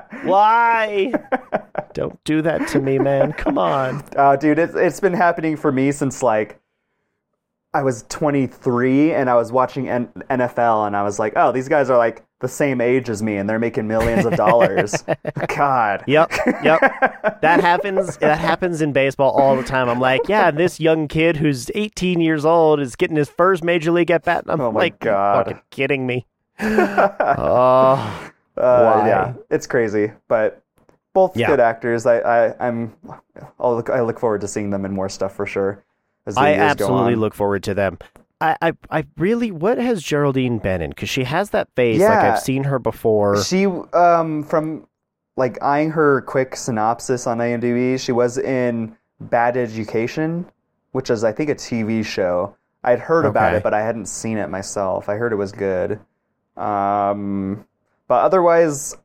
why? 0.24 1.12
Don't 1.94 2.22
do 2.24 2.42
that 2.42 2.68
to 2.68 2.80
me, 2.80 2.98
man. 2.98 3.32
Come 3.32 3.58
on. 3.58 4.02
Uh, 4.16 4.36
dude, 4.40 4.58
it's 4.58 4.74
it's 4.74 5.00
been 5.00 5.14
happening 5.14 5.56
for 5.56 5.72
me 5.72 5.92
since 5.92 6.22
like 6.22 6.60
I 7.72 7.82
was 7.82 8.04
23 8.08 9.12
and 9.14 9.30
I 9.30 9.34
was 9.36 9.52
watching 9.52 9.88
N- 9.88 10.08
NFL 10.28 10.86
and 10.88 10.96
I 10.96 11.02
was 11.04 11.18
like, 11.20 11.34
oh, 11.36 11.52
these 11.52 11.68
guys 11.68 11.88
are 11.88 11.96
like 11.98 12.24
the 12.40 12.48
same 12.48 12.80
age 12.80 13.08
as 13.08 13.22
me 13.22 13.36
and 13.36 13.48
they're 13.48 13.60
making 13.60 13.86
millions 13.86 14.24
of 14.26 14.34
dollars. 14.34 15.04
God. 15.54 16.02
Yep, 16.06 16.32
yep. 16.64 16.80
That 17.42 17.60
happens. 17.60 18.16
That 18.16 18.38
happens 18.38 18.82
in 18.82 18.92
baseball 18.92 19.30
all 19.32 19.54
the 19.56 19.62
time. 19.62 19.88
I'm 19.88 20.00
like, 20.00 20.22
yeah, 20.26 20.50
this 20.50 20.80
young 20.80 21.06
kid 21.06 21.36
who's 21.36 21.70
18 21.76 22.20
years 22.20 22.44
old 22.44 22.80
is 22.80 22.96
getting 22.96 23.16
his 23.16 23.28
first 23.28 23.62
major 23.62 23.92
league 23.92 24.10
at 24.10 24.24
bat. 24.24 24.44
I'm 24.48 24.60
Oh 24.60 24.72
my 24.72 24.80
like, 24.80 24.98
God. 24.98 25.46
fucking 25.46 25.60
kidding 25.70 26.06
me? 26.08 26.26
Oh, 26.62 28.26
Uh, 28.56 29.00
Why? 29.00 29.08
Yeah, 29.08 29.32
it's 29.50 29.66
crazy, 29.66 30.12
but 30.28 30.62
both 31.14 31.34
Yeah. 31.36 31.46
good 31.46 31.60
actors. 31.60 32.04
I, 32.04 32.18
I 32.18 32.68
I'm 32.68 32.92
I'll 33.58 33.74
look 33.76 33.88
I 33.88 34.02
look 34.02 34.20
forward 34.20 34.42
to 34.42 34.48
seeing 34.48 34.68
them 34.70 34.84
in 34.84 34.92
more 34.92 35.08
stuff 35.08 35.34
for 35.34 35.46
sure. 35.46 35.82
As 36.26 36.34
the 36.34 36.40
I 36.42 36.50
years 36.50 36.58
go 36.58 36.84
absolutely 36.84 37.14
on. 37.14 37.20
look 37.20 37.32
forward 37.34 37.62
to 37.62 37.74
them. 37.74 37.98
I, 38.42 38.56
I, 38.60 38.72
I 38.90 39.04
really. 39.16 39.50
What 39.50 39.78
has 39.78 40.02
Geraldine 40.02 40.58
been 40.58 40.82
in? 40.82 40.90
Because 40.90 41.08
she 41.08 41.24
has 41.24 41.50
that 41.50 41.68
face. 41.74 42.00
Like 42.00 42.18
I've 42.18 42.40
seen 42.40 42.64
her 42.64 42.78
before. 42.78 43.42
She 43.42 43.64
um 43.66 44.42
from 44.42 44.86
like 45.36 45.62
eyeing 45.62 45.90
her 45.90 46.20
quick 46.22 46.54
synopsis 46.56 47.26
on 47.26 47.38
IMDb, 47.38 47.98
she 47.98 48.12
was 48.12 48.36
in 48.36 48.94
Bad 49.20 49.56
Education, 49.56 50.44
which 50.92 51.08
is 51.08 51.24
I 51.24 51.32
think 51.32 51.48
a 51.48 51.54
TV 51.54 52.04
show. 52.04 52.56
I'd 52.84 52.98
heard 52.98 53.24
about 53.24 53.54
it, 53.54 53.62
but 53.62 53.72
I 53.72 53.80
hadn't 53.82 54.06
seen 54.06 54.36
it 54.38 54.48
myself. 54.50 55.08
I 55.08 55.14
heard 55.16 55.32
it 55.32 55.36
was 55.36 55.52
good. 55.52 55.98
Um, 56.60 57.64
but 58.08 58.22
otherwise, 58.22 58.96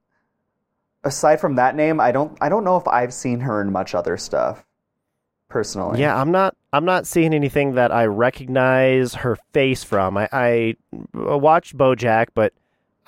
aside 1.03 1.39
from 1.39 1.55
that 1.55 1.75
name, 1.75 1.99
I 1.99 2.11
don't 2.11 2.37
I 2.41 2.49
don't 2.49 2.63
know 2.63 2.77
if 2.77 2.87
I've 2.87 3.13
seen 3.13 3.39
her 3.41 3.61
in 3.61 3.71
much 3.71 3.95
other 3.95 4.17
stuff. 4.17 4.65
Personally, 5.47 6.01
Yeah, 6.01 6.19
I'm 6.19 6.31
not. 6.31 6.55
I'm 6.73 6.83
not 6.85 7.07
seeing 7.07 7.33
anything 7.33 7.75
that 7.75 7.91
I 7.91 8.05
recognize 8.05 9.13
her 9.15 9.37
face 9.53 9.83
from. 9.83 10.17
I, 10.17 10.27
I 10.33 10.75
watched 11.13 11.77
BoJack, 11.77 12.27
but 12.33 12.51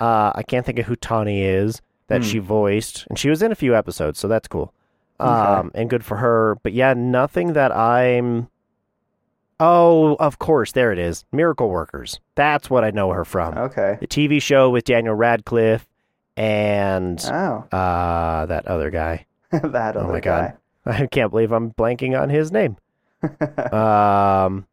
uh, 0.00 0.32
I 0.34 0.42
can't 0.44 0.64
think 0.64 0.78
of 0.78 0.86
who 0.86 0.96
Tawny 0.96 1.42
is 1.42 1.82
that 2.06 2.22
Hmm. 2.22 2.28
she 2.28 2.38
voiced, 2.38 3.06
and 3.10 3.18
she 3.18 3.28
was 3.28 3.42
in 3.42 3.52
a 3.52 3.56
few 3.56 3.74
episodes, 3.76 4.18
so 4.18 4.28
that's 4.28 4.48
cool. 4.48 4.72
Um, 5.20 5.72
and 5.74 5.90
good 5.90 6.04
for 6.04 6.18
her. 6.18 6.56
But 6.62 6.72
yeah, 6.72 6.94
nothing 6.94 7.52
that 7.54 7.76
I'm. 7.76 8.48
Oh, 9.60 10.14
of 10.20 10.38
course, 10.38 10.72
there 10.72 10.92
it 10.92 10.98
is. 10.98 11.24
Miracle 11.32 11.68
Workers. 11.68 12.20
That's 12.36 12.70
what 12.70 12.84
I 12.84 12.90
know 12.90 13.10
her 13.10 13.24
from. 13.24 13.56
Okay. 13.58 13.98
The 14.00 14.06
TV 14.06 14.40
show 14.40 14.70
with 14.70 14.84
Daniel 14.84 15.14
Radcliffe 15.14 15.86
and 16.36 17.20
Oh, 17.26 17.64
uh, 17.76 18.46
that 18.46 18.66
other 18.68 18.90
guy. 18.90 19.26
that 19.50 19.96
other 19.96 20.00
Oh 20.00 20.12
my 20.12 20.20
guy. 20.20 20.54
god. 20.86 21.00
I 21.02 21.06
can't 21.06 21.30
believe 21.30 21.50
I'm 21.52 21.72
blanking 21.72 22.18
on 22.20 22.30
his 22.30 22.52
name. 22.52 22.76
um, 23.72 24.66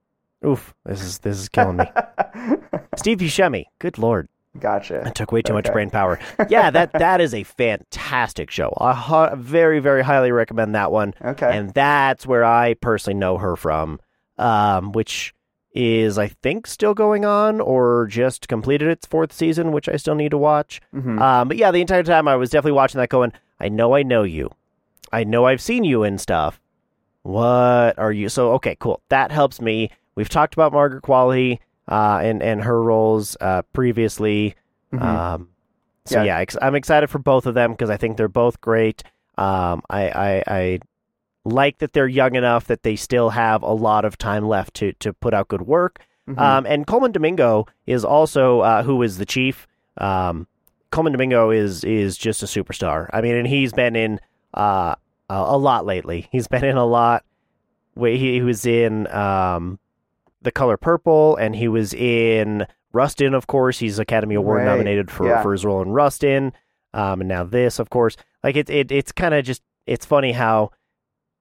oof, 0.46 0.74
this 0.86 1.02
is 1.02 1.20
this 1.20 1.38
is 1.40 1.50
killing 1.50 1.78
me. 1.78 1.86
Steve 2.96 3.18
Buscemi. 3.18 3.66
Good 3.80 3.98
lord, 3.98 4.30
Gotcha. 4.60 5.00
I 5.00 5.04
Gotcha. 5.06 5.14
took 5.14 5.32
way 5.32 5.42
too 5.42 5.54
much 5.54 5.72
brain 5.74 5.90
power. 5.90 6.20
Yeah, 6.48 6.70
that 6.70 6.94
that 6.94 7.22
is 7.22 7.34
a 7.34 7.44
fantastic 7.44 8.52
show. 8.52 8.72
I 8.80 8.94
hi- 8.94 9.34
very 9.36 9.80
very 9.80 10.04
highly 10.04 10.32
recommend 10.32 10.76
that 10.76 10.92
one. 10.92 11.14
Okay. 11.24 11.58
And 11.58 11.74
that's 11.74 12.28
where 12.28 12.46
I 12.46 12.76
personally 12.76 13.18
know 13.20 13.38
her 13.40 13.56
from, 13.56 14.00
um, 14.38 14.92
which 14.92 15.34
is 15.74 16.18
I 16.18 16.28
think 16.30 16.68
still 16.68 16.94
going 16.94 17.26
on 17.26 17.60
or 17.60 18.08
just 18.08 18.48
completed 18.48 18.88
its 18.88 19.06
fourth 19.06 19.34
season, 19.34 19.72
which 19.74 19.90
I 19.90 19.98
still 19.98 20.16
need 20.16 20.32
to 20.32 20.38
watch. 20.38 20.80
Mhm. 20.94 21.20
Um, 21.20 21.48
but 21.50 21.58
yeah, 21.58 21.72
the 21.72 21.82
entire 21.82 22.04
time 22.04 22.28
I 22.28 22.36
was 22.38 22.50
definitely 22.50 22.72
watching 22.78 23.00
that, 23.00 23.10
going, 23.10 23.34
I 23.60 23.68
know 23.70 23.94
I 23.96 24.04
know 24.04 24.24
you, 24.24 24.52
I 25.12 25.24
know 25.26 25.46
I've 25.46 25.62
seen 25.62 25.84
you 25.84 26.04
in 26.04 26.18
stuff. 26.18 26.60
What 27.24 27.98
are 27.98 28.12
you? 28.12 28.30
So 28.30 28.52
okay, 28.54 28.76
cool. 28.80 29.02
That 29.10 29.32
helps 29.32 29.60
me. 29.60 29.90
We've 30.16 30.30
talked 30.30 30.54
about 30.54 30.72
Margaret 30.72 31.04
Qualley 31.04 31.60
uh, 31.90 32.20
and 32.24 32.42
and 32.44 32.62
her 32.64 32.82
roles 32.82 33.36
uh, 33.42 33.64
previously. 33.74 34.56
Mhm. 34.94 35.02
Um, 35.02 35.50
so 36.06 36.22
Yeah. 36.24 36.40
yeah, 36.40 36.46
I'm 36.62 36.76
excited 36.76 37.10
for 37.10 37.20
both 37.20 37.46
of 37.48 37.54
them 37.56 37.72
because 37.72 37.90
I 37.90 37.98
think 37.98 38.18
they're 38.18 38.28
both 38.28 38.62
great. 38.62 39.04
Um, 39.38 39.82
I, 39.90 40.10
I 40.10 40.44
I 40.48 40.80
like 41.46 41.78
that 41.78 41.94
they're 41.94 42.08
young 42.08 42.36
enough 42.36 42.66
that 42.68 42.84
they 42.84 42.96
still 42.96 43.30
have 43.30 43.62
a 43.62 43.72
lot 43.74 44.04
of 44.04 44.18
time 44.18 44.46
left 44.48 44.74
to 44.76 44.94
to 44.94 45.14
put 45.14 45.34
out 45.34 45.48
good 45.48 45.62
work. 45.62 46.00
Mhm. 46.28 46.40
Um, 46.40 46.66
and 46.66 46.88
Colman 46.88 47.12
Domingo 47.12 47.68
is 47.86 48.04
also 48.04 48.62
uh, 48.62 48.84
who 48.84 49.02
is 49.04 49.18
the 49.20 49.26
chief. 49.26 49.68
Um, 49.98 50.48
Colman 50.92 51.14
Domingo 51.14 51.52
is 51.52 51.84
is 51.84 52.18
just 52.18 52.42
a 52.42 52.48
superstar. 52.48 53.10
I 53.14 53.22
mean, 53.22 53.36
and 53.36 53.48
he's 53.48 53.74
been 53.74 53.96
in 53.96 54.20
uh, 54.56 54.96
a, 55.30 55.34
a 55.34 55.58
lot 55.58 55.86
lately. 55.86 56.28
He's 56.32 56.48
been 56.48 56.64
in 56.66 56.78
a 56.78 56.86
lot. 56.86 57.24
He, 57.98 58.18
he 58.18 58.42
was 58.42 58.66
in 58.66 59.08
um, 59.08 59.80
The 60.42 60.52
Color 60.52 60.78
Purple, 60.78 61.36
and 61.38 61.56
he 61.56 61.68
was 61.68 61.94
in 61.94 62.66
Rustin. 62.92 63.34
Of 63.34 63.48
course, 63.48 63.80
he's 63.80 64.00
Academy 64.00 64.36
Award 64.36 64.60
Right, 64.60 64.66
nominated 64.66 65.10
for, 65.12 65.28
yeah. 65.28 65.42
for 65.42 65.52
his 65.54 65.64
role 65.64 65.82
in 65.82 65.90
Rustin. 65.92 66.54
Um, 66.94 67.22
and 67.22 67.28
now 67.28 67.44
this, 67.44 67.78
of 67.80 67.90
course, 67.90 68.18
like 68.44 68.56
it, 68.56 68.70
it 68.70 68.92
it's 68.92 69.12
kind 69.12 69.34
of 69.34 69.46
just 69.46 69.62
it's 69.86 70.06
funny 70.06 70.32
how 70.32 70.72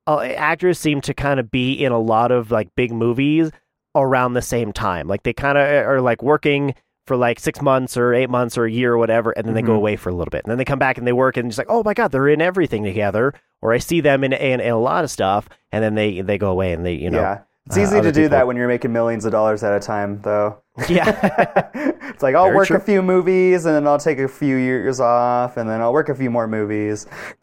uh, 0.07 0.21
actors 0.21 0.79
seem 0.79 1.01
to 1.03 1.15
kind 1.15 1.41
of 1.41 1.51
be 1.51 1.73
in 1.73 1.93
a 1.93 1.99
lot 1.99 2.31
of 2.31 2.51
like 2.51 2.75
big 2.75 2.93
movies 2.93 3.51
around 3.95 4.35
the 4.35 4.43
same 4.43 4.73
time. 4.73 5.07
Like 5.07 5.23
they 5.23 5.33
kind 5.33 5.57
of 5.59 5.65
are 5.67 6.01
like 6.01 6.23
working 6.23 6.75
for 7.07 7.17
like 7.17 7.39
six 7.39 7.61
months 7.61 7.97
or 7.97 8.15
eight 8.15 8.31
months 8.31 8.57
or 8.57 8.65
a 8.65 8.71
year 8.71 8.95
or 8.95 8.99
whatever, 8.99 9.31
and 9.33 9.47
then 9.47 9.55
they 9.55 9.63
go 9.63 9.73
Mhm. 9.73 9.77
away 9.77 9.97
for 9.97 10.09
a 10.09 10.15
little 10.15 10.31
bit, 10.31 10.43
and 10.45 10.51
then 10.51 10.57
they 10.59 10.65
come 10.65 10.79
back 10.79 10.97
and 10.99 11.07
they 11.07 11.13
work, 11.13 11.37
and 11.37 11.49
it's 11.49 11.59
like, 11.59 11.67
oh 11.69 11.83
my 11.85 11.93
god, 11.95 12.13
they're 12.13 12.29
in 12.29 12.41
everything 12.41 12.83
together. 12.83 13.35
Or 13.61 13.73
I 13.73 13.79
see 13.79 14.01
them 14.01 14.25
in 14.25 14.33
in, 14.33 14.61
in 14.61 14.71
a 14.73 14.79
lot 14.79 15.05
of 15.05 15.11
stuff, 15.11 15.49
and 15.71 15.85
then 15.85 15.95
they 15.95 16.21
they 16.23 16.39
go 16.39 16.51
away 16.51 16.73
and 16.73 16.85
they 16.85 16.95
you 16.95 17.11
know 17.11 17.21
yeah. 17.21 17.39
It's 17.67 17.77
uh, 17.79 17.81
easy 17.81 17.97
other 17.99 18.09
to 18.09 18.13
do 18.13 18.23
people- 18.25 18.37
that 18.39 18.47
when 18.47 18.57
you're 18.57 18.69
making 18.69 18.93
millions 18.93 19.25
of 19.25 19.33
dollars 19.33 19.63
at 19.65 19.73
a 19.75 19.81
time, 19.81 20.21
though. 20.23 20.59
yeah 20.89 21.71
it's 22.11 22.21
like 22.23 22.35
I'll 22.35 22.47
Very 22.47 22.57
work 22.57 22.67
true. 22.67 22.77
a 22.79 22.81
few 22.81 23.01
movies 23.01 23.65
and 23.65 23.77
then 23.77 23.87
I'll 23.87 23.97
take 23.99 24.19
a 24.19 24.27
few 24.27 24.57
years 24.57 24.99
off 24.99 25.57
and 25.57 25.71
then 25.71 25.81
I'll 25.81 25.93
work 25.93 26.09
a 26.09 26.15
few 26.17 26.31
more 26.31 26.49
movies. 26.49 27.07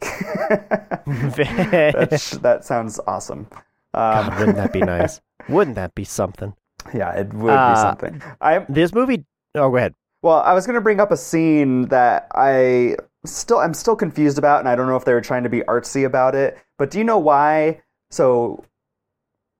that, 1.06 2.38
that 2.42 2.64
sounds 2.64 3.00
awesome. 3.06 3.46
Um, 3.94 4.28
God, 4.28 4.38
wouldn't 4.38 4.56
that 4.56 4.72
be 4.72 4.80
nice? 4.80 5.20
Wouldn't 5.48 5.76
that 5.76 5.94
be 5.94 6.04
something? 6.04 6.54
yeah, 6.94 7.12
it 7.12 7.32
would 7.32 7.52
Uh, 7.52 7.74
be 7.74 7.80
something. 7.80 8.22
I 8.40 8.60
This 8.68 8.92
movie. 8.94 9.24
Oh, 9.54 9.70
go 9.70 9.76
ahead. 9.76 9.94
well, 10.22 10.40
I 10.42 10.52
was 10.52 10.66
going 10.66 10.74
to 10.74 10.80
bring 10.80 11.00
up 11.00 11.10
a 11.10 11.16
scene 11.16 11.88
that 11.88 12.26
I 12.34 12.96
still 13.24 13.58
I'm 13.58 13.74
still 13.74 13.96
confused 13.96 14.38
about, 14.38 14.60
and 14.60 14.68
I 14.68 14.74
don't 14.76 14.86
know 14.88 14.96
if 14.96 15.04
they 15.04 15.12
were 15.14 15.20
trying 15.20 15.42
to 15.44 15.48
be 15.48 15.60
artsy 15.62 16.04
about 16.06 16.34
it. 16.34 16.58
But 16.78 16.90
do 16.90 16.98
you 16.98 17.04
know 17.04 17.18
why? 17.18 17.80
So, 18.10 18.64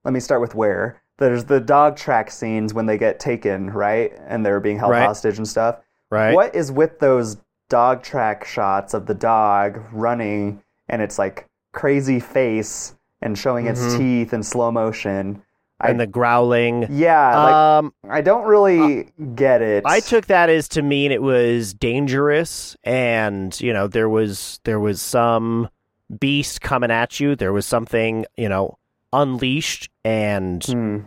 let 0.05 0.13
me 0.15 0.21
start 0.21 0.41
with 0.41 0.55
where 0.55 1.01
there's 1.19 1.45
the 1.45 1.61
dog 1.61 1.97
track 1.97 2.31
scenes 2.31 2.75
when 2.75 2.87
they 2.87 2.99
get 2.99 3.21
taken, 3.21 3.71
right, 3.71 4.13
and 4.27 4.45
they're 4.45 4.61
being 4.61 4.79
held 4.79 4.91
Right. 4.93 5.07
hostage 5.07 5.37
and 5.39 5.47
stuff. 5.47 5.77
Right. 6.11 6.35
What 6.35 6.55
is 6.55 6.73
with 6.73 6.99
those 6.99 7.37
dog 7.69 8.03
track 8.03 8.45
shots 8.45 8.93
of 8.95 9.07
the 9.07 9.15
dog 9.15 9.81
running 9.93 10.63
and 10.89 11.01
its 11.01 11.19
like 11.19 11.47
crazy 11.73 12.19
face 12.21 12.95
and 13.21 13.39
showing 13.39 13.67
its 13.67 13.81
Mhm. 13.81 13.99
teeth 13.99 14.33
in 14.35 14.43
slow 14.43 14.71
motion? 14.73 15.43
I, 15.81 15.89
And 15.91 15.99
the 16.01 16.07
growling. 16.07 16.87
yeah, 16.91 17.37
like 17.45 17.55
um, 17.55 17.93
I 18.09 18.21
don't 18.21 18.45
really 18.45 19.09
get 19.35 19.63
it. 19.63 19.83
I 19.87 19.99
took 20.01 20.27
that 20.27 20.49
as 20.49 20.69
to 20.71 20.83
mean 20.83 21.11
it 21.13 21.23
was 21.23 21.75
dangerous, 21.75 22.77
and 22.85 23.59
you 23.61 23.73
know 23.73 23.87
there 23.89 24.09
was 24.09 24.61
there 24.65 24.79
was 24.81 25.01
some 25.01 25.69
beast 26.21 26.61
coming 26.61 26.91
at 26.91 27.19
you. 27.21 27.35
There 27.35 27.53
was 27.53 27.67
something 27.67 28.27
you 28.37 28.49
know 28.49 28.77
unleashed, 29.13 29.89
and 30.05 30.65
Hmm. 30.65 30.99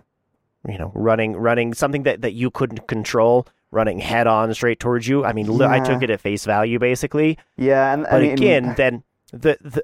you 0.67 0.77
know 0.77 0.91
running 0.95 1.35
running 1.35 1.73
something 1.73 2.03
that 2.03 2.21
that 2.21 2.33
you 2.33 2.49
couldn't 2.51 2.87
control, 2.87 3.47
running 3.71 3.99
head 3.99 4.27
on 4.27 4.53
straight 4.53 4.79
towards 4.79 5.07
you. 5.07 5.25
I 5.25 5.33
mean, 5.33 5.57
li- 5.57 5.65
I 5.65 5.79
took 5.79 6.01
it 6.03 6.09
at 6.09 6.19
face 6.21 6.45
value 6.45 6.79
basically. 6.79 7.37
Yeah, 7.57 7.93
and 7.93 8.03
But 8.03 8.13
I 8.13 8.19
mean, 8.21 8.31
again, 8.33 8.73
then 8.77 9.03
the 9.31 9.57
the 9.61 9.83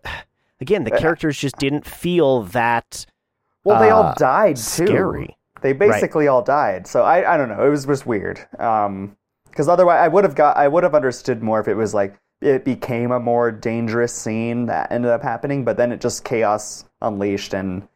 again 0.59 0.83
the 0.83 0.93
Uh, 0.93 0.99
characters 0.99 1.37
just 1.37 1.57
didn't 1.57 1.85
feel 1.85 2.43
that 2.43 3.05
well, 3.63 3.79
they 3.79 3.89
all 3.89 4.03
uh, 4.03 4.13
died 4.15 4.55
too. 4.57 4.87
scary. 4.87 5.37
They 5.61 5.73
basically 5.73 6.27
all 6.27 6.41
died. 6.41 6.87
So 6.87 7.03
I, 7.03 7.35
I 7.35 7.37
don't 7.37 7.47
know. 7.49 7.63
It 7.63 7.69
was 7.69 7.85
just 7.85 8.07
weird. 8.07 8.39
Um, 8.57 9.15
because 9.49 9.67
otherwise 9.67 9.99
I 9.99 10.07
would 10.07 10.23
have 10.23 10.33
got 10.33 10.57
I 10.57 10.67
would 10.67 10.83
have 10.83 10.95
understood 10.95 11.43
more 11.43 11.59
if 11.59 11.67
it 11.67 11.75
was 11.75 11.93
like 11.93 12.15
it 12.41 12.65
became 12.65 13.11
a 13.11 13.19
more 13.19 13.51
dangerous 13.51 14.11
scene 14.13 14.65
that 14.65 14.91
ended 14.91 15.11
up 15.11 15.21
happening, 15.21 15.63
but 15.63 15.77
then 15.77 15.91
it 15.91 16.01
just 16.01 16.23
chaos 16.23 16.85
unleashed 17.03 17.53
and 17.53 17.87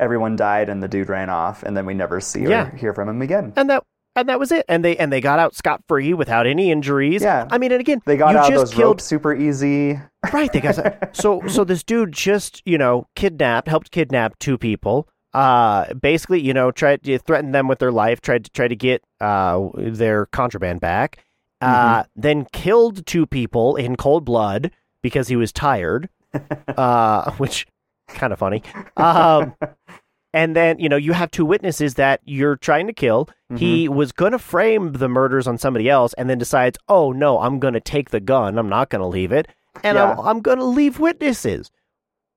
everyone 0.00 0.36
died 0.36 0.68
and 0.68 0.82
the 0.82 0.88
dude 0.88 1.08
ran 1.08 1.30
off, 1.30 1.62
and 1.62 1.76
then 1.76 1.86
we 1.86 1.94
never 1.94 2.20
see 2.20 2.46
or 2.46 2.70
hear 2.76 2.92
from 2.94 3.08
him 3.08 3.22
again. 3.22 3.52
and 3.56 3.70
that 3.70 3.84
and 4.16 4.28
that 4.28 4.38
was 4.40 4.50
it. 4.50 4.64
And 4.68 4.84
they 4.84 4.96
and 4.96 5.12
they 5.12 5.20
got 5.20 5.38
out 5.38 5.54
scot 5.54 5.82
free 5.86 6.12
without 6.14 6.46
any 6.46 6.70
injuries. 6.70 7.22
Yeah. 7.22 7.46
I 7.50 7.58
mean, 7.58 7.70
and 7.72 7.80
again, 7.80 8.02
They 8.04 8.16
got 8.16 8.32
you 8.32 8.38
out 8.38 8.48
just 8.48 8.56
those 8.60 8.74
killed 8.74 8.84
ropes 8.96 9.04
super 9.04 9.34
easy. 9.34 10.00
Right, 10.34 10.52
they 10.52 10.60
got 10.60 11.16
so 11.16 11.40
so 11.48 11.64
this 11.64 11.82
dude 11.82 12.12
just 12.12 12.60
you 12.66 12.76
know 12.76 13.06
kidnapped, 13.16 13.68
helped 13.68 13.90
kidnap 13.90 14.38
two 14.38 14.58
people. 14.58 15.08
Uh, 15.32 15.94
basically, 15.94 16.40
you 16.40 16.52
know, 16.52 16.70
tried 16.70 17.02
to 17.04 17.18
threaten 17.18 17.52
them 17.52 17.68
with 17.68 17.78
their 17.78 17.90
life, 17.92 18.20
tried 18.20 18.44
to 18.44 18.50
try 18.50 18.68
to 18.68 18.76
get 18.76 19.02
uh 19.20 19.68
their 19.76 20.26
contraband 20.26 20.80
back. 20.80 21.24
Uh, 21.62 22.04
then 22.16 22.46
killed 22.52 23.06
two 23.06 23.26
people 23.26 23.76
in 23.76 23.96
cold 23.96 24.24
blood 24.26 24.70
because 25.02 25.28
he 25.28 25.36
was 25.36 25.52
tired. 25.52 26.10
uh, 26.76 27.32
which 27.32 27.66
kind 28.14 28.32
of 28.32 28.38
funny. 28.38 28.62
Um, 28.96 29.54
and 30.32 30.54
then 30.54 30.78
you 30.78 30.88
know 30.88 30.96
you 30.96 31.12
have 31.12 31.30
two 31.30 31.44
witnesses 31.44 31.94
that 31.94 32.20
you're 32.24 32.56
trying 32.56 32.86
to 32.86 32.92
kill. 32.92 33.28
He 33.56 33.88
was 33.88 34.12
going 34.12 34.30
to 34.30 34.38
frame 34.38 34.92
the 34.92 35.08
murders 35.08 35.48
on 35.48 35.58
somebody 35.58 35.88
else, 35.90 36.12
and 36.14 36.30
then 36.30 36.38
decides, 36.38 36.78
oh 36.88 37.10
no, 37.10 37.40
I'm 37.40 37.58
going 37.58 37.74
to 37.74 37.80
take 37.80 38.10
the 38.10 38.20
gun. 38.20 38.58
I'm 38.58 38.68
not 38.68 38.90
going 38.90 39.00
to 39.00 39.08
leave 39.08 39.32
it, 39.32 39.48
and 39.82 39.96
Yeah. 39.96 40.12
I'm, 40.12 40.20
I'm 40.20 40.40
going 40.40 40.58
to 40.58 40.64
leave 40.64 41.00
witnesses 41.00 41.70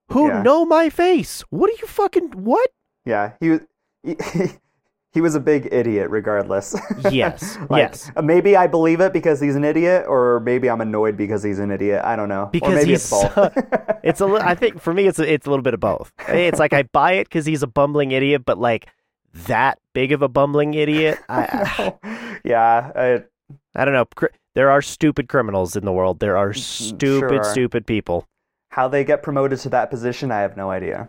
who 0.10 0.28
Yeah. 0.30 0.42
know 0.42 0.66
my 0.66 0.90
face. 0.90 1.42
What 1.52 1.70
are 1.70 1.74
you 1.80 1.88
fucking 1.88 2.32
what? 2.32 2.68
Yeah, 3.06 3.34
he 3.40 3.50
was. 3.52 3.62
He, 4.02 4.16
he 5.14 5.22
was 5.22 5.36
a 5.36 5.40
big 5.40 5.70
idiot, 5.72 6.10
regardless. 6.10 6.76
Yes, 7.12 7.58
Like, 7.70 7.82
yes. 7.92 8.12
uh, 8.16 8.22
Maybe 8.22 8.56
I 8.58 8.66
believe 8.68 9.00
it 9.00 9.14
because 9.14 9.40
he's 9.40 9.56
an 9.56 9.64
idiot, 9.64 10.06
or 10.08 10.40
maybe 10.40 10.70
I'm 10.70 10.82
annoyed 10.82 11.16
because 11.18 11.44
he's 11.44 11.60
an 11.60 11.70
idiot. 11.72 12.02
I 12.04 12.16
don't 12.16 12.30
know. 12.30 12.44
or 12.44 12.50
Because 12.52 12.74
maybe 12.76 12.92
he's 12.92 13.02
it's 13.02 13.10
both. 13.12 13.34
so- 13.34 13.52
It's 14.04 14.20
a. 14.22 14.26
li- 14.26 14.42
I 14.44 14.56
think 14.56 14.82
for 14.82 14.94
me, 14.94 15.08
it's 15.08 15.20
a, 15.20 15.32
it's 15.34 15.46
a 15.48 15.50
little 15.50 15.64
bit 15.64 15.74
of 15.74 15.80
both. 15.80 16.12
It's 16.28 16.60
like 16.60 16.74
I 16.74 16.84
buy 16.84 17.14
it 17.14 17.26
because 17.26 17.46
he's 17.46 17.64
a 17.64 17.68
bumbling 17.68 18.12
idiot, 18.12 18.44
but 18.46 18.58
like 18.58 18.88
that 19.48 19.80
big 19.94 20.12
of 20.12 20.22
a 20.22 20.28
bumbling 20.28 20.74
idiot, 20.74 21.20
I, 21.30 21.94
yeah, 22.44 22.92
I, 22.96 23.24
I 23.76 23.86
don't 23.86 23.94
know. 23.94 24.06
Cr- 24.16 24.28
There 24.56 24.70
are 24.72 24.82
stupid 24.82 25.30
criminals 25.30 25.76
in 25.76 25.86
the 25.86 25.92
world. 25.94 26.20
There 26.20 26.36
are 26.38 26.54
stupid, 26.54 27.30
Sure. 27.30 27.44
stupid 27.44 27.86
people. 27.88 28.28
how 28.70 28.88
they 28.88 29.04
get 29.04 29.22
promoted 29.24 29.60
to 29.60 29.70
that 29.70 29.90
position, 29.90 30.32
I 30.32 30.40
have 30.42 30.58
no 30.58 30.70
idea. 30.72 31.08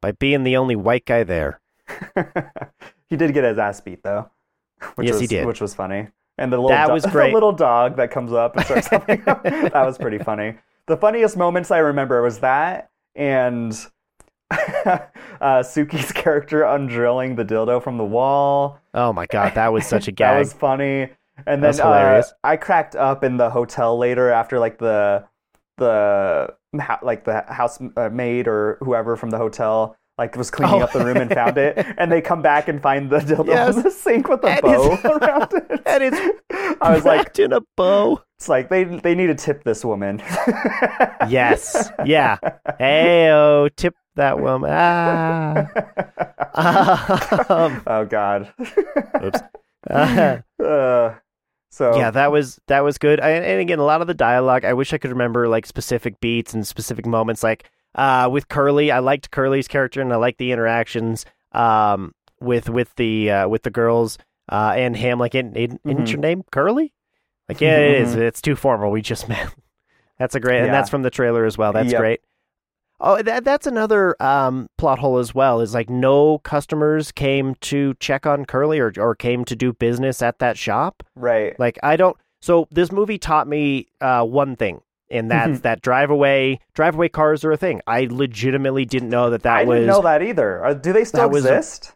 By 0.00 0.12
being 0.12 0.44
the 0.44 0.56
only 0.56 0.76
white 0.76 1.04
guy 1.04 1.24
there. 1.24 1.60
he 3.08 3.16
did 3.16 3.32
get 3.34 3.44
his 3.44 3.58
ass 3.58 3.80
beat 3.80 4.02
though. 4.02 4.30
Which 4.94 5.06
Yes, 5.06 5.14
was, 5.14 5.20
he 5.22 5.26
did. 5.26 5.46
Which 5.46 5.60
was 5.60 5.74
funny. 5.74 6.08
And 6.38 6.50
the 6.52 6.56
little 6.56 6.70
That 6.70 6.86
do- 6.86 6.92
was 6.94 7.04
great. 7.10 7.28
the 7.28 7.34
little 7.34 7.52
dog 7.52 7.96
that 7.96 8.10
comes 8.10 8.32
up 8.32 8.56
and 8.56 8.64
starts 8.64 8.86
helping 8.90 9.18
him. 9.22 9.36
that 9.44 9.74
was 9.74 9.98
pretty 9.98 10.18
funny. 10.18 10.54
The 10.86 10.96
funniest 10.96 11.36
moments 11.36 11.70
I 11.70 11.78
remember 11.78 12.22
was 12.22 12.38
that 12.40 12.90
and 13.14 13.72
uh, 14.50 14.98
Sukie's 15.62 16.12
character 16.12 16.62
undrilling 16.64 17.36
the 17.36 17.44
dildo 17.44 17.82
from 17.82 17.98
the 17.98 18.04
wall. 18.04 18.78
Oh 18.94 19.12
my 19.12 19.26
god, 19.26 19.54
that 19.54 19.72
was 19.72 19.86
such 19.86 20.08
a 20.08 20.12
gag. 20.12 20.34
That 20.34 20.38
was 20.38 20.52
funny. 20.52 21.08
And 21.46 21.62
then 21.62 21.78
uh, 21.80 21.84
hilarious. 21.84 22.32
I 22.44 22.56
cracked 22.56 22.96
up 22.96 23.22
in 23.24 23.36
the 23.36 23.50
hotel 23.50 23.96
later 23.98 24.30
after 24.30 24.58
like 24.58 24.78
the 24.78 25.24
the 25.76 26.54
like 27.02 27.24
the 27.24 27.42
house 27.48 27.80
uh, 27.96 28.08
maid 28.10 28.46
or 28.48 28.78
whoever 28.80 29.16
from 29.16 29.30
the 29.30 29.38
hotel 29.38 29.96
like 30.18 30.36
was 30.36 30.50
cleaning 30.50 30.82
Oh. 30.82 30.84
up 30.84 30.92
the 30.92 31.02
room 31.04 31.16
and 31.16 31.32
found 31.32 31.56
it, 31.56 31.78
and 31.98 32.12
they 32.12 32.20
come 32.20 32.42
back 32.42 32.68
and 32.68 32.80
find 32.82 33.08
the 33.08 33.18
dildo 33.20 33.46
Yes. 33.46 33.82
the 33.82 33.90
sink 33.90 34.28
with 34.28 34.44
a 34.44 34.48
And 34.48 34.60
bow 34.62 34.92
it's- 34.92 35.04
around 35.22 35.52
it. 35.54 35.82
and 35.86 36.02
it's 36.04 36.76
I 36.82 36.94
was 36.94 37.04
like, 37.06 37.38
in 37.38 37.52
a 37.54 37.60
bow. 37.76 38.20
it's 38.38 38.48
like 38.48 38.68
they 38.68 38.84
they 38.84 39.14
need 39.14 39.28
to 39.28 39.34
tip 39.34 39.64
this 39.64 39.84
woman. 39.84 40.22
Yes. 41.28 41.90
Yeah. 42.04 42.36
Hey, 42.78 43.30
oh, 43.30 43.68
tip 43.76 43.94
that 44.16 44.38
woman. 44.40 44.70
Ah. 44.72 45.68
um, 47.48 47.82
oh 47.86 48.04
God. 48.04 48.52
oops. 49.22 49.40
Uh, 49.88 50.38
Uh, 50.62 51.14
so 51.70 51.96
yeah, 51.96 52.10
that 52.10 52.30
was 52.32 52.60
that 52.66 52.80
was 52.80 52.98
good. 52.98 53.20
I, 53.20 53.30
and 53.30 53.60
again, 53.60 53.78
a 53.78 53.84
lot 53.84 54.00
of 54.00 54.06
the 54.06 54.14
dialogue. 54.14 54.64
I 54.64 54.72
wish 54.74 54.92
I 54.92 54.98
could 54.98 55.10
remember 55.10 55.48
like 55.48 55.66
specific 55.66 56.20
beats 56.20 56.52
and 56.54 56.66
specific 56.66 57.06
moments. 57.06 57.42
Like 57.42 57.70
uh, 57.94 58.28
with 58.30 58.48
Curly, 58.48 58.90
I 58.90 58.98
liked 58.98 59.30
Curly's 59.30 59.68
character 59.68 60.00
and 60.00 60.12
I 60.12 60.16
liked 60.16 60.38
the 60.38 60.52
interactions 60.52 61.24
um, 61.52 62.14
with 62.40 62.68
with 62.68 62.94
the 62.96 63.30
uh, 63.30 63.48
with 63.48 63.62
the 63.62 63.70
girls 63.70 64.18
uh, 64.50 64.74
and 64.76 64.96
him. 64.96 65.18
Like, 65.18 65.34
in, 65.34 65.54
in, 65.56 65.78
isn't 65.84 66.04
Mhm. 66.06 66.10
your 66.12 66.20
name 66.20 66.42
Curly? 66.50 66.92
Like, 67.48 67.60
yeah, 67.60 67.78
it 67.78 68.02
is. 68.02 68.14
Mhm. 68.14 68.18
It's 68.20 68.42
too 68.42 68.56
formal. 68.56 68.90
We 68.90 69.02
just 69.02 69.28
met. 69.28 69.52
That's 70.18 70.34
a 70.34 70.40
great, 70.40 70.60
and 70.62 70.72
that's 70.72 70.90
from 70.90 71.02
the 71.02 71.10
trailer 71.10 71.44
as 71.46 71.56
well. 71.56 71.72
That's 71.72 71.92
Yep. 71.92 72.00
great. 72.00 72.20
Oh, 73.00 73.22
that 73.22 73.44
that's 73.44 73.66
another 73.66 74.14
um, 74.22 74.68
plot 74.76 74.98
hole 74.98 75.18
as 75.18 75.34
well. 75.34 75.60
Is 75.60 75.72
like 75.74 75.88
no 75.88 76.38
customers 76.38 77.12
came 77.12 77.54
to 77.62 77.94
check 77.94 78.26
on 78.26 78.44
Curly 78.44 78.78
or 78.78 78.92
or 78.98 79.14
came 79.14 79.44
to 79.46 79.56
do 79.56 79.72
business 79.72 80.20
at 80.22 80.38
that 80.38 80.58
shop. 80.58 81.02
right. 81.16 81.58
Like 81.58 81.78
I 81.82 81.96
don't. 81.96 82.16
So 82.42 82.66
this 82.70 82.90
movie 82.92 83.18
taught 83.18 83.46
me 83.48 83.86
uh, 84.00 84.24
one 84.24 84.56
thing, 84.56 84.80
and 85.10 85.30
that's 85.30 85.50
Mm-hmm. 85.52 85.60
that 85.62 85.82
drive 85.82 86.10
away 86.10 86.60
drive 86.74 86.94
away 86.94 87.08
cars 87.08 87.44
are 87.44 87.52
a 87.52 87.56
thing. 87.56 87.80
I 87.86 88.06
legitimately 88.10 88.84
didn't 88.84 89.08
know 89.10 89.30
that 89.30 89.42
that 89.44 89.56
I 89.60 89.64
was. 89.64 89.76
didn't 89.76 89.88
know 89.88 90.02
that 90.02 90.22
either. 90.22 90.64
Uh, 90.64 90.74
do 90.74 90.92
they 90.92 91.04
still 91.04 91.34
exist? 91.34 91.92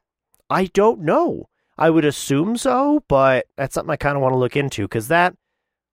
I 0.48 0.66
don't 0.66 1.00
know. 1.00 1.46
I 1.76 1.90
would 1.90 2.04
assume 2.04 2.56
so, 2.56 3.02
but 3.08 3.46
that's 3.56 3.74
something 3.74 3.90
I 3.92 3.96
kind 3.96 4.16
of 4.16 4.22
want 4.22 4.32
to 4.32 4.38
look 4.38 4.56
into 4.56 4.82
because 4.84 5.08
that 5.08 5.34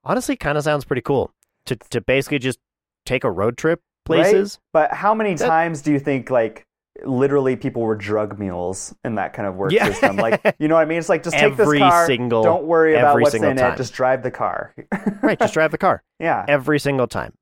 honestly 0.03 0.35
kind 0.35 0.57
of 0.57 0.63
sounds 0.63 0.85
pretty 0.85 1.01
cool 1.01 1.31
to 1.65 1.75
to 1.75 1.99
basically 2.01 2.39
just 2.39 2.59
take 3.05 3.23
a 3.23 3.31
road 3.31 3.57
trip 3.57 3.81
places. 4.17 4.59
But 4.73 4.91
how 4.93 5.13
many 5.13 5.35
That- 5.35 5.47
times 5.47 5.81
do 5.81 5.91
you 5.91 5.99
think 5.99 6.29
like 6.29 6.65
literally 7.05 7.55
people 7.55 7.81
were 7.81 7.95
drug 7.95 8.37
mules 8.37 8.93
in 9.03 9.15
that 9.15 9.33
kind 9.33 9.47
of 9.47 9.55
work 9.55 9.71
Yeah. 9.71 9.85
system? 9.85 10.17
Like, 10.17 10.55
you 10.59 10.67
know 10.67 10.75
what 10.75 10.81
I 10.81 10.85
mean? 10.85 10.99
It's 10.99 11.09
like 11.09 11.23
just 11.23 11.35
take 11.35 11.43
Every 11.53 11.79
this 11.79 11.89
car. 11.89 12.05
single- 12.05 12.43
don't 12.43 12.65
worry 12.65 12.95
about 12.95 13.19
what's 13.19 13.31
single 13.31 13.51
in 13.51 13.57
time. 13.57 13.73
it. 13.73 13.77
Just 13.77 13.93
drive 13.93 14.23
the 14.23 14.31
car. 14.31 14.73
Right, 15.21 15.39
just 15.39 15.53
drive 15.53 15.71
the 15.71 15.77
car 15.77 16.03
yeah. 16.19 16.45
every 16.47 16.79
single 16.79 17.07
time. 17.07 17.33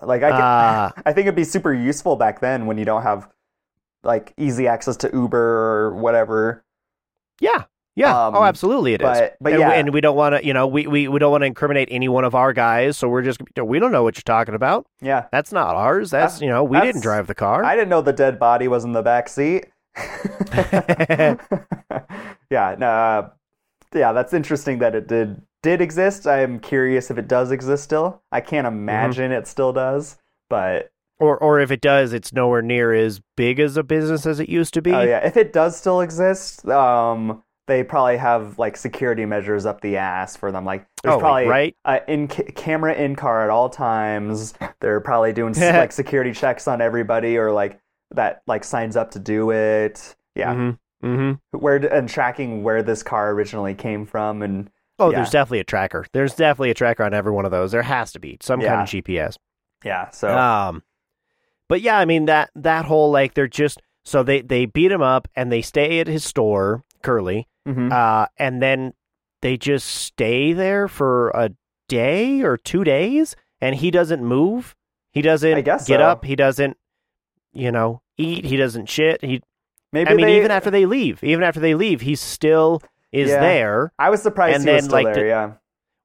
Like 0.00 0.22
I, 0.22 0.30
could, 0.30 0.40
Uh, 0.40 0.90
I 1.06 1.12
think 1.12 1.26
it'd 1.26 1.36
be 1.36 1.44
super 1.44 1.72
useful 1.72 2.16
back 2.16 2.40
then 2.40 2.66
when 2.66 2.76
you 2.78 2.84
don't 2.84 3.02
have 3.02 3.28
like 4.02 4.32
easy 4.36 4.66
access 4.66 4.96
to 4.98 5.10
Uber 5.12 5.38
or 5.38 5.94
whatever. 5.94 6.64
Yeah. 7.40 7.64
Yeah. 7.94 8.26
Um, 8.26 8.34
oh, 8.36 8.42
absolutely, 8.44 8.94
it 8.94 9.02
is. 9.02 9.04
but- 9.06 9.36
but 9.40 9.52
and, 9.52 9.60
yeah. 9.60 9.68
we, 9.68 9.74
and 9.74 9.92
we 9.94 10.00
don't 10.00 10.16
want 10.16 10.34
to, 10.36 10.46
you 10.46 10.54
know, 10.54 10.66
we, 10.66 10.86
we, 10.86 11.08
we 11.08 11.18
don't 11.18 11.30
want 11.30 11.42
to 11.42 11.46
incriminate 11.46 11.88
any 11.90 12.08
one 12.08 12.24
of 12.24 12.34
our 12.34 12.52
guys, 12.52 12.96
so 12.96 13.08
we're 13.08 13.22
just 13.22 13.40
we 13.62 13.78
don't 13.78 13.92
know 13.92 14.02
what 14.02 14.16
you're 14.16 14.22
talking 14.22 14.54
about. 14.54 14.86
Yeah. 15.02 15.26
That's 15.32 15.52
not 15.52 15.74
ours. 15.76 16.10
That's 16.10 16.38
That- 16.38 16.44
you 16.44 16.50
know, 16.50 16.64
we 16.64 16.76
that's- 16.76 16.92
didn't 16.94 17.02
drive 17.02 17.26
the 17.26 17.34
car. 17.34 17.64
I 17.64 17.74
didn't 17.76 17.90
know 17.90 18.00
the 18.00 18.12
dead 18.12 18.38
body 18.38 18.66
was 18.68 18.84
in 18.84 18.92
the 18.92 19.02
back 19.02 19.28
seat. 19.28 19.66
yeah, 22.50 22.74
no, 22.78 22.86
uh, 22.86 23.28
yeah, 23.94 24.12
that's 24.12 24.32
interesting 24.32 24.78
that 24.78 24.94
it 24.94 25.06
did 25.08 25.42
did 25.62 25.80
exist. 25.80 26.26
I'm 26.26 26.58
curious 26.60 27.10
if 27.10 27.18
it 27.18 27.28
does 27.28 27.50
exist 27.52 27.84
still. 27.84 28.22
I 28.32 28.40
can't 28.40 28.66
Mm-hmm. 28.66 28.76
imagine 28.76 29.32
it 29.32 29.46
still 29.46 29.72
does, 29.72 30.16
but 30.48 30.90
or 31.18 31.36
or 31.38 31.60
if 31.60 31.70
it 31.70 31.80
does, 31.80 32.12
it's 32.12 32.32
nowhere 32.32 32.62
near 32.62 32.92
as 32.94 33.20
big 33.36 33.60
as 33.60 33.76
a 33.76 33.82
business 33.82 34.24
as 34.26 34.40
it 34.40 34.48
used 34.48 34.74
to 34.74 34.82
be. 34.82 34.92
oh 34.92 35.02
yeah, 35.02 35.18
if 35.18 35.36
it 35.36 35.52
does 35.52 35.76
still 35.76 36.00
exist, 36.00 36.66
um, 36.68 37.42
they 37.72 37.82
probably 37.82 38.16
have 38.18 38.58
like 38.58 38.76
security 38.76 39.24
measures 39.24 39.64
up 39.66 39.80
the 39.80 39.96
ass 39.96 40.36
for 40.36 40.52
them. 40.52 40.64
Like 40.64 40.86
there's 41.02 41.14
Oh, 41.14 41.18
probably 41.18 41.46
right? 41.46 41.76
uh, 41.84 42.00
in 42.06 42.28
ca- 42.28 42.50
camera 42.54 42.94
in 42.94 43.16
car 43.16 43.42
at 43.44 43.50
all 43.50 43.70
times. 43.70 44.54
They're 44.80 45.00
probably 45.00 45.32
doing 45.32 45.54
like 45.58 45.92
security 45.92 46.32
checks 46.32 46.68
on 46.68 46.80
everybody, 46.80 47.36
or 47.38 47.50
like 47.52 47.80
that 48.10 48.42
like 48.46 48.64
signs 48.64 48.96
up 48.96 49.12
to 49.12 49.18
do 49.18 49.50
it. 49.52 50.14
Yeah. 50.34 50.54
Mm-hmm. 50.54 51.06
Mm-hmm. 51.06 51.58
where 51.58 51.76
and 51.76 52.08
tracking 52.08 52.62
where 52.62 52.82
this 52.82 53.02
car 53.02 53.32
originally 53.32 53.74
came 53.74 54.06
from 54.06 54.42
and 54.42 54.70
Oh, 54.98 55.10
Yeah. 55.10 55.16
there's 55.16 55.30
definitely 55.30 55.58
a 55.60 55.64
tracker. 55.64 56.06
There's 56.12 56.34
definitely 56.34 56.70
a 56.70 56.74
tracker 56.74 57.02
on 57.02 57.12
every 57.12 57.32
one 57.32 57.44
of 57.44 57.50
those. 57.50 57.72
There 57.72 57.82
has 57.82 58.12
to 58.12 58.20
be 58.20 58.36
some 58.40 58.60
kind 58.60 58.82
of 58.82 58.88
GPS. 58.88 59.36
yeah 59.84 60.10
so 60.10 60.28
Um, 60.38 60.82
but 61.68 61.80
yeah, 61.80 61.98
I 61.98 62.04
mean 62.04 62.26
that 62.26 62.50
that 62.54 62.84
whole 62.84 63.10
like 63.10 63.34
they're 63.34 63.48
just 63.48 63.80
so 64.04 64.22
they 64.22 64.42
they 64.42 64.66
beat 64.66 64.92
him 64.92 65.02
up 65.02 65.26
and 65.34 65.50
they 65.50 65.62
stay 65.62 65.98
at 66.00 66.06
his 66.06 66.22
store, 66.24 66.84
Curly, 67.02 67.48
mhm. 67.66 67.92
uh, 67.92 68.26
and 68.38 68.62
then 68.62 68.94
they 69.40 69.56
just 69.56 69.86
stay 69.86 70.52
there 70.52 70.88
for 70.88 71.30
a 71.30 71.50
day 71.88 72.42
or 72.42 72.56
two 72.56 72.84
days, 72.84 73.34
and 73.60 73.76
he 73.76 73.90
doesn't 73.90 74.24
move. 74.24 74.74
He 75.12 75.20
doesn't 75.22 75.64
get 75.64 75.80
so. 75.82 75.94
up. 75.96 76.24
He 76.24 76.36
doesn't, 76.36 76.76
you 77.52 77.70
know, 77.70 78.00
eat. 78.16 78.44
He 78.44 78.56
doesn't 78.56 78.88
shit. 78.88 79.22
He. 79.22 79.42
maybe 79.92 80.10
I 80.10 80.14
mean, 80.14 80.26
they, 80.26 80.36
even 80.38 80.50
after 80.50 80.70
they 80.70 80.86
leave, 80.86 81.22
even 81.22 81.44
after 81.44 81.60
they 81.60 81.74
leave, 81.74 82.00
he 82.00 82.14
still 82.14 82.80
is 83.10 83.28
Yeah. 83.28 83.40
there. 83.40 83.92
I 83.98 84.08
was 84.10 84.22
surprised 84.22 84.56
and 84.56 84.64
he 84.64 84.70
was 84.74 84.82
then, 84.84 84.90
still 84.90 85.02
like, 85.02 85.14
there 85.14 85.24
the- 85.24 85.28
yeah 85.28 85.52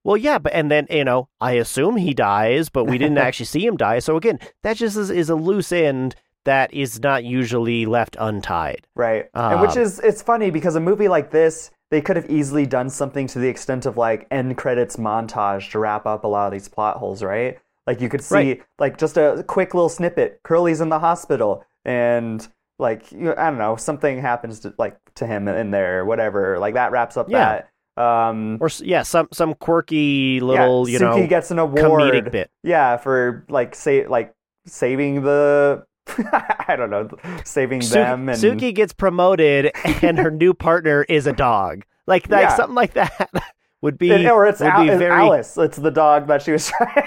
Well, 0.03 0.18
yeah, 0.18 0.39
but 0.39 0.51
and 0.53 0.70
then 0.70 0.88
you 0.89 1.05
know, 1.05 1.30
I 1.39 1.53
assume 1.53 1.95
he 1.95 2.14
dies, 2.14 2.70
but 2.70 2.86
we 2.86 2.97
didn't 2.97 3.18
actually 3.28 3.45
see 3.45 3.66
him 3.66 3.78
die. 3.78 3.99
So 3.99 4.18
again, 4.18 4.39
that 4.64 4.76
just 4.78 4.97
is, 4.97 5.10
is 5.10 5.30
a 5.30 5.36
loose 5.36 5.72
end 5.72 6.16
that 6.48 6.74
is 6.74 7.00
not 7.02 7.24
usually 7.24 7.86
left 7.86 8.16
untied. 8.20 8.82
right 8.95 9.24
and 9.34 9.62
which 9.62 9.76
Um, 9.78 9.84
is 9.86 10.00
it's 10.00 10.22
funny 10.22 10.50
because 10.58 10.76
a 10.76 10.80
movie 10.89 11.08
like 11.08 11.30
this 11.32 11.72
they 11.91 12.02
could 12.02 12.16
have 12.18 12.30
easily 12.30 12.66
done 12.66 12.89
something 12.89 13.28
to 13.28 13.39
the 13.39 13.48
extent 13.48 13.86
of 13.86 13.95
like 13.95 14.28
end 14.32 14.58
credits 14.58 14.98
montage 14.98 15.72
to 15.72 15.80
wrap 15.80 16.06
up 16.06 16.24
a 16.24 16.28
lot 16.28 16.45
of 16.48 16.52
these 16.52 16.68
plot 16.68 16.98
holes 16.98 17.22
right 17.24 17.60
Like 17.88 18.02
you 18.02 18.10
could 18.10 18.22
see 18.24 18.36
Right. 18.36 18.64
like 18.84 18.98
just 18.98 19.16
a 19.18 19.43
quick 19.48 19.74
little 19.74 19.88
snippet. 19.89 20.41
Curly's 20.43 20.82
in 20.82 20.89
the 20.89 21.00
hospital, 21.00 21.64
and 21.86 22.45
like 22.80 23.10
you 23.14 23.32
I 23.38 23.45
don't 23.50 23.58
know, 23.66 23.78
something 23.78 24.20
happens 24.22 24.60
to 24.62 24.74
like 24.78 24.98
to 25.16 25.26
him 25.26 25.48
in 25.48 25.72
there, 25.72 26.02
or 26.02 26.06
whatever. 26.06 26.60
Like 26.60 26.74
that 26.76 26.91
wraps 26.91 27.16
up 27.16 27.30
Yeah. 27.30 27.62
that. 27.95 28.04
Um, 28.04 28.58
Or 28.60 28.70
yeah, 28.84 29.04
some 29.04 29.30
some 29.32 29.54
quirky 29.56 30.41
little, 30.41 30.84
yeah, 30.89 31.00
you 31.00 31.06
Sukie 31.06 31.22
know, 31.22 31.28
gets 31.28 31.50
an 31.50 31.60
award. 31.60 32.02
comedic 32.02 32.30
bit. 32.32 32.52
Yeah, 32.62 32.98
for 32.98 33.45
like 33.48 33.74
say 33.74 34.06
like 34.06 34.36
saving 34.66 35.24
the 35.24 35.87
I 36.68 36.76
don't 36.78 36.89
know, 36.89 37.10
saving 37.43 37.82
Su- 37.82 37.93
them 37.95 38.30
and 38.30 38.38
Sukie 38.39 38.74
gets 38.74 38.93
promoted, 38.93 39.72
and 40.01 40.18
her 40.18 40.32
new 40.32 40.53
partner 40.53 41.03
is 41.03 41.28
a 41.28 41.34
dog. 41.34 41.84
Like 42.05 42.30
like 42.30 42.41
Yeah. 42.43 42.55
something 42.55 42.76
like 42.76 42.93
that 42.93 43.30
would 43.82 43.97
be 43.97 44.12
And- 44.12 44.28
or 44.30 44.45
it's, 44.45 44.60
would 44.60 44.70
Al- 44.70 44.84
be 44.84 44.89
it's 44.89 44.99
very 44.99 45.12
Alice. 45.22 45.58
It's 45.58 45.78
the 45.78 45.91
dog 45.91 46.28
that 46.28 46.41
she 46.41 46.51
was 46.51 46.68
trying. 46.70 47.03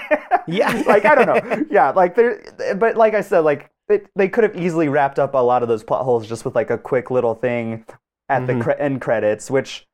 Yeah. 0.47 0.83
like 0.87 1.05
I 1.05 1.15
don't 1.15 1.27
know. 1.47 1.65
Yeah, 1.69 1.89
like 1.91 2.15
there. 2.15 2.41
But 2.77 2.97
like 2.97 3.13
I 3.13 3.21
said, 3.21 3.39
like 3.39 3.69
it, 3.89 4.07
they 4.15 4.27
could 4.29 4.43
have 4.43 4.55
easily 4.55 4.87
wrapped 4.89 5.19
up 5.19 5.33
a 5.33 5.37
lot 5.37 5.63
of 5.63 5.67
those 5.69 5.83
plot 5.83 6.03
holes 6.05 6.27
just 6.27 6.45
with 6.45 6.55
like 6.55 6.69
a 6.69 6.77
quick 6.77 7.11
little 7.11 7.35
thing 7.35 7.85
at 8.29 8.47
the 8.47 8.53
Mhm. 8.53 8.61
cre- 8.63 8.71
end 8.71 9.01
credits, 9.01 9.51
which 9.51 9.85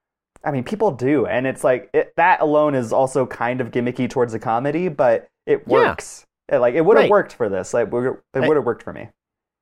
I 0.44 0.52
mean 0.52 0.64
people 0.64 0.92
do, 0.92 1.26
and 1.26 1.48
it's 1.48 1.64
like 1.64 1.90
it, 1.94 2.14
that 2.16 2.42
alone 2.42 2.76
is 2.76 2.94
also 2.94 3.26
kind 3.26 3.60
of 3.60 3.72
gimmicky 3.72 4.10
towards 4.10 4.34
a 4.36 4.40
comedy, 4.40 4.88
but 4.88 5.28
it 5.46 5.68
works. 5.68 6.22
It, 6.22 6.27
like 6.52 6.76
it 6.76 6.82
would 6.86 6.98
have 6.98 7.04
Right. 7.06 7.10
worked 7.12 7.34
for 7.34 7.50
this. 7.50 7.74
Like 7.74 7.88
it 7.88 7.92
would 7.92 8.56
have 8.58 8.66
worked 8.66 8.84
for 8.84 8.94
me. 8.94 9.10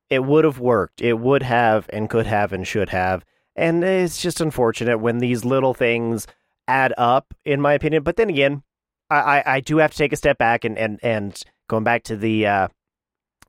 it 0.08 0.24
would 0.24 0.44
have 0.44 0.60
worked. 0.60 1.00
It 1.02 1.14
would 1.18 1.42
have 1.42 1.86
and 1.92 2.08
could 2.08 2.26
have 2.26 2.52
and 2.52 2.66
should 2.66 2.90
have. 2.90 3.24
And 3.56 3.82
it's 3.82 4.20
just 4.22 4.40
unfortunate 4.40 4.98
when 4.98 5.18
these 5.18 5.44
little 5.44 5.74
things 5.74 6.26
add 6.68 6.92
up, 6.98 7.34
in 7.44 7.60
my 7.60 7.72
opinion. 7.72 8.02
But 8.04 8.16
then 8.16 8.28
again, 8.30 8.62
I, 9.10 9.16
I, 9.38 9.54
I 9.56 9.60
do 9.60 9.78
have 9.78 9.90
to 9.92 9.96
take 9.98 10.12
a 10.12 10.16
step 10.16 10.38
back 10.38 10.64
and, 10.64 10.76
and, 10.78 11.00
and 11.02 11.42
going 11.68 11.82
back 11.84 12.02
to 12.04 12.16
the 12.16 12.46
uh, 12.46 12.68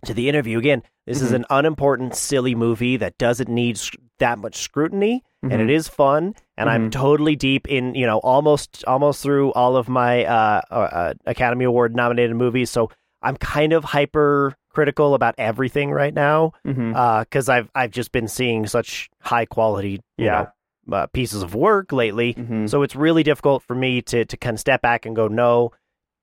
to 0.06 0.14
the 0.14 0.30
interview 0.30 0.58
again. 0.58 0.84
This 1.06 1.22
is 1.22 1.32
Mhm. 1.32 1.36
an 1.36 1.46
unimportant, 1.50 2.16
silly 2.16 2.54
movie 2.56 2.98
that 2.98 3.18
doesn't 3.18 3.50
need 3.50 3.80
that 4.20 4.38
much 4.40 4.56
scrutiny, 4.58 5.24
and 5.44 5.54
Mhm. 5.54 5.60
it 5.62 5.70
is 5.70 5.88
fun. 5.88 6.36
And 6.58 6.70
I'm 6.70 6.88
Mhm. 6.88 6.92
totally 6.92 7.36
deep 7.36 7.68
in, 7.68 7.96
you 7.96 8.06
know, 8.06 8.18
almost 8.20 8.84
almost 8.88 9.22
through 9.24 9.52
all 9.54 9.76
of 9.78 9.88
my 9.90 10.26
uh, 10.26 10.62
uh, 10.72 10.74
uh, 10.76 11.14
Academy 11.26 11.66
Award 11.66 11.96
nominated 11.96 12.36
movies. 12.36 12.70
So 12.70 12.90
I'm 13.22 13.36
kind 13.38 13.74
of 13.74 13.84
hyper 13.84 14.56
critical 14.70 15.14
about 15.16 15.36
everything 15.38 15.92
right 15.92 16.14
now 16.14 16.52
because 16.64 17.50
I've 17.50 17.70
I've 17.74 17.92
just 17.92 18.12
been 18.12 18.28
seeing 18.28 18.68
such 18.68 19.10
high 19.22 19.46
quality 19.46 20.00
you 20.18 20.26
Yeah. 20.26 20.48
know, 20.88 20.98
uh, 20.98 21.08
pieces 21.08 21.42
of 21.44 21.54
work 21.56 21.92
lately. 21.92 22.34
Mhm. 22.36 22.70
So 22.70 22.84
it's 22.84 22.96
really 22.96 23.24
difficult 23.24 23.64
for 23.64 23.76
me 23.76 24.02
to 24.04 24.26
to 24.26 24.38
kind 24.38 24.54
of 24.56 24.60
step 24.60 24.82
back 24.82 25.06
and 25.06 25.16
go, 25.16 25.28
no, 25.28 25.72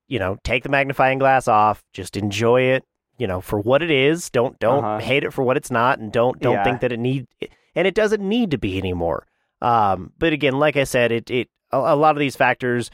you 0.07 0.19
know, 0.19 0.37
take 0.43 0.63
the 0.63 0.69
magnifying 0.69 1.19
glass 1.19 1.47
off, 1.47 1.83
just 1.93 2.15
enjoy 2.17 2.61
it, 2.61 2.83
you 3.17 3.27
know, 3.27 3.41
for 3.41 3.59
what 3.59 3.81
it 3.81 3.91
is. 3.91 4.29
Don't 4.29 4.57
don't 4.59 4.83
Uh-huh. 4.83 4.99
hate 4.99 5.23
it 5.23 5.33
for 5.33 5.43
what 5.43 5.57
it's 5.57 5.71
not, 5.71 5.99
and 5.99 6.11
don't 6.11 6.39
don't 6.39 6.53
Yeah. 6.53 6.63
think 6.63 6.81
that 6.81 6.91
it 6.91 6.99
need 6.99 7.27
and 7.75 7.85
it 7.87 7.93
doesn't 7.95 8.21
need 8.27 8.51
to 8.51 8.57
be 8.57 8.77
anymore. 8.77 9.27
Um, 9.61 10.13
but 10.17 10.31
again, 10.33 10.59
like 10.59 10.77
I 10.77 10.83
said, 10.85 11.11
it 11.11 11.29
it 11.29 11.49
a, 11.71 11.77
a 11.77 11.95
lot 11.95 12.15
of 12.15 12.19
these 12.19 12.35
factors 12.37 12.89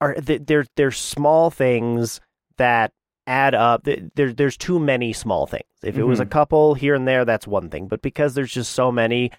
are 0.00 0.14
they're 0.20 0.66
they're 0.76 0.90
small 0.92 1.50
things 1.50 2.20
that 2.58 2.92
add 3.28 3.54
up. 3.54 3.84
Th- 3.84 4.02
There, 4.14 4.32
there's 4.32 4.56
too 4.56 4.78
many 4.80 5.12
small 5.12 5.46
things. 5.46 5.64
If 5.82 5.96
it 5.98 6.04
was 6.04 6.18
a 6.20 6.26
Mhm. 6.26 6.30
couple 6.30 6.74
here 6.74 6.94
and 6.94 7.06
there, 7.06 7.24
that's 7.24 7.46
one 7.46 7.68
thing. 7.68 7.86
But 7.86 8.02
because 8.02 8.34
there's 8.34 8.52
just 8.52 8.72
so 8.72 8.90
many, 8.90 9.30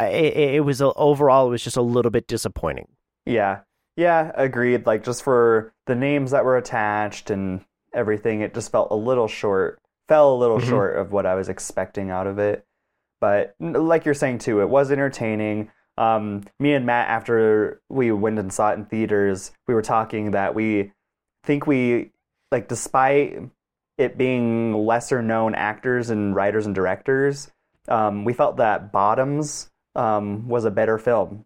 it, 0.00 0.36
it 0.56 0.64
was 0.64 0.80
a, 0.80 0.92
overall 0.94 1.46
it 1.46 1.50
was 1.50 1.62
just 1.62 1.76
a 1.76 1.82
little 1.82 2.10
bit 2.10 2.26
disappointing. 2.26 2.88
Yeah. 3.26 3.60
Yeah, 3.96 4.32
agreed. 4.34 4.86
Like 4.86 5.04
just 5.04 5.22
for 5.22 5.72
the 5.86 5.94
names 5.94 6.32
that 6.32 6.44
were 6.44 6.56
attached 6.56 7.30
and 7.30 7.64
everything, 7.92 8.40
it 8.40 8.54
just 8.54 8.72
felt 8.72 8.88
a 8.90 8.96
little 8.96 9.28
short. 9.28 9.78
Fell 10.08 10.34
a 10.34 10.36
little 10.36 10.58
Mhm. 10.58 10.68
short 10.68 10.96
of 10.96 11.12
what 11.12 11.26
I 11.26 11.34
was 11.34 11.48
expecting 11.48 12.10
out 12.10 12.26
of 12.26 12.38
it. 12.38 12.66
But 13.20 13.54
like 13.60 14.04
you're 14.04 14.14
saying 14.14 14.38
too, 14.38 14.60
it 14.62 14.68
was 14.68 14.90
entertaining. 14.90 15.70
Um, 15.96 16.42
me 16.58 16.74
and 16.74 16.84
Matt, 16.84 17.08
after 17.08 17.80
we 17.88 18.10
went 18.10 18.38
and 18.40 18.52
saw 18.52 18.70
it 18.70 18.74
in 18.74 18.84
theaters, 18.86 19.52
we 19.68 19.74
were 19.74 19.82
talking 19.82 20.32
that 20.32 20.54
we 20.56 20.90
think 21.44 21.66
we 21.68 22.10
like, 22.54 22.68
despite 22.68 23.40
it 23.98 24.16
being 24.16 24.72
lesser 24.86 25.20
known 25.22 25.56
actors 25.56 26.10
and 26.10 26.34
writers 26.36 26.66
and 26.66 26.74
directors, 26.74 27.50
um, 27.88 28.24
we 28.24 28.32
felt 28.32 28.58
that 28.58 28.92
Bottoms 28.92 29.70
um, 29.96 30.48
was 30.48 30.64
a 30.64 30.70
better 30.70 30.96
film. 30.98 31.44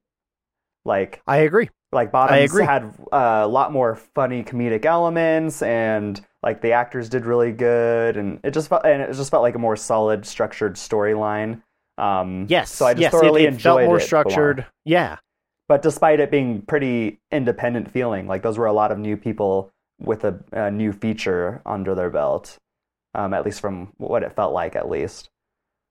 Like 0.84 1.22
I 1.26 1.38
agree. 1.38 1.70
like 1.92 2.12
Bottoms 2.12 2.50
agree. 2.50 2.64
had 2.64 2.84
uh, 3.10 3.40
a 3.44 3.48
lot 3.48 3.72
more 3.72 3.96
funny 3.96 4.42
comedic 4.44 4.84
elements, 4.84 5.62
and 5.62 6.20
like 6.42 6.60
the 6.60 6.72
actors 6.72 7.08
did 7.08 7.24
really 7.24 7.52
good, 7.52 8.18
and 8.18 8.38
it 8.44 8.52
just 8.52 8.68
felt 8.68 8.84
and 8.84 9.00
it 9.02 9.12
just 9.14 9.30
felt 9.30 9.42
like 9.42 9.54
a 9.54 9.58
more 9.58 9.76
solid, 9.76 10.26
structured 10.26 10.74
storyline. 10.76 11.62
Um, 11.96 12.46
Yes. 12.48 12.70
so 12.70 12.84
I 12.86 12.92
just 12.92 13.00
yes, 13.02 13.12
thoroughly 13.12 13.44
it, 13.44 13.54
it 13.54 13.60
felt 13.62 13.82
more 13.82 13.96
it 13.98 14.02
structured. 14.02 14.66
Yeah. 14.84 15.16
But 15.68 15.82
despite 15.82 16.20
it 16.20 16.30
being 16.30 16.62
pretty 16.62 17.20
independent 17.32 17.90
feeling, 17.90 18.26
like 18.26 18.42
those 18.42 18.56
were 18.58 18.66
a 18.66 18.72
lot 18.72 18.92
of 18.92 18.98
new 18.98 19.16
people 19.16 19.70
with 20.00 20.24
a, 20.24 20.38
a 20.52 20.70
new 20.70 20.92
feature 20.92 21.60
under 21.66 21.94
their 21.94 22.10
belt, 22.10 22.56
um, 23.14 23.34
at 23.34 23.44
least 23.44 23.60
from 23.60 23.92
what 23.98 24.22
it 24.22 24.32
felt 24.34 24.52
like, 24.52 24.76
at 24.76 24.88
least. 24.88 25.28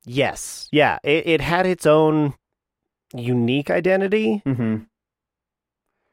Yes. 0.06 0.70
Yeah. 0.72 1.00
It, 1.04 1.28
it 1.28 1.42
had 1.42 1.66
its 1.66 1.86
own 1.86 2.34
unique 3.14 3.70
identity. 3.70 4.42
Mm-hmm. 4.46 4.84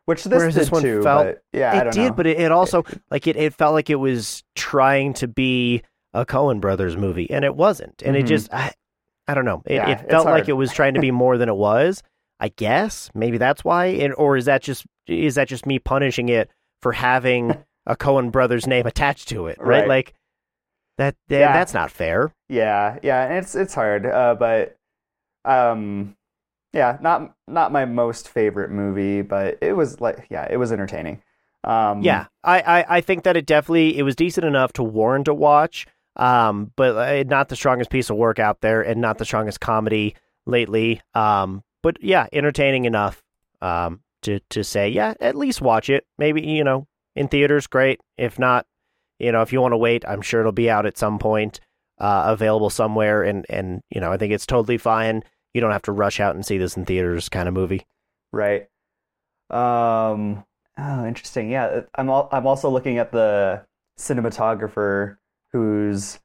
Which 0.07 0.25
this 0.25 0.39
Whereas 0.39 0.55
this 0.55 0.71
one 0.71 0.83
too, 0.83 1.03
felt- 1.03 1.27
but 1.27 1.43
yeah, 1.59 1.81
it 1.81 1.93
did, 1.93 2.09
know. 2.11 2.13
but 2.13 2.27
it, 2.27 2.39
it 2.39 2.53
also 2.53 2.85
like 3.11 3.27
it, 3.27 3.37
it 3.37 3.55
felt 3.55 3.73
like 3.73 3.89
it 3.89 3.95
was 3.95 4.43
trying 4.55 5.15
to 5.15 5.27
be 5.29 5.83
a 6.13 6.27
Coen 6.27 6.61
Brothers 6.61 6.95
movie, 6.97 7.31
and 7.31 7.43
it 7.45 7.57
wasn't. 7.57 8.03
And 8.05 8.15
it 8.15 8.25
Mhm. 8.27 8.29
just 8.29 8.53
I, 8.53 8.73
I 9.27 9.33
don't 9.33 9.47
know. 9.47 9.63
It, 9.65 9.77
Yeah, 9.77 9.89
it 9.89 10.11
felt 10.11 10.27
like 10.27 10.49
it 10.51 10.53
was 10.55 10.73
trying 10.75 10.93
to 10.95 11.01
be 11.01 11.11
more 11.11 11.39
than 11.39 11.49
it 11.49 11.57
was. 11.57 12.03
I 12.39 12.49
guess 12.49 13.11
maybe 13.15 13.39
that's 13.39 13.65
why, 13.65 13.87
and, 13.87 14.13
or 14.15 14.37
is 14.37 14.45
that 14.45 14.61
just 14.61 14.85
is 15.07 15.37
that 15.37 15.49
just 15.49 15.65
me 15.65 15.79
punishing 15.79 16.29
it 16.29 16.51
for 16.83 16.93
having 16.93 17.57
a 17.87 17.97
Coen 17.97 18.31
Brothers 18.33 18.67
name 18.67 18.87
attached 18.87 19.29
to 19.31 19.47
it? 19.47 19.59
Right, 19.59 19.81
Right. 19.81 19.89
like 19.89 20.15
that. 20.99 21.17
that 21.29 21.39
Yeah. 21.39 21.53
That's 21.53 21.75
not 21.75 21.91
fair. 21.91 22.33
Yeah, 22.49 22.99
yeah, 23.03 23.25
and 23.25 23.35
it's 23.39 23.55
it's 23.55 23.75
hard, 23.75 24.07
uh, 24.07 24.35
but 24.39 24.77
um, 25.45 26.17
yeah, 26.73 26.99
not 27.01 27.35
not 27.47 27.73
my 27.73 27.85
most 27.85 28.29
favorite 28.29 28.71
movie, 28.71 29.23
but 29.23 29.59
it 29.61 29.75
was 29.75 30.01
like 30.01 30.27
yeah, 30.31 30.47
it 30.51 30.57
was 30.57 30.73
entertaining. 30.73 31.23
Um, 31.65 32.03
Yeah, 32.03 32.27
I, 32.43 32.61
I, 32.61 32.97
I 32.97 33.01
think 33.01 33.25
that 33.25 33.37
it 33.37 33.47
definitely 33.47 33.97
it 33.97 34.03
was 34.03 34.15
decent 34.17 34.45
enough 34.47 34.73
to 34.75 34.83
warrant 34.83 35.29
a 35.29 35.35
watch, 35.35 35.87
um, 36.17 36.73
but 36.77 36.97
uh, 36.97 37.23
not 37.27 37.49
the 37.49 37.57
strongest 37.57 37.91
piece 37.91 38.11
of 38.11 38.17
work 38.17 38.39
out 38.39 38.61
there, 38.61 38.83
and 38.83 39.01
not 39.01 39.19
the 39.19 39.25
strongest 39.25 39.61
comedy 39.61 40.15
lately. 40.47 41.01
Um, 41.15 41.63
but 41.83 41.97
yeah, 42.03 42.27
entertaining 42.33 42.85
enough 42.85 43.23
um, 43.63 44.01
to 44.23 44.41
to 44.51 44.63
say 44.65 44.89
yeah, 44.91 45.15
at 45.21 45.37
least 45.37 45.61
watch 45.63 45.89
it. 45.91 46.07
Maybe 46.19 46.43
you 46.43 46.65
know 46.65 46.87
in 47.17 47.29
theaters, 47.29 47.67
great. 47.67 48.01
If 48.17 48.39
not, 48.39 48.67
you 49.19 49.33
know 49.33 49.43
if 49.43 49.53
you 49.53 49.61
want 49.61 49.73
to 49.73 49.79
wait, 49.79 50.05
I'm 50.07 50.23
sure 50.23 50.41
it'll 50.41 50.53
be 50.53 50.71
out 50.71 50.87
at 50.87 50.99
some 50.99 51.19
point, 51.19 51.61
uh, 51.99 52.25
available 52.27 52.71
somewhere, 52.71 53.23
and 53.23 53.47
and 53.49 53.81
you 53.91 54.01
know 54.01 54.11
I 54.13 54.17
think 54.17 54.33
it's 54.33 54.47
totally 54.47 54.79
fine. 54.79 55.23
You 55.53 55.61
don't 55.61 55.73
have 55.73 55.83
to 55.83 55.93
rush 55.93 56.19
out 56.21 56.35
and 56.35 56.45
see 56.45 56.59
this 56.59 56.77
in 56.77 56.85
theaters, 56.85 57.29
kind 57.29 57.49
of 57.49 57.55
movie. 57.55 57.87
right. 58.33 58.67
Um, 59.51 60.45
oh, 60.79 61.07
interesting. 61.07 61.51
Yeah, 61.51 61.83
I'm 61.95 62.09
al- 62.09 62.29
I'm 62.33 62.47
also 62.47 62.71
looking 62.71 62.99
at 62.99 63.13
the 63.13 63.65
cinematographer 63.99 65.19
who's 65.53 66.19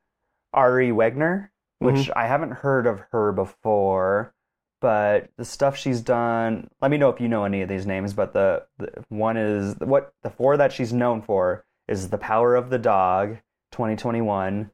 Ari 0.54 0.90
Wegner, 0.90 1.50
which 1.80 1.96
Mm-hmm. 1.96 2.18
I 2.18 2.26
haven't 2.28 2.52
heard 2.54 2.88
of 2.88 3.02
her 3.12 3.32
before. 3.32 4.34
But 4.82 5.30
the 5.38 5.44
stuff 5.46 5.76
she's 5.76 6.02
done, 6.02 6.70
let 6.82 6.90
me 6.90 6.98
know 6.98 7.10
if 7.10 7.20
you 7.20 7.28
know 7.28 7.44
any 7.44 7.62
of 7.62 7.68
these 7.70 7.86
names. 7.86 8.14
But 8.14 8.34
the, 8.34 8.64
the 8.78 9.04
one 9.10 9.36
is 9.36 9.76
what 9.80 10.14
the 10.24 10.30
four 10.30 10.56
that 10.58 10.72
she's 10.72 10.94
known 10.94 11.22
for 11.22 11.66
is 11.88 12.10
The 12.10 12.18
Power 12.18 12.56
of 12.56 12.70
the 12.70 12.78
Dog, 12.78 13.38
2021, 13.72 14.72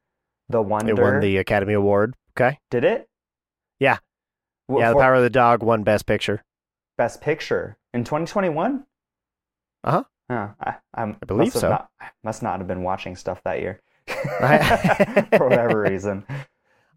The 0.49 0.61
Wonder. 0.61 0.91
It 0.91 0.99
won 0.99 1.19
the 1.21 1.37
Academy 1.37 1.73
Award. 1.73 2.13
Okay, 2.37 2.59
Did 2.69 2.83
it? 2.83 3.09
Yeah. 3.79 3.97
Wh- 4.69 4.79
yeah, 4.79 4.89
The 4.89 4.93
for 4.95 5.01
Power 5.01 5.15
of 5.15 5.23
the 5.23 5.29
Dog 5.29 5.63
won 5.63 5.83
Best 5.83 6.05
Picture. 6.05 6.43
Best 6.97 7.21
Picture 7.21 7.77
in 7.93 8.03
2021. 8.03 8.85
Uh-huh. 9.85 10.03
Huh, 10.29 10.49
I, 10.59 10.75
I'm, 10.93 11.17
I 11.21 11.25
believe 11.25 11.53
so. 11.53 11.69
Not, 11.69 11.89
I 12.01 12.07
must 12.23 12.41
not 12.43 12.59
have 12.59 12.67
been 12.67 12.81
watching 12.83 13.15
stuff 13.15 13.41
that 13.43 13.61
year 13.61 13.81
for 14.07 15.47
whatever 15.47 15.81
reason. 15.81 16.25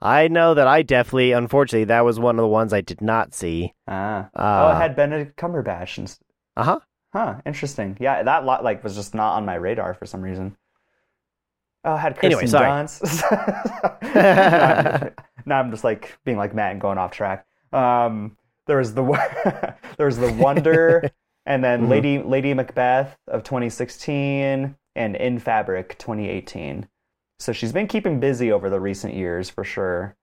I 0.00 0.28
know 0.28 0.54
that 0.54 0.66
I 0.68 0.82
definitely, 0.82 1.32
unfortunately, 1.32 1.84
that 1.84 2.04
was 2.04 2.18
one 2.20 2.38
of 2.38 2.42
the 2.42 2.48
ones 2.48 2.72
I 2.72 2.80
did 2.80 3.00
not 3.00 3.34
see. 3.34 3.74
Ah. 3.86 4.28
oh, 4.34 4.42
Uh, 4.68 4.72
it 4.72 4.76
had 4.76 4.96
Benedict 4.96 5.36
Cumberbatch 5.36 5.98
and 5.98 6.16
Uh 6.56 6.64
huh. 6.64 6.80
Huh, 7.12 7.36
interesting. 7.46 7.96
Yeah, 8.00 8.22
that 8.22 8.44
lot 8.44 8.62
like 8.62 8.84
was 8.84 8.94
just 8.94 9.14
not 9.14 9.34
on 9.36 9.44
my 9.46 9.54
radar 9.54 9.94
for 9.94 10.06
some 10.06 10.20
reason. 10.20 10.56
Oh, 11.84 11.94
it 11.94 11.98
had 11.98 12.18
Kristen 12.18 12.32
Anyway, 12.32 12.46
sorry. 12.46 12.70
Dunst. 12.70 13.02
now, 15.46 15.58
I'm 15.60 15.70
just 15.70 15.84
like 15.84 16.18
being 16.24 16.36
like 16.36 16.54
Matt 16.54 16.72
and 16.72 16.80
going 16.80 16.98
off 16.98 17.12
track. 17.12 17.46
Um, 17.72 18.36
there 18.66 18.78
was 18.78 18.94
the 18.94 19.02
there 19.96 20.06
was 20.06 20.18
the 20.18 20.32
Wonder, 20.32 21.10
and 21.46 21.64
then 21.64 21.86
Mhm. 21.86 21.88
Lady 21.88 22.18
Lady 22.22 22.54
Macbeth 22.54 23.16
of 23.26 23.42
2016, 23.44 24.76
and 24.96 25.16
In 25.16 25.38
Fabric 25.38 25.96
2018. 25.98 26.88
So 27.38 27.52
she's 27.52 27.72
been 27.72 27.86
keeping 27.86 28.20
busy 28.20 28.50
over 28.52 28.68
the 28.68 28.80
recent 28.80 29.14
years 29.14 29.48
for 29.50 29.64
sure. 29.64 30.16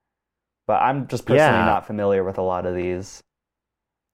But 0.66 0.82
I'm 0.82 1.06
just 1.06 1.24
personally 1.26 1.44
Yeah. 1.58 1.64
not 1.64 1.86
familiar 1.86 2.24
with 2.24 2.38
a 2.38 2.42
lot 2.42 2.66
of 2.66 2.74
these. 2.74 3.22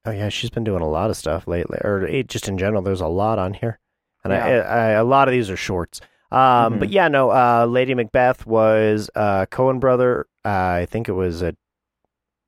Oh 0.05 0.11
yeah, 0.11 0.29
she's 0.29 0.51
been 0.51 0.65
doing 0.65 0.83
a 0.83 0.89
lot 0.89 1.11
of 1.11 1.17
stuff 1.17 1.47
lately, 1.47 1.79
or 1.83 2.23
just 2.25 2.49
in 2.49 2.59
general. 2.59 2.83
There's 2.83 3.01
a 3.01 3.07
lot 3.07 3.39
on 3.39 3.55
here, 3.55 3.79
and 4.25 4.33
I, 4.33 4.37
Yeah. 4.37 4.61
I, 4.63 4.87
a 4.91 5.05
lot 5.05 5.29
of 5.29 5.33
these 5.33 5.49
are 5.49 5.57
shorts. 5.57 6.01
Um, 6.31 6.75
Mhm. 6.75 6.79
but 6.81 6.89
yeah, 6.91 7.09
no. 7.09 7.31
Uh, 7.31 7.67
Lady 7.69 7.95
Macbeth 7.95 8.47
was 8.47 9.11
uh 9.15 9.47
Coen 9.47 9.79
brother. 9.81 10.27
Uh, 10.45 10.49
I 10.83 10.87
think 10.91 11.09
it 11.09 11.13
was 11.13 11.41
a 11.43 11.55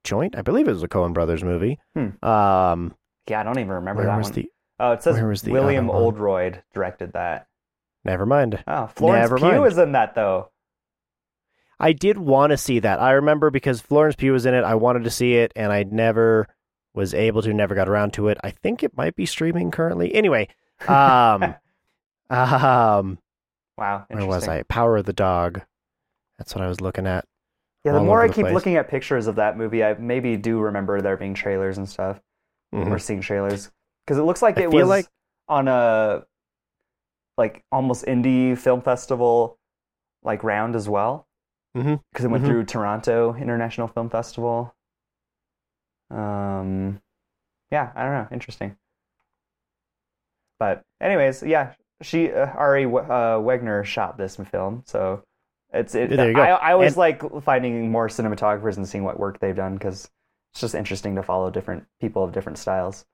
joint. 0.05 0.37
I 0.37 0.43
believe 0.43 0.67
it 0.69 0.73
was 0.73 0.83
a 0.83 0.89
Coen 0.89 1.13
brothers 1.15 1.43
movie. 1.45 1.79
Hmm. 1.95 2.25
Um, 2.25 2.95
Yeah, 3.29 3.41
I 3.41 3.43
don't 3.43 3.59
even 3.59 3.71
remember 3.73 4.05
that 4.05 4.21
one. 4.21 4.33
the? 4.33 4.51
oh, 4.81 4.93
it 4.93 5.03
says 5.03 5.17
where 5.17 5.29
was 5.29 5.43
the 5.43 5.53
William? 5.53 5.89
Oldroyd 5.91 6.63
directed 6.75 7.13
that. 7.13 7.47
Never 8.05 8.27
mind. 8.27 8.63
Oh, 8.67 8.87
Florence 8.95 9.23
Never 9.23 9.37
Pugh 9.39 9.61
mind. 9.61 9.73
is 9.73 9.79
in 9.79 9.93
that 9.93 10.15
though. 10.15 10.51
I 11.81 11.93
did 11.93 12.19
want 12.19 12.51
to 12.51 12.57
see 12.57 12.79
that. 12.81 13.01
I 13.01 13.13
remember 13.13 13.51
because 13.51 13.81
Florence 13.81 14.15
Pugh 14.17 14.33
was 14.33 14.47
in 14.47 14.55
it. 14.55 14.63
I 14.65 14.75
wanted 14.75 15.05
to 15.05 15.11
see 15.11 15.35
it, 15.35 15.53
and 15.57 15.73
I 15.73 15.83
never 15.85 16.47
was 16.95 17.15
able 17.15 17.43
to. 17.43 17.53
Never 17.53 17.75
got 17.75 17.89
around 17.89 18.13
to 18.15 18.29
it. 18.29 18.39
I 18.45 18.51
think 18.51 18.83
it 18.83 18.97
might 18.97 19.17
be 19.17 19.27
streaming 19.27 19.71
currently. 19.71 20.15
Anyway, 20.15 20.49
um, 20.89 21.55
um, 22.31 23.19
wow, 23.77 24.05
where 24.09 24.27
was. 24.27 24.47
I? 24.49 24.63
Power 24.65 24.97
of 24.99 25.07
the 25.07 25.13
Dog. 25.13 25.63
That's 26.39 26.55
what 26.55 26.63
I 26.65 26.69
was 26.69 26.81
looking 26.81 27.07
at. 27.07 27.27
Yeah, 27.85 27.93
the 27.93 28.01
more 28.01 28.23
I 28.23 28.29
the 28.29 28.35
keep 28.35 28.43
place. 28.45 28.55
looking 28.55 28.77
at 28.77 28.89
pictures 28.89 29.27
of 29.27 29.37
that 29.37 29.59
movie, 29.59 29.85
I 29.85 29.95
maybe 29.95 30.37
do 30.37 30.59
remember 30.61 31.01
there 31.01 31.17
being 31.17 31.35
trailers 31.35 31.77
and 31.79 31.89
stuff. 31.89 32.21
Mhm. 32.75 32.91
Or 32.91 32.99
seeing 32.99 33.21
trailers 33.21 33.71
because 34.05 34.19
it 34.19 34.23
looks 34.23 34.43
like 34.43 34.59
I 34.59 34.63
it 34.63 34.71
was 34.71 34.89
like- 34.89 35.07
on 35.49 35.69
a 35.69 36.25
like 37.37 37.63
almost 37.73 38.05
indie 38.07 38.57
film 38.57 38.81
festival 38.81 39.59
like 40.23 40.43
round 40.45 40.75
as 40.77 40.89
well. 40.89 41.27
Because 41.75 42.25
it 42.25 42.29
went 42.29 42.45
Mhm. 42.45 42.47
through 42.47 42.65
Toronto 42.67 43.35
International 43.35 43.89
Film 43.89 44.09
Festival. 44.09 44.75
Um, 46.11 47.01
yeah, 47.73 47.91
I 47.97 48.03
don't 48.05 48.13
know, 48.13 48.29
interesting. 48.31 48.77
But 50.61 50.83
anyways, 51.01 51.43
yeah, 51.43 51.73
she 52.03 52.33
uh, 52.33 52.47
Ari 52.53 52.85
W- 52.85 53.05
uh, 53.05 53.39
Wegner 53.41 53.85
shot 53.85 54.17
this 54.17 54.37
film, 54.37 54.83
so 54.87 55.25
it's 55.73 55.95
it. 55.97 56.11
There 56.11 56.29
you 56.29 56.35
go. 56.35 56.43
I, 56.43 56.51
I 56.51 56.73
always 56.73 56.93
And- 56.93 56.99
like 56.99 57.43
finding 57.43 57.91
more 57.91 58.07
cinematographers 58.09 58.77
and 58.77 58.89
seeing 58.89 59.03
what 59.05 59.19
work 59.19 59.41
they've 59.41 59.57
done 59.57 59.75
because 59.75 60.11
it's 60.53 60.61
just 60.61 60.75
interesting 60.77 61.17
to 61.17 61.23
follow 61.25 61.51
different 61.51 61.87
people 62.01 62.23
of 62.23 62.31
different 62.33 62.59
styles. 62.59 63.05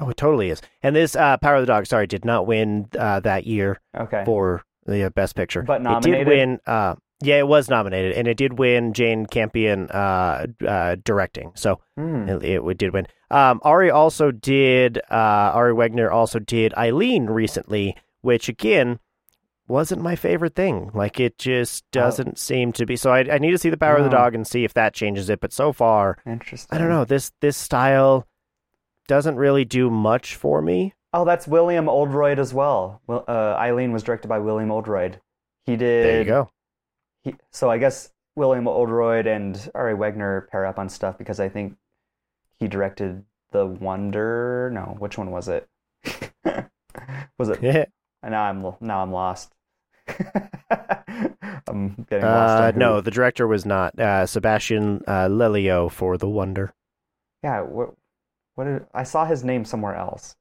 Oh, 0.00 0.08
it 0.08 0.16
totally 0.16 0.50
is. 0.50 0.60
And 0.82 0.96
this 0.96 1.14
uh, 1.14 1.36
Power 1.38 1.56
of 1.56 1.62
the 1.62 1.66
Dog, 1.66 1.86
sorry, 1.86 2.06
did 2.06 2.24
not 2.24 2.46
win 2.46 2.88
uh, 2.98 3.20
that 3.20 3.46
year 3.46 3.80
Okay, 3.96 4.22
for 4.24 4.62
the 4.86 5.04
uh, 5.04 5.10
Best 5.10 5.36
Picture. 5.36 5.62
But 5.62 5.82
It 5.84 6.02
did 6.02 6.26
win. 6.26 6.60
Uh, 6.66 6.94
yeah, 7.22 7.36
it 7.38 7.46
was 7.46 7.68
nominated, 7.70 8.12
and 8.16 8.26
it 8.26 8.36
did 8.36 8.58
win 8.58 8.94
Jane 8.94 9.26
Campion 9.26 9.88
uh, 9.90 10.46
uh, 10.66 10.96
directing. 11.04 11.52
So 11.54 11.80
Hmm. 11.96 12.28
it, 12.28 12.42
it 12.44 12.78
did 12.78 12.92
win. 12.92 13.06
Um, 13.30 13.60
Ari 13.62 13.90
also 13.90 14.30
did. 14.32 14.98
Uh, 15.10 15.52
Ari 15.54 15.72
Wegner 15.74 16.10
also 16.10 16.38
did 16.40 16.74
Eileen 16.74 17.26
recently, 17.26 17.96
which 18.22 18.48
again 18.48 18.98
wasn't 19.68 20.02
my 20.02 20.16
favorite 20.16 20.54
thing. 20.56 20.90
Like 20.94 21.20
it 21.20 21.38
just 21.38 21.84
Oh. 21.94 22.00
doesn't 22.00 22.38
seem 22.38 22.72
to 22.72 22.84
be. 22.86 22.96
So 22.96 23.12
I, 23.12 23.20
I 23.34 23.38
need 23.38 23.52
to 23.52 23.58
see 23.58 23.70
the 23.70 23.76
Power 23.76 23.96
of 23.96 24.02
the 24.04 24.08
Oh. 24.10 24.20
Dog 24.20 24.34
and 24.34 24.46
see 24.46 24.64
if 24.64 24.74
that 24.74 24.92
changes 24.94 25.30
it. 25.30 25.38
But 25.40 25.52
so 25.52 25.72
far, 25.72 26.18
interesting. 26.26 26.74
I 26.74 26.80
don't 26.80 26.90
know. 26.90 27.04
This 27.04 27.30
this 27.40 27.56
style 27.56 28.26
doesn't 29.12 29.36
really 29.36 29.66
do 29.66 29.90
much 29.90 30.36
for 30.36 30.62
me. 30.62 30.94
Oh, 31.12 31.26
that's 31.26 31.46
William 31.46 31.86
Oldroyd 31.86 32.38
as 32.38 32.54
well. 32.54 33.02
Well, 33.06 33.26
uh, 33.28 33.56
Eileen 33.58 33.92
was 33.92 34.02
directed 34.02 34.28
by 34.28 34.38
William 34.38 34.70
Oldroyd. 34.70 35.20
He 35.66 35.72
did. 35.72 36.06
There 36.06 36.18
you 36.20 36.24
go. 36.24 36.50
He, 37.22 37.34
so 37.50 37.70
I 37.70 37.76
guess 37.76 38.10
William 38.36 38.66
Oldroyd 38.66 39.26
and 39.26 39.70
Ari 39.74 39.96
Wegner 39.96 40.48
pair 40.48 40.64
up 40.64 40.78
on 40.78 40.88
stuff 40.88 41.18
because 41.18 41.40
I 41.40 41.50
think 41.50 41.76
he 42.58 42.68
directed 42.68 43.22
The 43.50 43.66
Wonder. 43.66 44.70
No, 44.72 44.96
which 44.98 45.18
one 45.18 45.30
was 45.30 45.46
it? 45.46 45.68
was 47.38 47.50
it? 47.50 47.58
Yeah. 47.62 47.84
Now 48.22 48.44
I'm 48.44 48.62
now 48.80 49.02
I'm 49.02 49.12
lost. 49.12 49.52
I'm 51.68 52.06
getting 52.08 52.24
lost. 52.24 52.62
Uh, 52.62 52.72
no, 52.76 53.02
the 53.02 53.10
director 53.10 53.46
was 53.46 53.66
not 53.66 53.98
uh, 53.98 54.24
Sebastian 54.24 55.02
uh, 55.06 55.28
Lelio 55.28 55.90
for 55.90 56.16
The 56.16 56.28
Wonder. 56.30 56.72
Yeah. 57.42 57.66
What? 58.54 58.64
Did, 58.64 58.86
I 58.94 59.04
saw 59.04 59.24
his 59.24 59.44
name 59.44 59.64
somewhere 59.64 59.94
else. 59.94 60.36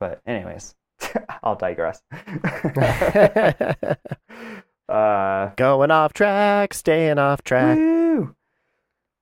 But 0.00 0.20
anyways, 0.26 0.74
I'll 1.42 1.56
digress. 1.56 2.02
uh. 4.88 5.50
Going 5.56 5.90
off 5.90 6.12
track, 6.12 6.74
staying 6.74 7.18
off 7.18 7.42
track. 7.42 7.76
Woo! 7.76 8.34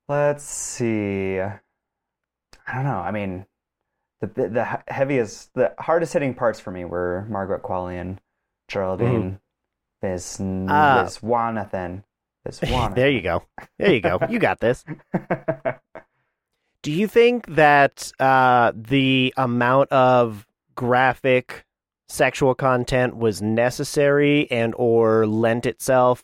Let's 0.09 0.45
see. 0.45 1.41
I 1.41 1.61
don't 2.75 2.85
know. 2.85 2.99
I 2.99 3.11
mean, 3.11 3.47
the 4.21 4.27
the 4.27 4.83
heaviest, 4.89 5.53
the 5.55 5.75
hardest 5.79 6.13
hitting 6.13 6.35
parts 6.35 6.61
for 6.61 6.71
me 6.71 6.85
were 6.85 7.27
Margaret 7.29 7.63
Qualley 7.63 8.01
and 8.01 8.21
Geraldine 8.69 9.41
Vis 10.03 10.41
Ah. 10.41 11.05
Viswanathan. 11.05 12.05
Viswanathan. 12.47 12.95
There 12.95 13.11
you 13.11 13.23
go. 13.23 13.43
There 13.79 13.93
you 13.93 14.01
go. 14.01 14.19
You 14.29 14.39
got 14.39 14.61
this. 14.61 14.85
Do 16.87 16.93
you 16.93 17.09
think 17.09 17.47
that 17.49 18.13
uh, 18.21 18.71
the 18.73 19.35
amount 19.37 19.91
of 19.91 20.47
graphic 20.77 21.65
sexual 22.09 22.55
content 22.55 23.17
was 23.17 23.43
necessary 23.43 24.49
and 24.53 24.73
or 24.79 25.27
lent 25.27 25.67
itself 25.67 26.23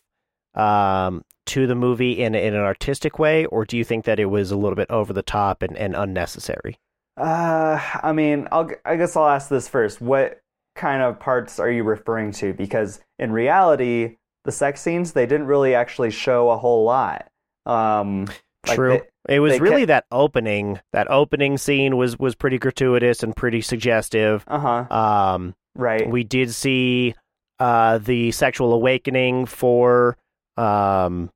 um, 0.55 1.25
to 1.47 1.67
the 1.67 1.75
movie 1.75 2.23
in 2.23 2.37
in 2.37 2.55
an 2.55 2.61
artistic 2.61 3.19
way, 3.19 3.45
or 3.47 3.65
do 3.65 3.77
you 3.77 3.83
think 3.83 4.05
that 4.05 4.21
it 4.21 4.27
was 4.27 4.53
a 4.53 4.57
little 4.57 4.77
bit 4.77 4.89
over 4.89 5.13
the 5.13 5.25
top 5.25 5.63
and, 5.63 5.77
and 5.77 5.97
unnecessary? 5.97 6.77
Uh, 7.17 7.81
I 8.01 8.13
mean, 8.13 8.47
I'll, 8.53 8.71
I 8.85 8.95
guess 8.95 9.17
I'll 9.17 9.27
ask 9.27 9.49
this 9.49 9.67
first. 9.67 10.01
What 10.01 10.43
kind 10.77 11.03
of 11.03 11.19
parts 11.19 11.59
are 11.59 11.73
you 11.73 11.83
referring 11.83 12.31
to? 12.35 12.55
Because 12.55 13.01
in 13.19 13.33
reality, 13.33 14.19
the 14.45 14.53
sex 14.53 14.81
scenes 14.81 15.11
they 15.11 15.27
didn't 15.27 15.49
really 15.49 15.75
actually 15.75 16.13
show 16.13 16.51
a 16.51 16.57
whole 16.57 16.85
lot. 16.85 17.29
Um, 17.67 18.29
like 18.67 18.77
True. 18.77 19.01
they- 19.27 19.37
it 19.37 19.41
was 19.41 19.61
really 19.61 19.83
kept- 19.83 19.89
that 19.89 20.05
opening. 20.11 20.81
That 20.93 21.11
opening 21.11 21.57
scene 21.59 21.97
was 21.97 22.19
was 22.19 22.35
pretty 22.35 22.59
gratuitous 22.59 23.23
and 23.23 23.35
pretty 23.37 23.61
suggestive. 23.61 24.45
uh-huh. 24.49 24.87
Um, 24.95 25.55
Right. 25.75 26.09
we 26.09 26.23
did 26.25 26.53
see 26.53 27.15
uh, 27.61 27.99
the 27.99 28.31
sexual 28.33 28.73
awakening 28.73 29.47
for 29.47 30.17
um, 30.57 31.31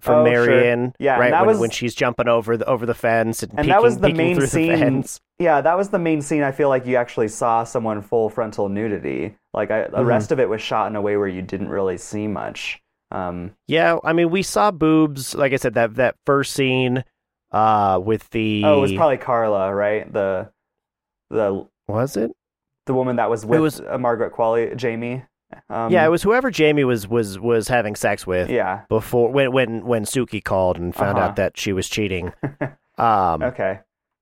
for 0.00 0.14
Oh, 0.14 0.24
sure. 0.24 0.46
Marion, 0.46 0.94
Yeah, 1.00 1.18
right 1.18 1.32
when, 1.32 1.46
was- 1.46 1.58
when 1.58 1.70
she's 1.70 1.94
jumping 1.94 2.28
over 2.28 2.56
the 2.56 2.64
over 2.66 2.86
the 2.86 2.94
fence 2.94 3.42
and, 3.42 3.50
And 3.52 3.58
peeking, 3.60 3.70
that 3.70 3.82
was 3.82 3.98
the 3.98 4.12
main 4.12 4.40
scene. 4.46 5.00
the. 5.02 5.20
Yeah, 5.38 5.60
that 5.60 5.76
was 5.76 5.90
the 5.90 5.98
main 5.98 6.22
scene. 6.22 6.42
I 6.42 6.52
feel 6.52 6.68
like 6.68 6.86
you 6.86 6.96
actually 6.96 7.28
saw 7.28 7.64
someone 7.64 8.00
full 8.02 8.28
frontal 8.30 8.68
nudity. 8.68 9.36
Like 9.54 9.70
I, 9.70 9.82
the 9.88 9.98
Mhm. 9.98 10.06
rest 10.06 10.32
of 10.32 10.40
it 10.40 10.48
was 10.48 10.62
shot 10.62 10.88
in 10.90 10.96
a 10.96 11.00
way 11.02 11.16
where 11.16 11.28
you 11.28 11.42
didn't 11.42 11.68
really 11.68 11.98
see 11.98 12.26
much. 12.28 12.80
Um, 13.10 13.54
Yeah, 13.66 13.98
I 14.04 14.12
mean, 14.12 14.30
we 14.30 14.42
saw 14.42 14.70
boobs. 14.70 15.34
Like 15.34 15.52
I 15.52 15.56
said, 15.56 15.74
that 15.74 15.94
that 15.94 16.16
first 16.26 16.52
scene 16.52 17.04
uh, 17.52 18.00
with 18.02 18.28
the 18.30 18.62
oh, 18.64 18.78
it 18.78 18.80
was 18.80 18.92
probably 18.92 19.16
Carla, 19.18 19.74
right? 19.74 20.10
The 20.12 20.50
the 21.30 21.66
was 21.86 22.16
it? 22.16 22.30
the 22.86 22.94
woman 22.94 23.16
that 23.16 23.28
was 23.30 23.44
with 23.46 23.60
was- 23.60 23.80
uh, 23.80 23.98
Margaret 23.98 24.32
Qualley, 24.34 24.74
Jamie. 24.76 25.24
Um, 25.70 25.90
yeah, 25.90 26.04
it 26.04 26.10
was 26.10 26.22
whoever 26.22 26.50
Jamie 26.50 26.84
was 26.84 27.08
was 27.08 27.38
was 27.38 27.68
having 27.68 27.96
sex 27.96 28.26
with 28.26 28.50
Yeah. 28.50 28.82
before 28.90 29.30
when 29.32 29.52
when 29.52 29.86
when 29.86 30.04
Sukie 30.04 30.44
called 30.44 30.76
and 30.76 30.94
found 30.94 31.16
Uh-huh. 31.18 31.28
out 31.28 31.36
that 31.36 31.56
she 31.56 31.72
was 31.72 31.88
cheating. 31.88 32.32
Um, 32.98 33.42
Okay. 33.44 33.78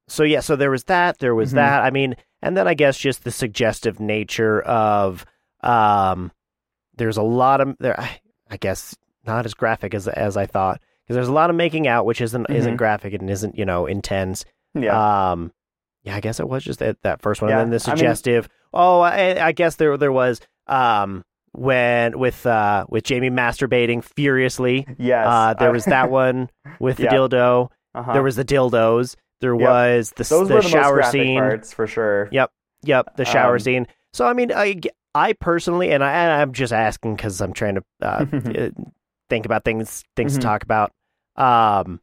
so 0.07 0.23
yeah, 0.23 0.41
so 0.41 0.55
there 0.55 0.71
was 0.71 0.85
that. 0.85 1.19
There 1.19 1.35
was 1.35 1.53
Mhm. 1.53 1.55
that. 1.55 1.83
I 1.83 1.91
mean, 1.91 2.15
and 2.43 2.55
then 2.57 2.69
I 2.69 2.75
guess 2.75 2.99
just 2.99 3.25
the 3.25 3.31
suggestive 3.31 3.99
nature 3.99 4.61
of 4.61 5.25
um, 5.63 6.31
there's 6.95 7.17
a 7.17 7.23
lot 7.23 7.61
of 7.63 7.75
there. 7.81 7.99
I, 8.51 8.57
guess 8.57 8.97
not 9.27 9.45
as 9.47 9.55
graphic 9.55 9.95
as 9.95 10.07
as 10.09 10.37
I 10.37 10.47
thought 10.47 10.81
because 11.05 11.15
there's 11.17 11.29
a 11.29 11.33
lot 11.33 11.51
of 11.51 11.57
making 11.57 11.87
out, 11.89 12.07
which 12.07 12.21
isn't 12.21 12.47
isn't 12.51 12.75
Mhm. 12.75 12.79
graphic 12.79 13.13
and 13.15 13.29
isn't 13.31 13.57
you 13.59 13.65
know 13.65 13.87
intense. 13.87 14.45
Yeah. 14.75 15.31
Um, 15.33 15.53
yeah, 16.03 16.17
I 16.17 16.21
guess 16.21 16.39
it 16.39 16.49
was 16.49 16.63
just 16.63 16.79
that, 16.79 16.97
that 17.03 17.21
first 17.23 17.43
one, 17.43 17.51
Yeah, 17.51 17.61
and 17.61 17.73
then 17.73 17.79
the 17.79 17.85
I 17.87 17.91
mean- 17.91 17.97
suggestive. 17.99 18.49
oh, 18.73 19.01
I, 19.01 19.45
I 19.49 19.53
guess 19.53 19.77
there 19.77 19.97
there 19.97 20.13
was 20.13 20.41
um 20.69 21.25
when 21.53 22.19
with 22.19 22.45
uh 22.47 22.85
with 22.89 23.05
Jamie 23.05 23.31
masturbating 23.31 24.05
furiously. 24.05 24.87
yes. 24.99 25.27
Uh, 25.27 25.55
there 25.55 25.73
was 25.73 25.85
that 25.87 26.11
one 26.25 26.51
with 26.81 26.99
the 26.99 27.05
Yeah. 27.05 27.13
dildo. 27.15 27.71
uh-huh. 27.95 28.13
There 28.13 28.23
was 28.23 28.37
the 28.37 28.45
dildos. 28.45 29.17
There 29.41 29.55
Yep. 29.55 29.69
was 29.69 30.11
the 30.17 30.25
Those 30.25 30.49
the 30.49 30.55
were 30.55 30.63
the 30.63 30.69
shower 30.69 31.03
scene. 31.03 31.39
parts 31.39 31.73
for 31.73 31.87
sure. 31.87 32.29
Yep, 32.31 32.51
yep, 32.83 33.17
the 33.17 33.25
shower 33.25 33.55
Um, 33.55 33.59
scene. 33.61 33.87
So 34.13 34.27
I 34.27 34.33
mean, 34.35 34.53
I 34.55 34.81
I 35.17 35.33
personally, 35.33 35.91
and 35.93 36.05
I 36.05 36.13
and 36.13 36.33
I'm 36.43 36.53
just 36.53 36.73
asking 36.73 37.17
because 37.17 37.41
I'm 37.41 37.53
trying 37.53 37.77
to 37.77 37.85
uh, 38.03 38.27
uh, 38.33 38.69
think 39.31 39.47
about 39.47 39.65
things 39.65 40.05
things 40.17 40.33
Mhm. 40.33 40.41
to 40.41 40.41
talk 40.43 40.63
about. 40.63 40.93
Um, 41.37 42.01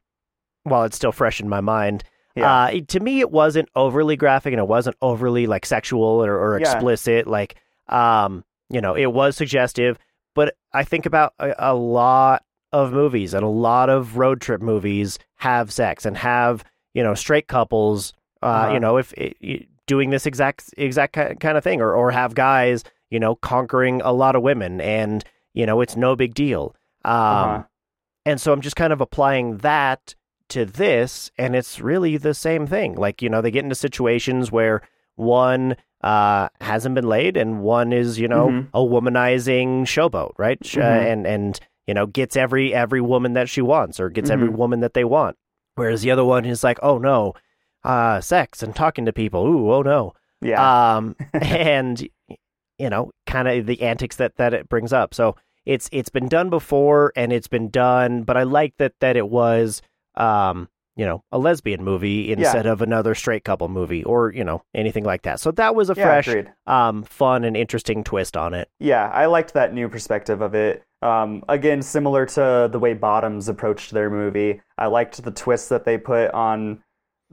while 0.64 0.84
it's 0.84 0.96
still 0.96 1.12
fresh 1.12 1.42
in 1.42 1.50
my 1.50 1.60
mind. 1.62 2.04
Yeah. 2.36 2.64
Uh, 2.64 2.68
it- 2.68 2.88
to 2.90 3.00
me, 3.00 3.20
it 3.20 3.32
wasn't 3.32 3.70
overly 3.76 4.16
graphic 4.16 4.54
and 4.54 4.60
it 4.60 4.68
wasn't 4.68 4.96
overly 5.02 5.46
like 5.46 5.66
sexual 5.66 6.04
or, 6.04 6.34
or 6.38 6.60
Yeah. 6.60 6.72
explicit. 6.72 7.28
Like, 7.28 7.56
um, 7.90 8.44
you 8.70 8.80
know, 8.82 8.96
it 8.96 9.08
was 9.14 9.36
suggestive. 9.36 9.98
But 10.36 10.56
I 10.74 10.84
think 10.84 11.06
about 11.06 11.34
a, 11.40 11.54
a 11.60 11.76
lot 11.76 12.44
of 12.72 12.92
movies 12.94 13.34
and 13.36 13.44
a 13.44 13.48
lot 13.50 13.90
of 13.90 14.18
road 14.18 14.40
trip 14.42 14.62
movies 14.62 15.20
have 15.36 15.72
sex 15.72 16.06
and 16.06 16.18
have 16.18 16.64
you 16.94 17.04
know 17.04 17.14
straight 17.14 17.48
couples. 17.48 18.14
Uh, 18.42 18.46
Uh-huh. 18.46 18.74
You 18.74 18.80
know, 18.80 18.98
if 18.98 19.14
it, 19.14 19.68
doing 19.86 20.10
this 20.12 20.26
exact 20.26 20.74
exact 20.78 21.14
kind 21.14 21.58
of 21.58 21.64
thing, 21.64 21.82
or 21.82 21.94
or 21.94 22.10
have 22.12 22.34
guys 22.36 22.84
you 23.14 23.20
know 23.20 23.36
conquering 23.36 24.02
a 24.04 24.12
lot 24.12 24.36
of 24.36 24.42
women, 24.44 24.82
and 24.82 25.24
you 25.54 25.66
know 25.66 25.82
it's 25.82 25.96
no 25.96 26.16
big 26.16 26.34
deal. 26.34 26.76
Um, 27.06 27.14
Uh-huh. 27.16 27.64
and 28.26 28.42
so 28.42 28.52
I'm 28.54 28.62
just 28.62 28.76
kind 28.76 28.94
of 28.94 29.02
applying 29.02 29.58
that 29.60 30.16
to 30.50 30.66
this, 30.66 31.32
and 31.38 31.56
it's 31.56 31.80
really 31.80 32.18
the 32.18 32.34
same 32.34 32.68
thing. 32.68 32.96
Like, 32.96 33.22
you 33.22 33.30
know, 33.30 33.42
they 33.42 33.52
get 33.52 33.64
into 33.64 33.76
situations 33.76 34.52
where 34.52 34.82
one 35.16 35.76
uh, 36.02 36.50
hasn't 36.60 36.96
been 36.96 37.08
laid 37.08 37.38
and 37.38 37.62
one 37.62 37.94
is, 37.94 38.20
you 38.20 38.28
know, 38.28 38.50
Mhm. 38.50 38.68
a 38.74 38.80
womanizing 38.80 39.84
showboat, 39.84 40.32
right? 40.38 40.58
Uh, 40.76 40.82
Mhm. 40.82 41.12
and, 41.14 41.26
and, 41.28 41.60
you 41.88 41.94
know, 41.94 42.06
gets 42.06 42.36
every 42.36 42.74
every 42.74 43.00
woman 43.00 43.34
that 43.34 43.48
she 43.48 43.62
wants 43.62 44.00
or 44.02 44.10
gets 44.10 44.30
every 44.30 44.50
Mhm. 44.50 44.56
woman 44.58 44.80
that 44.82 44.94
they 44.96 45.06
want. 45.06 45.38
Whereas 45.76 46.02
the 46.02 46.12
other 46.12 46.26
one 46.26 46.44
is 46.46 46.62
like, 46.64 46.78
oh 46.84 46.98
no, 46.98 47.34
uh, 47.86 48.20
sex 48.20 48.62
and 48.62 48.76
talking 48.76 49.06
to 49.06 49.14
people. 49.14 49.48
Ooh, 49.48 49.72
oh 49.72 49.82
no. 49.82 50.14
Yeah. 50.42 50.60
Um, 50.98 51.16
and 51.34 52.06
you 52.78 52.90
know, 52.90 53.12
kind 53.26 53.48
of 53.48 53.66
the 53.66 53.82
antics 53.82 54.16
that 54.18 54.38
that 54.38 54.54
it 54.54 54.70
brings 54.70 54.94
up. 54.94 55.14
So 55.14 55.36
it's 55.66 55.90
it's 55.92 56.10
been 56.10 56.28
done 56.28 56.50
before 56.50 57.14
and 57.16 57.32
it's 57.32 57.48
been 57.48 57.70
done, 57.70 58.24
but 58.24 58.38
I 58.38 58.44
like 58.44 58.76
that 58.78 58.94
that 59.00 59.16
it 59.16 59.30
was 59.30 59.82
um, 60.16 60.70
you 60.96 61.06
know, 61.06 61.24
a 61.32 61.40
lesbian 61.40 61.84
movie 61.84 62.32
instead 62.32 62.68
of 62.68 62.82
another 62.82 63.16
straight 63.16 63.44
couple 63.44 63.68
movie 63.68 64.04
or, 64.04 64.32
you 64.32 64.44
know, 64.44 64.64
anything 64.76 65.04
like 65.04 65.24
that. 65.24 65.40
So 65.40 65.52
that 65.52 65.74
was 65.74 65.90
a 65.90 65.96
yeah, 65.96 66.22
fresh 66.22 66.46
um 66.68 67.04
fun 67.04 67.44
and 67.44 67.58
interesting 67.58 68.04
twist 68.04 68.38
on 68.38 68.54
it. 68.54 68.70
Yeah, 68.80 69.10
I 69.10 69.26
liked 69.26 69.54
that 69.54 69.74
new 69.74 69.90
perspective 69.90 70.42
of 70.42 70.54
it. 70.54 70.84
Um, 71.02 71.44
again, 71.50 71.82
similar 71.82 72.26
to 72.28 72.70
the 72.72 72.80
way 72.80 72.94
Bottoms 72.94 73.50
approached 73.50 73.92
their 73.92 74.10
movie, 74.10 74.62
I 74.78 74.86
liked 74.86 75.22
the 75.24 75.32
twists 75.32 75.70
that 75.70 75.84
they 75.84 75.98
put 75.98 76.32
on 76.32 76.84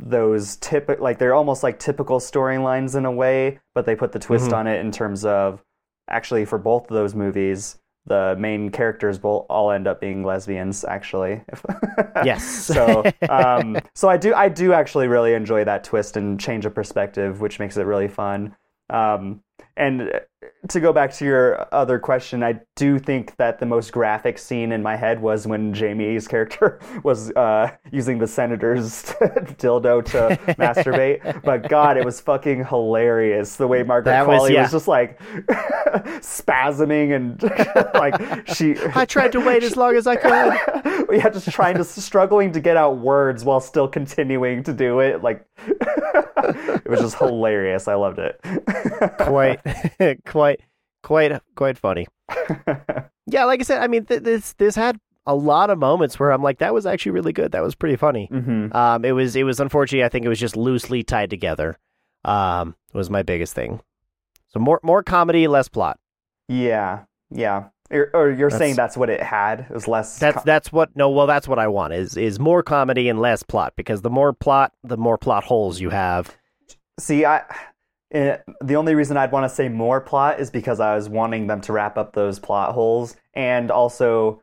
those 0.02 0.56
typical, 0.56 1.02
like 1.02 1.18
they're 1.18 1.34
almost 1.34 1.62
like 1.62 1.78
typical 1.78 2.18
storylines 2.20 2.96
in 2.96 3.04
a 3.04 3.12
way, 3.12 3.58
but 3.74 3.84
they 3.86 3.94
put 3.94 4.12
the 4.12 4.18
twist 4.18 4.50
Mhm. 4.50 4.56
on 4.56 4.66
it 4.66 4.80
in 4.80 4.90
terms 4.90 5.24
of 5.24 5.62
actually 6.08 6.44
for 6.44 6.58
both 6.58 6.84
of 6.90 6.94
those 6.94 7.14
movies, 7.14 7.78
the 8.06 8.34
main 8.38 8.70
characters 8.70 9.18
both 9.18 9.46
all 9.50 9.70
end 9.70 9.86
up 9.86 10.00
being 10.00 10.24
lesbians. 10.24 10.84
Actually, 10.84 11.42
Yes. 12.24 12.42
so, 12.44 13.04
um, 13.28 13.78
so 13.94 14.08
I 14.08 14.16
do, 14.16 14.34
I 14.34 14.48
do 14.48 14.72
actually 14.72 15.06
really 15.06 15.34
enjoy 15.34 15.64
that 15.64 15.84
twist 15.84 16.16
and 16.16 16.40
change 16.40 16.64
of 16.66 16.74
perspective, 16.74 17.40
which 17.40 17.58
makes 17.60 17.76
it 17.76 17.84
really 17.84 18.08
fun. 18.08 18.56
Um, 18.88 19.42
and 19.76 20.10
to 20.70 20.80
go 20.80 20.92
back 20.92 21.12
to 21.14 21.24
your 21.24 21.66
other 21.74 21.98
question, 21.98 22.42
I 22.42 22.60
do 22.76 22.98
think 22.98 23.36
that 23.36 23.58
the 23.60 23.66
most 23.66 23.92
graphic 23.92 24.38
scene 24.38 24.72
in 24.72 24.82
my 24.82 24.96
head 24.96 25.20
was 25.20 25.46
when 25.46 25.74
Jamie's 25.74 26.26
character 26.26 26.80
was 27.04 27.30
uh, 27.32 27.70
using 27.92 28.18
the 28.18 28.26
senator's 28.26 29.02
dildo 29.60 30.02
to 30.06 30.36
masturbate. 30.54 31.42
But 31.42 31.68
God, 31.68 31.96
it 31.98 32.04
was 32.04 32.20
fucking 32.20 32.64
hilarious 32.64 33.56
the 33.56 33.66
way 33.66 33.82
Margaret 33.82 34.12
That 34.12 34.26
was- 34.26 34.42
Qualley 34.42 34.52
yeah. 34.54 34.62
was 34.62 34.72
just 34.72 34.88
like 34.88 35.18
spasming 36.20 37.14
and 37.14 37.42
like 37.94 38.48
she. 38.48 38.76
I 38.94 39.04
tried 39.04 39.32
to 39.32 39.40
wait 39.40 39.62
as 39.62 39.76
long 39.76 39.94
as 39.94 40.06
I 40.06 40.16
could. 40.16 41.10
yeah, 41.10 41.28
just 41.28 41.50
trying 41.50 41.76
to 41.76 41.84
struggling 41.84 42.52
to 42.52 42.60
get 42.60 42.76
out 42.76 42.98
words 42.98 43.44
while 43.44 43.60
still 43.60 43.88
continuing 43.88 44.62
to 44.64 44.72
do 44.72 45.00
it. 45.00 45.22
Like 45.22 45.44
it 45.66 46.88
was 46.88 47.00
just 47.00 47.16
hilarious. 47.18 47.88
I 47.88 47.94
loved 47.94 48.18
it. 48.18 48.40
quite 49.18 49.60
quite 50.30 50.60
quite 51.02 51.40
quite 51.54 51.76
funny. 51.78 52.06
Yeah, 53.26 53.44
like 53.44 53.60
I 53.60 53.62
said, 53.62 53.80
I 53.82 53.86
mean 53.86 54.06
th- 54.06 54.22
this 54.22 54.54
this 54.54 54.74
had 54.74 54.98
a 55.24 55.34
lot 55.36 55.70
of 55.70 55.78
moments 55.78 56.18
where 56.18 56.32
I'm 56.32 56.42
like 56.42 56.58
that 56.58 56.74
was 56.74 56.84
actually 56.86 57.12
really 57.12 57.32
good. 57.32 57.52
That 57.52 57.62
was 57.62 57.76
pretty 57.76 57.94
funny. 57.96 58.26
hmm 58.26 58.68
Um 58.72 59.04
it 59.04 59.12
was 59.12 59.36
it 59.36 59.44
was 59.44 59.60
unfortunately 59.60 60.04
I 60.04 60.08
think 60.08 60.24
it 60.24 60.28
was 60.28 60.40
just 60.40 60.56
loosely 60.56 61.04
tied 61.04 61.30
together. 61.30 61.78
Um 62.24 62.74
was 62.92 63.08
my 63.08 63.22
biggest 63.22 63.54
thing. 63.54 63.80
So 64.48 64.58
more 64.58 64.80
more 64.82 65.04
comedy, 65.04 65.46
less 65.46 65.68
plot. 65.68 65.98
Yeah, 66.48 67.04
yeah. 67.30 67.66
Or, 67.92 68.10
or 68.14 68.30
you're 68.30 68.50
saying 68.50 68.74
That's- 68.74 68.76
that's 68.76 68.96
what 68.96 69.10
it 69.10 69.22
had? 69.22 69.60
It 69.60 69.70
was 69.70 69.86
less. 69.86 70.18
That's 70.18 70.38
co- 70.38 70.42
that's 70.44 70.72
what 70.72 70.96
no 70.96 71.08
well 71.10 71.26
that's 71.28 71.46
what 71.46 71.60
I 71.60 71.68
want 71.68 71.92
is 71.92 72.16
is 72.16 72.40
more 72.40 72.64
comedy 72.64 73.08
and 73.08 73.20
less 73.20 73.44
plot 73.44 73.74
because 73.76 74.02
the 74.02 74.10
more 74.10 74.32
plot 74.32 74.72
the 74.82 74.96
more 74.96 75.18
plot 75.18 75.44
holes 75.44 75.80
you 75.80 75.90
have. 75.90 76.36
See, 76.98 77.24
I. 77.24 77.42
eh, 78.12 78.36
the 78.62 78.76
only 78.76 78.94
reason 78.94 79.16
I'd 79.16 79.32
want 79.32 79.44
to 79.48 79.54
say 79.54 79.68
more 79.68 80.00
plot 80.00 80.40
is 80.40 80.50
because 80.50 80.80
I 80.80 80.94
was 80.94 81.08
wanting 81.08 81.46
them 81.46 81.60
to 81.62 81.72
wrap 81.72 81.96
up 81.98 82.12
those 82.12 82.38
plot 82.38 82.72
holes, 82.74 83.16
and 83.34 83.70
also, 83.70 84.42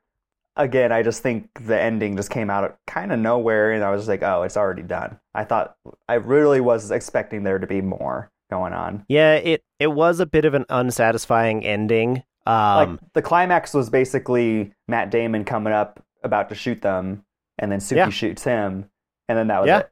again, 0.56 0.92
I 0.92 1.04
just 1.04 1.22
think 1.24 1.50
the 1.66 1.80
ending 1.80 2.16
just 2.16 2.30
came 2.30 2.50
out 2.50 2.64
of 2.64 2.74
kind 2.88 3.12
of 3.12 3.20
nowhere, 3.20 3.72
and 3.72 3.84
I 3.84 3.92
was 3.92 4.08
like, 4.08 4.24
oh, 4.24 4.44
it's 4.44 4.58
already 4.58 4.84
done. 4.84 5.20
I 5.34 5.44
thought 5.44 5.76
I 6.08 6.16
really 6.16 6.62
was 6.62 6.92
expecting 6.92 7.44
there 7.44 7.60
to 7.60 7.68
be 7.68 7.82
more 7.82 8.32
going 8.50 8.74
on. 8.74 9.06
Yeah, 9.10 9.36
it 9.36 9.64
it 9.80 9.88
was 9.88 10.20
a 10.20 10.26
bit 10.26 10.46
of 10.46 10.54
an 10.54 10.66
unsatisfying 10.70 11.66
ending. 11.66 12.24
Um 12.46 12.92
like 12.92 13.14
the 13.14 13.22
climax 13.22 13.74
was 13.74 13.90
basically 13.90 14.74
Matt 14.88 15.12
Damon 15.12 15.44
coming 15.44 15.74
up 15.74 16.02
about 16.24 16.48
to 16.50 16.56
shoot 16.56 16.82
them, 16.82 17.26
and 17.60 17.72
then 17.72 17.80
Sukie 17.80 17.98
Yeah. 17.98 18.10
shoots 18.10 18.44
him, 18.46 18.90
and 19.28 19.38
then 19.38 19.48
that 19.48 19.60
was 19.62 19.68
Yeah. 19.68 19.80
it. 19.80 19.92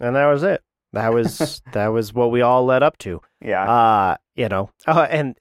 and 0.00 0.16
that 0.16 0.26
was 0.26 0.42
it. 0.42 0.62
That 0.92 1.12
was 1.12 1.62
that 1.72 1.88
was 1.88 2.12
what 2.12 2.30
we 2.30 2.42
all 2.42 2.64
led 2.64 2.82
up 2.82 2.98
to. 2.98 3.20
Yeah. 3.44 3.68
uh 3.68 4.16
you 4.36 4.48
know 4.48 4.70
uh, 4.86 5.06
and 5.10 5.36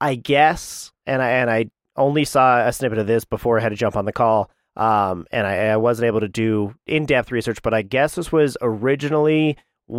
i 0.00 0.14
guess 0.14 0.90
and 1.06 1.20
i 1.20 1.28
and 1.32 1.50
i 1.50 1.66
only 1.96 2.24
saw 2.24 2.66
a 2.66 2.72
snippet 2.72 2.96
of 2.98 3.06
this 3.06 3.26
before 3.26 3.58
i 3.58 3.62
had 3.62 3.68
to 3.68 3.76
jump 3.76 3.94
on 3.94 4.06
the 4.06 4.12
call 4.12 4.50
um 4.74 5.26
and 5.30 5.46
i, 5.46 5.66
I 5.68 5.76
wasn't 5.76 6.06
able 6.06 6.20
to 6.20 6.28
do 6.28 6.74
in-depth 6.86 7.30
research 7.30 7.60
but 7.62 7.74
i 7.74 7.82
guess 7.82 8.14
this 8.14 8.32
was 8.32 8.56
originally 8.62 9.58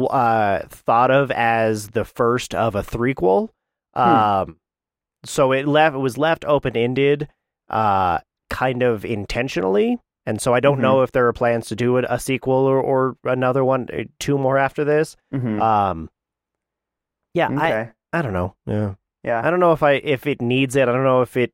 uh 0.09 0.61
thought 0.69 1.11
of 1.11 1.29
as 1.29 1.89
the 1.89 2.05
first 2.05 2.55
of 2.55 2.73
a 2.73 2.81
threequel 2.81 3.49
um 3.93 4.57
so 5.23 5.51
it 5.51 5.67
left 5.67 5.95
it 5.95 5.99
was 5.99 6.17
left 6.17 6.43
open-ended 6.45 7.27
uh 7.69 8.17
kind 8.49 8.81
of 8.81 9.05
intentionally 9.05 9.99
and 10.25 10.41
so 10.41 10.53
i 10.53 10.59
don't 10.59 10.77
Mhm. 10.77 10.81
know 10.81 11.01
if 11.01 11.11
there 11.11 11.27
are 11.27 11.33
plans 11.33 11.67
to 11.67 11.75
do 11.75 11.97
it 11.97 12.05
a 12.09 12.19
sequel 12.19 12.53
or, 12.53 12.79
or 12.79 13.15
another 13.23 13.63
one 13.65 13.87
uh, 13.93 14.03
two 14.19 14.37
more 14.37 14.57
after 14.57 14.83
this 14.83 15.15
Mhm. 15.33 15.61
um 15.61 16.09
yeah 17.33 17.49
i. 17.49 17.91
I 18.15 18.21
don't 18.21 18.33
know. 18.33 18.53
Yeah. 18.67 18.93
yeah. 19.23 19.41
I 19.43 19.49
don't 19.49 19.59
know 19.59 19.71
if 19.71 19.81
I 19.81 19.93
if 19.93 20.27
it 20.27 20.39
needs 20.39 20.75
it. 20.75 20.83
I 20.87 20.91
don't 20.91 21.03
know 21.03 21.23
if 21.23 21.35
it 21.35 21.51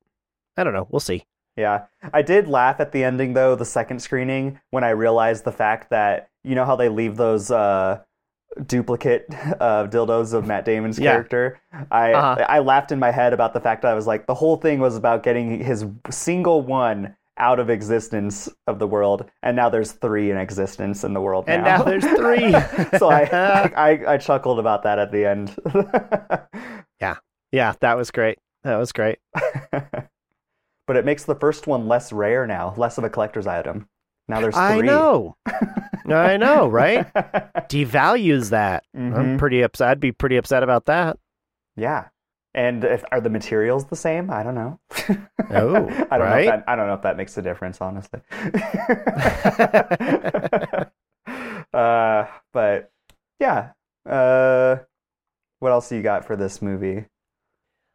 I 0.57 0.65
don't 0.65 0.73
know. 0.73 0.87
We'll 0.91 0.99
see. 0.99 1.23
Yeah. 1.55 1.85
I 2.13 2.21
did 2.21 2.49
laugh 2.49 2.81
at 2.81 2.91
the 2.91 3.05
ending 3.05 3.31
though, 3.33 3.55
the 3.55 3.63
second 3.63 4.01
screening, 4.01 4.59
when 4.71 4.83
I 4.83 4.89
realized 4.89 5.45
the 5.45 5.53
fact 5.53 5.89
that 5.91 6.27
you 6.43 6.53
know 6.55 6.65
how 6.65 6.75
they 6.75 6.89
leave 6.89 7.15
those 7.15 7.49
uh 7.49 8.01
duplicate 8.65 9.25
uh, 9.61 9.87
dildos 9.87 10.33
of 10.33 10.45
Matt 10.45 10.65
Damon's 10.65 10.99
Yeah. 10.99 11.11
character. 11.13 11.61
I 11.91 12.11
Uh-huh. 12.11 12.45
I 12.49 12.59
laughed 12.59 12.91
in 12.91 12.99
my 12.99 13.11
head 13.11 13.31
about 13.31 13.53
the 13.53 13.61
fact 13.61 13.83
that 13.83 13.91
I 13.91 13.93
was 13.95 14.05
like 14.07 14.25
the 14.27 14.35
whole 14.35 14.57
thing 14.57 14.79
was 14.81 14.97
about 14.97 15.23
getting 15.23 15.63
his 15.63 15.85
single 16.09 16.61
one 16.61 17.15
out 17.39 17.59
of 17.59 17.69
existence 17.69 18.49
of 18.67 18.77
the 18.79 18.87
world, 18.87 19.29
and 19.41 19.55
now 19.55 19.69
there's 19.69 19.93
three 19.93 20.29
in 20.31 20.37
existence 20.37 21.03
in 21.03 21.13
the 21.13 21.21
world 21.21 21.45
And 21.47 21.63
now 21.63 21.81
there's 21.83 22.05
three. 22.05 22.51
so 22.99 23.09
I, 23.09 23.23
I 23.75 24.13
I 24.13 24.17
chuckled 24.17 24.59
about 24.59 24.83
that 24.83 24.99
at 24.99 25.11
the 25.11 25.25
end. 25.25 25.55
Yeah, 27.01 27.15
yeah, 27.53 27.73
that 27.79 27.95
was 27.95 28.11
great. 28.11 28.39
That 28.65 28.75
was 28.75 28.91
great. 28.91 29.19
but 30.85 30.95
it 30.97 31.05
makes 31.05 31.23
the 31.23 31.35
first 31.35 31.65
one 31.65 31.87
less 31.87 32.11
rare 32.11 32.45
now, 32.45 32.73
less 32.75 32.97
of 32.97 33.05
a 33.05 33.09
collector's 33.09 33.47
item. 33.47 33.87
Now 34.27 34.41
there's 34.41 34.53
three. 34.55 34.61
I 34.63 34.81
know. 34.81 35.37
I 36.09 36.35
know, 36.37 36.67
right? 36.67 37.07
Devalues 37.69 38.49
that. 38.49 38.83
I'm 38.93 39.13
Mhm. 39.13 39.39
pretty 39.39 39.61
upset. 39.61 39.89
I'd 39.89 39.99
be 40.01 40.11
pretty 40.11 40.35
upset 40.37 40.61
about 40.61 40.85
that. 40.87 41.17
Yeah. 41.77 42.07
And 42.55 42.83
if 42.83 43.03
are 43.11 43.21
the 43.21 43.29
materials 43.29 43.85
the 43.85 43.95
same? 43.95 44.31
I 44.31 44.41
don't 44.43 44.55
know. 44.55 44.79
Oh, 45.51 45.87
I 46.11 46.17
don't 46.17 46.27
right? 46.27 46.31
know. 46.31 46.37
If 46.37 46.45
that, 46.45 46.63
I 46.67 46.75
don't 46.75 46.87
know 46.87 46.93
if 46.93 47.01
that 47.01 47.17
makes 47.17 47.35
a 47.37 47.41
difference, 47.41 47.81
honestly. 47.81 48.19
uh, 51.73 52.25
but 52.53 52.91
yeah. 53.39 53.71
Uh, 54.07 54.77
what 55.59 55.71
else 55.71 55.91
you 55.91 56.01
got 56.01 56.25
for 56.25 56.35
this 56.35 56.61
movie? 56.61 57.05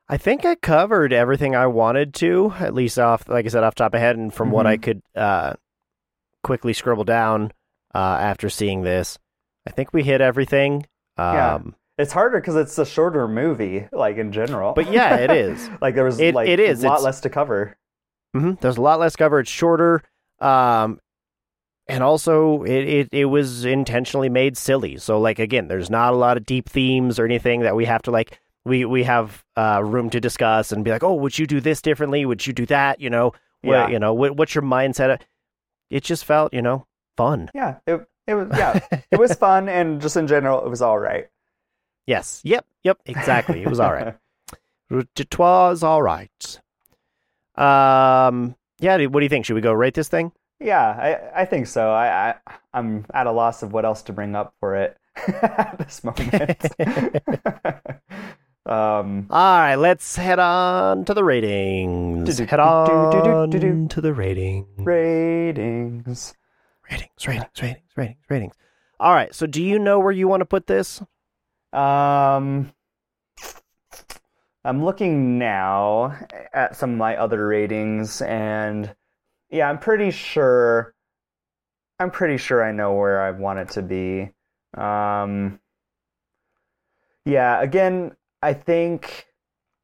I 0.09 0.17
think 0.19 0.45
I 0.45 0.55
covered 0.57 1.13
everything 1.13 1.57
I 1.57 1.67
wanted 1.69 2.13
to, 2.15 2.53
at 2.59 2.75
least 2.75 2.99
off, 2.99 3.29
like 3.29 3.47
I 3.47 3.49
said, 3.49 3.65
off 3.65 3.75
top 3.75 3.95
of 3.95 4.01
head, 4.01 4.17
and 4.17 4.33
from 4.35 4.51
what 4.51 4.67
Mhm. 4.67 4.71
I 4.71 4.77
could 4.77 5.03
uh, 5.15 5.53
quickly 6.43 6.73
scribble 6.75 7.05
down 7.05 7.53
uh, 7.95 8.19
after 8.21 8.51
seeing 8.51 8.83
this. 8.83 9.19
I 9.67 9.71
think 9.71 9.93
we 9.95 10.03
hit 10.03 10.21
everything. 10.21 10.85
Um, 11.17 11.35
Yeah. 11.35 11.59
It's 11.97 12.13
harder 12.13 12.41
because 12.41 12.57
it's 12.57 12.77
a 12.79 12.85
shorter 12.87 13.29
movie, 13.29 13.87
like 13.93 14.17
in 14.17 14.33
general. 14.33 14.73
But 14.75 14.91
yeah, 14.93 15.17
it 15.17 15.31
is. 15.31 15.69
like 15.81 15.95
there 15.95 16.05
was 16.05 16.19
It- 16.21 16.35
like 16.35 16.49
it 16.49 16.59
is. 16.61 16.83
a 16.83 16.89
lot 16.89 16.95
It's- 16.95 17.05
less 17.05 17.21
to 17.23 17.31
cover. 17.31 17.77
hmm 18.35 18.53
There's 18.61 18.77
a 18.79 18.83
lot 18.83 18.99
less 18.99 19.15
cover. 19.17 19.39
It's 19.41 19.51
shorter, 19.51 20.03
um, 20.41 21.01
and 21.87 22.03
also 22.03 22.63
it, 22.65 22.89
it 22.89 23.09
it 23.13 23.25
was 23.27 23.65
intentionally 23.65 24.29
made 24.29 24.57
silly. 24.57 24.97
So 24.97 25.21
like 25.21 25.39
again, 25.39 25.69
there's 25.69 25.91
not 25.91 26.13
a 26.13 26.17
lot 26.17 26.37
of 26.37 26.45
deep 26.47 26.69
themes 26.69 27.19
or 27.19 27.25
anything 27.25 27.61
that 27.61 27.77
we 27.77 27.85
have 27.85 28.03
to 28.03 28.11
like 28.11 28.41
we 28.65 28.85
we 28.87 29.05
have 29.05 29.45
uh, 29.57 29.83
room 29.85 30.11
to 30.11 30.21
discuss 30.21 30.73
and 30.73 30.83
be 30.85 30.91
like, 30.91 31.05
oh, 31.05 31.15
would 31.15 31.39
you 31.39 31.47
do 31.47 31.61
this 31.61 31.81
differently? 31.83 32.25
Would 32.27 32.47
you 32.47 32.53
do 32.55 32.65
that? 32.67 33.01
You 33.01 33.11
know, 33.11 33.27
what, 33.61 33.75
Yeah. 33.75 33.89
you 33.89 33.99
know, 33.99 34.15
what, 34.15 34.37
what's 34.37 34.55
your 34.55 34.63
mindset? 34.65 35.21
It 35.91 36.03
just 36.03 36.25
felt, 36.25 36.53
you 36.55 36.63
know, 36.63 36.87
fun. 37.17 37.51
Yeah, 37.55 37.77
it 37.87 38.05
it 38.27 38.35
was 38.35 38.49
yeah, 38.53 38.81
it 39.13 39.19
was 39.21 39.35
fun 39.35 39.69
and 39.69 40.01
just 40.01 40.17
in 40.17 40.27
general 40.27 40.65
it 40.65 40.71
was 40.71 40.81
all 40.83 40.99
right. 40.99 41.29
Yes. 42.07 42.41
Yep. 42.45 42.67
Yep. 42.83 42.99
Exactly. 43.07 43.63
It 43.63 43.69
was 43.69 43.81
all 43.81 43.93
right. 43.93 44.15
It 44.91 45.39
was 45.39 45.83
all 45.83 46.03
right. 46.03 46.61
Um. 47.57 48.55
Yeah. 48.79 49.07
What 49.07 49.21
do 49.21 49.25
you 49.25 49.29
think? 49.31 49.47
Should 49.47 49.55
we 49.55 49.61
go 49.61 49.73
rate 49.73 49.95
this 49.95 50.09
thing? 50.09 50.31
Yeah, 50.61 50.87
I 51.35 51.43
I 51.43 51.45
think 51.47 51.67
so. 51.67 51.91
I, 51.91 52.31
I 52.31 52.35
I'm 52.73 53.07
at 53.13 53.27
a 53.27 53.33
loss 53.33 53.63
of 53.63 53.73
what 53.73 53.85
else 53.85 54.03
to 54.05 54.13
bring 54.13 54.37
up 54.37 54.55
for 54.61 54.77
it 54.77 54.97
at 55.43 55.77
this 55.79 56.05
moment. 56.05 56.67
um, 58.67 59.27
All 59.31 59.59
right. 59.59 59.77
Let's 59.77 60.17
head 60.17 60.39
on 60.39 61.05
to 61.07 61.15
the 61.15 61.25
ratings. 61.25 62.39
Head 62.39 62.61
on 62.61 63.89
to 63.89 64.01
the 64.01 64.13
ratings. 64.13 64.69
ratings. 64.79 66.35
Ratings. 66.91 67.27
Ratings. 67.27 67.59
Ratings. 67.61 67.83
Ratings. 67.97 68.17
Ratings. 68.29 68.55
All 69.01 69.13
right. 69.15 69.35
So, 69.35 69.47
do 69.47 69.63
you 69.63 69.79
know 69.79 69.99
where 69.99 70.13
you 70.13 70.29
want 70.29 70.43
to 70.43 70.47
put 70.47 70.67
this? 70.67 71.03
Um, 71.75 72.73
I'm 74.65 74.85
looking 74.85 75.39
now 75.39 76.17
at 76.53 76.77
some 76.77 76.93
of 76.93 76.97
my 76.97 77.17
other 77.17 77.47
ratings, 77.47 78.23
and 78.23 78.95
yeah, 79.51 79.69
I'm 79.69 79.79
pretty 79.79 80.11
sure. 80.11 80.95
I'm 81.99 82.11
pretty 82.11 82.39
sure 82.39 82.65
I 82.65 82.73
know 82.73 82.95
where 82.95 83.21
I 83.21 83.31
want 83.31 83.59
it 83.61 83.69
to 83.71 83.83
be. 83.83 84.33
Um, 84.77 85.61
yeah, 87.25 87.61
again, 87.61 88.17
I 88.43 88.53
think 88.53 89.27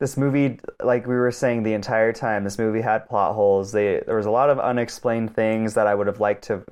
this 0.01 0.17
movie, 0.17 0.59
like 0.83 1.07
we 1.07 1.15
were 1.15 1.31
saying 1.31 1.63
the 1.63 1.75
entire 1.75 2.13
time, 2.13 2.45
this 2.45 2.59
movie 2.59 2.81
had 2.81 3.09
plot 3.09 3.35
holes. 3.35 3.73
They 3.73 4.03
there 4.07 4.17
was 4.17 4.27
a 4.27 4.31
lot 4.31 4.51
of 4.51 4.59
unexplained 4.61 5.35
things 5.35 5.75
that 5.75 5.87
I 5.87 5.95
would 5.95 6.07
have 6.07 6.21
liked 6.21 6.45
to, 6.45 6.65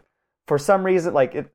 for 0.46 0.58
some 0.58 0.84
reason, 0.84 1.12
like 1.12 1.34
it. 1.34 1.52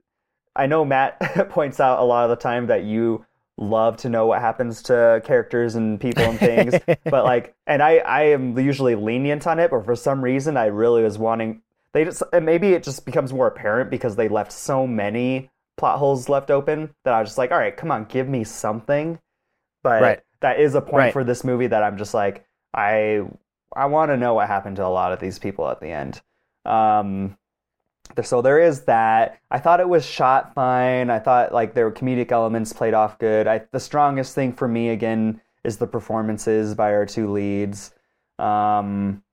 I 0.56 0.68
know 0.68 0.86
Matt 0.86 1.20
points 1.50 1.80
out 1.80 2.00
a 2.00 2.04
lot 2.04 2.26
of 2.26 2.30
the 2.30 2.42
time 2.42 2.68
that 2.68 2.84
you 2.84 3.26
love 3.58 3.98
to 3.98 4.10
know 4.10 4.26
what 4.26 4.42
happens 4.42 4.82
to 4.84 5.22
characters 5.24 5.76
and 5.76 6.00
people 6.00 6.26
and 6.26 6.40
things, 6.40 6.76
but 7.06 7.24
like, 7.26 7.56
and 7.68 7.82
I 7.84 7.98
I 7.98 8.24
am 8.24 8.58
usually 8.58 8.96
lenient 8.96 9.46
on 9.48 9.60
it, 9.60 9.72
but 9.72 9.86
for 9.86 9.96
some 9.96 10.24
reason 10.24 10.58
I 10.58 10.66
really 10.68 11.04
was 11.04 11.18
wanting. 11.18 11.62
They 11.94 12.06
just 12.06 12.24
and 12.34 12.46
maybe 12.46 12.74
it 12.74 12.82
just 12.84 13.06
becomes 13.06 13.32
more 13.32 13.48
apparent 13.48 13.92
because 13.92 14.16
they 14.16 14.28
left 14.28 14.52
so 14.52 14.88
many 14.88 15.52
plot 15.78 16.00
holes 16.00 16.30
left 16.30 16.50
open 16.52 16.94
that 17.04 17.14
I 17.14 17.20
was 17.20 17.30
just 17.30 17.38
like, 17.38 17.52
all 17.52 17.58
right, 17.58 17.76
come 17.76 17.92
on, 17.92 18.06
give 18.06 18.28
me 18.28 18.44
something. 18.44 19.20
But 19.84 20.02
Right. 20.02 20.20
that 20.42 20.60
is 20.60 20.76
a 20.76 20.82
point 20.82 20.94
Right. 20.96 21.14
for 21.14 21.24
this 21.24 21.44
movie 21.44 21.68
that 21.68 21.84
I'm 21.84 21.98
just 21.98 22.14
like, 22.14 22.46
I 22.74 23.22
I 23.76 23.86
want 23.86 24.10
to 24.12 24.18
know 24.18 24.34
what 24.36 24.48
happened 24.48 24.78
to 24.78 24.86
a 24.86 24.88
lot 24.88 25.12
of 25.14 25.20
these 25.20 25.40
people 25.40 25.70
at 25.70 25.80
the 25.80 25.90
end. 25.90 26.22
Um, 26.66 27.38
so 28.22 28.42
there 28.42 28.60
is 28.60 28.84
that. 28.84 29.40
I 29.50 29.60
thought 29.60 29.80
it 29.80 29.90
was 29.90 30.06
shot 30.06 30.54
fine. 30.54 31.10
I 31.10 31.20
thought 31.20 31.54
like 31.54 31.74
there 31.74 31.86
were 31.86 31.92
comedic 31.92 32.32
elements 32.32 32.74
played 32.74 32.94
off 32.94 33.18
good. 33.18 33.48
I, 33.48 33.62
the 33.72 33.80
strongest 33.80 34.36
thing 34.36 34.54
for 34.54 34.68
me 34.68 34.90
again 34.90 35.42
is 35.64 35.78
the 35.78 35.88
performances 35.88 36.76
by 36.76 36.94
our 36.94 37.06
two 37.06 37.32
leads. 37.32 37.92
Um, 38.38 39.24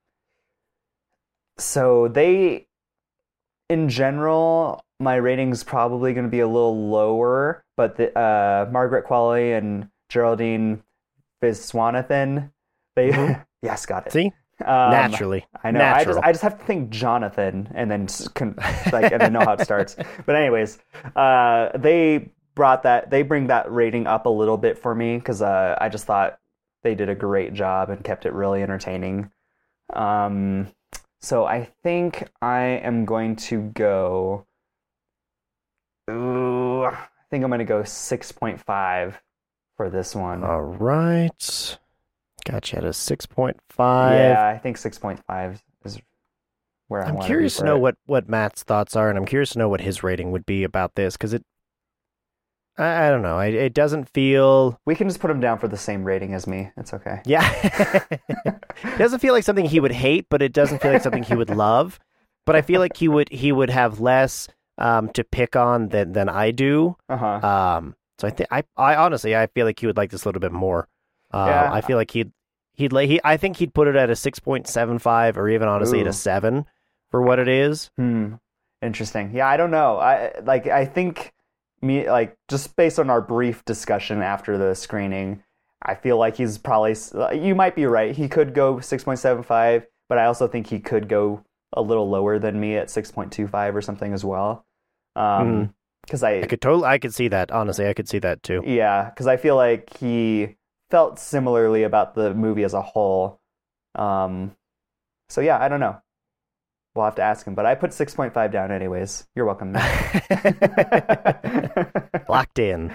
so 1.58 2.08
they, 2.08 2.68
in 3.68 3.88
general, 3.88 4.84
my 4.98 5.16
rating's 5.16 5.64
probably 5.64 6.12
going 6.12 6.26
to 6.26 6.30
be 6.30 6.40
a 6.40 6.46
little 6.46 6.88
lower. 6.88 7.64
But 7.76 7.96
the, 7.96 8.16
uh, 8.18 8.68
Margaret 8.70 9.06
Qualley 9.06 9.56
and 9.56 9.88
Geraldine 10.08 10.82
Viswanathan, 11.42 12.50
they 12.96 13.36
yes, 13.62 13.86
got 13.86 14.06
it. 14.06 14.12
See, 14.12 14.32
Um, 14.64 14.90
naturally. 14.90 15.46
I 15.64 15.70
know. 15.70 15.84
I 15.84 16.04
just 16.04 16.18
I 16.22 16.32
just 16.32 16.42
have 16.42 16.58
to 16.58 16.64
think 16.64 16.90
Jonathan 16.90 17.68
and 17.74 17.90
then 17.90 18.08
like 18.92 19.12
and 19.12 19.20
then 19.20 19.32
know 19.32 19.40
how 19.40 19.54
it 19.54 19.60
starts. 19.60 19.96
But 20.26 20.36
anyways, 20.36 20.78
uh, 21.16 21.70
they 21.78 22.30
brought 22.54 22.82
that 22.82 23.10
they 23.10 23.22
bring 23.22 23.46
that 23.46 23.70
rating 23.72 24.06
up 24.06 24.26
a 24.26 24.30
little 24.30 24.56
bit 24.56 24.78
for 24.78 24.94
me 24.94 25.16
because 25.16 25.42
uh, 25.42 25.76
I 25.80 25.88
just 25.88 26.04
thought 26.04 26.38
they 26.82 26.94
did 26.94 27.08
a 27.08 27.14
great 27.14 27.54
job 27.54 27.90
and 27.90 28.02
kept 28.04 28.26
it 28.26 28.32
really 28.32 28.62
entertaining. 28.62 29.30
Um, 29.92 30.68
so 31.20 31.44
I 31.44 31.70
think 31.82 32.28
I 32.40 32.60
am 32.60 33.04
going 33.04 33.36
to 33.36 33.62
go. 33.62 34.46
Ooh, 36.10 36.84
I 36.84 37.06
think 37.30 37.44
I'm 37.44 37.50
going 37.50 37.60
to 37.60 37.64
go 37.64 37.84
six 37.84 38.32
point 38.32 38.60
five 38.60 39.20
for 39.76 39.90
this 39.90 40.14
one. 40.14 40.44
All 40.44 40.62
right. 40.62 41.78
Got 42.50 42.72
you 42.72 42.78
at 42.78 42.84
a 42.84 42.88
6.5. 42.88 43.54
yeah, 43.78 44.48
I 44.54 44.58
think 44.58 44.76
six 44.76 44.98
point 44.98 45.20
five 45.26 45.62
is 45.84 45.98
where 46.88 47.04
I 47.04 47.08
I'm 47.08 47.20
curious 47.20 47.56
to 47.58 47.64
know 47.64 47.76
it. 47.76 47.80
what, 47.80 47.94
what 48.06 48.28
Matt's 48.28 48.62
thoughts 48.62 48.96
are, 48.96 49.08
and 49.08 49.16
I'm 49.16 49.26
curious 49.26 49.50
to 49.50 49.58
know 49.58 49.68
what 49.68 49.80
his 49.80 50.02
rating 50.02 50.32
would 50.32 50.44
be 50.46 50.64
about 50.64 50.94
this 50.96 51.16
because 51.16 51.32
it, 51.32 51.44
I, 52.76 53.06
I 53.06 53.10
don't 53.10 53.22
know, 53.22 53.38
it, 53.38 53.54
it 53.54 53.74
doesn't 53.74 54.08
feel, 54.08 54.78
We 54.86 54.94
can 54.96 55.08
just 55.08 55.20
put 55.20 55.30
him 55.30 55.40
down 55.40 55.58
for 55.58 55.68
the 55.68 55.76
same 55.76 56.02
rating 56.04 56.34
as 56.34 56.46
me. 56.46 56.70
It's 56.76 56.92
okay. 56.94 57.20
yeah, 57.24 57.48
it 58.10 58.98
doesn't 58.98 59.20
feel 59.20 59.34
like 59.34 59.44
something 59.44 59.64
he 59.66 59.80
would 59.80 59.92
hate, 59.92 60.26
but 60.30 60.42
it 60.42 60.52
doesn't 60.52 60.80
feel 60.82 60.92
like 60.92 61.02
something 61.02 61.22
he 61.22 61.34
would 61.36 61.50
love. 61.50 61.98
But 62.46 62.56
I 62.56 62.62
feel 62.62 62.80
like 62.80 62.96
he 62.96 63.06
would 63.06 63.28
he 63.28 63.52
would 63.52 63.70
have 63.70 64.00
less 64.00 64.48
um, 64.78 65.10
to 65.10 65.22
pick 65.22 65.54
on 65.54 65.88
than 65.90 66.12
than 66.12 66.28
I 66.28 66.50
do. 66.50 66.96
Uh 67.08 67.16
huh. 67.16 67.46
Um, 67.46 67.96
so 68.18 68.26
I 68.26 68.30
think 68.30 68.48
I 68.50 68.64
I 68.76 68.96
honestly 68.96 69.36
I 69.36 69.46
feel 69.46 69.66
like 69.66 69.78
he 69.78 69.86
would 69.86 69.96
like 69.96 70.10
this 70.10 70.24
a 70.24 70.28
little 70.28 70.40
bit 70.40 70.50
more. 70.52 70.88
Uh, 71.32 71.44
Yeah. 71.48 71.70
I 71.72 71.80
feel 71.82 71.96
like 71.96 72.10
he'd 72.10 72.32
he'd 72.80 72.92
like 72.92 73.08
he 73.08 73.20
I 73.22 73.36
think 73.36 73.56
he'd 73.58 73.72
put 73.72 73.86
it 73.86 73.96
at 73.96 74.10
a 74.10 74.16
six 74.16 74.38
point 74.38 74.66
seven 74.66 74.98
five 74.98 75.38
or 75.38 75.48
even 75.48 75.68
honestly 75.68 76.00
at 76.00 76.06
a 76.06 76.12
seven 76.12 76.66
for 77.10 77.22
what 77.22 77.38
it 77.38 77.48
is. 77.48 77.90
Hmm. 77.96 78.34
Interesting. 78.82 79.32
Yeah, 79.34 79.46
I 79.46 79.56
don't 79.56 79.70
know. 79.70 79.98
I 79.98 80.32
like. 80.42 80.66
I 80.66 80.86
think 80.86 81.32
me 81.82 82.08
like 82.08 82.36
just 82.48 82.74
based 82.76 82.98
on 82.98 83.10
our 83.10 83.20
brief 83.20 83.64
discussion 83.64 84.22
after 84.22 84.56
the 84.56 84.74
screening, 84.74 85.42
I 85.82 85.94
feel 85.94 86.16
like 86.16 86.36
he's 86.36 86.56
probably. 86.56 86.96
You 87.38 87.54
might 87.54 87.76
be 87.76 87.84
right. 87.86 88.16
He 88.16 88.28
could 88.28 88.54
go 88.54 88.80
six 88.80 89.04
point 89.04 89.18
seven 89.18 89.42
five, 89.42 89.86
but 90.08 90.18
I 90.18 90.24
also 90.24 90.48
think 90.48 90.66
he 90.66 90.80
could 90.80 91.08
go 91.08 91.44
a 91.74 91.82
little 91.82 92.08
lower 92.08 92.38
than 92.38 92.58
me 92.58 92.76
at 92.76 92.90
six 92.90 93.10
point 93.10 93.32
two 93.32 93.46
five 93.46 93.76
or 93.76 93.82
something 93.82 94.14
as 94.14 94.24
well. 94.24 94.64
Um, 95.14 95.74
because 96.02 96.22
I 96.22 96.46
could 96.46 96.62
totally 96.62 96.86
I 96.86 96.98
could 96.98 97.14
see 97.14 97.28
that 97.28 97.50
honestly 97.50 97.86
I 97.86 97.92
could 97.92 98.08
see 98.08 98.18
that 98.20 98.42
too. 98.42 98.62
Yeah, 98.64 99.10
because 99.10 99.26
I 99.26 99.36
feel 99.36 99.56
like 99.56 99.96
he 99.98 100.56
felt 100.90 101.18
similarly 101.18 101.84
about 101.84 102.14
the 102.14 102.34
movie 102.34 102.64
as 102.64 102.74
a 102.74 102.82
whole. 102.82 103.40
Um, 103.94 104.56
so 105.28 105.40
yeah, 105.40 105.58
I 105.58 105.68
don't 105.68 105.80
know. 105.80 106.00
We'll 106.94 107.04
have 107.04 107.14
to 107.16 107.22
ask 107.22 107.46
him, 107.46 107.54
but 107.54 107.66
I 107.66 107.76
put 107.76 107.92
six 107.92 108.14
point 108.14 108.34
five 108.34 108.50
down 108.50 108.72
anyways. 108.72 109.26
You're 109.36 109.46
welcome. 109.46 109.72
Locked 112.28 112.58
in. 112.58 112.92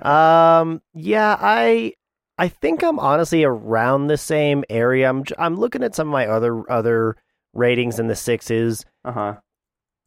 Um, 0.00 0.80
yeah, 0.94 1.36
I 1.38 1.92
I 2.38 2.48
think 2.48 2.82
I'm 2.82 2.98
honestly 2.98 3.44
around 3.44 4.06
the 4.06 4.16
same 4.16 4.64
area. 4.70 5.08
I'm 5.08 5.24
I'm 5.38 5.56
looking 5.56 5.82
at 5.82 5.94
some 5.94 6.08
of 6.08 6.12
my 6.12 6.26
other 6.26 6.70
other 6.70 7.16
ratings 7.52 7.98
in 7.98 8.06
the 8.06 8.16
sixes. 8.16 8.84
uh 9.04 9.12
huh. 9.12 9.34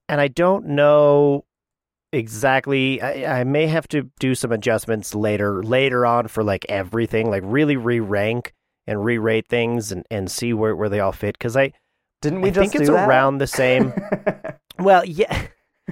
and 0.08 0.20
I 0.20 0.28
don't 0.28 0.66
know 0.66 1.46
exactly. 2.12 3.02
I, 3.02 3.42
I 3.42 3.44
may 3.44 3.68
have 3.68 3.88
to 3.90 4.04
do 4.20 4.36
some 4.36 4.52
adjustments 4.52 5.14
later 5.16 5.64
later 5.64 6.06
on 6.06 6.28
for 6.28 6.44
like 6.44 6.66
everything, 6.70 7.30
like 7.30 7.44
really 7.46 7.78
re 7.78 8.00
rank 8.00 8.54
and 8.88 9.04
re 9.04 9.18
rate 9.18 9.48
things 9.48 9.92
and, 9.92 10.06
and 10.10 10.30
see 10.32 10.54
where, 10.54 10.76
where 10.76 10.90
they 10.90 11.00
all 11.00 11.12
fit. 11.12 11.38
Because 11.38 11.56
I, 11.56 11.74
Didn't 12.22 12.42
we 12.42 12.50
I 12.50 12.52
just 12.52 12.72
think 12.72 12.82
it's 12.82 12.90
that? 12.90 13.08
around 13.08 13.38
the 13.38 13.48
same. 13.48 13.94
well, 14.80 15.06
yeah, 15.06 15.48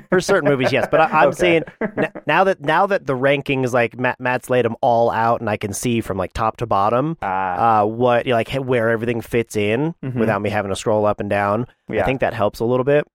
for 0.10 0.20
certain 0.22 0.50
movies, 0.50 0.72
yes, 0.72 0.88
but 0.90 1.00
I, 1.02 1.06
I'm 1.22 1.28
Okay. 1.30 1.38
saying 1.38 1.64
n- 1.98 2.12
now 2.26 2.44
that 2.46 2.62
now 2.62 2.86
that 2.88 3.06
the 3.06 3.14
rankings 3.14 3.74
like 3.74 3.98
Matt, 4.00 4.20
Matt's 4.20 4.50
laid 4.50 4.66
them 4.66 4.76
all 4.82 5.10
out, 5.12 5.42
and 5.42 5.50
I 5.50 5.58
can 5.58 5.74
see 5.74 6.02
from 6.02 6.18
like 6.18 6.34
top 6.34 6.58
to 6.58 6.66
bottom. 6.66 7.18
Ah, 7.22 7.82
Uh, 7.82 7.86
what 7.86 8.26
like 8.28 8.52
where 8.54 8.90
everything 8.90 9.22
fits 9.22 9.56
in 9.56 9.94
Mhm. 10.04 10.16
without 10.16 10.42
me 10.42 10.50
having 10.50 10.70
to 10.70 10.76
scroll 10.76 11.06
up 11.06 11.20
and 11.20 11.30
down. 11.30 11.68
yeah. 11.90 12.02
I 12.02 12.06
think 12.06 12.22
that 12.22 12.34
helps 12.34 12.60
a 12.60 12.66
little 12.66 12.84
bit 12.86 13.06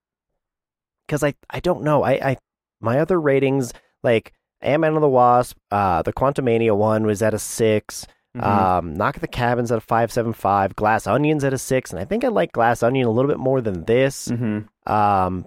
because 1.07 1.23
I 1.23 1.33
I 1.49 1.59
don't 1.59 1.83
know 1.83 2.03
I 2.03 2.11
I 2.31 2.37
my 2.83 2.99
other 2.99 3.19
ratings 3.19 3.73
like 4.03 4.33
Ant 4.61 4.81
Man 4.81 4.93
and 4.93 5.03
the 5.03 5.09
Wasp, 5.09 5.57
uh, 5.71 6.01
the 6.03 6.13
Quantumania 6.13 6.75
one 6.75 7.05
was 7.05 7.21
at 7.21 7.33
a 7.33 7.39
6 7.39 8.05
Mhm. 8.35 8.43
Um, 8.43 8.93
Knock 8.95 9.13
at 9.17 9.21
the 9.21 9.27
Cabins 9.27 9.71
at 9.71 9.77
a 9.77 9.81
five 9.81 10.11
seven 10.11 10.33
five. 10.33 10.75
Glass 10.75 11.05
Onions 11.05 11.43
at 11.43 11.53
a 11.53 11.57
six, 11.59 11.91
and 11.91 11.99
I 11.99 12.05
think 12.05 12.23
I 12.23 12.29
like 12.29 12.51
Glass 12.51 12.81
Onion 12.81 13.05
a 13.05 13.11
little 13.11 13.29
bit 13.29 13.37
more 13.37 13.61
than 13.61 13.83
this. 13.85 14.27
Mhm. 14.27 14.67
Um, 14.89 15.45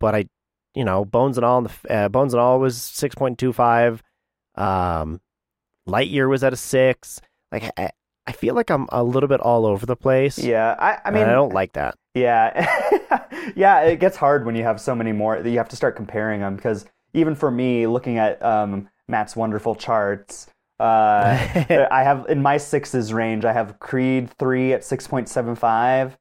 but 0.00 0.12
I, 0.16 0.24
you 0.74 0.84
know, 0.84 1.04
Bones 1.04 1.38
and 1.38 1.44
All, 1.44 1.62
the, 1.62 1.70
uh, 1.88 2.08
Bones 2.08 2.34
and 2.34 2.40
All 2.40 2.58
was 2.58 2.82
six 2.82 3.14
point 3.14 3.38
two 3.38 3.52
five. 3.52 4.02
Um, 4.56 5.20
Lightyear 5.88 6.28
was 6.28 6.42
at 6.42 6.52
a 6.52 6.56
six. 6.56 7.20
Like 7.52 7.70
I, 7.78 7.90
I 8.26 8.32
feel 8.32 8.56
like 8.56 8.70
I'm 8.70 8.88
a 8.90 9.04
little 9.04 9.28
bit 9.28 9.38
all 9.40 9.64
over 9.64 9.86
the 9.86 9.94
place. 9.94 10.36
Yeah, 10.36 10.74
I, 10.76 10.98
I 11.04 11.10
mean, 11.12 11.22
I 11.22 11.32
don't 11.32 11.52
like 11.54 11.74
that. 11.74 11.94
Yeah. 12.14 12.66
yeah, 13.56 13.82
it 13.82 14.00
gets 14.00 14.16
hard 14.16 14.44
when 14.46 14.54
you 14.56 14.62
have 14.64 14.80
so 14.80 14.94
many 14.94 15.12
more. 15.12 15.42
That 15.42 15.50
you 15.50 15.58
have 15.58 15.68
to 15.70 15.76
start 15.76 15.96
comparing 15.96 16.40
them 16.40 16.56
because 16.56 16.86
even 17.12 17.34
for 17.34 17.50
me, 17.50 17.86
looking 17.86 18.18
at 18.18 18.42
um, 18.42 18.88
Matt's 19.08 19.36
wonderful 19.36 19.74
charts, 19.74 20.48
Uh, 20.80 21.38
I 21.90 22.02
have 22.02 22.26
in 22.28 22.42
my 22.42 22.56
sixes 22.56 23.12
range. 23.12 23.44
I 23.44 23.52
have 23.52 23.78
Creed 23.78 24.30
three 24.38 24.72
at 24.72 24.84
six 24.84 25.06
point 25.06 25.28
seven 25.28 25.54
five, 25.54 26.18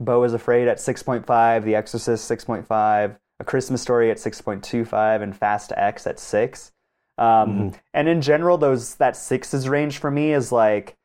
Beau 0.00 0.22
is 0.22 0.32
Afraid 0.32 0.68
at 0.68 0.78
six 0.80 1.02
point 1.02 1.26
five, 1.26 1.64
The 1.64 1.74
Exorcist 1.74 2.24
six 2.26 2.44
point 2.44 2.66
five, 2.66 3.18
A 3.40 3.44
Christmas 3.44 3.82
Story 3.82 4.10
at 4.10 4.18
six 4.18 4.40
point 4.40 4.62
two 4.62 4.84
five, 4.84 5.22
and 5.22 5.36
Fast 5.36 5.72
X 5.76 6.06
at 6.06 6.18
six. 6.20 6.72
Um, 7.18 7.72
And 7.94 8.08
in 8.08 8.20
general, 8.20 8.58
those 8.58 8.96
that 8.96 9.16
sixes 9.16 9.68
range 9.68 9.98
for 9.98 10.10
me 10.10 10.32
is 10.32 10.52
like, 10.52 10.95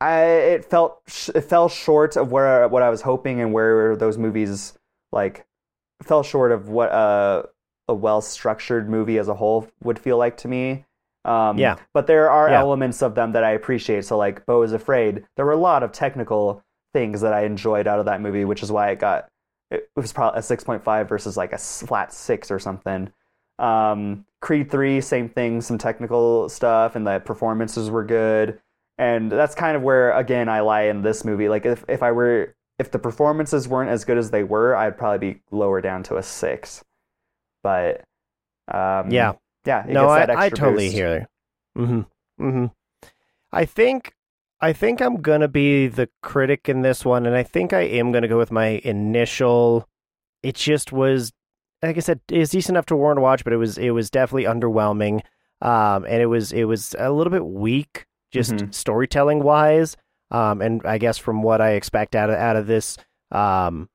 I 0.00 0.22
it 0.24 0.64
felt 0.64 1.00
sh- 1.06 1.30
it 1.34 1.42
fell 1.42 1.68
short 1.68 2.16
of 2.16 2.30
where 2.32 2.66
what 2.68 2.82
I 2.82 2.90
was 2.90 3.02
hoping 3.02 3.40
and 3.40 3.52
where 3.52 3.96
those 3.96 4.18
movies 4.18 4.76
like 5.12 5.46
fell 6.02 6.22
short 6.22 6.52
of 6.52 6.68
what 6.68 6.90
a 6.92 7.48
a 7.88 7.94
well 7.94 8.20
structured 8.20 8.88
movie 8.88 9.18
as 9.18 9.28
a 9.28 9.34
whole 9.34 9.68
would 9.82 9.98
feel 9.98 10.16
like 10.18 10.36
to 10.38 10.48
me. 10.48 10.84
Um, 11.24 11.58
Yeah. 11.58 11.76
But 11.94 12.06
there 12.06 12.28
are 12.30 12.48
Yeah. 12.50 12.60
elements 12.60 13.02
of 13.02 13.14
them 13.14 13.32
that 13.32 13.44
I 13.44 13.50
appreciate. 13.52 14.04
So 14.04 14.16
like 14.18 14.44
Beau 14.46 14.62
is 14.62 14.72
Afraid, 14.72 15.24
there 15.36 15.46
were 15.46 15.52
a 15.52 15.56
lot 15.56 15.82
of 15.82 15.92
technical 15.92 16.62
things 16.92 17.20
that 17.22 17.32
I 17.32 17.42
enjoyed 17.44 17.86
out 17.86 17.98
of 17.98 18.04
that 18.06 18.20
movie, 18.20 18.44
which 18.44 18.62
is 18.62 18.70
why 18.72 18.90
it 18.90 18.98
got 18.98 19.28
it 19.70 19.88
was 19.96 20.12
probably 20.12 20.38
a 20.38 20.42
six 20.42 20.62
point 20.64 20.82
five 20.84 21.08
versus 21.08 21.36
like 21.36 21.52
a 21.52 21.58
flat 21.58 22.12
six 22.12 22.50
or 22.50 22.58
something. 22.58 23.10
Um, 23.58 24.26
Creed 24.40 24.70
three, 24.70 25.00
same 25.00 25.28
thing, 25.28 25.60
some 25.62 25.78
technical 25.78 26.48
stuff, 26.48 26.96
and 26.96 27.06
the 27.06 27.20
performances 27.20 27.90
were 27.90 28.04
good. 28.04 28.60
And 28.98 29.30
that's 29.30 29.54
kind 29.54 29.76
of 29.76 29.82
where 29.82 30.12
again 30.12 30.48
I 30.48 30.60
lie 30.60 30.82
in 30.82 31.02
this 31.02 31.24
movie. 31.24 31.48
Like 31.48 31.66
if 31.66 31.84
if 31.88 32.02
I 32.02 32.12
were 32.12 32.54
if 32.78 32.90
the 32.90 32.98
performances 32.98 33.68
weren't 33.68 33.90
as 33.90 34.04
good 34.04 34.18
as 34.18 34.30
they 34.30 34.44
were, 34.44 34.74
I'd 34.76 34.96
probably 34.98 35.32
be 35.32 35.40
lower 35.50 35.80
down 35.80 36.02
to 36.04 36.16
a 36.16 36.22
six. 36.22 36.84
But 37.62 38.04
um, 38.72 39.10
Yeah. 39.10 39.32
yeah, 39.64 39.84
no, 39.88 40.08
I, 40.08 40.44
I 40.46 40.48
totally 40.48 40.86
boost. 40.86 40.94
hear. 40.96 41.28
Mm-hmm. 41.76 42.00
Mm-hmm. 42.44 42.66
I 43.52 43.64
think 43.64 44.12
I 44.60 44.72
think 44.72 45.00
I'm 45.00 45.20
gonna 45.20 45.48
be 45.48 45.88
the 45.88 46.08
critic 46.22 46.68
in 46.68 46.82
this 46.82 47.04
one, 47.04 47.26
and 47.26 47.36
I 47.36 47.42
think 47.42 47.72
I 47.72 47.82
am 47.82 48.12
gonna 48.12 48.28
go 48.28 48.38
with 48.38 48.50
my 48.52 48.80
initial. 48.84 49.88
It 50.42 50.54
just 50.56 50.92
was, 50.92 51.32
like 51.82 51.96
I 51.96 52.00
said, 52.00 52.20
it's 52.28 52.50
decent 52.52 52.74
enough 52.76 52.86
to 52.86 52.96
warrant 52.96 53.18
a 53.18 53.22
watch, 53.22 53.44
but 53.44 53.52
it 53.52 53.56
was 53.56 53.76
it 53.78 53.90
was 53.90 54.10
definitely 54.10 54.44
underwhelming, 54.44 55.20
um, 55.60 56.04
and 56.04 56.22
it 56.22 56.26
was 56.26 56.52
it 56.52 56.64
was 56.64 56.94
a 56.98 57.10
little 57.12 57.30
bit 57.30 57.44
weak, 57.44 58.06
just 58.34 58.52
Mhm. 58.56 58.74
storytelling 58.74 59.42
wise, 59.42 59.96
um, 60.30 60.60
and 60.60 60.82
I 60.84 60.98
guess 60.98 61.16
from 61.16 61.42
what 61.42 61.60
I 61.62 61.70
expect 61.70 62.14
out 62.14 62.28
of 62.28 62.36
out 62.36 62.56
of 62.56 62.66
this 62.66 62.98
um, 63.30 63.88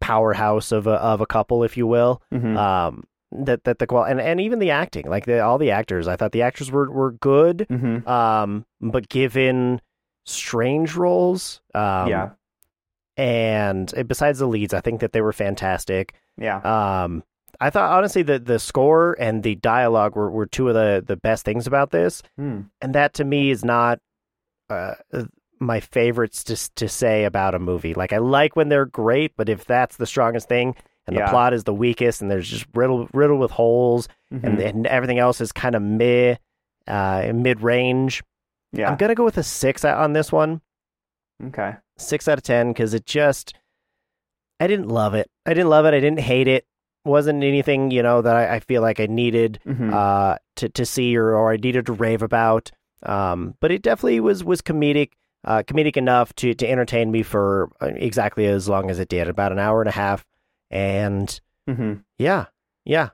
powerhouse 0.00 0.72
of 0.72 0.86
a 0.86 0.92
of 0.94 1.20
a 1.20 1.26
couple, 1.26 1.62
if 1.64 1.76
you 1.76 1.86
will 1.86 2.22
Mhm. 2.32 2.56
um 2.56 3.04
that 3.32 3.64
that 3.64 3.78
the 3.80 3.86
qual 3.86 4.04
and, 4.04 4.20
and 4.20 4.40
even 4.40 4.58
the 4.60 4.70
acting 4.70 5.08
like 5.08 5.26
the, 5.26 5.40
all 5.40 5.58
the 5.58 5.72
actors 5.72 6.06
i 6.06 6.14
thought 6.14 6.30
the 6.30 6.42
actors 6.42 6.70
were 6.70 6.88
were 6.88 7.10
good 7.10 7.66
Mhm. 7.68 8.06
um 8.06 8.64
but 8.80 9.08
given 9.08 9.80
strange 10.24 10.94
roles 10.94 11.60
um 11.74 12.08
yeah, 12.08 12.28
and 13.16 13.92
uh, 13.98 14.02
besides 14.04 14.38
the 14.38 14.46
leads 14.46 14.72
i 14.74 14.80
think 14.80 15.00
that 15.00 15.12
they 15.12 15.20
were 15.20 15.32
fantastic 15.32 16.14
yeah, 16.36 16.58
um 16.58 17.22
i 17.64 17.70
thought 17.70 17.92
honestly 17.96 18.22
that 18.22 18.44
the 18.46 18.58
score 18.58 19.16
and 19.18 19.42
the 19.42 19.54
dialogue 19.56 20.14
were, 20.16 20.30
were 20.30 20.46
two 20.46 20.68
of 20.68 20.74
the 20.74 21.02
the 21.06 21.16
best 21.16 21.44
things 21.44 21.66
about 21.66 21.90
this 21.90 22.22
Hmm. 22.36 22.60
and 22.80 22.94
that 22.94 23.14
to 23.14 23.24
me 23.24 23.50
is 23.50 23.64
not 23.64 23.98
uh, 24.70 24.94
my 25.60 25.80
favorites 25.80 26.42
to 26.44 26.56
to 26.76 26.88
say 26.88 27.24
about 27.24 27.54
a 27.54 27.58
movie. 27.58 27.94
Like 27.94 28.12
I 28.12 28.18
like 28.18 28.56
when 28.56 28.68
they're 28.70 28.86
great, 28.86 29.32
but 29.36 29.48
if 29.48 29.64
that's 29.66 29.96
the 29.96 30.06
strongest 30.06 30.48
thing 30.48 30.74
and 31.06 31.14
Yeah. 31.16 31.26
the 31.26 31.30
plot 31.30 31.52
is 31.54 31.64
the 31.64 31.72
weakest 31.74 32.20
and 32.22 32.30
there's 32.30 32.48
just 32.48 32.66
riddled 32.74 33.08
riddled 33.14 33.40
with 33.40 33.50
holes 33.52 34.08
and, 34.30 34.42
Mhm. 34.58 34.66
and 34.68 34.86
everything 34.86 35.18
else 35.18 35.40
is 35.40 35.52
kind 35.52 35.74
of 35.74 35.82
mid 35.82 36.38
uh, 36.86 37.30
mid 37.34 37.60
range, 37.62 38.22
yeah. 38.72 38.90
I'm 38.90 38.96
gonna 38.96 39.14
go 39.14 39.24
with 39.24 39.38
a 39.38 39.42
six 39.42 39.84
on 39.84 40.12
this 40.12 40.30
one. 40.32 40.60
okay. 41.46 41.76
Six 41.98 42.26
out 42.28 42.38
of 42.38 42.42
ten 42.44 42.72
because 42.72 42.92
it 42.94 43.06
just 43.06 43.54
I 44.60 44.66
didn't 44.66 44.88
love 44.88 45.14
it. 45.14 45.30
I 45.46 45.50
didn't 45.54 45.70
love 45.70 45.84
it. 45.86 45.94
I 45.94 46.00
didn't 46.00 46.20
hate 46.20 46.48
it. 46.48 46.64
Wasn't 47.04 47.44
anything 47.44 47.90
you 47.90 48.02
know 48.02 48.22
that 48.22 48.34
I, 48.34 48.56
I 48.56 48.60
feel 48.60 48.80
like 48.82 48.98
I 49.00 49.06
needed 49.06 49.60
Mhm. 49.66 49.92
uh, 49.92 50.38
to 50.56 50.68
to 50.70 50.86
see 50.86 51.16
or, 51.16 51.34
or 51.34 51.52
I 51.52 51.56
needed 51.56 51.86
to 51.86 51.92
rave 51.92 52.22
about. 52.22 52.70
Um, 53.02 53.54
but 53.60 53.70
it 53.70 53.82
definitely 53.82 54.20
was 54.20 54.42
was 54.42 54.62
comedic, 54.62 55.10
uh, 55.44 55.62
comedic 55.66 55.96
enough 55.98 56.34
to 56.36 56.54
to 56.54 56.68
entertain 56.70 57.10
me 57.10 57.22
for 57.22 57.70
uh, 57.82 57.86
exactly 57.94 58.46
as 58.46 58.68
long 58.68 58.90
as 58.90 58.98
it 58.98 59.08
did, 59.08 59.28
about 59.28 59.52
an 59.52 59.58
hour 59.58 59.82
and 59.82 59.88
a 59.88 59.92
half. 59.92 60.24
And 60.70 61.38
Mhm. 61.68 62.02
yeah, 62.18 62.46
yeah, 62.84 63.10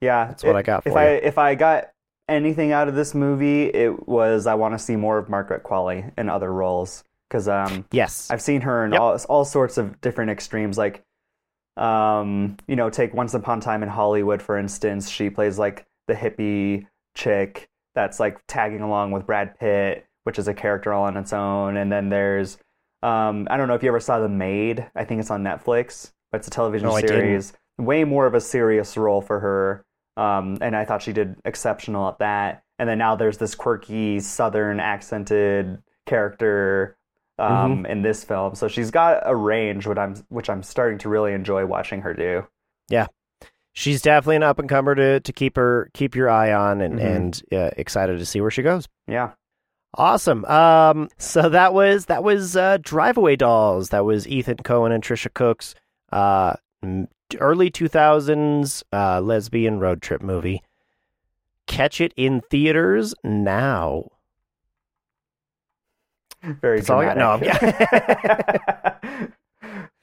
Yeah, 0.00 0.26
That's 0.28 0.42
what 0.42 0.56
I 0.56 0.60
I 0.60 0.62
got 0.62 0.86
If 0.86 0.92
for 0.92 0.98
I 0.98 1.04
if 1.04 1.38
I 1.38 1.54
got 1.54 1.90
anything 2.28 2.72
out 2.72 2.88
of 2.88 2.94
this 2.94 3.14
movie, 3.14 3.64
it 3.64 4.08
was 4.08 4.46
I 4.46 4.54
want 4.54 4.74
to 4.74 4.78
see 4.78 4.96
more 4.96 5.18
of 5.18 5.28
Margaret 5.28 5.62
Qualley 5.64 6.10
in 6.16 6.28
other 6.30 6.52
roles 6.52 7.04
because 7.28 7.46
um 7.48 7.84
yes, 7.92 8.30
I've 8.30 8.40
seen 8.42 8.62
her 8.62 8.84
in 8.86 8.92
Yep. 8.92 9.00
all 9.00 9.18
all 9.28 9.44
sorts 9.44 9.76
of 9.78 10.00
different 10.00 10.30
extremes. 10.30 10.78
Like, 10.78 11.04
um, 11.76 12.56
you 12.66 12.76
know, 12.76 12.90
take 12.90 13.14
Once 13.14 13.34
Upon 13.34 13.58
a 13.58 13.60
Time 13.60 13.82
in 13.82 13.88
Hollywood 13.88 14.42
for 14.42 14.58
instance. 14.58 15.08
She 15.08 15.30
plays 15.30 15.58
like 15.58 15.86
the 16.08 16.14
hippie 16.14 16.86
chick 17.14 17.68
that's 17.94 18.20
like 18.20 18.38
tagging 18.46 18.80
along 18.80 19.12
with 19.12 19.26
Brad 19.26 19.58
Pitt, 19.58 20.06
which 20.24 20.38
is 20.38 20.48
a 20.48 20.54
character 20.54 20.92
all 20.92 21.04
on 21.04 21.16
its 21.16 21.32
own. 21.32 21.76
And 21.76 21.90
then 21.90 22.08
there's, 22.08 22.58
um, 23.02 23.46
I 23.50 23.56
don't 23.56 23.68
know 23.68 23.74
if 23.74 23.82
you 23.82 23.88
ever 23.88 24.00
saw 24.00 24.20
The 24.20 24.28
Maid. 24.28 24.86
I 24.94 25.04
think 25.04 25.20
it's 25.20 25.30
on 25.30 25.42
Netflix, 25.42 26.12
but 26.30 26.38
it's 26.38 26.48
a 26.48 26.50
television 26.50 26.88
No, 26.88 26.98
series. 26.98 27.52
Way 27.78 28.04
more 28.04 28.26
of 28.26 28.34
a 28.34 28.40
serious 28.40 28.96
role 28.96 29.20
for 29.20 29.40
her. 29.40 29.84
Um, 30.16 30.58
and 30.60 30.76
I 30.76 30.84
thought 30.84 31.02
she 31.02 31.12
did 31.12 31.36
exceptional 31.44 32.08
at 32.08 32.18
that. 32.18 32.62
And 32.78 32.88
then 32.88 32.98
now 32.98 33.16
there's 33.16 33.38
this 33.38 33.54
quirky 33.54 34.20
Southern 34.20 34.80
accented 34.80 35.82
character 36.06 36.96
um, 37.38 37.86
in 37.86 38.02
this 38.02 38.24
film. 38.24 38.54
So 38.54 38.68
she's 38.68 38.90
got 38.90 39.22
a 39.24 39.34
range, 39.34 39.86
which 39.86 39.98
I'm 39.98 40.14
which 40.28 40.48
I'm 40.50 40.62
starting 40.62 40.98
to 40.98 41.08
really 41.08 41.32
enjoy 41.32 41.66
watching 41.66 42.02
her 42.02 42.14
do. 42.14 42.46
Yeah, 42.88 43.06
she's 43.72 44.02
definitely 44.02 44.36
an 44.36 44.42
up 44.42 44.58
and 44.58 44.68
comer 44.68 44.94
to 44.94 45.20
to 45.20 45.32
keep 45.32 45.56
her 45.56 45.90
keep 45.94 46.14
your 46.14 46.28
eye 46.30 46.52
on, 46.52 46.80
and 46.80 46.98
Mhm. 46.98 47.16
and 47.16 47.42
uh, 47.52 47.70
excited 47.76 48.18
to 48.18 48.26
see 48.26 48.40
where 48.40 48.50
she 48.50 48.62
goes. 48.62 48.88
Yeah. 49.06 49.30
Awesome. 49.94 50.44
Um, 50.46 51.10
so 51.18 51.50
that 51.50 51.74
was 51.74 52.06
that 52.06 52.24
was 52.24 52.56
uh, 52.56 52.78
Drive 52.80 53.18
Away 53.18 53.36
Dolls. 53.36 53.90
That 53.90 54.06
was 54.06 54.26
Ethan 54.26 54.56
Coen 54.58 54.90
and 54.90 55.04
Tricia 55.04 55.32
Cooke's 55.34 55.74
uh, 56.10 56.54
early 57.38 57.70
two 57.70 57.88
thousands 57.88 58.82
uh, 58.92 59.20
lesbian 59.20 59.80
road 59.80 60.00
trip 60.00 60.22
movie. 60.22 60.62
Catch 61.66 62.00
it 62.00 62.12
in 62.16 62.40
theaters 62.50 63.14
now. 63.22 64.04
Very 66.42 66.78
That's 66.78 66.90
all 66.90 67.00
I 67.00 67.14
got. 67.14 67.16
No, 67.16 67.30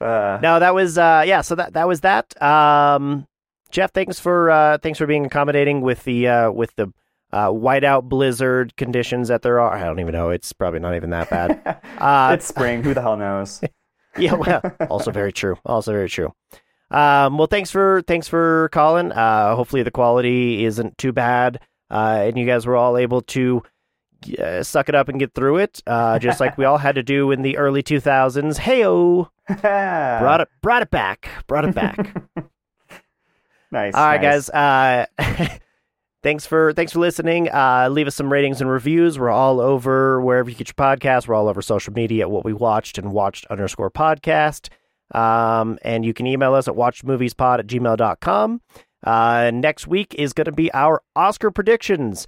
uh, 0.00 0.38
No, 0.42 0.58
that 0.58 0.74
was 0.74 0.96
uh, 0.98 1.22
yeah. 1.26 1.42
So 1.42 1.54
that 1.54 1.74
that 1.74 1.86
was 1.86 2.00
that. 2.00 2.40
Um, 2.42 3.26
Geoff, 3.70 3.92
thanks 3.92 4.18
for 4.18 4.50
uh, 4.50 4.78
thanks 4.78 4.98
for 4.98 5.06
being 5.06 5.26
accommodating 5.26 5.80
with 5.80 6.04
the 6.04 6.28
uh, 6.28 6.50
with 6.50 6.74
the 6.76 6.92
uh, 7.32 7.48
whiteout 7.48 8.08
blizzard 8.08 8.74
conditions 8.76 9.28
that 9.28 9.42
there 9.42 9.60
are. 9.60 9.72
I 9.72 9.84
don't 9.84 10.00
even 10.00 10.12
know. 10.12 10.30
It's 10.30 10.52
probably 10.52 10.80
not 10.80 10.96
even 10.96 11.10
that 11.10 11.30
bad. 11.30 11.80
Uh, 12.00 12.30
it's 12.32 12.46
spring. 12.46 12.82
Who 12.82 12.94
the 12.94 13.02
hell 13.02 13.18
knows? 13.18 13.60
yeah, 14.18 14.32
well, 14.32 14.62
also 14.88 15.10
very 15.10 15.34
true. 15.34 15.58
Also 15.66 15.92
very 15.92 16.08
true. 16.08 16.32
Um, 16.90 17.36
well, 17.36 17.46
thanks 17.46 17.70
for 17.70 18.02
thanks 18.06 18.26
for 18.26 18.70
calling. 18.72 19.12
Uh, 19.12 19.54
hopefully 19.54 19.82
the 19.82 19.90
quality 19.90 20.64
isn't 20.64 20.96
too 20.96 21.12
bad, 21.12 21.60
uh, 21.90 22.22
and 22.22 22.38
you 22.38 22.46
guys 22.46 22.64
were 22.64 22.76
all 22.76 22.96
able 22.96 23.20
to 23.20 23.62
uh, 24.38 24.62
suck 24.62 24.88
it 24.88 24.94
up 24.94 25.08
and 25.08 25.18
get 25.18 25.34
through 25.34 25.58
it, 25.58 25.82
uh, 25.86 26.18
just 26.18 26.40
like 26.40 26.56
we 26.58 26.64
all 26.64 26.78
had 26.78 26.94
to 26.94 27.02
do 27.02 27.30
in 27.30 27.42
the 27.42 27.56
early 27.56 27.82
two 27.82 28.00
thousands. 28.00 28.58
Heyo, 28.58 29.30
brought 29.60 30.40
it 30.40 30.48
brought 30.62 30.82
it 30.82 30.90
back, 30.90 31.28
brought 31.46 31.64
it 31.64 31.74
back. 31.74 31.96
nice. 33.70 33.94
all 33.94 34.06
right, 34.06 34.20
nice. 34.20 34.48
guys. 34.48 35.08
Uh, 35.18 35.58
thanks 36.22 36.46
for 36.46 36.72
thanks 36.72 36.92
for 36.92 36.98
listening. 36.98 37.48
Uh, 37.50 37.88
leave 37.90 38.06
us 38.06 38.14
some 38.14 38.32
ratings 38.32 38.60
and 38.60 38.70
reviews. 38.70 39.18
We're 39.18 39.30
all 39.30 39.60
over 39.60 40.20
wherever 40.20 40.50
you 40.50 40.56
get 40.56 40.68
your 40.68 40.74
podcasts. 40.74 41.26
We're 41.26 41.34
all 41.34 41.48
over 41.48 41.62
social 41.62 41.92
media 41.92 42.24
at 42.24 42.30
what 42.30 42.44
we 42.44 42.52
watched 42.52 42.98
and 42.98 43.12
watched 43.12 43.46
underscore 43.46 43.90
podcast. 43.90 44.68
Um, 45.12 45.78
and 45.82 46.04
you 46.04 46.14
can 46.14 46.26
email 46.26 46.54
us 46.54 46.68
at 46.68 46.74
watchmoviespod 46.74 47.58
at 47.58 47.66
gmail.com. 47.66 48.60
Uh, 49.02 49.50
next 49.52 49.86
week 49.86 50.14
is 50.14 50.32
going 50.32 50.44
to 50.44 50.52
be 50.52 50.72
our 50.72 51.02
Oscar 51.16 51.50
predictions, 51.50 52.26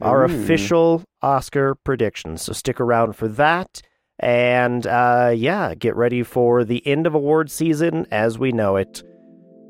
our 0.00 0.22
Ooh. 0.22 0.26
official 0.26 1.02
Oscar 1.22 1.74
predictions. 1.74 2.42
So 2.42 2.52
stick 2.52 2.80
around 2.80 3.14
for 3.14 3.28
that. 3.28 3.82
And 4.18 4.86
uh, 4.86 5.32
yeah, 5.34 5.74
get 5.74 5.96
ready 5.96 6.22
for 6.22 6.64
the 6.64 6.86
end 6.86 7.06
of 7.06 7.14
award 7.14 7.50
season 7.50 8.06
as 8.10 8.38
we 8.38 8.52
know 8.52 8.76
it. 8.76 9.02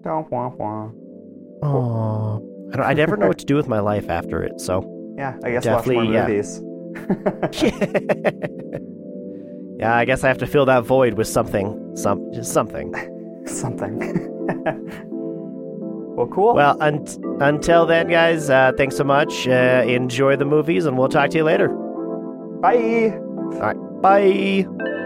Don't 0.03 0.29
wah 0.31 0.49
wah. 0.49 0.91
Oh, 1.63 2.69
I, 2.73 2.77
don't, 2.77 2.87
I 2.87 2.93
never 2.95 3.17
know 3.17 3.29
what 3.29 3.39
to 3.39 3.45
do 3.45 3.55
with 3.55 3.69
my 3.69 3.81
life 3.81 4.09
after 4.09 4.43
it. 4.43 4.61
So, 4.61 5.15
Yeah, 5.17 5.37
I 5.45 5.51
guess 5.51 5.65
Definitely, 5.65 5.97
watch 5.97 6.05
more 6.07 6.15
yeah. 6.15 6.27
movies. 6.27 6.61
yeah, 9.79 9.95
I 9.95 10.05
guess 10.05 10.25
I 10.25 10.29
have 10.29 10.39
to 10.39 10.47
fill 10.47 10.65
that 10.67 10.85
void 10.85 11.15
with 11.15 11.29
something, 11.29 11.97
some 11.97 12.33
just 12.33 12.53
something. 12.53 12.93
Something. 13.47 14.01
Well, 16.21 16.29
cool. 16.29 16.55
Well, 16.55 16.77
un- 16.83 17.07
until 17.41 17.87
then, 17.87 18.09
guys, 18.09 18.51
uh, 18.51 18.73
thanks 18.77 18.95
so 18.97 19.05
much. 19.05 19.49
Uh, 19.49 19.85
enjoy 19.87 20.37
the 20.37 20.45
movies, 20.45 20.85
and 20.85 20.99
we'll 20.99 21.09
talk 21.09 21.31
to 21.31 21.39
you 21.39 21.45
later. 21.45 21.69
Bye. 22.61 23.17
All 23.55 23.61
right. 23.61 24.03
Bye. 24.03 25.00